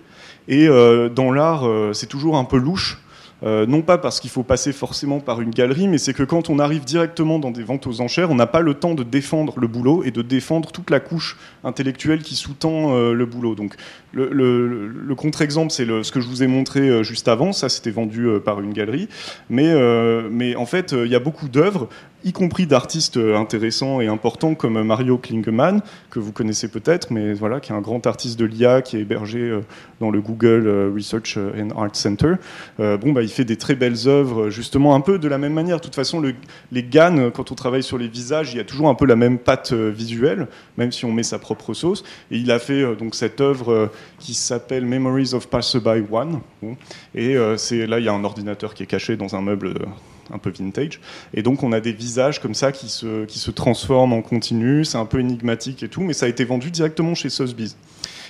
Et 0.49 0.67
dans 0.67 1.31
l'art, 1.31 1.65
c'est 1.93 2.07
toujours 2.07 2.37
un 2.37 2.45
peu 2.45 2.57
louche. 2.57 2.99
Euh, 3.43 3.67
non 3.67 3.83
pas 3.83 3.99
parce 3.99 4.19
qu'il 4.19 4.31
faut 4.31 4.41
passer 4.41 4.73
forcément 4.73 5.19
par 5.19 5.41
une 5.41 5.51
galerie, 5.51 5.87
mais 5.87 5.99
c'est 5.99 6.13
que 6.13 6.23
quand 6.23 6.49
on 6.49 6.57
arrive 6.57 6.85
directement 6.85 7.37
dans 7.37 7.51
des 7.51 7.61
ventes 7.61 7.85
aux 7.85 8.01
enchères, 8.01 8.31
on 8.31 8.35
n'a 8.35 8.47
pas 8.47 8.61
le 8.61 8.73
temps 8.73 8.95
de 8.95 9.03
défendre 9.03 9.53
le 9.59 9.67
boulot 9.67 10.03
et 10.03 10.09
de 10.09 10.23
défendre 10.23 10.71
toute 10.71 10.89
la 10.89 10.99
couche 10.99 11.37
intellectuelle 11.63 12.23
qui 12.23 12.35
sous-tend 12.35 12.95
euh, 12.95 13.13
le 13.13 13.25
boulot. 13.27 13.53
Donc 13.53 13.75
le, 14.11 14.29
le- 14.31 14.87
le 14.87 15.15
contre-exemple, 15.15 15.71
c'est 15.71 15.85
ce 15.85 16.11
que 16.11 16.19
je 16.19 16.27
vous 16.27 16.41
ai 16.41 16.47
montré 16.47 16.79
euh, 16.89 17.03
juste 17.03 17.27
avant. 17.27 17.51
Ça, 17.53 17.69
c'était 17.69 17.91
vendu 17.91 18.27
par 18.43 18.59
une 18.59 18.73
galerie. 18.73 19.07
Mais, 19.51 19.71
mais 20.31 20.55
en 20.55 20.65
fait, 20.65 20.93
il 20.93 21.11
y 21.11 21.15
a 21.15 21.19
beaucoup 21.19 21.47
d'œuvres, 21.47 21.87
y 22.23 22.31
compris 22.33 22.67
d'artistes 22.67 23.17
euh, 23.17 23.37
intéressants 23.37 24.01
et 24.01 24.07
importants 24.07 24.55
comme 24.55 24.81
Mario 24.83 25.17
Klingemann, 25.17 25.81
que 26.09 26.19
vous 26.19 26.31
connaissez 26.31 26.67
peut-être, 26.67 27.11
mais 27.11 27.33
voilà, 27.33 27.59
qui 27.59 27.71
est 27.71 27.75
un 27.75 27.81
grand 27.81 28.05
artiste 28.07 28.39
de 28.39 28.45
l'IA 28.45 28.81
qui 28.81 28.97
est 28.97 29.01
hébergé 29.01 29.39
euh, 29.39 29.61
dans 29.99 30.09
le 30.09 30.19
Google 30.19 30.67
euh, 30.67 30.91
Research 30.93 31.37
and 31.37 31.69
Art 31.79 31.95
Center. 31.95 32.33
Bon, 32.79 33.11
bah, 33.11 33.21
il 33.21 33.29
fait 33.29 33.45
des 33.45 33.55
très 33.57 33.75
belles 33.75 34.07
œuvres, 34.07 34.49
justement 34.49 34.95
un 34.95 35.01
peu 35.01 35.19
de 35.19 35.27
la 35.27 35.37
même 35.37 35.53
manière. 35.53 35.77
De 35.77 35.81
toute 35.83 35.95
façon, 35.95 36.19
le- 36.19 36.33
les 36.71 36.83
GAN, 36.83 37.31
quand 37.31 37.51
on 37.51 37.55
travaille 37.55 37.83
sur 37.83 37.97
les 37.97 38.07
visages, 38.07 38.53
il 38.53 38.57
y 38.57 38.59
a 38.59 38.63
toujours 38.63 38.89
un 38.89 38.95
peu 38.95 39.05
la 39.05 39.15
même 39.15 39.37
patte 39.37 39.73
visuelle, 39.73 40.47
même 40.77 40.91
si 40.91 41.05
on 41.05 41.11
met 41.11 41.23
sa 41.23 41.39
propre 41.39 41.73
sauce. 41.73 42.03
Et 42.31 42.37
il 42.37 42.51
a 42.51 42.59
fait 42.59 42.95
donc 42.95 43.15
cette 43.15 43.41
œuvre 43.41 43.91
qui 44.19 44.33
s'appelle 44.33 44.85
Memories 44.85 45.33
of 45.33 45.47
Passerby 45.47 46.03
One. 46.11 46.39
Et 47.15 47.35
c'est 47.57 47.87
là, 47.87 47.99
il 47.99 48.05
y 48.05 48.09
a 48.09 48.13
un 48.13 48.23
ordinateur 48.23 48.73
qui 48.73 48.83
est 48.83 48.87
caché 48.87 49.17
dans 49.17 49.35
un 49.35 49.41
meuble. 49.41 49.73
Un 50.31 50.37
peu 50.37 50.51
vintage. 50.51 50.99
Et 51.33 51.41
donc 51.41 51.63
on 51.63 51.71
a 51.71 51.79
des 51.79 51.93
visages 51.93 52.41
comme 52.41 52.53
ça 52.53 52.71
qui 52.71 52.89
se, 52.89 53.25
qui 53.25 53.39
se 53.39 53.51
transforment 53.51 54.13
en 54.13 54.21
continu, 54.21 54.85
c'est 54.85 54.97
un 54.97 55.05
peu 55.05 55.19
énigmatique 55.19 55.83
et 55.83 55.89
tout, 55.89 56.01
mais 56.01 56.13
ça 56.13 56.25
a 56.25 56.29
été 56.29 56.45
vendu 56.45 56.71
directement 56.71 57.15
chez 57.15 57.29
Sotheby's. 57.29 57.75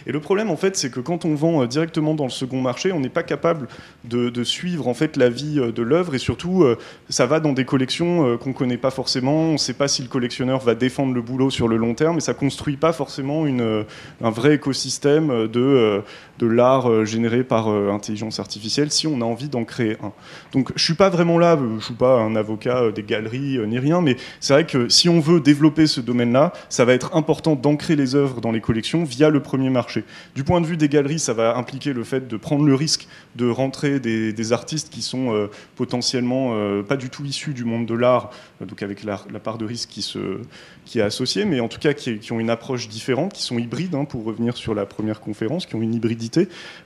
Et 0.07 0.13
le 0.13 0.21
problème, 0.21 0.49
en 0.49 0.55
fait, 0.55 0.77
c'est 0.77 0.89
que 0.89 1.01
quand 1.01 1.25
on 1.25 1.35
vend 1.35 1.61
euh, 1.61 1.67
directement 1.67 2.13
dans 2.13 2.23
le 2.23 2.29
second 2.29 2.61
marché, 2.61 2.93
on 2.93 3.01
n'est 3.01 3.09
pas 3.09 3.23
capable 3.23 3.67
de, 4.05 4.43
suivre 4.43 4.87
en 4.87 4.93
fait 4.93 5.17
la 5.17 5.29
vie 5.29 5.59
euh, 5.59 5.73
de 5.73 5.81
l'œuvre 5.81 6.15
et 6.15 6.17
surtout, 6.17 6.63
euh, 6.63 6.77
ça 7.09 7.25
va 7.25 7.41
dans 7.41 7.51
des 7.51 7.65
collections 7.65 8.37
qu'on 8.37 8.53
connaît 8.53 8.77
pas 8.77 8.91
forcément. 8.91 9.49
On 9.49 9.53
ne 9.53 9.57
sait 9.57 9.73
pas 9.73 9.89
si 9.89 10.01
le 10.01 10.07
collectionneur 10.07 10.59
va 10.59 10.75
défendre 10.75 11.13
le 11.13 11.21
boulot 11.21 11.49
sur 11.49 11.67
le 11.67 11.75
long 11.75 11.93
terme, 11.93 12.17
et 12.17 12.21
ça 12.21 12.33
construit 12.33 12.77
pas 12.77 12.93
forcément 12.93 13.45
une, 13.45 13.85
un 14.21 14.29
vrai 14.29 14.55
écosystème 14.55 15.47
de, 15.47 16.01
de 16.39 16.47
l'art 16.47 16.89
euh, 16.89 17.05
généré 17.05 17.43
par 17.43 17.69
euh, 17.69 17.91
intelligence 17.91 18.39
artificielle 18.39 18.91
si 18.91 19.07
on 19.07 19.21
a 19.21 19.25
envie 19.25 19.49
d'en 19.49 19.63
créer 19.63 19.97
un. 20.03 20.11
Donc, 20.51 20.71
je 20.75 20.83
suis 20.83 20.93
pas 20.93 21.09
vraiment 21.09 21.37
là, 21.37 21.57
je 21.79 21.83
suis 21.83 21.93
pas 21.93 22.19
un 22.19 22.35
avocat 22.35 22.83
euh, 22.83 22.91
des 22.91 23.03
galeries 23.03 23.59
ni 23.67 23.79
rien, 23.79 24.01
mais 24.01 24.17
c'est 24.39 24.53
vrai 24.53 24.65
que 24.65 24.89
si 24.89 25.09
on 25.09 25.19
veut 25.19 25.39
développer 25.39 25.87
ce 25.87 26.01
domaine-là, 26.01 26.53
ça 26.69 26.85
va 26.85 26.93
être 26.93 27.15
important 27.15 27.55
d'ancrer 27.55 27.95
les 27.95 28.15
œuvres 28.15 28.41
dans 28.41 28.51
les 28.51 28.61
collections 28.61 29.03
via 29.03 29.29
le 29.29 29.41
premier 29.41 29.69
marché. 29.69 30.03
Du 30.35 30.43
point 30.43 30.61
de 30.61 30.65
vue 30.65 30.77
des 30.77 30.89
galeries, 30.89 31.19
ça 31.19 31.33
va 31.33 31.57
impliquer 31.57 31.93
le 31.93 32.03
fait 32.03 32.27
de 32.27 32.37
prendre 32.37 32.65
le 32.65 32.75
risque 32.75 33.07
de 33.35 33.49
rentrer 33.49 33.99
des, 33.99 34.51
artistes 34.51 34.89
qui 34.89 35.01
sont 35.01 35.49
potentiellement 35.75 36.55
pas 36.83 36.95
du 36.95 37.09
tout 37.09 37.25
issus 37.25 37.53
du 37.53 37.65
monde 37.65 37.85
de 37.85 37.93
l'art, 37.93 38.31
donc 38.61 38.81
avec 38.81 39.03
la, 39.03 39.17
part 39.43 39.57
de 39.57 39.65
risque 39.65 39.89
qui, 39.89 40.01
se, 40.01 40.39
qui 40.85 40.99
est 40.99 41.03
associée, 41.03 41.45
mais 41.45 41.59
en 41.59 41.67
tout 41.67 41.79
cas 41.79 41.93
qui, 41.93 42.19
qui 42.19 42.31
ont 42.31 42.39
une 42.39 42.49
approche 42.49 42.87
différente, 42.87 43.33
qui 43.33 43.43
sont 43.43 43.57
hybrides, 43.57 43.93
hein, 43.93 44.05
pour 44.05 44.23
revenir 44.23 44.55
sur 44.55 44.73
la 44.73 44.85
première 44.85 45.19
conférence, 45.19 45.65
qui 45.65 45.75
ont 45.75 45.81
une 45.81 45.93
hybridité. 45.93 46.26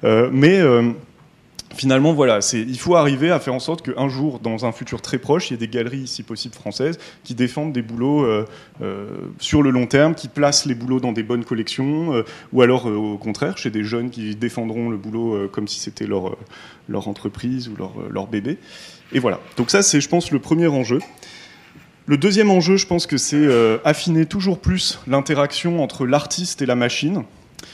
Euh, 0.04 0.30
mais 0.32 0.60
euh, 0.60 0.92
finalement, 1.76 2.14
voilà, 2.14 2.39
il 2.54 2.80
faut 2.80 2.96
arriver 2.96 3.32
à 3.32 3.39
faire 3.39 3.54
en 3.54 3.60
sorte 3.60 3.82
qu'un 3.82 4.10
jour, 4.10 4.39
dans 4.39 4.66
un 4.66 4.72
futur 4.72 5.02
très 5.02 5.18
proche, 5.18 5.50
il 5.50 5.54
y 5.54 5.56
ait 5.56 5.60
des 5.60 5.68
galeries, 5.68 6.08
si 6.08 6.24
possible 6.24 6.54
françaises, 6.54 7.00
qui 7.24 7.34
défendent 7.34 7.74
des 7.74 7.82
boulots 7.82 8.26
euh, 8.26 8.46
sur 9.39 9.62
le 9.62 9.70
long 9.70 9.88
terme, 9.88 10.16
qui 10.16 10.28
placent 10.28 10.66
les 10.66 10.76
boulots 10.76 11.00
dans 11.00 11.12
des 11.12 11.24
bonnes 11.24 11.46
collections, 11.46 12.24
ou 12.54 12.62
alors 12.62 12.86
au 12.86 13.18
contraire, 13.18 13.58
chez 13.58 13.70
des 13.70 13.84
jeunes 13.84 14.10
qui 14.10 14.36
défendront 14.36 14.89
le 14.89 14.98
boulot 14.98 15.48
comme 15.50 15.68
si 15.68 15.80
c'était 15.80 16.08
leur, 16.08 16.38
entreprise 17.08 17.70
ou 17.70 17.76
leur, 18.10 18.28
bébé. 18.28 18.58
Et 19.14 19.20
voilà. 19.20 19.39
Donc 19.58 19.72
ça, 19.72 19.82
c'est, 19.82 20.02
je 20.02 20.10
pense, 20.10 20.32
le 20.32 20.39
premier 20.39 20.68
enjeu. 20.68 21.00
Le 22.08 22.18
deuxième 22.18 22.50
enjeu, 22.50 22.78
je 22.78 22.88
pense 22.88 23.08
que 23.08 23.18
c'est 23.18 23.48
affiner 23.86 24.26
toujours 24.26 24.60
plus 24.60 25.00
l'interaction 25.08 25.82
entre 25.82 26.06
l'artiste 26.06 26.62
et 26.62 26.66
la 26.66 26.76
machine 26.76 27.24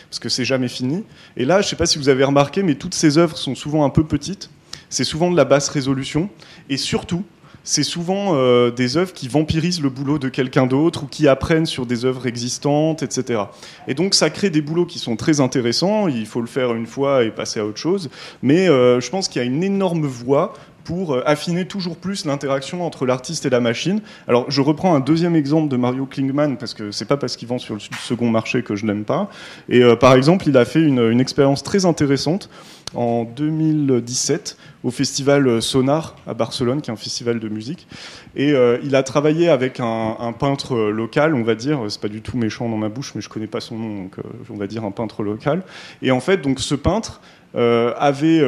parce 0.10 0.20
que 0.20 0.30
c'est 0.30 0.46
jamais 0.46 0.68
fini. 0.68 1.04
Et 1.36 1.46
là, 1.46 1.62
je 1.62 1.68
ne 1.68 1.70
sais 1.70 1.76
pas 1.76 1.86
si 1.86 1.98
vous 1.98 2.10
avez 2.10 2.24
remarqué, 2.24 2.64
mais 2.64 2.76
toutes 2.76 2.94
ces 2.94 3.18
œuvres 3.18 3.38
sont 3.38 3.56
souvent 3.56 3.86
un 3.86 3.90
peu 3.90 4.04
petites. 4.04 4.50
C'est 4.90 5.04
souvent 5.04 5.32
de 5.32 5.38
la 5.38 5.46
basse 5.46 5.70
résolution. 5.70 6.30
Et 6.70 6.78
surtout, 6.78 7.24
c'est 7.68 7.84
souvent 7.84 8.36
euh, 8.36 8.72
des 8.72 8.96
œuvres 8.96 9.12
qui 9.12 9.28
vampirisent 9.28 9.82
le 9.82 9.90
boulot 9.90 10.20
de 10.20 10.30
quelqu'un 10.30 10.66
d'autre 10.66 11.04
ou 11.04 11.06
qui 11.08 11.28
apprennent 11.28 11.66
sur 11.66 11.86
des 11.86 12.06
œuvres 12.06 12.26
existantes, 12.26 13.04
etc. 13.04 13.42
Et 13.90 13.94
donc, 13.94 14.14
ça 14.14 14.30
crée 14.30 14.50
des 14.50 14.62
boulots 14.62 14.86
qui 14.86 15.00
sont 15.00 15.18
très 15.18 15.42
intéressants. 15.42 16.08
Il 16.08 16.26
faut 16.26 16.40
le 16.40 16.48
faire 16.48 16.74
une 16.74 16.86
fois 16.86 17.26
et 17.26 17.30
passer 17.30 17.60
à 17.60 17.66
autre 17.66 17.78
chose. 17.78 18.10
Mais 18.42 18.70
euh, 18.70 19.02
je 19.02 19.10
pense 19.10 19.28
qu'il 19.28 19.42
y 19.42 19.46
a 19.46 19.48
une 19.48 19.66
énorme 19.66 20.06
voie 20.06 20.54
pour 20.88 21.16
euh, 21.16 21.24
affiner 21.26 21.66
toujours 21.66 21.98
plus 21.98 22.24
l'interaction 22.24 22.86
entre 22.86 23.06
l'artiste 23.06 23.46
et 23.46 23.50
la 23.50 23.60
machine. 23.60 24.00
Alors, 24.30 24.50
je 24.50 24.62
reprends 24.62 24.96
un 24.96 25.02
deuxième 25.02 25.36
exemple 25.36 25.68
de 25.68 25.76
Mario 25.76 26.06
Klingman, 26.06 26.56
parce 26.56 26.74
que 26.74 26.92
c'est 26.92 27.04
pas 27.04 27.18
parce 27.18 27.36
qu'il 27.36 27.50
vend 27.50 27.58
sur 27.58 27.74
le 27.74 27.82
second 28.00 28.30
marché 28.30 28.64
que 28.64 28.74
je 28.78 28.86
l'aime 28.86 29.04
pas. 29.04 29.30
Et 29.68 29.84
euh, 29.84 29.98
par 29.98 30.14
exemple, 30.14 30.48
il 30.48 30.56
a 30.56 30.64
fait 30.64 30.82
une, 30.82 31.02
une 31.12 31.20
expérience 31.20 31.62
très 31.62 31.84
intéressante 31.84 32.50
en 32.96 33.26
2017 33.26 34.58
au 34.84 34.92
festival 34.92 35.62
Sonar 35.62 36.16
à 36.26 36.34
Barcelone, 36.34 36.82
qui 36.82 36.90
est 36.90 36.94
un 36.94 36.98
festival 36.98 37.40
de 37.40 37.50
musique. 37.50 37.88
Et 38.36 38.54
euh, 38.54 38.78
il 38.84 38.96
a 38.96 39.04
travaillé 39.04 39.50
avec 39.50 39.80
un, 39.80 40.34
peintre 40.40 40.78
local, 40.90 41.36
on 41.36 41.44
va 41.44 41.56
dire. 41.56 41.80
C'est 41.90 42.02
pas 42.02 42.08
du 42.08 42.22
tout 42.22 42.38
méchant 42.38 42.70
dans 42.70 42.78
ma 42.78 42.90
bouche, 42.90 43.14
mais 43.16 43.22
je 43.22 43.30
connais 43.30 43.48
pas 43.48 43.60
son 43.60 43.78
nom, 43.78 44.04
donc 44.04 44.20
euh, 44.20 44.24
on 44.50 44.58
va 44.58 44.68
dire 44.68 44.84
un 44.84 44.92
peintre 44.92 45.24
local. 45.24 45.64
Et 46.02 46.12
en 46.12 46.20
fait, 46.20 46.38
donc 46.38 46.60
ce 46.60 46.76
peintre 46.76 47.22
euh, 47.56 47.94
avait 47.98 48.44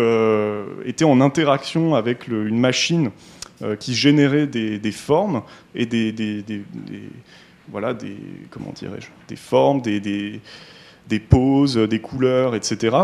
été 0.85 1.03
en 1.05 1.21
interaction 1.21 1.95
avec 1.95 2.27
une 2.27 2.59
machine 2.59 3.11
qui 3.79 3.93
générait 3.93 4.47
des, 4.47 4.91
formes 4.91 5.41
et 5.75 5.85
des, 5.85 6.43
voilà 7.69 7.93
des 7.93 8.15
comment 8.51 8.71
dirais-je 8.71 9.07
des 9.27 9.35
formes, 9.35 9.81
des, 9.81 9.99
des 9.99 11.19
poses, 11.19 11.75
des 11.75 11.99
couleurs, 11.99 12.55
etc 12.55 12.99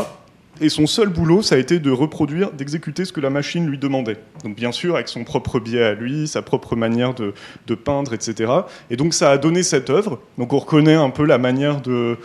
et 0.62 0.70
son 0.70 0.88
seul 0.88 1.10
boulot, 1.10 1.42
ça 1.42 1.56
a 1.56 1.58
été 1.58 1.80
de 1.80 1.92
reproduire, 1.92 2.52
d'exécuter 2.52 3.04
ce 3.04 3.12
que 3.12 3.20
la 3.20 3.30
machine 3.30 3.68
lui 3.68 3.78
demandait. 3.78 4.18
Donc 4.44 4.56
bien 4.56 4.72
sûr, 4.72 4.96
avec 4.96 5.10
son 5.10 5.26
propre 5.26 5.60
biais 5.60 5.84
à 5.84 5.94
lui, 5.94 6.28
sa 6.28 6.42
propre 6.42 6.76
manière 6.76 7.14
de, 7.14 7.34
peindre, 7.76 8.14
etc. 8.14 8.52
Et 8.90 8.96
donc 8.96 9.14
ça 9.14 9.32
a 9.32 9.38
donné 9.38 9.64
cette 9.64 9.90
œuvre. 9.90 10.22
Donc 10.38 10.54
on 10.54 10.60
reconnaît 10.60 10.96
un 10.96 11.10
peu 11.10 11.26
la 11.26 11.38
manière 11.38 11.82
de, 11.82 12.18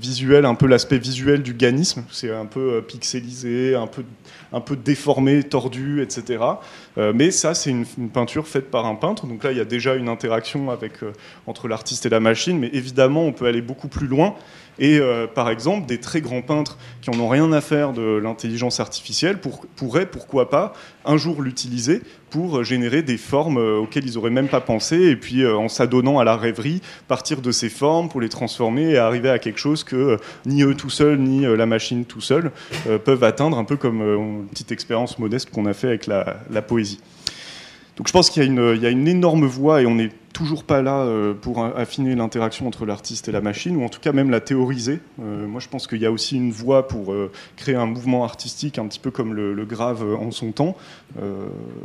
visuel, 0.00 0.46
un 0.46 0.54
peu 0.54 0.66
l'aspect 0.66 0.98
visuel 0.98 1.42
du 1.42 1.52
ganisme. 1.52 2.04
C'est 2.10 2.32
un 2.32 2.46
peu 2.46 2.74
euh, 2.74 2.80
pixelisé, 2.80 3.74
un 3.74 3.86
peu, 3.86 4.02
un 4.52 4.60
peu 4.60 4.76
déformé, 4.76 5.42
tordu, 5.42 6.00
etc. 6.00 6.42
Euh, 6.96 7.12
mais 7.14 7.30
ça, 7.30 7.52
c'est 7.52 7.68
une, 7.68 7.84
peinture 8.12 8.48
faite 8.48 8.70
par 8.70 8.86
un 8.86 8.94
peintre. 8.94 9.26
Donc 9.26 9.44
là, 9.44 9.52
il 9.52 9.58
y 9.58 9.60
a 9.60 9.66
déjà 9.66 9.94
une 9.94 10.08
interaction 10.08 10.70
avec, 10.70 11.02
euh, 11.02 11.12
entre 11.46 11.68
l'artiste 11.68 12.06
et 12.06 12.08
la 12.08 12.20
machine. 12.20 12.58
Mais 12.58 12.70
évidemment, 12.72 13.24
on 13.26 13.32
peut 13.32 13.44
aller 13.44 13.60
beaucoup 13.60 13.88
plus 13.88 14.06
loin. 14.06 14.34
Et 14.78 14.98
euh, 14.98 15.26
par 15.26 15.48
exemple, 15.48 15.86
des 15.86 15.98
très 15.98 16.20
grands 16.20 16.42
peintres 16.42 16.76
qui 17.00 17.10
n'en 17.10 17.20
ont 17.20 17.28
rien 17.28 17.50
à 17.52 17.60
faire 17.60 17.92
de 17.92 18.18
l'intelligence 18.18 18.80
artificielle 18.80 19.38
pourraient, 19.76 20.06
pourquoi 20.06 20.50
pas, 20.50 20.74
un 21.04 21.16
jour 21.16 21.40
l'utiliser 21.40 22.02
pour 22.30 22.62
générer 22.62 23.02
des 23.02 23.16
formes 23.16 23.56
euh, 23.58 23.78
auxquelles 23.78 24.06
ils 24.06 24.14
n'auraient 24.14 24.30
même 24.30 24.48
pas 24.48 24.60
pensé, 24.60 24.96
et 24.96 25.16
puis 25.16 25.42
euh, 25.42 25.56
en 25.56 25.68
s'adonnant 25.68 26.18
à 26.18 26.24
la 26.24 26.36
rêverie, 26.36 26.82
partir 27.08 27.40
de 27.40 27.52
ces 27.52 27.70
formes 27.70 28.08
pour 28.08 28.20
les 28.20 28.28
transformer 28.28 28.90
et 28.90 28.98
arriver 28.98 29.30
à 29.30 29.38
quelque 29.38 29.58
chose 29.58 29.84
que 29.84 30.18
ni 30.44 30.62
eux 30.62 30.74
tout 30.74 30.90
seuls, 30.90 31.18
ni 31.18 31.42
la 31.42 31.66
machine 31.66 32.04
tout 32.04 32.20
seul 32.20 32.50
peuvent 33.04 33.24
atteindre, 33.24 33.58
un 33.58 33.64
peu 33.64 33.76
comme 33.76 34.02
une 34.02 34.46
petite 34.48 34.72
expérience 34.72 35.18
modeste 35.18 35.50
qu'on 35.50 35.66
a 35.66 35.72
fait 35.72 35.88
avec 35.88 36.06
la, 36.06 36.62
poésie. 36.62 37.00
Donc 37.96 38.08
je 38.08 38.12
pense 38.12 38.28
qu'il 38.28 38.42
y, 38.42 38.86
a 38.86 38.90
une 38.90 39.08
énorme 39.08 39.46
voie 39.46 39.82
et 39.82 39.86
on 39.86 39.98
est 39.98 40.10
toujours 40.36 40.64
pas 40.64 40.82
là 40.82 40.98
euh, 40.98 41.32
pour 41.32 41.64
affiner 41.64 42.14
l'interaction 42.14 42.66
entre 42.66 42.84
l'artiste 42.84 43.26
et 43.26 43.32
la 43.32 43.40
machine, 43.40 43.74
ou 43.74 43.84
en 43.84 43.88
tout 43.88 44.00
cas 44.00 44.12
même 44.12 44.28
la 44.28 44.40
théoriser. 44.40 45.00
Euh, 45.22 45.46
moi, 45.46 45.62
je 45.62 45.68
pense 45.68 45.86
qu'il 45.86 46.02
y 46.02 46.04
a 46.04 46.12
aussi 46.12 46.36
une 46.36 46.50
voie 46.50 46.88
pour 46.88 47.10
euh, 47.10 47.32
créer 47.56 47.74
un 47.74 47.86
mouvement 47.86 48.22
artistique 48.22 48.78
un 48.78 48.86
petit 48.86 48.98
peu 48.98 49.10
comme 49.10 49.32
le, 49.32 49.64
grave 49.64 50.04
en 50.20 50.30
son 50.30 50.52
temps, 50.52 50.76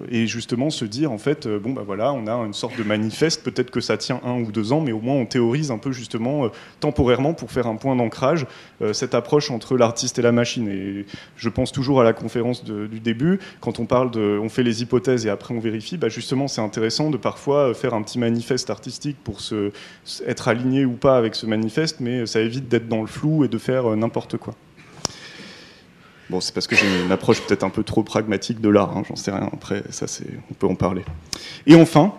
et 0.09 0.27
justement 0.27 0.69
se 0.69 0.85
dire 0.85 1.11
en 1.11 1.17
fait, 1.17 1.47
bon 1.47 1.71
bah 1.71 1.81
voilà, 1.83 2.13
on 2.13 2.27
a 2.27 2.33
une 2.33 2.53
sorte 2.53 2.77
de 2.77 2.83
manifeste. 2.83 3.43
Peut-être 3.43 3.71
que 3.71 3.81
ça 3.81 3.97
tient 3.97 4.19
un 4.23 4.39
ou 4.39 4.51
deux 4.51 4.71
ans, 4.71 4.81
mais 4.81 4.91
au 4.91 4.99
moins 4.99 5.15
on 5.15 5.25
théorise 5.25 5.71
un 5.71 5.79
peu 5.79 5.91
justement 5.91 6.49
temporairement 6.79 7.33
pour 7.33 7.51
faire 7.51 7.65
un 7.65 7.75
point 7.75 7.95
d'ancrage 7.95 8.45
cette 8.93 9.15
approche 9.15 9.49
entre 9.49 9.77
l'artiste 9.77 10.19
et 10.19 10.21
la 10.21 10.31
machine. 10.31 10.67
Et 10.67 11.07
je 11.37 11.49
pense 11.49 11.71
toujours 11.71 12.01
à 12.01 12.03
la 12.03 12.13
conférence 12.13 12.63
du 12.63 12.99
début, 12.99 13.39
quand 13.61 13.79
on 13.79 13.85
parle 13.87 14.11
de, 14.11 14.39
on 14.39 14.49
fait 14.49 14.63
les 14.63 14.83
hypothèses 14.83 15.25
et 15.25 15.29
après 15.29 15.55
on 15.55 15.59
vérifie. 15.59 15.97
Bah 15.97 16.09
justement, 16.09 16.47
c'est 16.47 16.61
intéressant 16.61 17.09
de 17.09 17.17
parfois 17.17 17.73
faire 17.73 17.95
un 17.95 18.03
petit 18.03 18.19
manifeste 18.19 18.40
manifeste 18.41 18.71
artistique 18.71 19.17
pour 19.23 19.39
se, 19.39 19.71
être 20.25 20.47
aligné 20.47 20.83
ou 20.83 20.93
pas 20.93 21.15
avec 21.15 21.35
ce 21.35 21.45
manifeste, 21.45 21.97
mais 21.99 22.25
ça 22.25 22.39
évite 22.39 22.67
d'être 22.67 22.87
dans 22.87 23.01
le 23.01 23.07
flou 23.07 23.45
et 23.45 23.47
de 23.47 23.57
faire 23.59 23.91
euh, 23.91 23.95
n'importe 23.95 24.37
quoi. 24.37 24.55
Bon, 26.31 26.41
c'est 26.41 26.53
parce 26.53 26.65
que 26.65 26.75
j'ai 26.75 26.87
une 27.05 27.11
approche 27.11 27.39
peut-être 27.41 27.63
un 27.63 27.69
peu 27.69 27.83
trop 27.83 28.01
pragmatique 28.03 28.59
de 28.59 28.69
l'art, 28.69 28.97
hein, 28.97 29.03
j'en 29.07 29.15
sais 29.15 29.31
rien. 29.31 29.49
Après, 29.53 29.83
ça, 29.91 30.07
c'est, 30.07 30.25
on 30.49 30.53
peut 30.55 30.65
en 30.65 30.75
parler. 30.75 31.03
Et 31.67 31.75
enfin, 31.75 32.13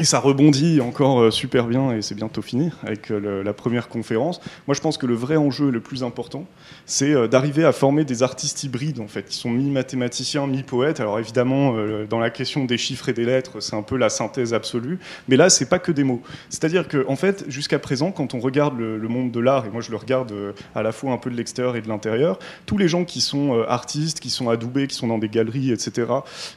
et 0.00 0.04
ça 0.04 0.20
rebondit 0.20 0.80
encore 0.80 1.20
euh, 1.22 1.30
super 1.32 1.66
bien, 1.66 1.92
et 1.92 2.02
c'est 2.02 2.14
bientôt 2.14 2.40
fini 2.40 2.70
avec 2.84 3.10
euh, 3.10 3.42
la 3.42 3.52
première 3.52 3.88
conférence. 3.88 4.40
Moi, 4.68 4.74
je 4.74 4.80
pense 4.80 4.96
que 4.96 5.06
le 5.06 5.14
vrai 5.14 5.36
enjeu 5.36 5.70
le 5.70 5.80
plus 5.80 6.04
important, 6.04 6.46
c'est 6.86 7.12
euh, 7.12 7.26
d'arriver 7.26 7.64
à 7.64 7.72
former 7.72 8.04
des 8.04 8.22
artistes 8.22 8.62
hybrides, 8.62 9.00
en 9.00 9.08
fait, 9.08 9.24
qui 9.24 9.36
sont 9.36 9.50
mi-mathématiciens, 9.50 10.46
mi-poètes. 10.46 11.00
Alors 11.00 11.18
évidemment, 11.18 11.74
dans 12.08 12.20
la 12.20 12.30
question 12.30 12.64
des 12.64 12.78
chiffres 12.78 13.08
et 13.08 13.12
des 13.12 13.24
lettres, 13.24 13.60
c'est 13.60 13.74
un 13.74 13.82
peu 13.82 13.96
la 13.96 14.08
synthèse 14.08 14.54
absolue. 14.54 14.98
Mais 15.26 15.36
là, 15.36 15.50
c'est 15.50 15.68
pas 15.68 15.78
que 15.78 15.90
des 15.90 16.04
mots. 16.04 16.22
C'est-à-dire 16.48 16.86
que, 16.86 17.04
en 17.08 17.16
fait, 17.16 17.44
jusqu'à 17.48 17.78
présent, 17.78 18.12
quand 18.12 18.34
on 18.34 18.40
regarde 18.40 18.78
le, 18.78 19.08
monde 19.08 19.32
de 19.32 19.40
l'art, 19.40 19.66
et 19.66 19.70
moi 19.70 19.80
je 19.80 19.90
le 19.90 19.96
regarde 19.96 20.32
à 20.74 20.82
la 20.82 20.92
fois 20.92 21.12
un 21.12 21.18
peu 21.18 21.30
de 21.30 21.36
l'extérieur 21.36 21.76
et 21.76 21.80
de 21.80 21.88
l'intérieur, 21.88 22.38
tous 22.66 22.78
les 22.78 22.88
gens 22.88 23.04
qui 23.04 23.20
sont 23.20 23.62
artistes, 23.68 24.20
qui 24.20 24.30
sont 24.30 24.48
adoubés, 24.48 24.86
qui 24.86 24.96
sont 24.96 25.08
dans 25.08 25.18
des 25.18 25.28
galeries, 25.28 25.72
etc., 25.72 26.06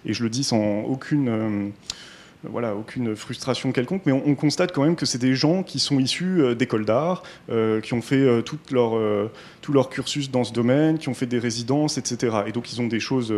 et 0.06 0.14
je 0.14 0.24
le 0.24 0.30
dis 0.30 0.44
sans 0.44 0.82
aucune 0.82 1.72
voilà, 2.44 2.76
aucune 2.76 3.16
frustration 3.16 3.72
quelconque, 3.72 4.02
mais 4.06 4.12
on, 4.12 4.36
constate 4.36 4.72
quand 4.72 4.84
même 4.84 4.96
que 4.96 5.06
c'est 5.06 5.20
des 5.20 5.36
gens 5.36 5.62
qui 5.62 5.78
sont 5.78 6.00
issus 6.00 6.42
euh, 6.42 6.56
d'écoles 6.56 6.86
d'art, 6.86 7.22
euh, 7.50 7.82
qui 7.82 7.94
ont 7.94 8.02
fait 8.02 8.16
euh, 8.16 8.42
toute 8.42 8.72
leur, 8.72 8.94
tout 9.62 9.74
leur 9.74 9.90
cursus 9.90 10.32
dans 10.32 10.44
ce 10.44 10.52
domaine, 10.52 10.98
qui 10.98 11.10
ont 11.10 11.14
fait 11.14 11.28
des 11.28 11.38
résidences, 11.38 11.98
etc. 11.98 12.38
Et 12.48 12.52
donc 12.52 12.74
ils 12.74 12.82
ont 12.82 12.88
des 12.88 13.00
choses 13.00 13.34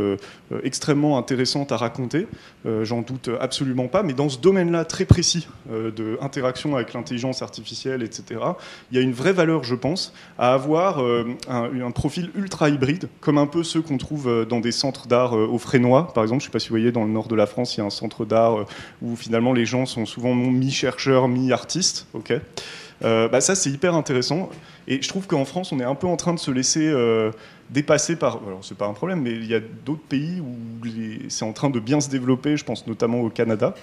extrêmement 0.63 1.17
intéressantes 1.17 1.71
à 1.71 1.77
raconter, 1.77 2.27
j'en 2.65 3.01
doute 3.01 3.29
absolument 3.39 3.87
pas, 3.87 4.03
mais 4.03 4.13
dans 4.13 4.29
ce 4.29 4.39
domaine-là 4.39 4.85
très 4.85 5.05
précis 5.05 5.47
de 5.69 6.17
interaction 6.21 6.75
avec 6.75 6.93
l'intelligence 6.93 7.41
artificielle, 7.41 8.03
etc., 8.03 8.41
il 8.91 8.97
y 8.97 9.01
a 9.01 9.03
une 9.03 9.13
vraie 9.13 9.33
valeur, 9.33 9.63
je 9.63 9.75
pense, 9.75 10.13
à 10.37 10.53
avoir 10.53 10.99
un, 10.99 11.81
un, 11.81 11.91
profil 11.91 12.31
ultra 12.35 12.69
hybride, 12.69 13.09
comme 13.19 13.37
un 13.37 13.47
peu 13.47 13.63
ceux 13.63 13.81
qu'on 13.81 13.97
trouve 13.97 14.45
dans 14.47 14.59
des 14.59 14.71
centres 14.71 15.07
d'art 15.07 15.33
au 15.33 15.57
Frénois, 15.57 16.13
par 16.13 16.23
exemple. 16.23 16.41
Je 16.41 16.47
ne 16.47 16.49
sais 16.49 16.53
pas 16.53 16.59
si 16.59 16.69
vous 16.69 16.73
voyez, 16.73 16.91
dans 16.91 17.03
le 17.03 17.11
nord 17.11 17.27
de 17.27 17.35
la 17.35 17.45
France, 17.45 17.75
il 17.75 17.79
y 17.79 17.83
a 17.83 17.85
un 17.85 17.89
centre 17.89 18.25
d'art 18.25 18.65
où 19.01 19.15
finalement 19.15 19.53
les 19.53 19.65
gens 19.65 19.85
sont 19.85 20.05
souvent 20.05 20.33
mi-chercheurs, 20.33 21.27
mi-artistes. 21.27 22.07
ok 22.13 22.33
euh, 23.03 23.27
bah 23.27 23.41
ça, 23.41 23.55
c'est 23.55 23.69
hyper 23.69 23.95
intéressant. 23.95 24.49
Et 24.87 25.01
je 25.01 25.07
trouve 25.07 25.27
qu'en 25.27 25.45
France, 25.45 25.71
on 25.71 25.79
est 25.79 25.85
un 25.85 25.95
peu 25.95 26.07
en 26.07 26.17
train 26.17 26.33
de 26.33 26.39
se 26.39 26.51
laisser 26.51 26.87
euh, 26.87 27.31
dépasser 27.69 28.15
par. 28.15 28.39
Alors, 28.45 28.59
c'est 28.61 28.77
pas 28.77 28.85
un 28.85 28.93
problème, 28.93 29.21
mais 29.21 29.31
il 29.31 29.45
y 29.45 29.55
a 29.55 29.59
d'autres 29.59 30.01
pays 30.07 30.39
où 30.41 30.55
c'est 31.29 31.45
en 31.45 31.53
train 31.53 31.69
de 31.69 31.79
bien 31.79 32.01
se 32.01 32.09
développer, 32.09 32.57
je 32.57 32.65
pense 32.65 32.85
notamment 32.87 33.21
au 33.21 33.29
Canada. 33.29 33.75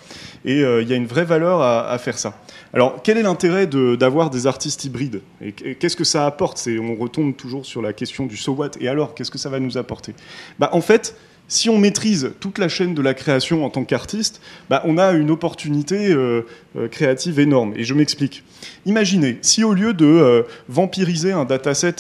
Et 0.45 0.63
euh, 0.63 0.83
il 0.83 0.89
y 0.89 0.93
a 0.93 0.97
une 0.97 1.07
vraie 1.07 1.25
valeur 1.25 1.61
à, 1.63 1.97
faire 1.99 2.19
ça. 2.19 2.39
Alors, 2.73 3.03
quel 3.03 3.19
est 3.19 3.23
l'intérêt 3.23 3.67
d'avoir 3.67 4.31
des 4.31 4.47
artistes 4.47 4.85
hybrides? 4.85 5.23
Et 5.41 5.53
qu'est-ce 5.53 5.97
que 5.97 6.05
ça 6.05 6.27
apporte? 6.27 6.67
On 6.81 6.95
retombe 6.95 7.37
toujours 7.37 7.67
sur 7.67 7.83
la 7.83 7.93
question 7.93 8.27
du 8.27 8.37
so 8.37 8.53
what. 8.53 8.71
Et 8.81 8.89
alors, 8.89 9.15
qu'est-ce 9.15 9.31
que 9.31 9.39
ça 9.39 9.49
va 9.49 9.59
nous 9.59 9.77
apporter? 9.77 10.15
Bah, 10.59 10.71
En 10.73 10.81
fait, 10.81 11.17
si 11.51 11.69
on 11.69 11.79
maîtrise 11.79 12.33
toute 12.39 12.59
la 12.59 12.69
chaîne 12.69 12.95
de 12.95 13.03
la 13.03 13.13
création 13.13 13.65
en 13.65 13.71
tant 13.71 13.85
qu'artiste, 13.85 14.41
bah, 14.71 14.83
on 14.87 14.97
a 14.97 15.11
une 15.11 15.33
opportunité 15.33 16.13
euh, 16.13 16.43
euh, 16.77 16.87
créative 16.87 17.41
énorme. 17.41 17.75
Et 17.77 17.83
je 17.83 17.93
m'explique. 17.93 18.45
Imaginez, 18.87 19.39
si 19.43 19.65
au 19.65 19.75
lieu 19.75 19.93
de 19.93 20.07
euh, 20.07 20.43
vampiriser 20.69 21.33
un 21.33 21.45
dataset 21.45 21.97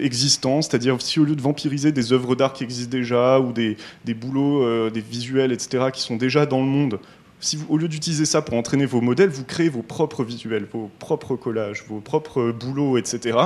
existant, 0.00 0.62
c'est-à-dire 0.62 0.96
si 1.02 1.18
au 1.18 1.24
lieu 1.24 1.34
de 1.34 1.42
vampiriser 1.42 1.90
des 1.90 2.12
œuvres 2.12 2.36
d'art 2.36 2.52
qui 2.52 2.62
existent 2.62 2.96
déjà, 2.96 3.40
ou 3.40 3.52
des, 3.52 3.76
des 4.04 4.14
boulots, 4.14 4.90
des 4.90 5.00
visuels, 5.00 5.50
etc., 5.50 5.86
qui 5.92 6.00
sont 6.00 6.16
déjà 6.16 6.46
dans 6.46 6.60
le 6.60 6.68
monde, 6.68 7.00
si 7.40 7.58
au 7.68 7.76
lieu 7.76 7.88
d'utiliser 7.88 8.24
ça 8.24 8.42
pour 8.42 8.56
entraîner 8.56 8.86
vos 8.86 9.00
modèles, 9.00 9.28
vous 9.28 9.44
créez 9.44 9.68
vos 9.68 9.82
propres 9.82 10.24
visuels, 10.24 10.66
vos 10.72 10.90
propres 10.98 11.36
collages, 11.36 11.84
vos 11.88 12.00
propres 12.00 12.52
boulots, 12.52 12.96
etc. 12.96 13.38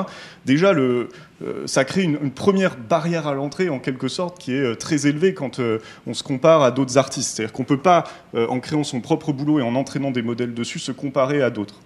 Déjà, 0.46 0.72
euh, 0.72 1.08
ça 1.66 1.84
crée 1.84 2.02
une, 2.02 2.30
première 2.30 2.76
barrière 2.76 3.26
à 3.26 3.34
l'entrée, 3.34 3.68
en 3.68 3.80
quelque 3.80 4.08
sorte, 4.08 4.38
qui 4.38 4.52
est 4.52 4.62
euh, 4.62 4.74
très 4.74 5.06
élevée 5.06 5.34
quand 5.34 5.58
euh, 5.58 5.78
on 6.06 6.14
se 6.14 6.22
compare 6.22 6.62
à 6.62 6.70
d'autres 6.70 6.96
artistes. 6.96 7.36
C'est-à-dire 7.36 7.52
qu'on 7.52 7.64
ne 7.64 7.68
peut 7.68 7.80
pas, 7.80 8.04
en 8.34 8.60
créant 8.60 8.84
son 8.84 9.00
propre 9.00 9.32
boulot 9.32 9.58
et 9.58 9.62
en 9.62 9.74
entraînant 9.74 10.10
des 10.10 10.22
modèles 10.22 10.54
dessus, 10.54 10.78
se 10.78 10.92
comparer 10.92 11.42
à 11.42 11.50
d'autres. 11.50 11.80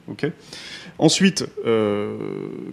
Ensuite, 1.03 1.45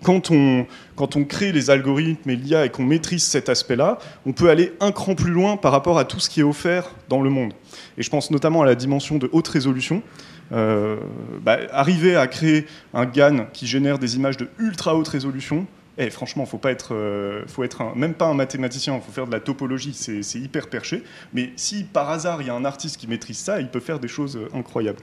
quand, 0.03 0.30
on, 0.30 0.67
quand 0.95 1.15
on 1.15 1.23
crée 1.23 1.51
les 1.51 1.71
algorithmes 1.71 2.30
et 2.30 2.36
l'IA 2.36 2.65
et 2.65 2.69
qu'on 2.69 2.84
maîtrise 2.84 3.23
cet 3.23 3.49
aspect-là, 3.49 3.97
on 4.27 4.34
peut 4.34 4.51
aller 4.51 4.71
un 4.82 4.91
cran 4.91 5.15
plus 5.15 5.32
loin 5.32 5.57
par 5.57 5.71
rapport 5.71 5.97
à 5.97 6.05
tout 6.05 6.19
ce 6.19 6.30
qui 6.30 6.41
est 6.41 6.43
offert 6.43 6.91
dans 7.09 7.23
le 7.23 7.32
monde. 7.32 7.53
Et 7.97 8.03
je 8.03 8.09
pense 8.11 8.30
notamment 8.30 8.61
à 8.61 8.67
la 8.67 8.75
dimension 8.75 9.17
de 9.17 9.27
haute 9.32 9.47
résolution. 9.47 10.03
Euh, 10.51 10.97
bah, 11.41 11.57
arriver 11.71 12.15
à 12.15 12.27
créer 12.27 12.65
un 12.93 13.05
GAN 13.05 13.47
qui 13.53 13.67
génère 13.67 13.99
des 13.99 14.15
images 14.15 14.38
de 14.38 14.47
ultra 14.57 14.95
haute 14.95 15.07
résolution, 15.07 15.67
eh, 15.97 16.09
franchement, 16.09 16.45
faut 16.45 16.57
pas 16.57 16.71
être, 16.71 16.95
euh, 16.95 17.43
faut 17.47 17.63
être 17.63 17.95
même 17.95 18.13
pas 18.13 18.25
un 18.25 18.34
mathématicien, 18.34 18.95
il 18.95 19.01
faut 19.01 19.11
faire 19.11 19.27
de 19.27 19.32
la 19.32 19.41
topologie, 19.41 19.93
c'est 19.93 20.39
hyper 20.39 20.69
perché. 20.69 21.03
Mais 21.34 21.51
si 21.55 21.84
par 21.84 22.09
hasard 22.09 22.41
il 22.41 22.47
y 22.47 22.49
a 22.49 22.55
un 22.55 22.65
artiste 22.65 22.97
qui 22.97 23.07
maîtrise 23.07 23.38
ça, 23.38 23.59
il 23.59 23.67
peut 23.67 23.80
faire 23.80 23.99
des 23.99 24.07
choses 24.07 24.38
euh, 24.38 24.57
incroyables. 24.57 25.01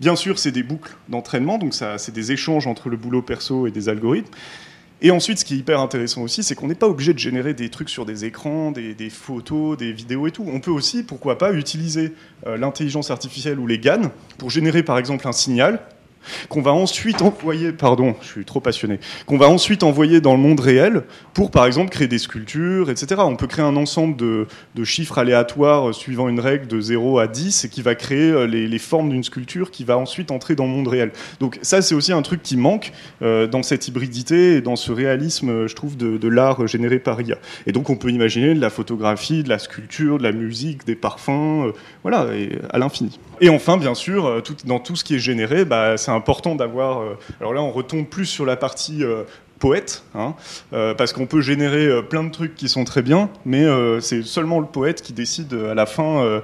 Bien 0.00 0.14
sûr, 0.14 0.38
c'est 0.38 0.52
des 0.52 0.62
boucles 0.62 0.96
d'entraînement, 1.08 1.58
donc 1.58 1.74
c'est 1.74 2.12
des 2.12 2.32
échanges 2.32 2.66
entre 2.66 2.88
le 2.88 2.96
boulot 2.96 3.22
perso 3.22 3.66
et 3.66 3.70
des 3.70 3.88
algorithmes. 3.88 4.30
Et 5.00 5.12
ensuite, 5.12 5.38
ce 5.38 5.44
qui 5.44 5.54
est 5.54 5.58
hyper 5.58 5.80
intéressant 5.80 6.22
aussi, 6.22 6.42
c'est 6.42 6.56
qu'on 6.56 6.66
n'est 6.66 6.74
pas 6.74 6.88
obligé 6.88 7.14
de 7.14 7.18
générer 7.18 7.54
des 7.54 7.68
trucs 7.68 7.88
sur 7.88 8.04
des 8.04 8.24
écrans, 8.24 8.72
des, 8.72 9.10
photos, 9.10 9.76
des 9.76 9.92
vidéos 9.92 10.26
et 10.26 10.32
tout. 10.32 10.44
On 10.46 10.58
peut 10.58 10.72
aussi, 10.72 11.04
pourquoi 11.04 11.38
pas, 11.38 11.52
utiliser 11.52 12.14
euh, 12.46 12.56
l'intelligence 12.56 13.10
artificielle 13.10 13.60
ou 13.60 13.66
les 13.66 13.78
GAN 13.78 14.10
pour 14.38 14.50
générer 14.50 14.82
par 14.82 14.98
exemple 14.98 15.28
un 15.28 15.32
signal 15.32 15.80
qu'on 16.48 16.62
va 16.62 16.72
ensuite 16.72 17.22
envoyer, 17.22 17.72
pardon, 17.72 18.14
je 18.22 18.28
suis 18.28 18.44
trop 18.44 18.60
passionné, 18.60 19.00
qu'on 19.26 19.38
va 19.38 19.48
ensuite 19.48 19.82
envoyer 19.82 20.20
dans 20.20 20.32
le 20.32 20.40
monde 20.40 20.60
réel 20.60 21.04
pour, 21.34 21.50
par 21.50 21.66
exemple, 21.66 21.90
créer 21.90 22.08
des 22.08 22.18
sculptures, 22.18 22.90
etc. 22.90 23.20
On 23.24 23.36
peut 23.36 23.46
créer 23.46 23.64
un 23.64 23.76
ensemble 23.76 24.16
de, 24.16 24.46
chiffres 24.84 25.18
aléatoires 25.18 25.94
suivant 25.94 26.28
une 26.28 26.40
règle 26.40 26.66
de 26.66 26.80
0 26.80 27.18
à 27.18 27.26
10 27.26 27.64
et 27.64 27.68
qui 27.68 27.82
va 27.82 27.94
créer 27.94 28.46
les, 28.46 28.78
formes 28.78 29.10
d'une 29.10 29.24
sculpture 29.24 29.70
qui 29.70 29.84
va 29.84 29.98
ensuite 29.98 30.30
entrer 30.30 30.54
dans 30.54 30.64
le 30.64 30.70
monde 30.70 30.88
réel. 30.88 31.12
Donc 31.40 31.58
ça, 31.62 31.82
c'est 31.82 31.94
aussi 31.94 32.12
un 32.12 32.22
truc 32.22 32.42
qui 32.42 32.56
manque 32.56 32.92
dans 33.20 33.62
cette 33.62 33.88
hybridité 33.88 34.56
et 34.56 34.60
dans 34.60 34.76
ce 34.76 34.92
réalisme, 34.92 35.66
je 35.66 35.74
trouve, 35.74 35.96
de, 35.96 36.28
l'art 36.28 36.66
généré 36.66 36.98
par 36.98 37.20
IA. 37.20 37.38
Et 37.66 37.72
donc 37.72 37.90
on 37.90 37.96
peut 37.96 38.10
imaginer 38.10 38.54
de 38.54 38.60
la 38.60 38.70
photographie, 38.70 39.42
de 39.42 39.48
la 39.48 39.58
sculpture, 39.58 40.18
de 40.18 40.22
la 40.22 40.32
musique, 40.32 40.86
des 40.86 40.94
parfums, 40.94 41.72
voilà, 42.02 42.34
et 42.34 42.58
à 42.70 42.78
l'infini. 42.78 43.18
Et 43.40 43.48
enfin, 43.48 43.76
bien 43.76 43.94
sûr, 43.94 44.26
euh, 44.26 44.42
dans 44.64 44.78
tout 44.78 44.96
ce 44.96 45.04
qui 45.04 45.14
est 45.14 45.18
généré, 45.18 45.64
bah, 45.64 45.96
c'est 45.96 46.10
important 46.10 46.54
d'avoir. 46.54 47.00
Euh, 47.00 47.18
alors 47.40 47.54
là, 47.54 47.62
on 47.62 47.70
retombe 47.70 48.06
plus 48.06 48.26
sur 48.26 48.44
la 48.44 48.56
partie 48.56 49.04
euh, 49.04 49.22
poète, 49.58 50.04
hein, 50.14 50.34
parce 50.70 51.12
qu'on 51.12 51.26
peut 51.26 51.40
générer 51.40 52.00
plein 52.04 52.22
de 52.22 52.30
trucs 52.30 52.54
qui 52.54 52.68
sont 52.68 52.84
très 52.84 53.02
bien, 53.02 53.28
mais 53.44 53.64
c'est 54.00 54.22
seulement 54.22 54.60
le 54.60 54.66
poète 54.66 55.02
qui 55.02 55.12
décide 55.12 55.52
à 55.52 55.74
la 55.74 55.84
fin 55.84 56.40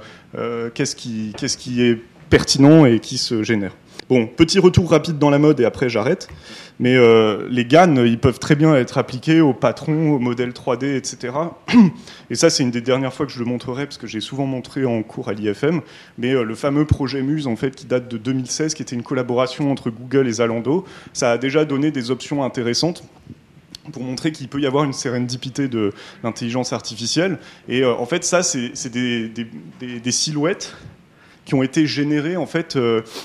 qu'est-ce 0.75 0.97
qui, 0.97 1.33
qu'est-ce 1.39 1.57
qui 1.57 1.85
est 1.85 2.01
pertinent 2.29 2.87
et 2.87 2.99
qui 2.99 3.17
se 3.17 3.45
génère. 3.45 3.71
Bon, 4.09 4.27
petit 4.27 4.59
retour 4.59 4.91
rapide 4.91 5.19
dans 5.19 5.31
la 5.31 5.39
mode 5.39 5.61
et 5.61 5.65
après 5.65 5.89
j'arrête. 5.89 6.29
Mais 6.81 6.97
euh, 6.97 7.47
les 7.51 7.65
GAN, 7.65 7.97
ils 8.05 8.19
peuvent 8.19 8.41
très 8.41 8.57
bien 8.57 8.75
être 8.75 8.99
appliqués 8.99 9.41
aux 9.41 9.55
patrons, 9.55 10.13
aux 10.13 10.19
modèles 10.19 10.51
3D, 10.51 10.97
etc. 10.97 11.33
Et 12.31 12.35
ça, 12.35 12.51
c'est 12.51 12.65
une 12.65 12.73
des 12.73 12.81
dernières 12.81 13.15
fois 13.15 13.27
que 13.27 13.33
je 13.33 13.39
le 13.39 13.45
montrerai, 13.45 13.85
parce 13.85 13.99
que 13.99 14.09
j'ai 14.09 14.21
souvent 14.21 14.47
montré 14.47 14.85
en 14.85 15.03
cours 15.03 15.29
à 15.29 15.35
l'IFM. 15.35 15.83
Mais 16.19 16.35
euh, 16.35 16.43
le 16.43 16.55
fameux 16.55 16.85
projet 16.85 17.23
Muse, 17.23 17.47
en 17.47 17.55
fait, 17.55 17.77
qui 17.77 17.87
date 17.87 18.09
de 18.09 18.19
2016, 18.19 18.75
qui 18.75 18.83
était 18.83 18.97
une 18.97 19.05
collaboration 19.05 19.71
entre 19.71 19.91
Google 19.91 20.27
et 20.27 20.33
Zalando, 20.33 20.85
ça 21.13 21.33
a 21.33 21.39
déjà 21.39 21.65
donné 21.65 21.93
des 21.93 22.11
options 22.11 22.43
intéressantes 22.43 23.05
pour 23.93 24.03
montrer 24.03 24.33
qu'il 24.33 24.49
peut 24.49 24.61
y 24.61 24.67
avoir 24.67 24.85
une 24.85 24.95
sérendipité 24.95 25.69
de 25.69 25.93
l'intelligence 26.25 26.73
artificielle. 26.73 27.39
Et 27.69 27.83
euh, 27.83 27.95
en 27.95 28.07
fait, 28.07 28.25
ça, 28.25 28.43
c'est 28.43 28.89
des, 28.91 30.11
silhouettes 30.11 30.77
qui 31.45 31.55
ont 31.55 31.63
été 31.63 31.87
générées 31.87 32.39
en 32.39 32.47
fait 32.47 32.79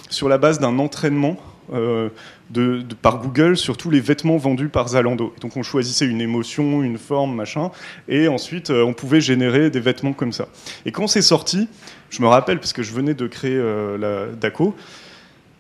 sur 0.10 0.28
la 0.28 0.38
base 0.38 0.60
d'un 0.60 0.78
entraînement 0.78 1.38
de, 1.72 2.84
par 3.02 3.20
Google 3.20 3.58
sur 3.58 3.78
tous 3.78 3.90
les 3.90 4.00
vêtements 4.00 4.38
vendus 4.38 4.70
par 4.70 4.90
Zalando. 4.90 5.34
donc 5.41 5.58
on 5.58 5.64
choisissait 5.64 6.06
une 6.06 6.22
émotion, 6.22 6.84
une 6.84 6.98
forme, 6.98 7.36
machin, 7.36 7.72
et 8.08 8.28
ensuite 8.28 8.70
euh, 8.70 8.84
on 8.84 8.94
pouvait 8.94 9.22
générer 9.22 9.70
des 9.70 9.80
vêtements 9.80 10.14
comme 10.14 10.34
ça. 10.34 10.48
Et 10.86 10.91
quand 10.91 11.08
c'est 11.08 11.22
sorti, 11.22 11.68
je 12.10 12.22
me 12.22 12.28
rappelle 12.28 12.60
parce 12.60 12.74
que 12.74 12.84
je 12.84 12.94
venais 12.94 13.14
de 13.14 13.28
créer 13.28 13.56
euh, 13.56 13.98
la 13.98 14.36
DACO. 14.36 14.76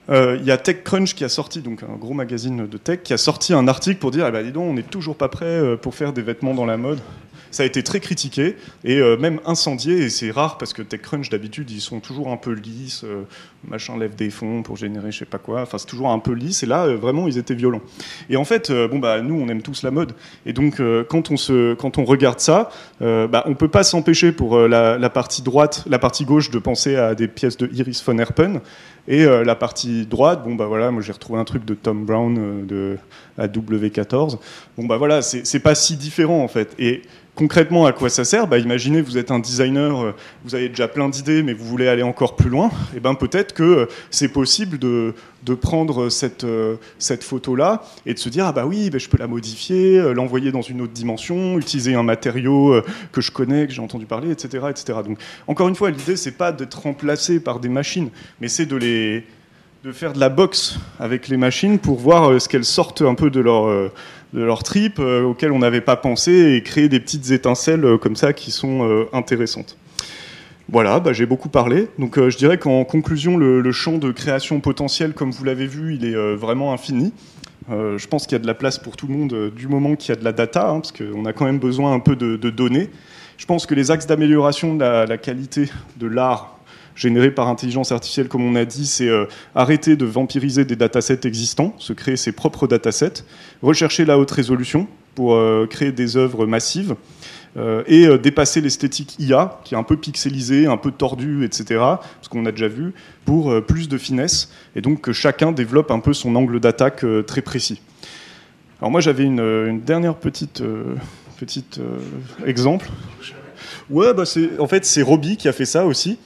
Euh, 0.09 0.37
il 0.39 0.47
y 0.47 0.51
a 0.51 0.57
TechCrunch 0.57 1.13
qui 1.13 1.23
a 1.23 1.29
sorti, 1.29 1.61
donc 1.61 1.83
un 1.83 1.95
gros 1.95 2.15
magazine 2.15 2.65
de 2.67 2.77
tech, 2.77 3.01
qui 3.03 3.13
a 3.13 3.17
sorti 3.17 3.53
un 3.53 3.67
article 3.67 3.99
pour 3.99 4.09
dire 4.09 4.25
ah 4.25 4.31
bah, 4.31 4.41
dis 4.41 4.51
donc, 4.51 4.63
on 4.63 4.73
n'est 4.73 4.81
toujours 4.81 5.15
pas 5.15 5.27
prêt 5.27 5.77
pour 5.77 5.93
faire 5.93 6.13
des 6.13 6.23
vêtements 6.23 6.55
dans 6.55 6.65
la 6.65 6.77
mode. 6.77 6.99
Ça 7.51 7.63
a 7.63 7.65
été 7.65 7.83
très 7.83 7.99
critiqué 7.99 8.55
et 8.83 8.97
euh, 8.97 9.17
même 9.17 9.39
incendié. 9.45 10.03
Et 10.03 10.09
c'est 10.09 10.31
rare 10.31 10.57
parce 10.57 10.73
que 10.73 10.81
TechCrunch, 10.81 11.29
d'habitude, 11.29 11.71
ils 11.71 11.81
sont 11.81 11.99
toujours 11.99 12.29
un 12.29 12.37
peu 12.37 12.51
lisses. 12.51 13.03
Euh, 13.03 13.23
machin 13.67 13.97
lève 13.97 14.15
des 14.15 14.29
fonds 14.29 14.63
pour 14.63 14.77
générer 14.77 15.11
je 15.11 15.19
sais 15.19 15.25
pas 15.25 15.37
quoi. 15.37 15.61
Enfin, 15.61 15.77
c'est 15.77 15.87
toujours 15.87 16.09
un 16.11 16.19
peu 16.19 16.31
lisse. 16.33 16.63
Et 16.63 16.65
là, 16.65 16.85
euh, 16.85 16.95
vraiment, 16.95 17.27
ils 17.27 17.37
étaient 17.37 17.55
violents. 17.55 17.81
Et 18.29 18.37
en 18.37 18.45
fait, 18.45 18.71
bon, 18.71 18.99
bah, 18.99 19.21
nous, 19.21 19.35
on 19.35 19.47
aime 19.49 19.61
tous 19.61 19.83
la 19.83 19.91
mode. 19.91 20.13
Et 20.45 20.53
donc, 20.53 20.81
quand, 21.09 21.31
on 21.31 21.37
se, 21.37 21.73
quand 21.73 21.97
on 21.97 22.05
regarde 22.05 22.39
ça, 22.39 22.69
bah, 22.99 23.43
on 23.45 23.55
peut 23.55 23.67
pas 23.67 23.83
s'empêcher 23.83 24.31
pour 24.31 24.57
la, 24.59 25.09
partie 25.09 25.41
droite, 25.41 25.83
la 25.89 25.99
partie 25.99 26.25
gauche, 26.25 26.51
de 26.51 26.59
penser 26.59 26.95
à 26.95 27.15
des 27.15 27.27
pièces 27.27 27.57
de 27.57 27.69
Iris 27.73 28.03
von 28.05 28.17
Herpen. 28.17 28.61
Et 29.07 29.25
la 29.25 29.55
partie 29.55 30.05
droite, 30.05 30.43
bon 30.43 30.55
bah 30.55 30.67
voilà, 30.67 30.91
moi 30.91 31.01
j'ai 31.01 31.11
retrouvé 31.11 31.39
un 31.39 31.45
truc 31.45 31.65
de 31.65 31.73
Tom 31.73 32.05
Brown 32.05 32.65
de 32.67 32.97
la 33.37 33.47
W14. 33.47 34.37
Bon 34.77 34.85
bah 34.85 34.97
voilà, 34.97 35.21
c'est 35.21 35.59
pas 35.59 35.75
si 35.75 35.95
différent 35.95 36.43
en 36.43 36.47
fait. 36.47 36.75
Et 36.77 37.01
concrètement, 37.39 37.85
à 37.85 37.93
quoi 37.93 38.09
ça 38.09 38.25
sert 38.25 38.47
bah, 38.47 38.57
Imaginez, 38.57 39.01
vous 39.01 39.17
êtes 39.17 39.31
un 39.31 39.39
designer, 39.39 40.03
euh, 40.03 40.11
vous 40.43 40.55
avez 40.55 40.67
déjà 40.67 40.89
plein 40.89 41.07
d'idées, 41.07 41.41
mais 41.41 41.53
vous 41.53 41.63
voulez 41.63 41.87
aller 41.87 42.03
encore 42.03 42.35
plus 42.35 42.49
loin. 42.49 42.67
Et 42.93 42.97
eh 42.97 42.99
ben 42.99 43.15
peut-être 43.15 43.53
que 43.53 43.63
euh, 43.63 43.85
c'est 44.09 44.27
possible 44.27 44.77
de, 44.77 45.13
de, 45.45 45.53
prendre 45.53 46.09
cette, 46.09 46.43
euh, 46.43 46.75
cette 46.97 47.23
photo-là 47.23 47.81
et 48.05 48.13
de 48.13 48.19
se 48.19 48.27
dire 48.27 48.45
ah 48.45 48.51
bah 48.51 48.65
oui, 48.65 48.89
bah, 48.89 48.97
je 48.97 49.07
peux 49.07 49.17
la 49.17 49.27
modifier, 49.27 50.13
l'envoyer 50.13 50.51
dans 50.51 50.61
une 50.61 50.81
autre 50.81 50.91
dimension, 50.91 51.57
utiliser 51.57 51.95
un 51.95 52.03
matériau 52.03 52.81
que 53.13 53.21
je 53.21 53.31
connais, 53.31 53.67
que 53.67 53.73
j'ai 53.73 53.81
entendu 53.81 54.05
parler, 54.05 54.31
etc., 54.31 54.65
etc. 54.69 54.99
Donc 55.05 55.17
encore 55.47 55.69
une 55.69 55.75
fois, 55.75 55.91
l'idée 55.91 56.17
c'est 56.17 56.37
pas 56.37 56.51
d'être 56.51 56.81
remplacé 56.81 57.39
par 57.39 57.61
des 57.61 57.69
machines, 57.69 58.09
mais 58.41 58.49
c'est 58.49 58.65
de 58.65 58.75
les 58.75 59.23
de 59.85 59.93
faire 59.93 60.11
de 60.11 60.19
la 60.19 60.27
boxe 60.27 60.77
avec 60.99 61.29
les 61.29 61.37
machines 61.37 61.79
pour 61.79 61.99
voir 61.99 62.41
ce 62.41 62.49
qu'elles 62.49 62.65
sortent 62.65 63.01
un 63.01 63.15
peu 63.15 63.29
de 63.29 63.39
leur 63.39 63.91
de 64.33 64.41
leur 64.41 64.63
trip 64.63 64.99
euh, 64.99 65.23
auxquels 65.23 65.51
on 65.51 65.59
n'avait 65.59 65.81
pas 65.81 65.95
pensé 65.95 66.53
et 66.55 66.63
créer 66.63 66.89
des 66.89 66.99
petites 66.99 67.31
étincelles 67.31 67.83
euh, 67.85 67.97
comme 67.97 68.15
ça 68.15 68.33
qui 68.33 68.51
sont 68.51 68.87
euh, 68.87 69.05
intéressantes. 69.13 69.77
Voilà, 70.71 70.99
bah, 70.99 71.13
j'ai 71.13 71.25
beaucoup 71.25 71.49
parlé. 71.49 71.87
Donc 71.97 72.19
je 72.19 72.37
dirais 72.37 72.59
qu'en 72.59 72.83
conclusion, 72.83 73.37
le, 73.37 73.71
champ 73.71 73.97
de 73.97 74.11
création 74.11 74.59
potentielle, 74.59 75.13
comme 75.13 75.31
vous 75.31 75.43
l'avez 75.43 75.65
vu, 75.65 75.95
il 75.95 76.05
est 76.05 76.35
vraiment 76.35 76.73
infini. 76.73 77.11
je 77.71 78.05
pense 78.05 78.27
qu'il 78.27 78.33
y 78.33 78.35
a 78.35 78.39
de 78.39 78.45
la 78.45 78.53
place 78.53 78.77
pour 78.77 78.95
tout 78.95 79.07
le 79.07 79.15
monde 79.15 79.51
du 79.55 79.67
moment 79.67 79.95
qu'il 79.95 80.09
y 80.09 80.11
a 80.15 80.19
de 80.19 80.23
la 80.23 80.31
data, 80.31 80.69
hein, 80.69 80.79
parce 80.79 80.91
qu'on 80.91 81.25
a 81.25 81.33
quand 81.33 81.45
même 81.45 81.57
besoin 81.57 81.93
un 81.93 81.99
peu 81.99 82.15
de, 82.15 82.49
données. 82.51 82.91
Je 83.37 83.47
pense 83.47 83.65
que 83.65 83.73
les 83.73 83.89
axes 83.89 84.05
d'amélioration 84.05 84.75
de 84.75 85.07
la 85.07 85.17
qualité 85.17 85.71
de 85.97 86.05
l'art 86.05 86.58
généré 86.99 87.31
par 87.31 87.47
intelligence 87.47 87.91
artificielle, 87.91 88.27
comme 88.27 88.43
on 88.43 88.55
a 88.55 88.65
dit, 88.65 88.85
c'est 88.85 89.07
euh, 89.07 89.25
arrêter 89.55 89.95
de 89.95 90.05
vampiriser 90.05 90.65
des 90.65 90.75
datasets 90.75 91.21
existants, 91.23 91.73
se 91.79 91.93
créer 91.93 92.17
ses 92.17 92.33
propres 92.33 92.67
datasets, 92.67 93.23
rechercher 93.61 94.03
la 94.03 94.19
haute 94.19 94.31
résolution 94.31 94.85
pour 95.15 95.33
euh, 95.33 95.65
créer 95.67 95.93
des 95.93 96.17
œuvres 96.17 96.45
massives. 96.45 96.95
Euh, 97.57 97.83
et 97.87 98.05
dépasser 98.19 98.61
l'esthétique 98.61 99.15
IA, 99.17 99.59
qui 99.63 99.73
est 99.73 99.77
un 99.77 99.83
peu 99.83 99.97
pixelisée, 99.97 100.67
un 100.67 100.77
peu 100.77 100.91
tordue, 100.91 101.45
etc., 101.45 101.83
ce 102.21 102.29
qu'on 102.29 102.45
a 102.45 102.51
déjà 102.51 102.67
vu, 102.67 102.93
pour 103.25 103.51
plus 103.65 103.89
de 103.89 103.97
finesse, 103.97 104.51
et 104.75 104.81
donc 104.81 105.01
que 105.01 105.13
chacun 105.13 105.51
développe 105.51 105.89
un 105.89 105.99
peu 105.99 106.13
son 106.13 106.35
angle 106.35 106.59
d'attaque 106.59 107.03
très 107.25 107.41
précis. 107.41 107.81
Alors 108.79 108.91
moi 108.91 109.01
j'avais 109.01 109.23
une, 109.23 109.81
dernière 109.81 110.15
petite, 110.15 110.61
petite 111.39 111.81
exemple. 112.45 112.87
Ouais, 113.89 114.13
bah 114.13 114.25
en 114.59 114.67
fait 114.67 114.85
c'est 114.85 115.01
Robbie 115.01 115.35
qui 115.35 115.47
a 115.47 115.51
fait 115.51 115.65
ça 115.65 115.87
aussi. 115.87 116.19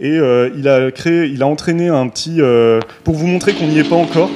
Et 0.00 0.18
euh, 0.18 0.50
il 0.56 0.68
a 0.68 0.90
créé, 0.90 1.26
il 1.26 1.42
a 1.42 1.46
entraîné 1.46 1.88
un 1.88 2.08
petit 2.08 2.40
euh, 2.40 2.80
pour 3.04 3.14
vous 3.14 3.26
montrer 3.26 3.54
qu'on 3.54 3.66
n'y 3.66 3.78
est 3.78 3.88
pas 3.88 3.96
encore. 3.96 4.30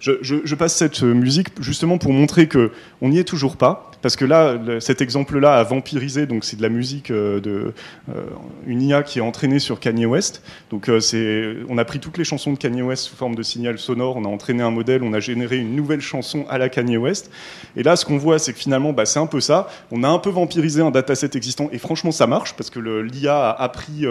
Je, 0.00 0.12
je, 0.22 0.36
je, 0.44 0.54
passe 0.54 0.76
cette 0.76 1.02
musique 1.02 1.48
justement 1.60 1.98
pour 1.98 2.12
montrer 2.12 2.46
que 2.46 2.70
on 3.02 3.08
n'y 3.08 3.18
est 3.18 3.24
toujours 3.24 3.56
pas 3.56 3.87
parce 4.02 4.16
que 4.16 4.24
là, 4.24 4.58
cet 4.80 5.00
exemple-là 5.00 5.56
a 5.56 5.64
vampirisé, 5.64 6.26
donc 6.26 6.44
c'est 6.44 6.56
de 6.56 6.62
la 6.62 6.68
musique 6.68 7.10
euh, 7.10 7.40
de 7.40 7.72
euh, 8.08 8.22
une 8.66 8.82
IA 8.82 9.02
qui 9.02 9.18
est 9.18 9.22
entraînée 9.22 9.58
sur 9.58 9.80
Kanye 9.80 10.06
West. 10.06 10.42
Donc 10.70 10.88
euh, 10.88 11.00
c'est, 11.00 11.56
on 11.68 11.78
a 11.78 11.84
pris 11.84 11.98
toutes 11.98 12.18
les 12.18 12.24
chansons 12.24 12.52
de 12.52 12.58
Kanye 12.58 12.82
West 12.82 13.04
sous 13.04 13.16
forme 13.16 13.34
de 13.34 13.42
signal 13.42 13.78
sonore, 13.78 14.16
on 14.16 14.24
a 14.24 14.28
entraîné 14.28 14.62
un 14.62 14.70
modèle, 14.70 15.02
on 15.02 15.12
a 15.12 15.20
généré 15.20 15.58
une 15.58 15.74
nouvelle 15.74 16.00
chanson 16.00 16.46
à 16.48 16.58
la 16.58 16.68
Kanye 16.68 16.96
West. 16.96 17.30
Et 17.76 17.82
là, 17.82 17.96
ce 17.96 18.04
qu'on 18.04 18.18
voit, 18.18 18.38
c'est 18.38 18.52
que 18.52 18.58
finalement, 18.58 18.92
bah, 18.92 19.06
c'est 19.06 19.18
un 19.18 19.26
peu 19.26 19.40
ça. 19.40 19.68
On 19.90 20.04
a 20.04 20.08
un 20.08 20.18
peu 20.18 20.30
vampirisé 20.30 20.80
un 20.80 20.90
dataset 20.90 21.30
existant, 21.34 21.68
et 21.72 21.78
franchement, 21.78 22.12
ça 22.12 22.26
marche 22.26 22.54
parce 22.54 22.70
que 22.70 22.78
l'IA 22.78 23.50
a 23.50 23.62
appris 23.62 24.06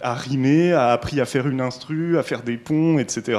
à 0.00 0.14
rimer, 0.14 0.72
a 0.72 0.92
appris 0.92 1.20
à 1.20 1.24
faire 1.24 1.46
une 1.46 1.60
instru, 1.60 2.18
à 2.18 2.22
faire 2.22 2.42
des 2.42 2.56
ponts, 2.56 2.98
etc. 2.98 3.38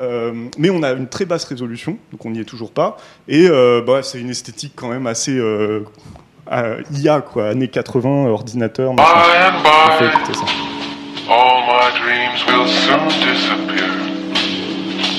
Euh, 0.00 0.32
mais 0.56 0.70
on 0.70 0.82
a 0.82 0.92
une 0.92 1.08
très 1.08 1.24
basse 1.24 1.44
résolution, 1.44 1.98
donc 2.12 2.24
on 2.24 2.30
n'y 2.30 2.40
est 2.40 2.44
toujours 2.44 2.70
pas. 2.70 2.96
Et 3.26 3.48
euh, 3.48 3.82
bah, 3.84 4.02
c'est 4.02 4.20
une 4.20 4.30
esthétique 4.30 4.72
quand 4.76 4.88
même 4.88 5.06
assez 5.06 5.36
euh, 5.36 5.80
IA, 6.92 7.20
quoi, 7.20 7.48
années 7.48 7.68
80, 7.68 8.26
ordinateur. 8.28 8.94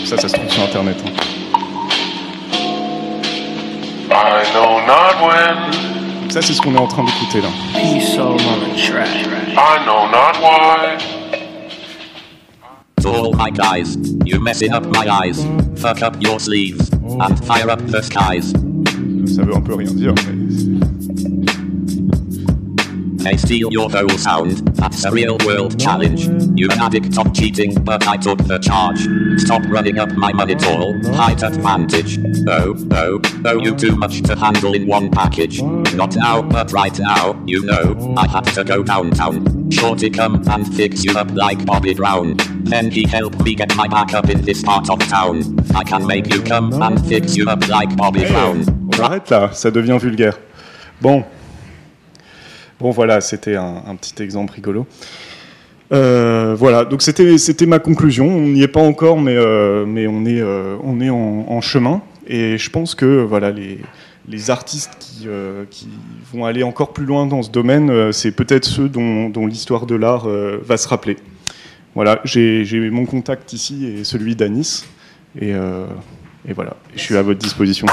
Ça, 0.05 0.17
ça 0.17 0.27
se 0.27 0.33
trouve 0.33 0.49
sur 0.49 0.63
internet. 0.63 0.97
Hein. 1.05 1.11
Ça, 6.29 6.41
c'est 6.41 6.53
ce 6.53 6.61
qu'on 6.61 6.73
est 6.75 6.79
en 6.79 6.87
train 6.87 7.03
d'écouter 7.03 7.41
là. 7.41 7.49
I 9.57 9.83
know 9.85 10.07
not 10.07 10.39
why. 10.41 11.18
All 13.05 13.33
my 13.33 13.49
guys. 13.49 13.95
You 14.25 14.39
messing 14.39 14.71
up 14.71 14.85
my 14.85 15.07
eyes. 15.07 15.43
Fuck 15.81 16.01
up 16.01 16.21
your 16.21 16.39
sleeves. 16.39 16.89
Oh. 17.03 17.21
And 17.21 17.43
fire 17.45 17.69
up 17.69 17.85
the 17.87 18.01
skies. 18.01 18.53
Ça 19.25 19.43
veut 19.43 19.55
un 19.55 19.61
peu 19.61 19.75
rien 19.75 19.93
dire, 19.93 20.13
They 23.19 23.35
steal 23.35 23.69
your 23.71 23.89
whole 23.89 24.17
sound. 24.17 24.65
That's 24.75 25.03
a 25.03 25.11
real 25.11 25.37
world 25.45 25.77
challenge. 25.77 26.27
You're 26.55 26.71
an 26.71 26.79
addict 26.79 27.17
of 27.17 27.33
cheating, 27.33 27.75
but 27.83 28.07
I 28.07 28.15
took 28.15 28.39
the 28.45 28.57
charge. 28.57 28.99
Stop 29.39 29.61
running 29.67 29.99
up 29.99 30.09
my 30.13 30.31
money 30.31 30.55
tall. 30.55 30.93
Height 31.13 31.43
advantage. 31.43 32.17
Oh, 32.47 32.75
oh, 32.91 33.21
oh, 33.45 33.59
you 33.59 33.75
too 33.75 33.95
much 33.97 34.21
to 34.23 34.35
handle 34.35 34.73
in 34.73 34.87
one 34.87 35.11
package. 35.11 35.61
Not 35.61 36.15
now, 36.15 36.41
but 36.41 36.71
right 36.71 36.97
now, 36.97 37.39
you 37.45 37.63
know, 37.65 37.95
oh. 37.99 38.15
I 38.15 38.25
had 38.27 38.45
to 38.45 38.63
go 38.63 38.83
downtown. 38.83 39.58
Sure 39.71 39.95
to 39.95 40.09
come 40.09 40.41
and 40.47 40.65
fix 40.75 41.03
you 41.03 41.15
up 41.17 41.29
like 41.35 41.63
Bobby 41.65 41.93
Brown. 41.93 42.35
Then 42.63 42.91
he 42.91 43.05
helped 43.07 43.43
me 43.43 43.55
get 43.55 43.75
my 43.75 43.87
back 43.87 44.13
up 44.13 44.29
in 44.29 44.41
this 44.41 44.61
part 44.63 44.89
of 44.89 44.99
town. 45.07 45.41
I 45.75 45.83
can 45.83 46.05
make 46.05 46.33
you 46.33 46.41
come 46.41 46.73
and 46.81 46.99
fix 47.07 47.35
you 47.37 47.47
up 47.47 47.67
like 47.67 47.95
Bobby 47.95 48.25
Brown. 48.25 48.65
On 48.93 49.03
arrête 49.03 49.29
là, 49.29 49.51
ça 49.53 49.71
devient 49.71 49.97
vulgaire. 50.01 50.37
Bon. 51.01 51.23
Bon 52.79 52.91
voilà, 52.91 53.21
c'était 53.21 53.55
un, 53.55 53.83
un 53.87 53.95
petit 53.95 54.21
exemple 54.23 54.53
rigolo. 54.53 54.87
Euh, 55.91 56.55
voilà, 56.57 56.85
donc 56.85 57.01
c'était 57.01 57.37
c'était 57.37 57.65
ma 57.65 57.79
conclusion. 57.79 58.27
On 58.27 58.47
n'y 58.47 58.63
est 58.63 58.67
pas 58.67 58.81
encore, 58.81 59.19
mais 59.19 59.35
euh, 59.35 59.85
mais 59.85 60.07
on 60.07 60.25
est 60.25 60.41
euh, 60.41 60.77
on 60.83 60.99
est 60.99 61.09
en, 61.09 61.45
en 61.47 61.61
chemin. 61.61 62.01
Et 62.27 62.57
je 62.57 62.69
pense 62.69 62.95
que 62.95 63.23
voilà 63.23 63.51
les 63.51 63.79
les 64.29 64.51
artistes 64.51 64.91
qui, 64.99 65.23
euh, 65.27 65.65
qui 65.69 65.89
vont 66.31 66.45
aller 66.45 66.61
encore 66.61 66.93
plus 66.93 67.05
loin 67.05 67.25
dans 67.25 67.41
ce 67.41 67.49
domaine, 67.49 67.89
euh, 67.89 68.11
c'est 68.11 68.31
peut-être 68.31 68.65
ceux 68.65 68.87
dont, 68.87 69.29
dont 69.29 69.47
l'histoire 69.47 69.87
de 69.87 69.95
l'art 69.95 70.27
euh, 70.27 70.61
va 70.63 70.77
se 70.77 70.87
rappeler. 70.87 71.17
Voilà, 71.95 72.21
j'ai 72.23 72.63
j'ai 72.63 72.79
mon 72.91 73.07
contact 73.07 73.51
ici 73.53 73.87
et 73.87 74.03
celui 74.03 74.35
d'Anis. 74.35 74.85
Et, 75.35 75.53
euh, 75.55 75.87
et 76.47 76.53
voilà, 76.53 76.75
je 76.95 77.01
suis 77.01 77.17
à 77.17 77.23
votre 77.23 77.39
disposition. 77.39 77.87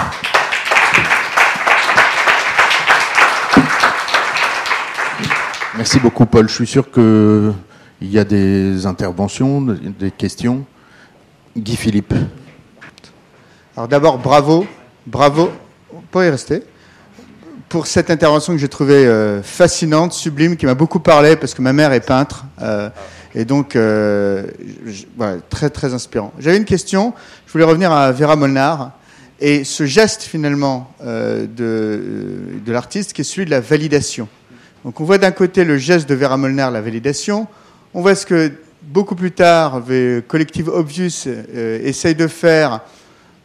Merci 5.77 5.99
beaucoup, 6.01 6.27
Paul. 6.27 6.49
Je 6.49 6.55
suis 6.55 6.67
sûr 6.67 6.91
qu'il 6.91 7.55
y 8.03 8.19
a 8.19 8.25
des 8.25 8.85
interventions, 8.85 9.63
des 9.63 10.11
questions. 10.11 10.65
Guy 11.57 11.77
Philippe. 11.77 12.15
Alors 13.75 13.89
d'abord, 13.89 14.19
bravo, 14.19 14.67
bravo, 15.07 15.51
y 16.25 16.31
rester, 16.31 16.63
pour 17.69 17.87
cette 17.87 18.11
intervention 18.11 18.53
que 18.53 18.59
j'ai 18.59 18.69
trouvée 18.69 19.07
euh, 19.07 19.43
fascinante, 19.43 20.13
sublime, 20.13 20.57
qui 20.57 20.67
m'a 20.67 20.75
beaucoup 20.75 21.01
parlé 21.01 21.37
parce 21.37 21.55
que 21.55 21.63
ma 21.63 21.73
mère 21.73 21.93
est 21.93 22.01
peintre. 22.01 22.45
euh, 22.63 22.89
et 23.35 23.45
donc, 23.45 23.77
euh, 23.77 24.47
très 25.51 25.69
très 25.69 25.93
inspirant. 25.93 26.33
J'avais 26.39 26.57
une 26.57 26.65
question, 26.65 27.13
je 27.47 27.53
voulais 27.53 27.65
revenir 27.65 27.93
à 27.93 28.11
Vera 28.11 28.35
Molnar 28.35 28.93
et 29.41 29.63
ce 29.65 29.85
geste 29.85 30.23
finalement 30.23 30.91
de, 31.05 31.47
de 32.65 32.73
l'artiste 32.73 33.13
qui 33.13 33.21
est 33.21 33.25
celui 33.25 33.45
de 33.45 33.51
la 33.51 33.61
validation. 33.61 34.27
Donc 34.87 35.03
on 35.03 35.05
voit 35.05 35.19
d'un 35.19 35.33
côté 35.33 35.65
le 35.65 35.77
geste 35.77 36.09
de 36.09 36.15
Vera 36.15 36.39
Molnar, 36.39 36.71
la 36.71 36.81
validation, 36.81 37.47
on 37.93 38.01
voit 38.01 38.15
ce 38.15 38.25
que 38.25 38.53
beaucoup 38.85 39.17
plus 39.17 39.33
tard, 39.33 39.83
le 39.87 40.23
Collective 40.27 40.71
Obvious 40.71 41.29
essaye 41.55 42.15
de 42.15 42.29
faire 42.29 42.81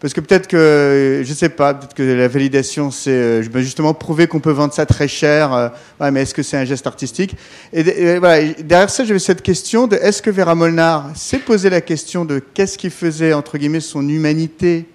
parce 0.02 0.15
que 0.15 0.19
peut-être 0.19 0.48
que, 0.48 1.22
je 1.23 1.30
ne 1.30 1.36
sais 1.36 1.49
pas, 1.49 1.76
peut-être 1.76 1.94
que 1.94 2.02
la 2.02 2.28
validation, 2.28 2.90
c'est 2.90 3.11
euh, 3.11 3.61
justement 3.61 3.94
prouver 3.94 4.26
qu'on 4.26 4.40
peut 4.40 4.52
vendre 4.52 4.73
ça 4.73 4.88
très 4.88 5.07
cher. 5.07 5.53
euh, 5.53 5.69
mais 6.11 6.23
est-ce 6.23 6.34
que 6.34 6.41
c'est 6.41 6.57
un 6.57 6.65
geste 6.65 6.88
artistique? 6.88 7.36
Et, 7.72 8.18
voilà, 8.18 8.52
derrière 8.64 8.90
ça, 8.90 9.06
j'avais 9.06 9.19
cette 9.19 9.44
question 9.44 9.86
de 9.86 9.95
est-ce 9.98 10.23
que 10.23 10.32
Vera 10.32 10.56
Molnar 10.56 11.11
s'est 11.14 11.38
posé 11.38 11.69
la 11.69 11.82
question 11.82 12.26
de 12.26 12.40
qu'est-ce 12.40 12.80
qui 12.80 12.90
faisait, 12.90 13.34
entre 13.34 13.60
guillemets, 13.60 13.80
son 13.80 14.10
humanité 14.10 14.88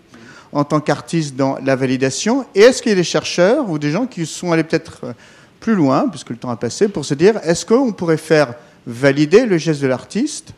en 0.51 0.65
tant 0.65 0.81
qu'artiste 0.81 1.37
dans 1.37 1.57
la 1.65 1.77
validation? 1.77 2.45
Et 2.57 2.62
est-ce 2.62 2.83
qu'il 2.83 2.91
y 2.91 2.95
a 2.95 2.97
des 2.97 3.05
chercheurs 3.05 3.70
ou 3.70 3.78
des 3.78 3.93
gens 3.93 4.07
qui 4.07 4.27
sont 4.27 4.51
allés 4.51 4.65
peut-être 4.65 4.99
euh, 5.05 5.12
plus 5.61 5.77
loin, 5.77 6.09
puisque 6.09 6.31
le 6.31 6.37
temps 6.37 6.51
a 6.51 6.57
passé, 6.57 6.89
pour 6.89 7.05
se 7.05 7.15
dire 7.15 7.39
est-ce 7.45 7.65
qu'on 7.65 7.93
pourrait 7.93 8.16
faire 8.16 8.55
valider 8.85 9.47
le 9.47 9.57
geste 9.57 9.83
de 9.83 9.87
l'artiste 9.87 10.49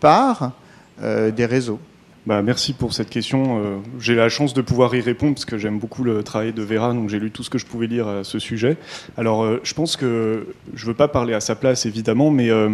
par 0.00 0.50
des 1.00 1.46
réseaux? 1.46 1.80
Bah, 2.26 2.40
merci 2.40 2.72
pour 2.72 2.94
cette 2.94 3.10
question. 3.10 3.58
Euh, 3.62 3.76
j'ai 4.00 4.14
la 4.14 4.30
chance 4.30 4.54
de 4.54 4.62
pouvoir 4.62 4.94
y 4.94 5.02
répondre 5.02 5.34
parce 5.34 5.44
que 5.44 5.58
j'aime 5.58 5.78
beaucoup 5.78 6.02
le 6.04 6.22
travail 6.22 6.54
de 6.54 6.62
Vera, 6.62 6.94
donc 6.94 7.10
j'ai 7.10 7.18
lu 7.18 7.30
tout 7.30 7.42
ce 7.42 7.50
que 7.50 7.58
je 7.58 7.66
pouvais 7.66 7.86
lire 7.86 8.08
à 8.08 8.24
ce 8.24 8.38
sujet. 8.38 8.78
Alors, 9.18 9.44
euh, 9.44 9.60
je 9.62 9.74
pense 9.74 9.96
que 9.96 10.46
je 10.72 10.86
veux 10.86 10.94
pas 10.94 11.08
parler 11.08 11.34
à 11.34 11.40
sa 11.40 11.54
place 11.54 11.84
évidemment, 11.84 12.30
mais 12.30 12.48
euh, 12.48 12.70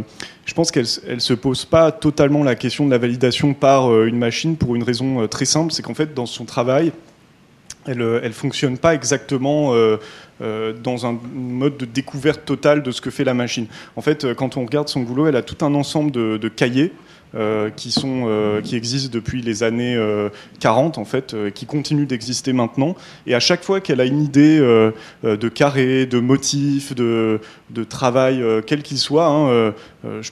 je 0.46 0.54
pense 0.54 0.70
qu'elle 0.70 0.86
elle 1.08 1.20
se 1.20 1.34
pose 1.34 1.64
pas 1.64 1.90
totalement 1.90 2.44
la 2.44 2.54
question 2.54 2.86
de 2.86 2.92
la 2.92 2.98
validation 2.98 3.52
par 3.52 4.04
une 4.04 4.18
machine 4.18 4.56
pour 4.56 4.76
une 4.76 4.84
raison 4.84 5.26
très 5.26 5.46
simple, 5.46 5.72
c'est 5.72 5.82
qu'en 5.82 5.94
fait 5.94 6.14
dans 6.14 6.26
son 6.26 6.44
travail, 6.44 6.92
elle, 7.86 8.20
elle 8.22 8.32
fonctionne 8.32 8.78
pas 8.78 8.94
exactement 8.94 9.74
dans 10.40 11.06
un 11.06 11.18
mode 11.34 11.76
de 11.76 11.84
découverte 11.86 12.44
totale 12.44 12.82
de 12.82 12.90
ce 12.92 13.00
que 13.00 13.10
fait 13.10 13.24
la 13.24 13.34
machine. 13.34 13.66
En 13.96 14.00
fait, 14.00 14.32
quand 14.34 14.56
on 14.56 14.64
regarde 14.64 14.88
son 14.88 15.00
boulot, 15.00 15.26
elle 15.26 15.36
a 15.36 15.42
tout 15.42 15.64
un 15.64 15.74
ensemble 15.74 16.12
de 16.12 16.48
cahiers 16.48 16.92
euh, 17.34 17.70
qui, 17.70 17.92
sont, 17.92 18.24
euh, 18.26 18.60
qui 18.60 18.76
existent 18.76 19.10
depuis 19.12 19.40
les 19.42 19.62
années 19.62 19.94
euh, 19.96 20.30
40, 20.58 20.98
en 20.98 21.04
fait, 21.04 21.34
euh, 21.34 21.50
qui 21.50 21.66
continuent 21.66 22.06
d'exister 22.06 22.52
maintenant. 22.52 22.96
Et 23.26 23.34
à 23.34 23.40
chaque 23.40 23.62
fois 23.62 23.80
qu'elle 23.80 24.00
a 24.00 24.04
une 24.04 24.22
idée 24.22 24.58
euh, 24.58 24.90
euh, 25.24 25.36
de 25.36 25.48
carré, 25.48 26.06
de 26.06 26.18
motif, 26.18 26.94
de, 26.94 27.40
de 27.70 27.84
travail, 27.84 28.42
euh, 28.42 28.62
quel 28.66 28.82
qu'il 28.82 28.98
soit, 28.98 29.26
hein, 29.26 29.72
euh, 30.04 30.22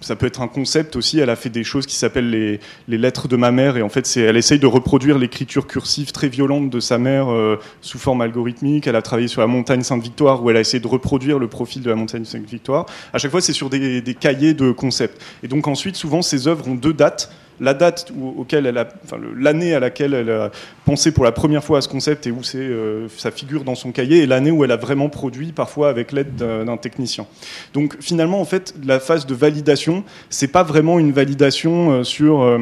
ça 0.00 0.14
peut 0.14 0.26
être 0.26 0.40
un 0.40 0.48
concept 0.48 0.96
aussi. 0.96 1.18
Elle 1.18 1.30
a 1.30 1.36
fait 1.36 1.50
des 1.50 1.64
choses 1.64 1.86
qui 1.86 1.96
s'appellent 1.96 2.30
les, 2.30 2.98
lettres 2.98 3.28
de 3.28 3.36
ma 3.36 3.50
mère, 3.50 3.76
et 3.76 3.82
en 3.82 3.88
fait, 3.88 4.16
elle 4.16 4.36
essaye 4.36 4.58
de 4.58 4.66
reproduire 4.66 5.18
l'écriture 5.18 5.66
cursive 5.66 6.12
très 6.12 6.28
violente 6.28 6.70
de 6.70 6.80
sa 6.80 6.98
mère 6.98 7.30
euh, 7.30 7.58
sous 7.80 7.98
forme 7.98 8.20
algorithmique. 8.20 8.86
Elle 8.86 8.96
a 8.96 9.02
travaillé 9.02 9.28
sur 9.28 9.40
la 9.40 9.46
montagne 9.46 9.82
Sainte-Victoire, 9.82 10.42
où 10.42 10.50
elle 10.50 10.56
a 10.56 10.60
essayé 10.60 10.80
de 10.80 10.86
reproduire 10.86 11.38
le 11.38 11.48
profil 11.48 11.82
de 11.82 11.90
la 11.90 11.96
montagne 11.96 12.24
Sainte-Victoire. 12.24 12.86
À 13.12 13.18
chaque 13.18 13.30
fois, 13.30 13.40
c'est 13.40 13.52
sur 13.52 13.70
des, 13.70 14.00
des 14.00 14.14
cahiers 14.14 14.54
de 14.54 14.70
concepts. 14.70 15.20
Et 15.42 15.48
donc 15.48 15.66
ensuite, 15.66 15.96
souvent, 15.96 16.22
ces 16.22 16.46
œuvres 16.48 16.68
ont 16.68 16.74
deux 16.74 16.92
dates. 16.92 17.30
La 17.60 17.74
date 17.74 18.12
auquel 18.36 18.66
elle 18.66 18.78
a, 18.78 18.88
enfin, 19.04 19.18
l'année 19.36 19.74
à 19.74 19.80
laquelle 19.80 20.14
elle 20.14 20.30
a 20.30 20.50
pensé 20.84 21.12
pour 21.12 21.24
la 21.24 21.32
première 21.32 21.64
fois 21.64 21.78
à 21.78 21.80
ce 21.80 21.88
concept 21.88 22.26
et 22.26 22.30
où 22.30 22.42
c'est, 22.42 22.58
euh, 22.58 23.08
ça 23.16 23.30
figure 23.30 23.64
dans 23.64 23.74
son 23.74 23.92
cahier, 23.92 24.18
et 24.18 24.26
l'année 24.26 24.50
où 24.50 24.64
elle 24.64 24.70
a 24.70 24.76
vraiment 24.76 25.08
produit, 25.08 25.52
parfois 25.52 25.88
avec 25.88 26.12
l'aide 26.12 26.36
d'un, 26.36 26.76
technicien. 26.76 27.26
Donc 27.74 27.96
finalement, 28.00 28.40
en 28.40 28.44
fait, 28.44 28.74
la 28.84 29.00
phase 29.00 29.26
de 29.26 29.34
validation, 29.34 30.04
c'est 30.30 30.48
pas 30.48 30.62
vraiment 30.62 30.98
une 30.98 31.12
validation 31.12 31.90
euh, 31.90 32.04
sur 32.04 32.42
euh, 32.42 32.58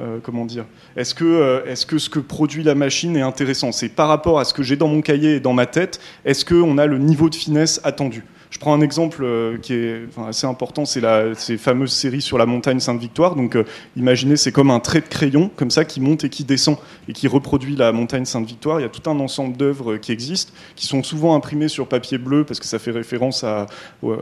euh, 0.00 0.18
comment 0.22 0.44
dire 0.44 0.64
Est-ce 0.96 1.14
que, 1.14 1.62
est-ce 1.66 1.86
que 1.86 1.98
ce 1.98 2.08
que 2.08 2.18
produit 2.18 2.62
la 2.62 2.74
machine 2.74 3.16
est 3.16 3.22
intéressant? 3.22 3.72
C'est 3.72 3.88
par 3.88 4.08
rapport 4.08 4.38
à 4.38 4.44
ce 4.44 4.54
que 4.54 4.62
j'ai 4.62 4.76
dans 4.76 4.88
mon 4.88 5.02
cahier 5.02 5.36
et 5.36 5.40
dans 5.40 5.52
ma 5.52 5.66
tête, 5.66 6.00
est-ce 6.24 6.44
qu'on 6.44 6.78
a 6.78 6.86
le 6.86 6.98
niveau 6.98 7.28
de 7.28 7.34
finesse 7.34 7.80
attendu? 7.84 8.24
Je 8.52 8.58
prends 8.58 8.74
un 8.74 8.82
exemple 8.82 9.24
euh, 9.24 9.56
qui 9.56 9.72
est 9.72 10.02
assez 10.28 10.46
important, 10.46 10.84
c'est 10.84 11.00
la 11.00 11.34
ces 11.34 11.56
fameuses 11.56 11.92
séries 11.92 12.20
sur 12.20 12.36
la 12.36 12.44
montagne 12.44 12.80
Sainte-Victoire. 12.80 13.34
Donc, 13.34 13.56
euh, 13.56 13.64
imaginez, 13.96 14.36
c'est 14.36 14.52
comme 14.52 14.70
un 14.70 14.78
trait 14.78 15.00
de 15.00 15.06
crayon, 15.06 15.50
comme 15.56 15.70
ça, 15.70 15.86
qui 15.86 16.02
monte 16.02 16.24
et 16.24 16.28
qui 16.28 16.44
descend 16.44 16.76
et 17.08 17.14
qui 17.14 17.28
reproduit 17.28 17.76
la 17.76 17.92
montagne 17.92 18.26
Sainte-Victoire. 18.26 18.78
Il 18.78 18.82
y 18.82 18.86
a 18.86 18.90
tout 18.90 19.08
un 19.08 19.18
ensemble 19.20 19.56
d'œuvres 19.56 19.92
euh, 19.92 19.96
qui 19.96 20.12
existent, 20.12 20.52
qui 20.76 20.86
sont 20.86 21.02
souvent 21.02 21.34
imprimées 21.34 21.68
sur 21.68 21.88
papier 21.88 22.18
bleu 22.18 22.44
parce 22.44 22.60
que 22.60 22.66
ça 22.66 22.78
fait 22.78 22.90
référence 22.90 23.42
à, 23.42 23.64
au, 24.02 24.14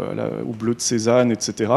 bleu 0.56 0.76
de 0.76 0.80
Cézanne, 0.80 1.32
etc. 1.32 1.72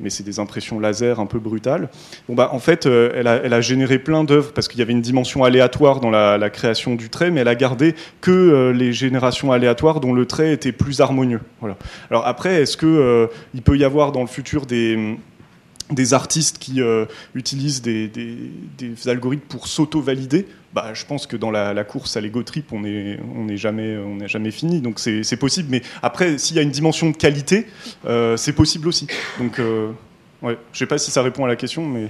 Mais 0.00 0.08
c'est 0.08 0.24
des 0.24 0.40
impressions 0.40 0.80
laser 0.80 1.20
un 1.20 1.26
peu 1.26 1.38
brutales. 1.38 1.90
Bon, 2.28 2.34
bah, 2.34 2.48
en 2.54 2.60
fait, 2.60 2.86
elle, 2.86 3.26
a, 3.26 3.42
elle 3.44 3.52
a 3.52 3.60
généré 3.60 3.98
plein 3.98 4.24
d'œuvres 4.24 4.52
parce 4.54 4.68
qu'il 4.68 4.78
y 4.78 4.82
avait 4.82 4.92
une 4.92 5.02
dimension 5.02 5.44
aléatoire 5.44 6.00
dans 6.00 6.10
la, 6.10 6.38
la 6.38 6.48
création 6.48 6.94
du 6.94 7.10
trait, 7.10 7.30
mais 7.30 7.42
elle 7.42 7.48
a 7.48 7.54
gardé 7.54 7.94
que 8.22 8.70
les 8.74 8.94
générations 8.94 9.52
aléatoires 9.52 10.00
dont 10.00 10.14
le 10.14 10.24
trait 10.24 10.54
était 10.54 10.72
plus 10.72 11.00
harmonieux. 11.00 11.40
Voilà. 11.60 11.76
Alors 12.10 12.26
après, 12.26 12.62
est-ce 12.62 12.76
que 12.76 12.86
euh, 12.86 13.26
il 13.54 13.62
peut 13.62 13.76
y 13.76 13.84
avoir 13.84 14.12
dans 14.12 14.22
le 14.22 14.26
futur 14.26 14.66
des 14.66 15.16
des 15.90 16.14
artistes 16.14 16.58
qui 16.58 16.80
euh, 16.80 17.04
utilisent 17.34 17.82
des, 17.82 18.06
des- 18.06 19.08
algorithmes 19.08 19.42
pour 19.48 19.66
s'auto-valider, 19.66 20.46
bah, 20.72 20.92
je 20.94 21.04
pense 21.04 21.26
que 21.26 21.36
dans 21.36 21.50
la, 21.50 21.74
la 21.74 21.82
course 21.82 22.16
à 22.16 22.20
l'ego 22.20 22.44
trip, 22.44 22.72
on 22.72 22.82
n'est 22.82 23.18
on 23.34 23.48
jamais, 23.56 23.98
jamais 24.28 24.52
fini. 24.52 24.80
Donc 24.80 25.00
c'est 25.00 25.36
possible. 25.36 25.66
Mais 25.68 25.82
après, 26.00 26.38
s'il 26.38 26.54
y 26.54 26.60
a 26.60 26.62
une 26.62 26.70
dimension 26.70 27.10
de 27.10 27.16
qualité, 27.16 27.66
euh, 28.06 28.36
c'est 28.36 28.52
possible 28.52 28.86
aussi. 28.86 29.08
Donc, 29.40 29.60
ouais, 30.42 30.56
je 30.72 30.78
sais 30.78 30.86
pas 30.86 30.98
si 30.98 31.10
ça 31.10 31.22
répond 31.22 31.44
à 31.44 31.48
la 31.48 31.56
question, 31.56 31.84
mais 31.84 32.08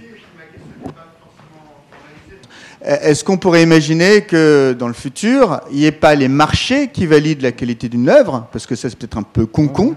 Est-ce 2.82 3.24
qu'on 3.24 3.36
pourrait 3.36 3.62
imaginer 3.62 4.22
que 4.22 4.74
dans 4.78 4.88
le 4.88 4.94
futur, 4.94 5.60
il 5.70 5.78
n'y 5.78 5.84
ait 5.84 5.92
pas 5.92 6.14
les 6.14 6.28
marchés 6.28 6.88
qui 6.88 7.04
valident 7.04 7.42
la 7.42 7.52
qualité 7.52 7.90
d'une 7.90 8.08
œuvre, 8.08 8.46
parce 8.52 8.66
que 8.66 8.74
ça 8.74 8.88
c'est 8.88 8.96
peut-être 8.98 9.18
un 9.18 9.22
peu 9.22 9.44
con-con, 9.44 9.96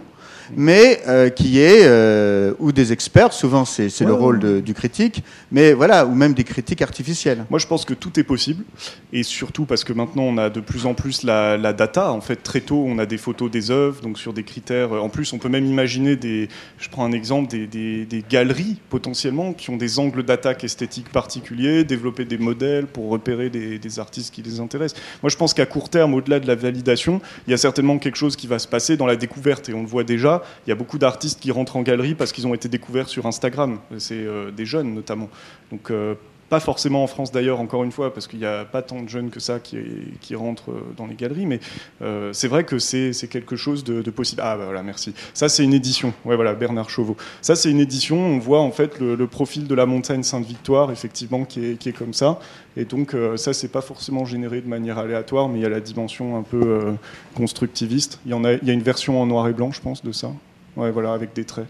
mais 0.55 1.01
euh, 1.07 1.29
qu'il 1.29 1.47
y 1.47 1.59
ait, 1.59 1.81
euh, 1.83 2.53
ou 2.59 2.71
des 2.71 2.91
experts, 2.93 3.33
souvent 3.33 3.65
c'est 3.65 3.89
le 4.01 4.13
rôle 4.13 4.39
de- 4.39 4.59
du 4.59 4.73
critique, 4.73 5.23
mais 5.51 5.73
voilà, 5.73 6.05
ou 6.05 6.13
même 6.15 6.33
des 6.33 6.43
critiques 6.43 6.81
artificielles. 6.81 7.45
Moi, 7.49 7.59
je 7.59 7.67
pense 7.67 7.85
que 7.85 7.93
tout 7.93 8.19
est 8.19 8.23
possible, 8.23 8.63
et 9.11 9.23
surtout 9.23 9.65
parce 9.65 9.83
que 9.83 9.93
maintenant 9.93 10.23
on 10.23 10.37
a 10.37 10.49
de 10.49 10.59
plus 10.59 10.85
en 10.85 10.93
plus 10.93 11.23
la, 11.23 11.57
la 11.57 11.73
data. 11.73 12.11
En 12.11 12.21
fait, 12.21 12.37
très 12.37 12.61
tôt, 12.61 12.83
on 12.87 12.99
a 12.99 13.05
des 13.05 13.17
photos 13.17 13.49
des 13.49 13.71
œuvres, 13.71 14.01
donc 14.01 14.17
sur 14.19 14.33
des 14.33 14.43
critères. 14.43 14.91
En 14.93 15.09
plus, 15.09 15.33
on 15.33 15.37
peut 15.37 15.49
même 15.49 15.65
imaginer 15.65 16.15
des. 16.15 16.49
Je 16.77 16.89
prends 16.89 17.05
un 17.05 17.11
exemple 17.11 17.49
des, 17.49 17.65
des- 17.67 18.05
des 18.05 18.23
galeries 18.29 18.77
potentiellement 18.89 19.53
qui 19.53 19.69
ont 19.69 19.77
des 19.77 19.99
angles 19.99 20.23
d'attaque 20.23 20.63
esthétiques 20.63 21.09
particuliers, 21.09 21.83
développer 21.83 22.25
des 22.25 22.37
modèles 22.37 22.85
pour 22.85 23.09
repérer 23.09 23.49
des, 23.49 23.79
des 23.79 23.99
artistes 23.99 24.33
qui 24.33 24.41
les 24.41 24.59
intéressent. 24.59 25.01
Moi, 25.23 25.29
je 25.29 25.37
pense 25.37 25.53
qu'à 25.53 25.65
court 25.65 25.89
terme, 25.89 26.13
au-delà 26.13 26.39
de 26.39 26.47
la 26.47 26.55
validation, 26.55 27.21
il 27.47 27.51
y 27.51 27.53
a 27.53 27.57
certainement 27.57 27.97
quelque 27.97 28.17
chose 28.17 28.35
qui 28.35 28.47
va 28.47 28.59
se 28.59 28.67
passer 28.67 28.97
dans 28.97 29.05
la 29.07 29.15
découverte, 29.15 29.69
et 29.69 29.73
on 29.73 29.81
le 29.81 29.87
voit 29.87 30.03
déjà. 30.03 30.42
Il 30.65 30.69
y 30.69 30.73
a 30.73 30.75
beaucoup 30.75 30.97
d'artistes 30.97 31.39
qui 31.39 31.51
rentrent 31.51 31.75
en 31.75 31.81
galerie 31.81 32.15
parce 32.15 32.31
qu'ils 32.31 32.47
ont 32.47 32.53
été 32.53 32.69
découverts 32.69 33.09
sur 33.09 33.25
Instagram. 33.25 33.79
C'est 33.97 34.15
euh, 34.15 34.51
des 34.51 34.65
jeunes 34.65 34.93
notamment. 34.93 35.29
Donc 35.71 35.91
euh, 35.91 36.15
pas 36.53 36.59
forcément 36.59 37.03
en 37.03 37.07
France 37.07 37.31
d'ailleurs, 37.31 37.59
encore 37.59 37.83
une 37.83 37.91
fois, 37.91 38.13
parce 38.13 38.27
qu'il 38.27 38.37
n'y 38.37 38.45
a 38.45 38.63
pas 38.63 38.83
tant 38.83 39.01
de 39.01 39.09
jeunes 39.09 39.31
que 39.31 39.39
ça 39.39 39.59
qui, 39.59 39.79
qui 40.21 40.35
rentrent 40.35 40.69
euh, 40.69 40.93
dans 40.95 41.07
les 41.07 41.15
galeries, 41.15 41.47
mais 41.47 41.59
euh, 42.03 42.31
c'est 42.31 42.47
vrai 42.47 42.63
que 42.63 42.77
c'est 42.77 43.11
quelque 43.27 43.55
chose 43.55 43.83
de, 43.83 44.07
possible. 44.11 44.43
Ah 44.45 44.55
bah 44.55 44.65
voilà, 44.65 44.83
merci. 44.83 45.15
Ça 45.33 45.49
c'est 45.49 45.63
une 45.63 45.73
édition, 45.73 46.13
ouais 46.25 46.35
voilà, 46.35 46.53
Bernard 46.53 46.91
Chauveau. 46.91 47.17
Ça 47.41 47.55
c'est 47.55 47.71
une 47.71 47.79
édition, 47.79 48.19
on 48.19 48.37
voit 48.37 48.59
en 48.59 48.69
fait 48.69 48.99
le, 48.99 49.25
profil 49.25 49.65
de 49.65 49.73
la 49.73 49.87
montagne 49.87 50.21
Sainte-Victoire, 50.21 50.91
effectivement, 50.91 51.43
qui 51.43 51.71
est, 51.71 51.97
comme 51.97 52.13
ça. 52.13 52.39
Et 52.77 52.85
donc 52.85 53.15
euh, 53.15 53.35
ça 53.35 53.51
c'est 53.51 53.69
pas 53.69 53.81
forcément 53.81 54.23
généré 54.23 54.61
de 54.61 54.67
manière 54.67 54.99
aléatoire, 54.99 55.49
mais 55.49 55.57
il 55.57 55.63
y 55.63 55.65
a 55.65 55.69
la 55.69 55.81
dimension 55.81 56.37
un 56.37 56.43
peu 56.43 56.93
constructiviste. 57.33 58.19
Il 58.27 58.31
y, 58.31 58.35
en 58.35 58.43
a, 58.43 58.53
il 58.53 58.67
y 58.67 58.69
a 58.69 58.73
une 58.73 58.83
version 58.83 59.19
en 59.19 59.25
noir 59.25 59.47
et 59.47 59.53
blanc, 59.53 59.71
je 59.71 59.81
pense, 59.81 60.03
de 60.03 60.11
ça. 60.11 60.31
Ouais, 60.77 60.91
voilà, 60.91 61.13
avec 61.13 61.33
des 61.33 61.45
traits. 61.45 61.65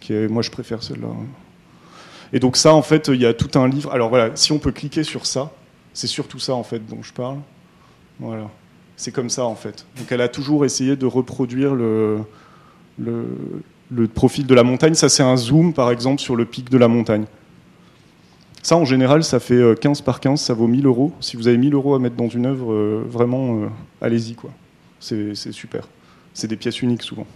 Qui 0.00 0.14
est, 0.14 0.28
moi 0.28 0.40
je 0.40 0.50
préfère 0.50 0.82
celle-là. 0.82 1.08
Et 2.32 2.40
donc 2.40 2.56
ça, 2.56 2.74
en 2.74 2.82
fait, 2.82 3.08
il 3.08 3.20
y 3.20 3.26
a 3.26 3.34
tout 3.34 3.58
un 3.58 3.68
livre. 3.68 3.92
Alors 3.92 4.08
voilà, 4.08 4.30
si 4.34 4.52
on 4.52 4.58
peut 4.58 4.72
cliquer 4.72 5.02
sur 5.02 5.26
ça, 5.26 5.52
c'est 5.94 6.06
surtout 6.06 6.38
ça, 6.38 6.54
en 6.54 6.62
fait, 6.62 6.84
dont 6.86 7.02
je 7.02 7.12
parle. 7.12 7.38
Voilà. 8.20 8.48
C'est 8.96 9.12
comme 9.12 9.30
ça, 9.30 9.44
en 9.44 9.54
fait. 9.54 9.86
Donc 9.96 10.10
elle 10.10 10.20
a 10.20 10.28
toujours 10.28 10.64
essayé 10.64 10.96
de 10.96 11.06
reproduire 11.06 11.74
le, 11.74 12.18
le, 12.98 14.08
profil 14.08 14.46
de 14.46 14.54
la 14.54 14.64
montagne. 14.64 14.94
Ça, 14.94 15.08
c'est 15.08 15.22
un 15.22 15.36
zoom, 15.36 15.72
par 15.72 15.90
exemple, 15.90 16.20
sur 16.20 16.36
le 16.36 16.44
pic 16.44 16.68
de 16.70 16.78
la 16.78 16.88
montagne. 16.88 17.24
Ça, 18.62 18.76
en 18.76 18.84
général, 18.84 19.22
ça 19.24 19.40
fait 19.40 19.78
15 19.80 20.00
euh, 20.00 20.04
par 20.04 20.20
15, 20.20 20.40
ça 20.40 20.52
vaut 20.52 20.66
1000 20.66 20.86
euros. 20.86 21.12
Si 21.20 21.36
vous 21.36 21.48
avez 21.48 21.56
1000 21.56 21.74
euros 21.74 21.94
à 21.94 21.98
mettre 21.98 22.16
dans 22.16 22.28
une 22.28 22.46
œuvre, 22.46 22.72
euh, 22.72 23.04
vraiment, 23.08 23.62
euh, 23.62 23.68
allez-y, 24.00 24.34
quoi. 24.34 24.50
C'est 25.00 25.34
super. 25.52 25.88
C'est 26.34 26.48
des 26.48 26.56
pièces 26.56 26.82
uniques, 26.82 27.02
souvent. 27.02 27.26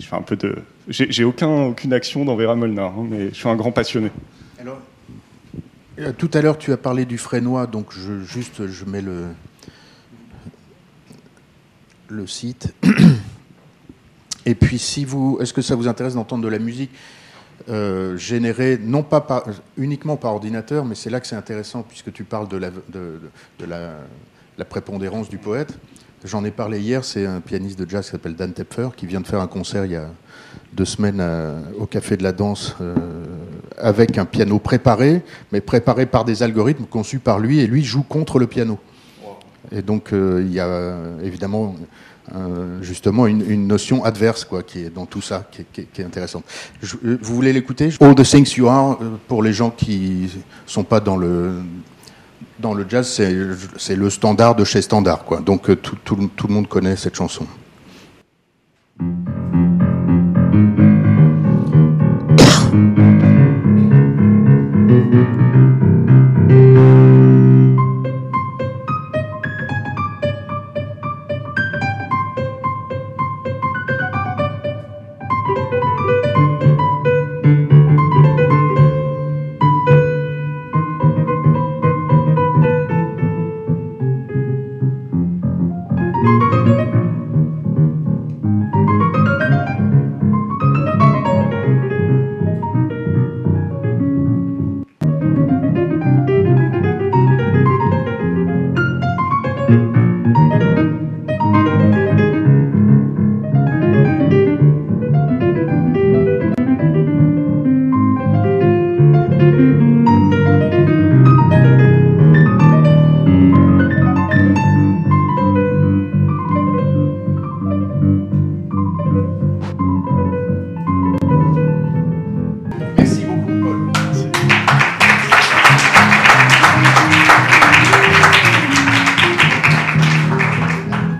Je 0.00 0.06
fais 0.06 0.16
un 0.16 0.22
peu 0.22 0.36
de. 0.36 0.56
J'ai 0.88 1.24
aucun, 1.24 1.66
aucune 1.66 1.92
action 1.92 2.24
dans 2.24 2.34
Vera 2.34 2.56
Molnar, 2.56 2.94
hein, 2.98 3.06
mais 3.08 3.28
je 3.28 3.34
suis 3.34 3.48
un 3.48 3.56
grand 3.56 3.72
passionné. 3.72 4.10
Alors, 4.58 4.78
euh, 5.98 6.12
tout 6.16 6.30
à 6.32 6.40
l'heure, 6.40 6.56
tu 6.56 6.72
as 6.72 6.78
parlé 6.78 7.04
du 7.04 7.18
frénois, 7.18 7.66
donc 7.66 7.92
je, 7.92 8.20
juste 8.22 8.66
je 8.66 8.84
mets 8.86 9.02
le, 9.02 9.26
le 12.08 12.26
site. 12.26 12.74
Et 14.46 14.54
puis, 14.54 14.78
si 14.78 15.04
vous, 15.04 15.38
est-ce 15.42 15.52
que 15.52 15.60
ça 15.60 15.74
vous 15.74 15.88
intéresse 15.88 16.14
d'entendre 16.14 16.42
de 16.42 16.48
la 16.48 16.58
musique 16.58 16.90
euh, 17.68 18.16
générée 18.16 18.78
non 18.82 19.02
pas 19.02 19.20
par, 19.20 19.44
uniquement 19.76 20.16
par 20.16 20.32
ordinateur, 20.32 20.86
mais 20.86 20.94
c'est 20.94 21.10
là 21.10 21.20
que 21.20 21.26
c'est 21.26 21.36
intéressant 21.36 21.82
puisque 21.82 22.12
tu 22.14 22.24
parles 22.24 22.48
de 22.48 22.56
la, 22.56 22.70
de, 22.70 23.20
de 23.58 23.66
la, 23.66 23.96
la 24.56 24.64
prépondérance 24.64 25.28
du 25.28 25.36
poète. 25.36 25.78
J'en 26.24 26.44
ai 26.46 26.50
parlé 26.50 26.80
hier, 26.80 27.04
c'est 27.04 27.26
un 27.26 27.40
pianiste 27.40 27.78
de 27.78 27.88
jazz 27.88 28.06
qui 28.06 28.12
s'appelle 28.12 28.36
Dan 28.36 28.54
Tepfer, 28.54 28.88
qui 28.96 29.06
vient 29.06 29.20
de 29.20 29.26
faire 29.26 29.40
un 29.40 29.46
concert 29.48 29.84
il 29.84 29.92
y 29.92 29.96
a 29.96 30.10
deux 30.72 30.84
semaines 30.84 31.18
euh, 31.20 31.60
au 31.78 31.86
Café 31.86 32.16
de 32.16 32.22
la 32.22 32.32
Danse 32.32 32.76
euh, 32.80 32.94
avec 33.76 34.18
un 34.18 34.24
piano 34.24 34.58
préparé, 34.58 35.22
mais 35.52 35.60
préparé 35.60 36.06
par 36.06 36.24
des 36.24 36.42
algorithmes 36.42 36.84
conçus 36.84 37.18
par 37.18 37.38
lui, 37.38 37.58
et 37.60 37.66
lui 37.66 37.84
joue 37.84 38.02
contre 38.02 38.38
le 38.38 38.46
piano. 38.46 38.78
Et 39.72 39.82
donc 39.82 40.12
euh, 40.12 40.42
il 40.46 40.52
y 40.52 40.60
a 40.60 40.94
évidemment 41.22 41.74
justement 42.82 43.26
une, 43.26 43.66
notion 43.66 44.04
adverse 44.04 44.44
quoi, 44.44 44.62
qui 44.62 44.80
est 44.80 44.90
dans 44.90 45.06
tout 45.06 45.22
ça, 45.22 45.48
qui 45.50 45.62
est, 45.62 45.86
qui 45.92 46.02
est 46.02 46.04
intéressante. 46.04 46.44
vous 46.82 47.34
voulez 47.34 47.54
l'écouter? 47.54 47.88
All 48.00 48.14
the 48.14 48.22
Things 48.22 48.54
You 48.56 48.68
Are, 48.68 48.98
pour 49.26 49.42
les 49.42 49.54
gens 49.54 49.70
qui 49.70 50.30
sont 50.66 50.84
pas 50.84 51.00
dans 51.00 51.16
le 51.16 51.54
dans 52.58 52.74
le 52.74 52.84
jazz, 52.86 53.08
c'est 53.78 53.96
le 53.96 54.10
standard 54.10 54.56
de 54.56 54.64
chez 54.64 54.82
standard. 54.82 55.24
Quoi. 55.24 55.40
Donc 55.40 55.80
tout, 55.80 55.96
tout, 56.04 56.30
tout 56.36 56.48
le 56.48 56.54
monde 56.54 56.68
connaît 56.68 56.96
cette 56.96 57.14
chanson. 57.14 57.46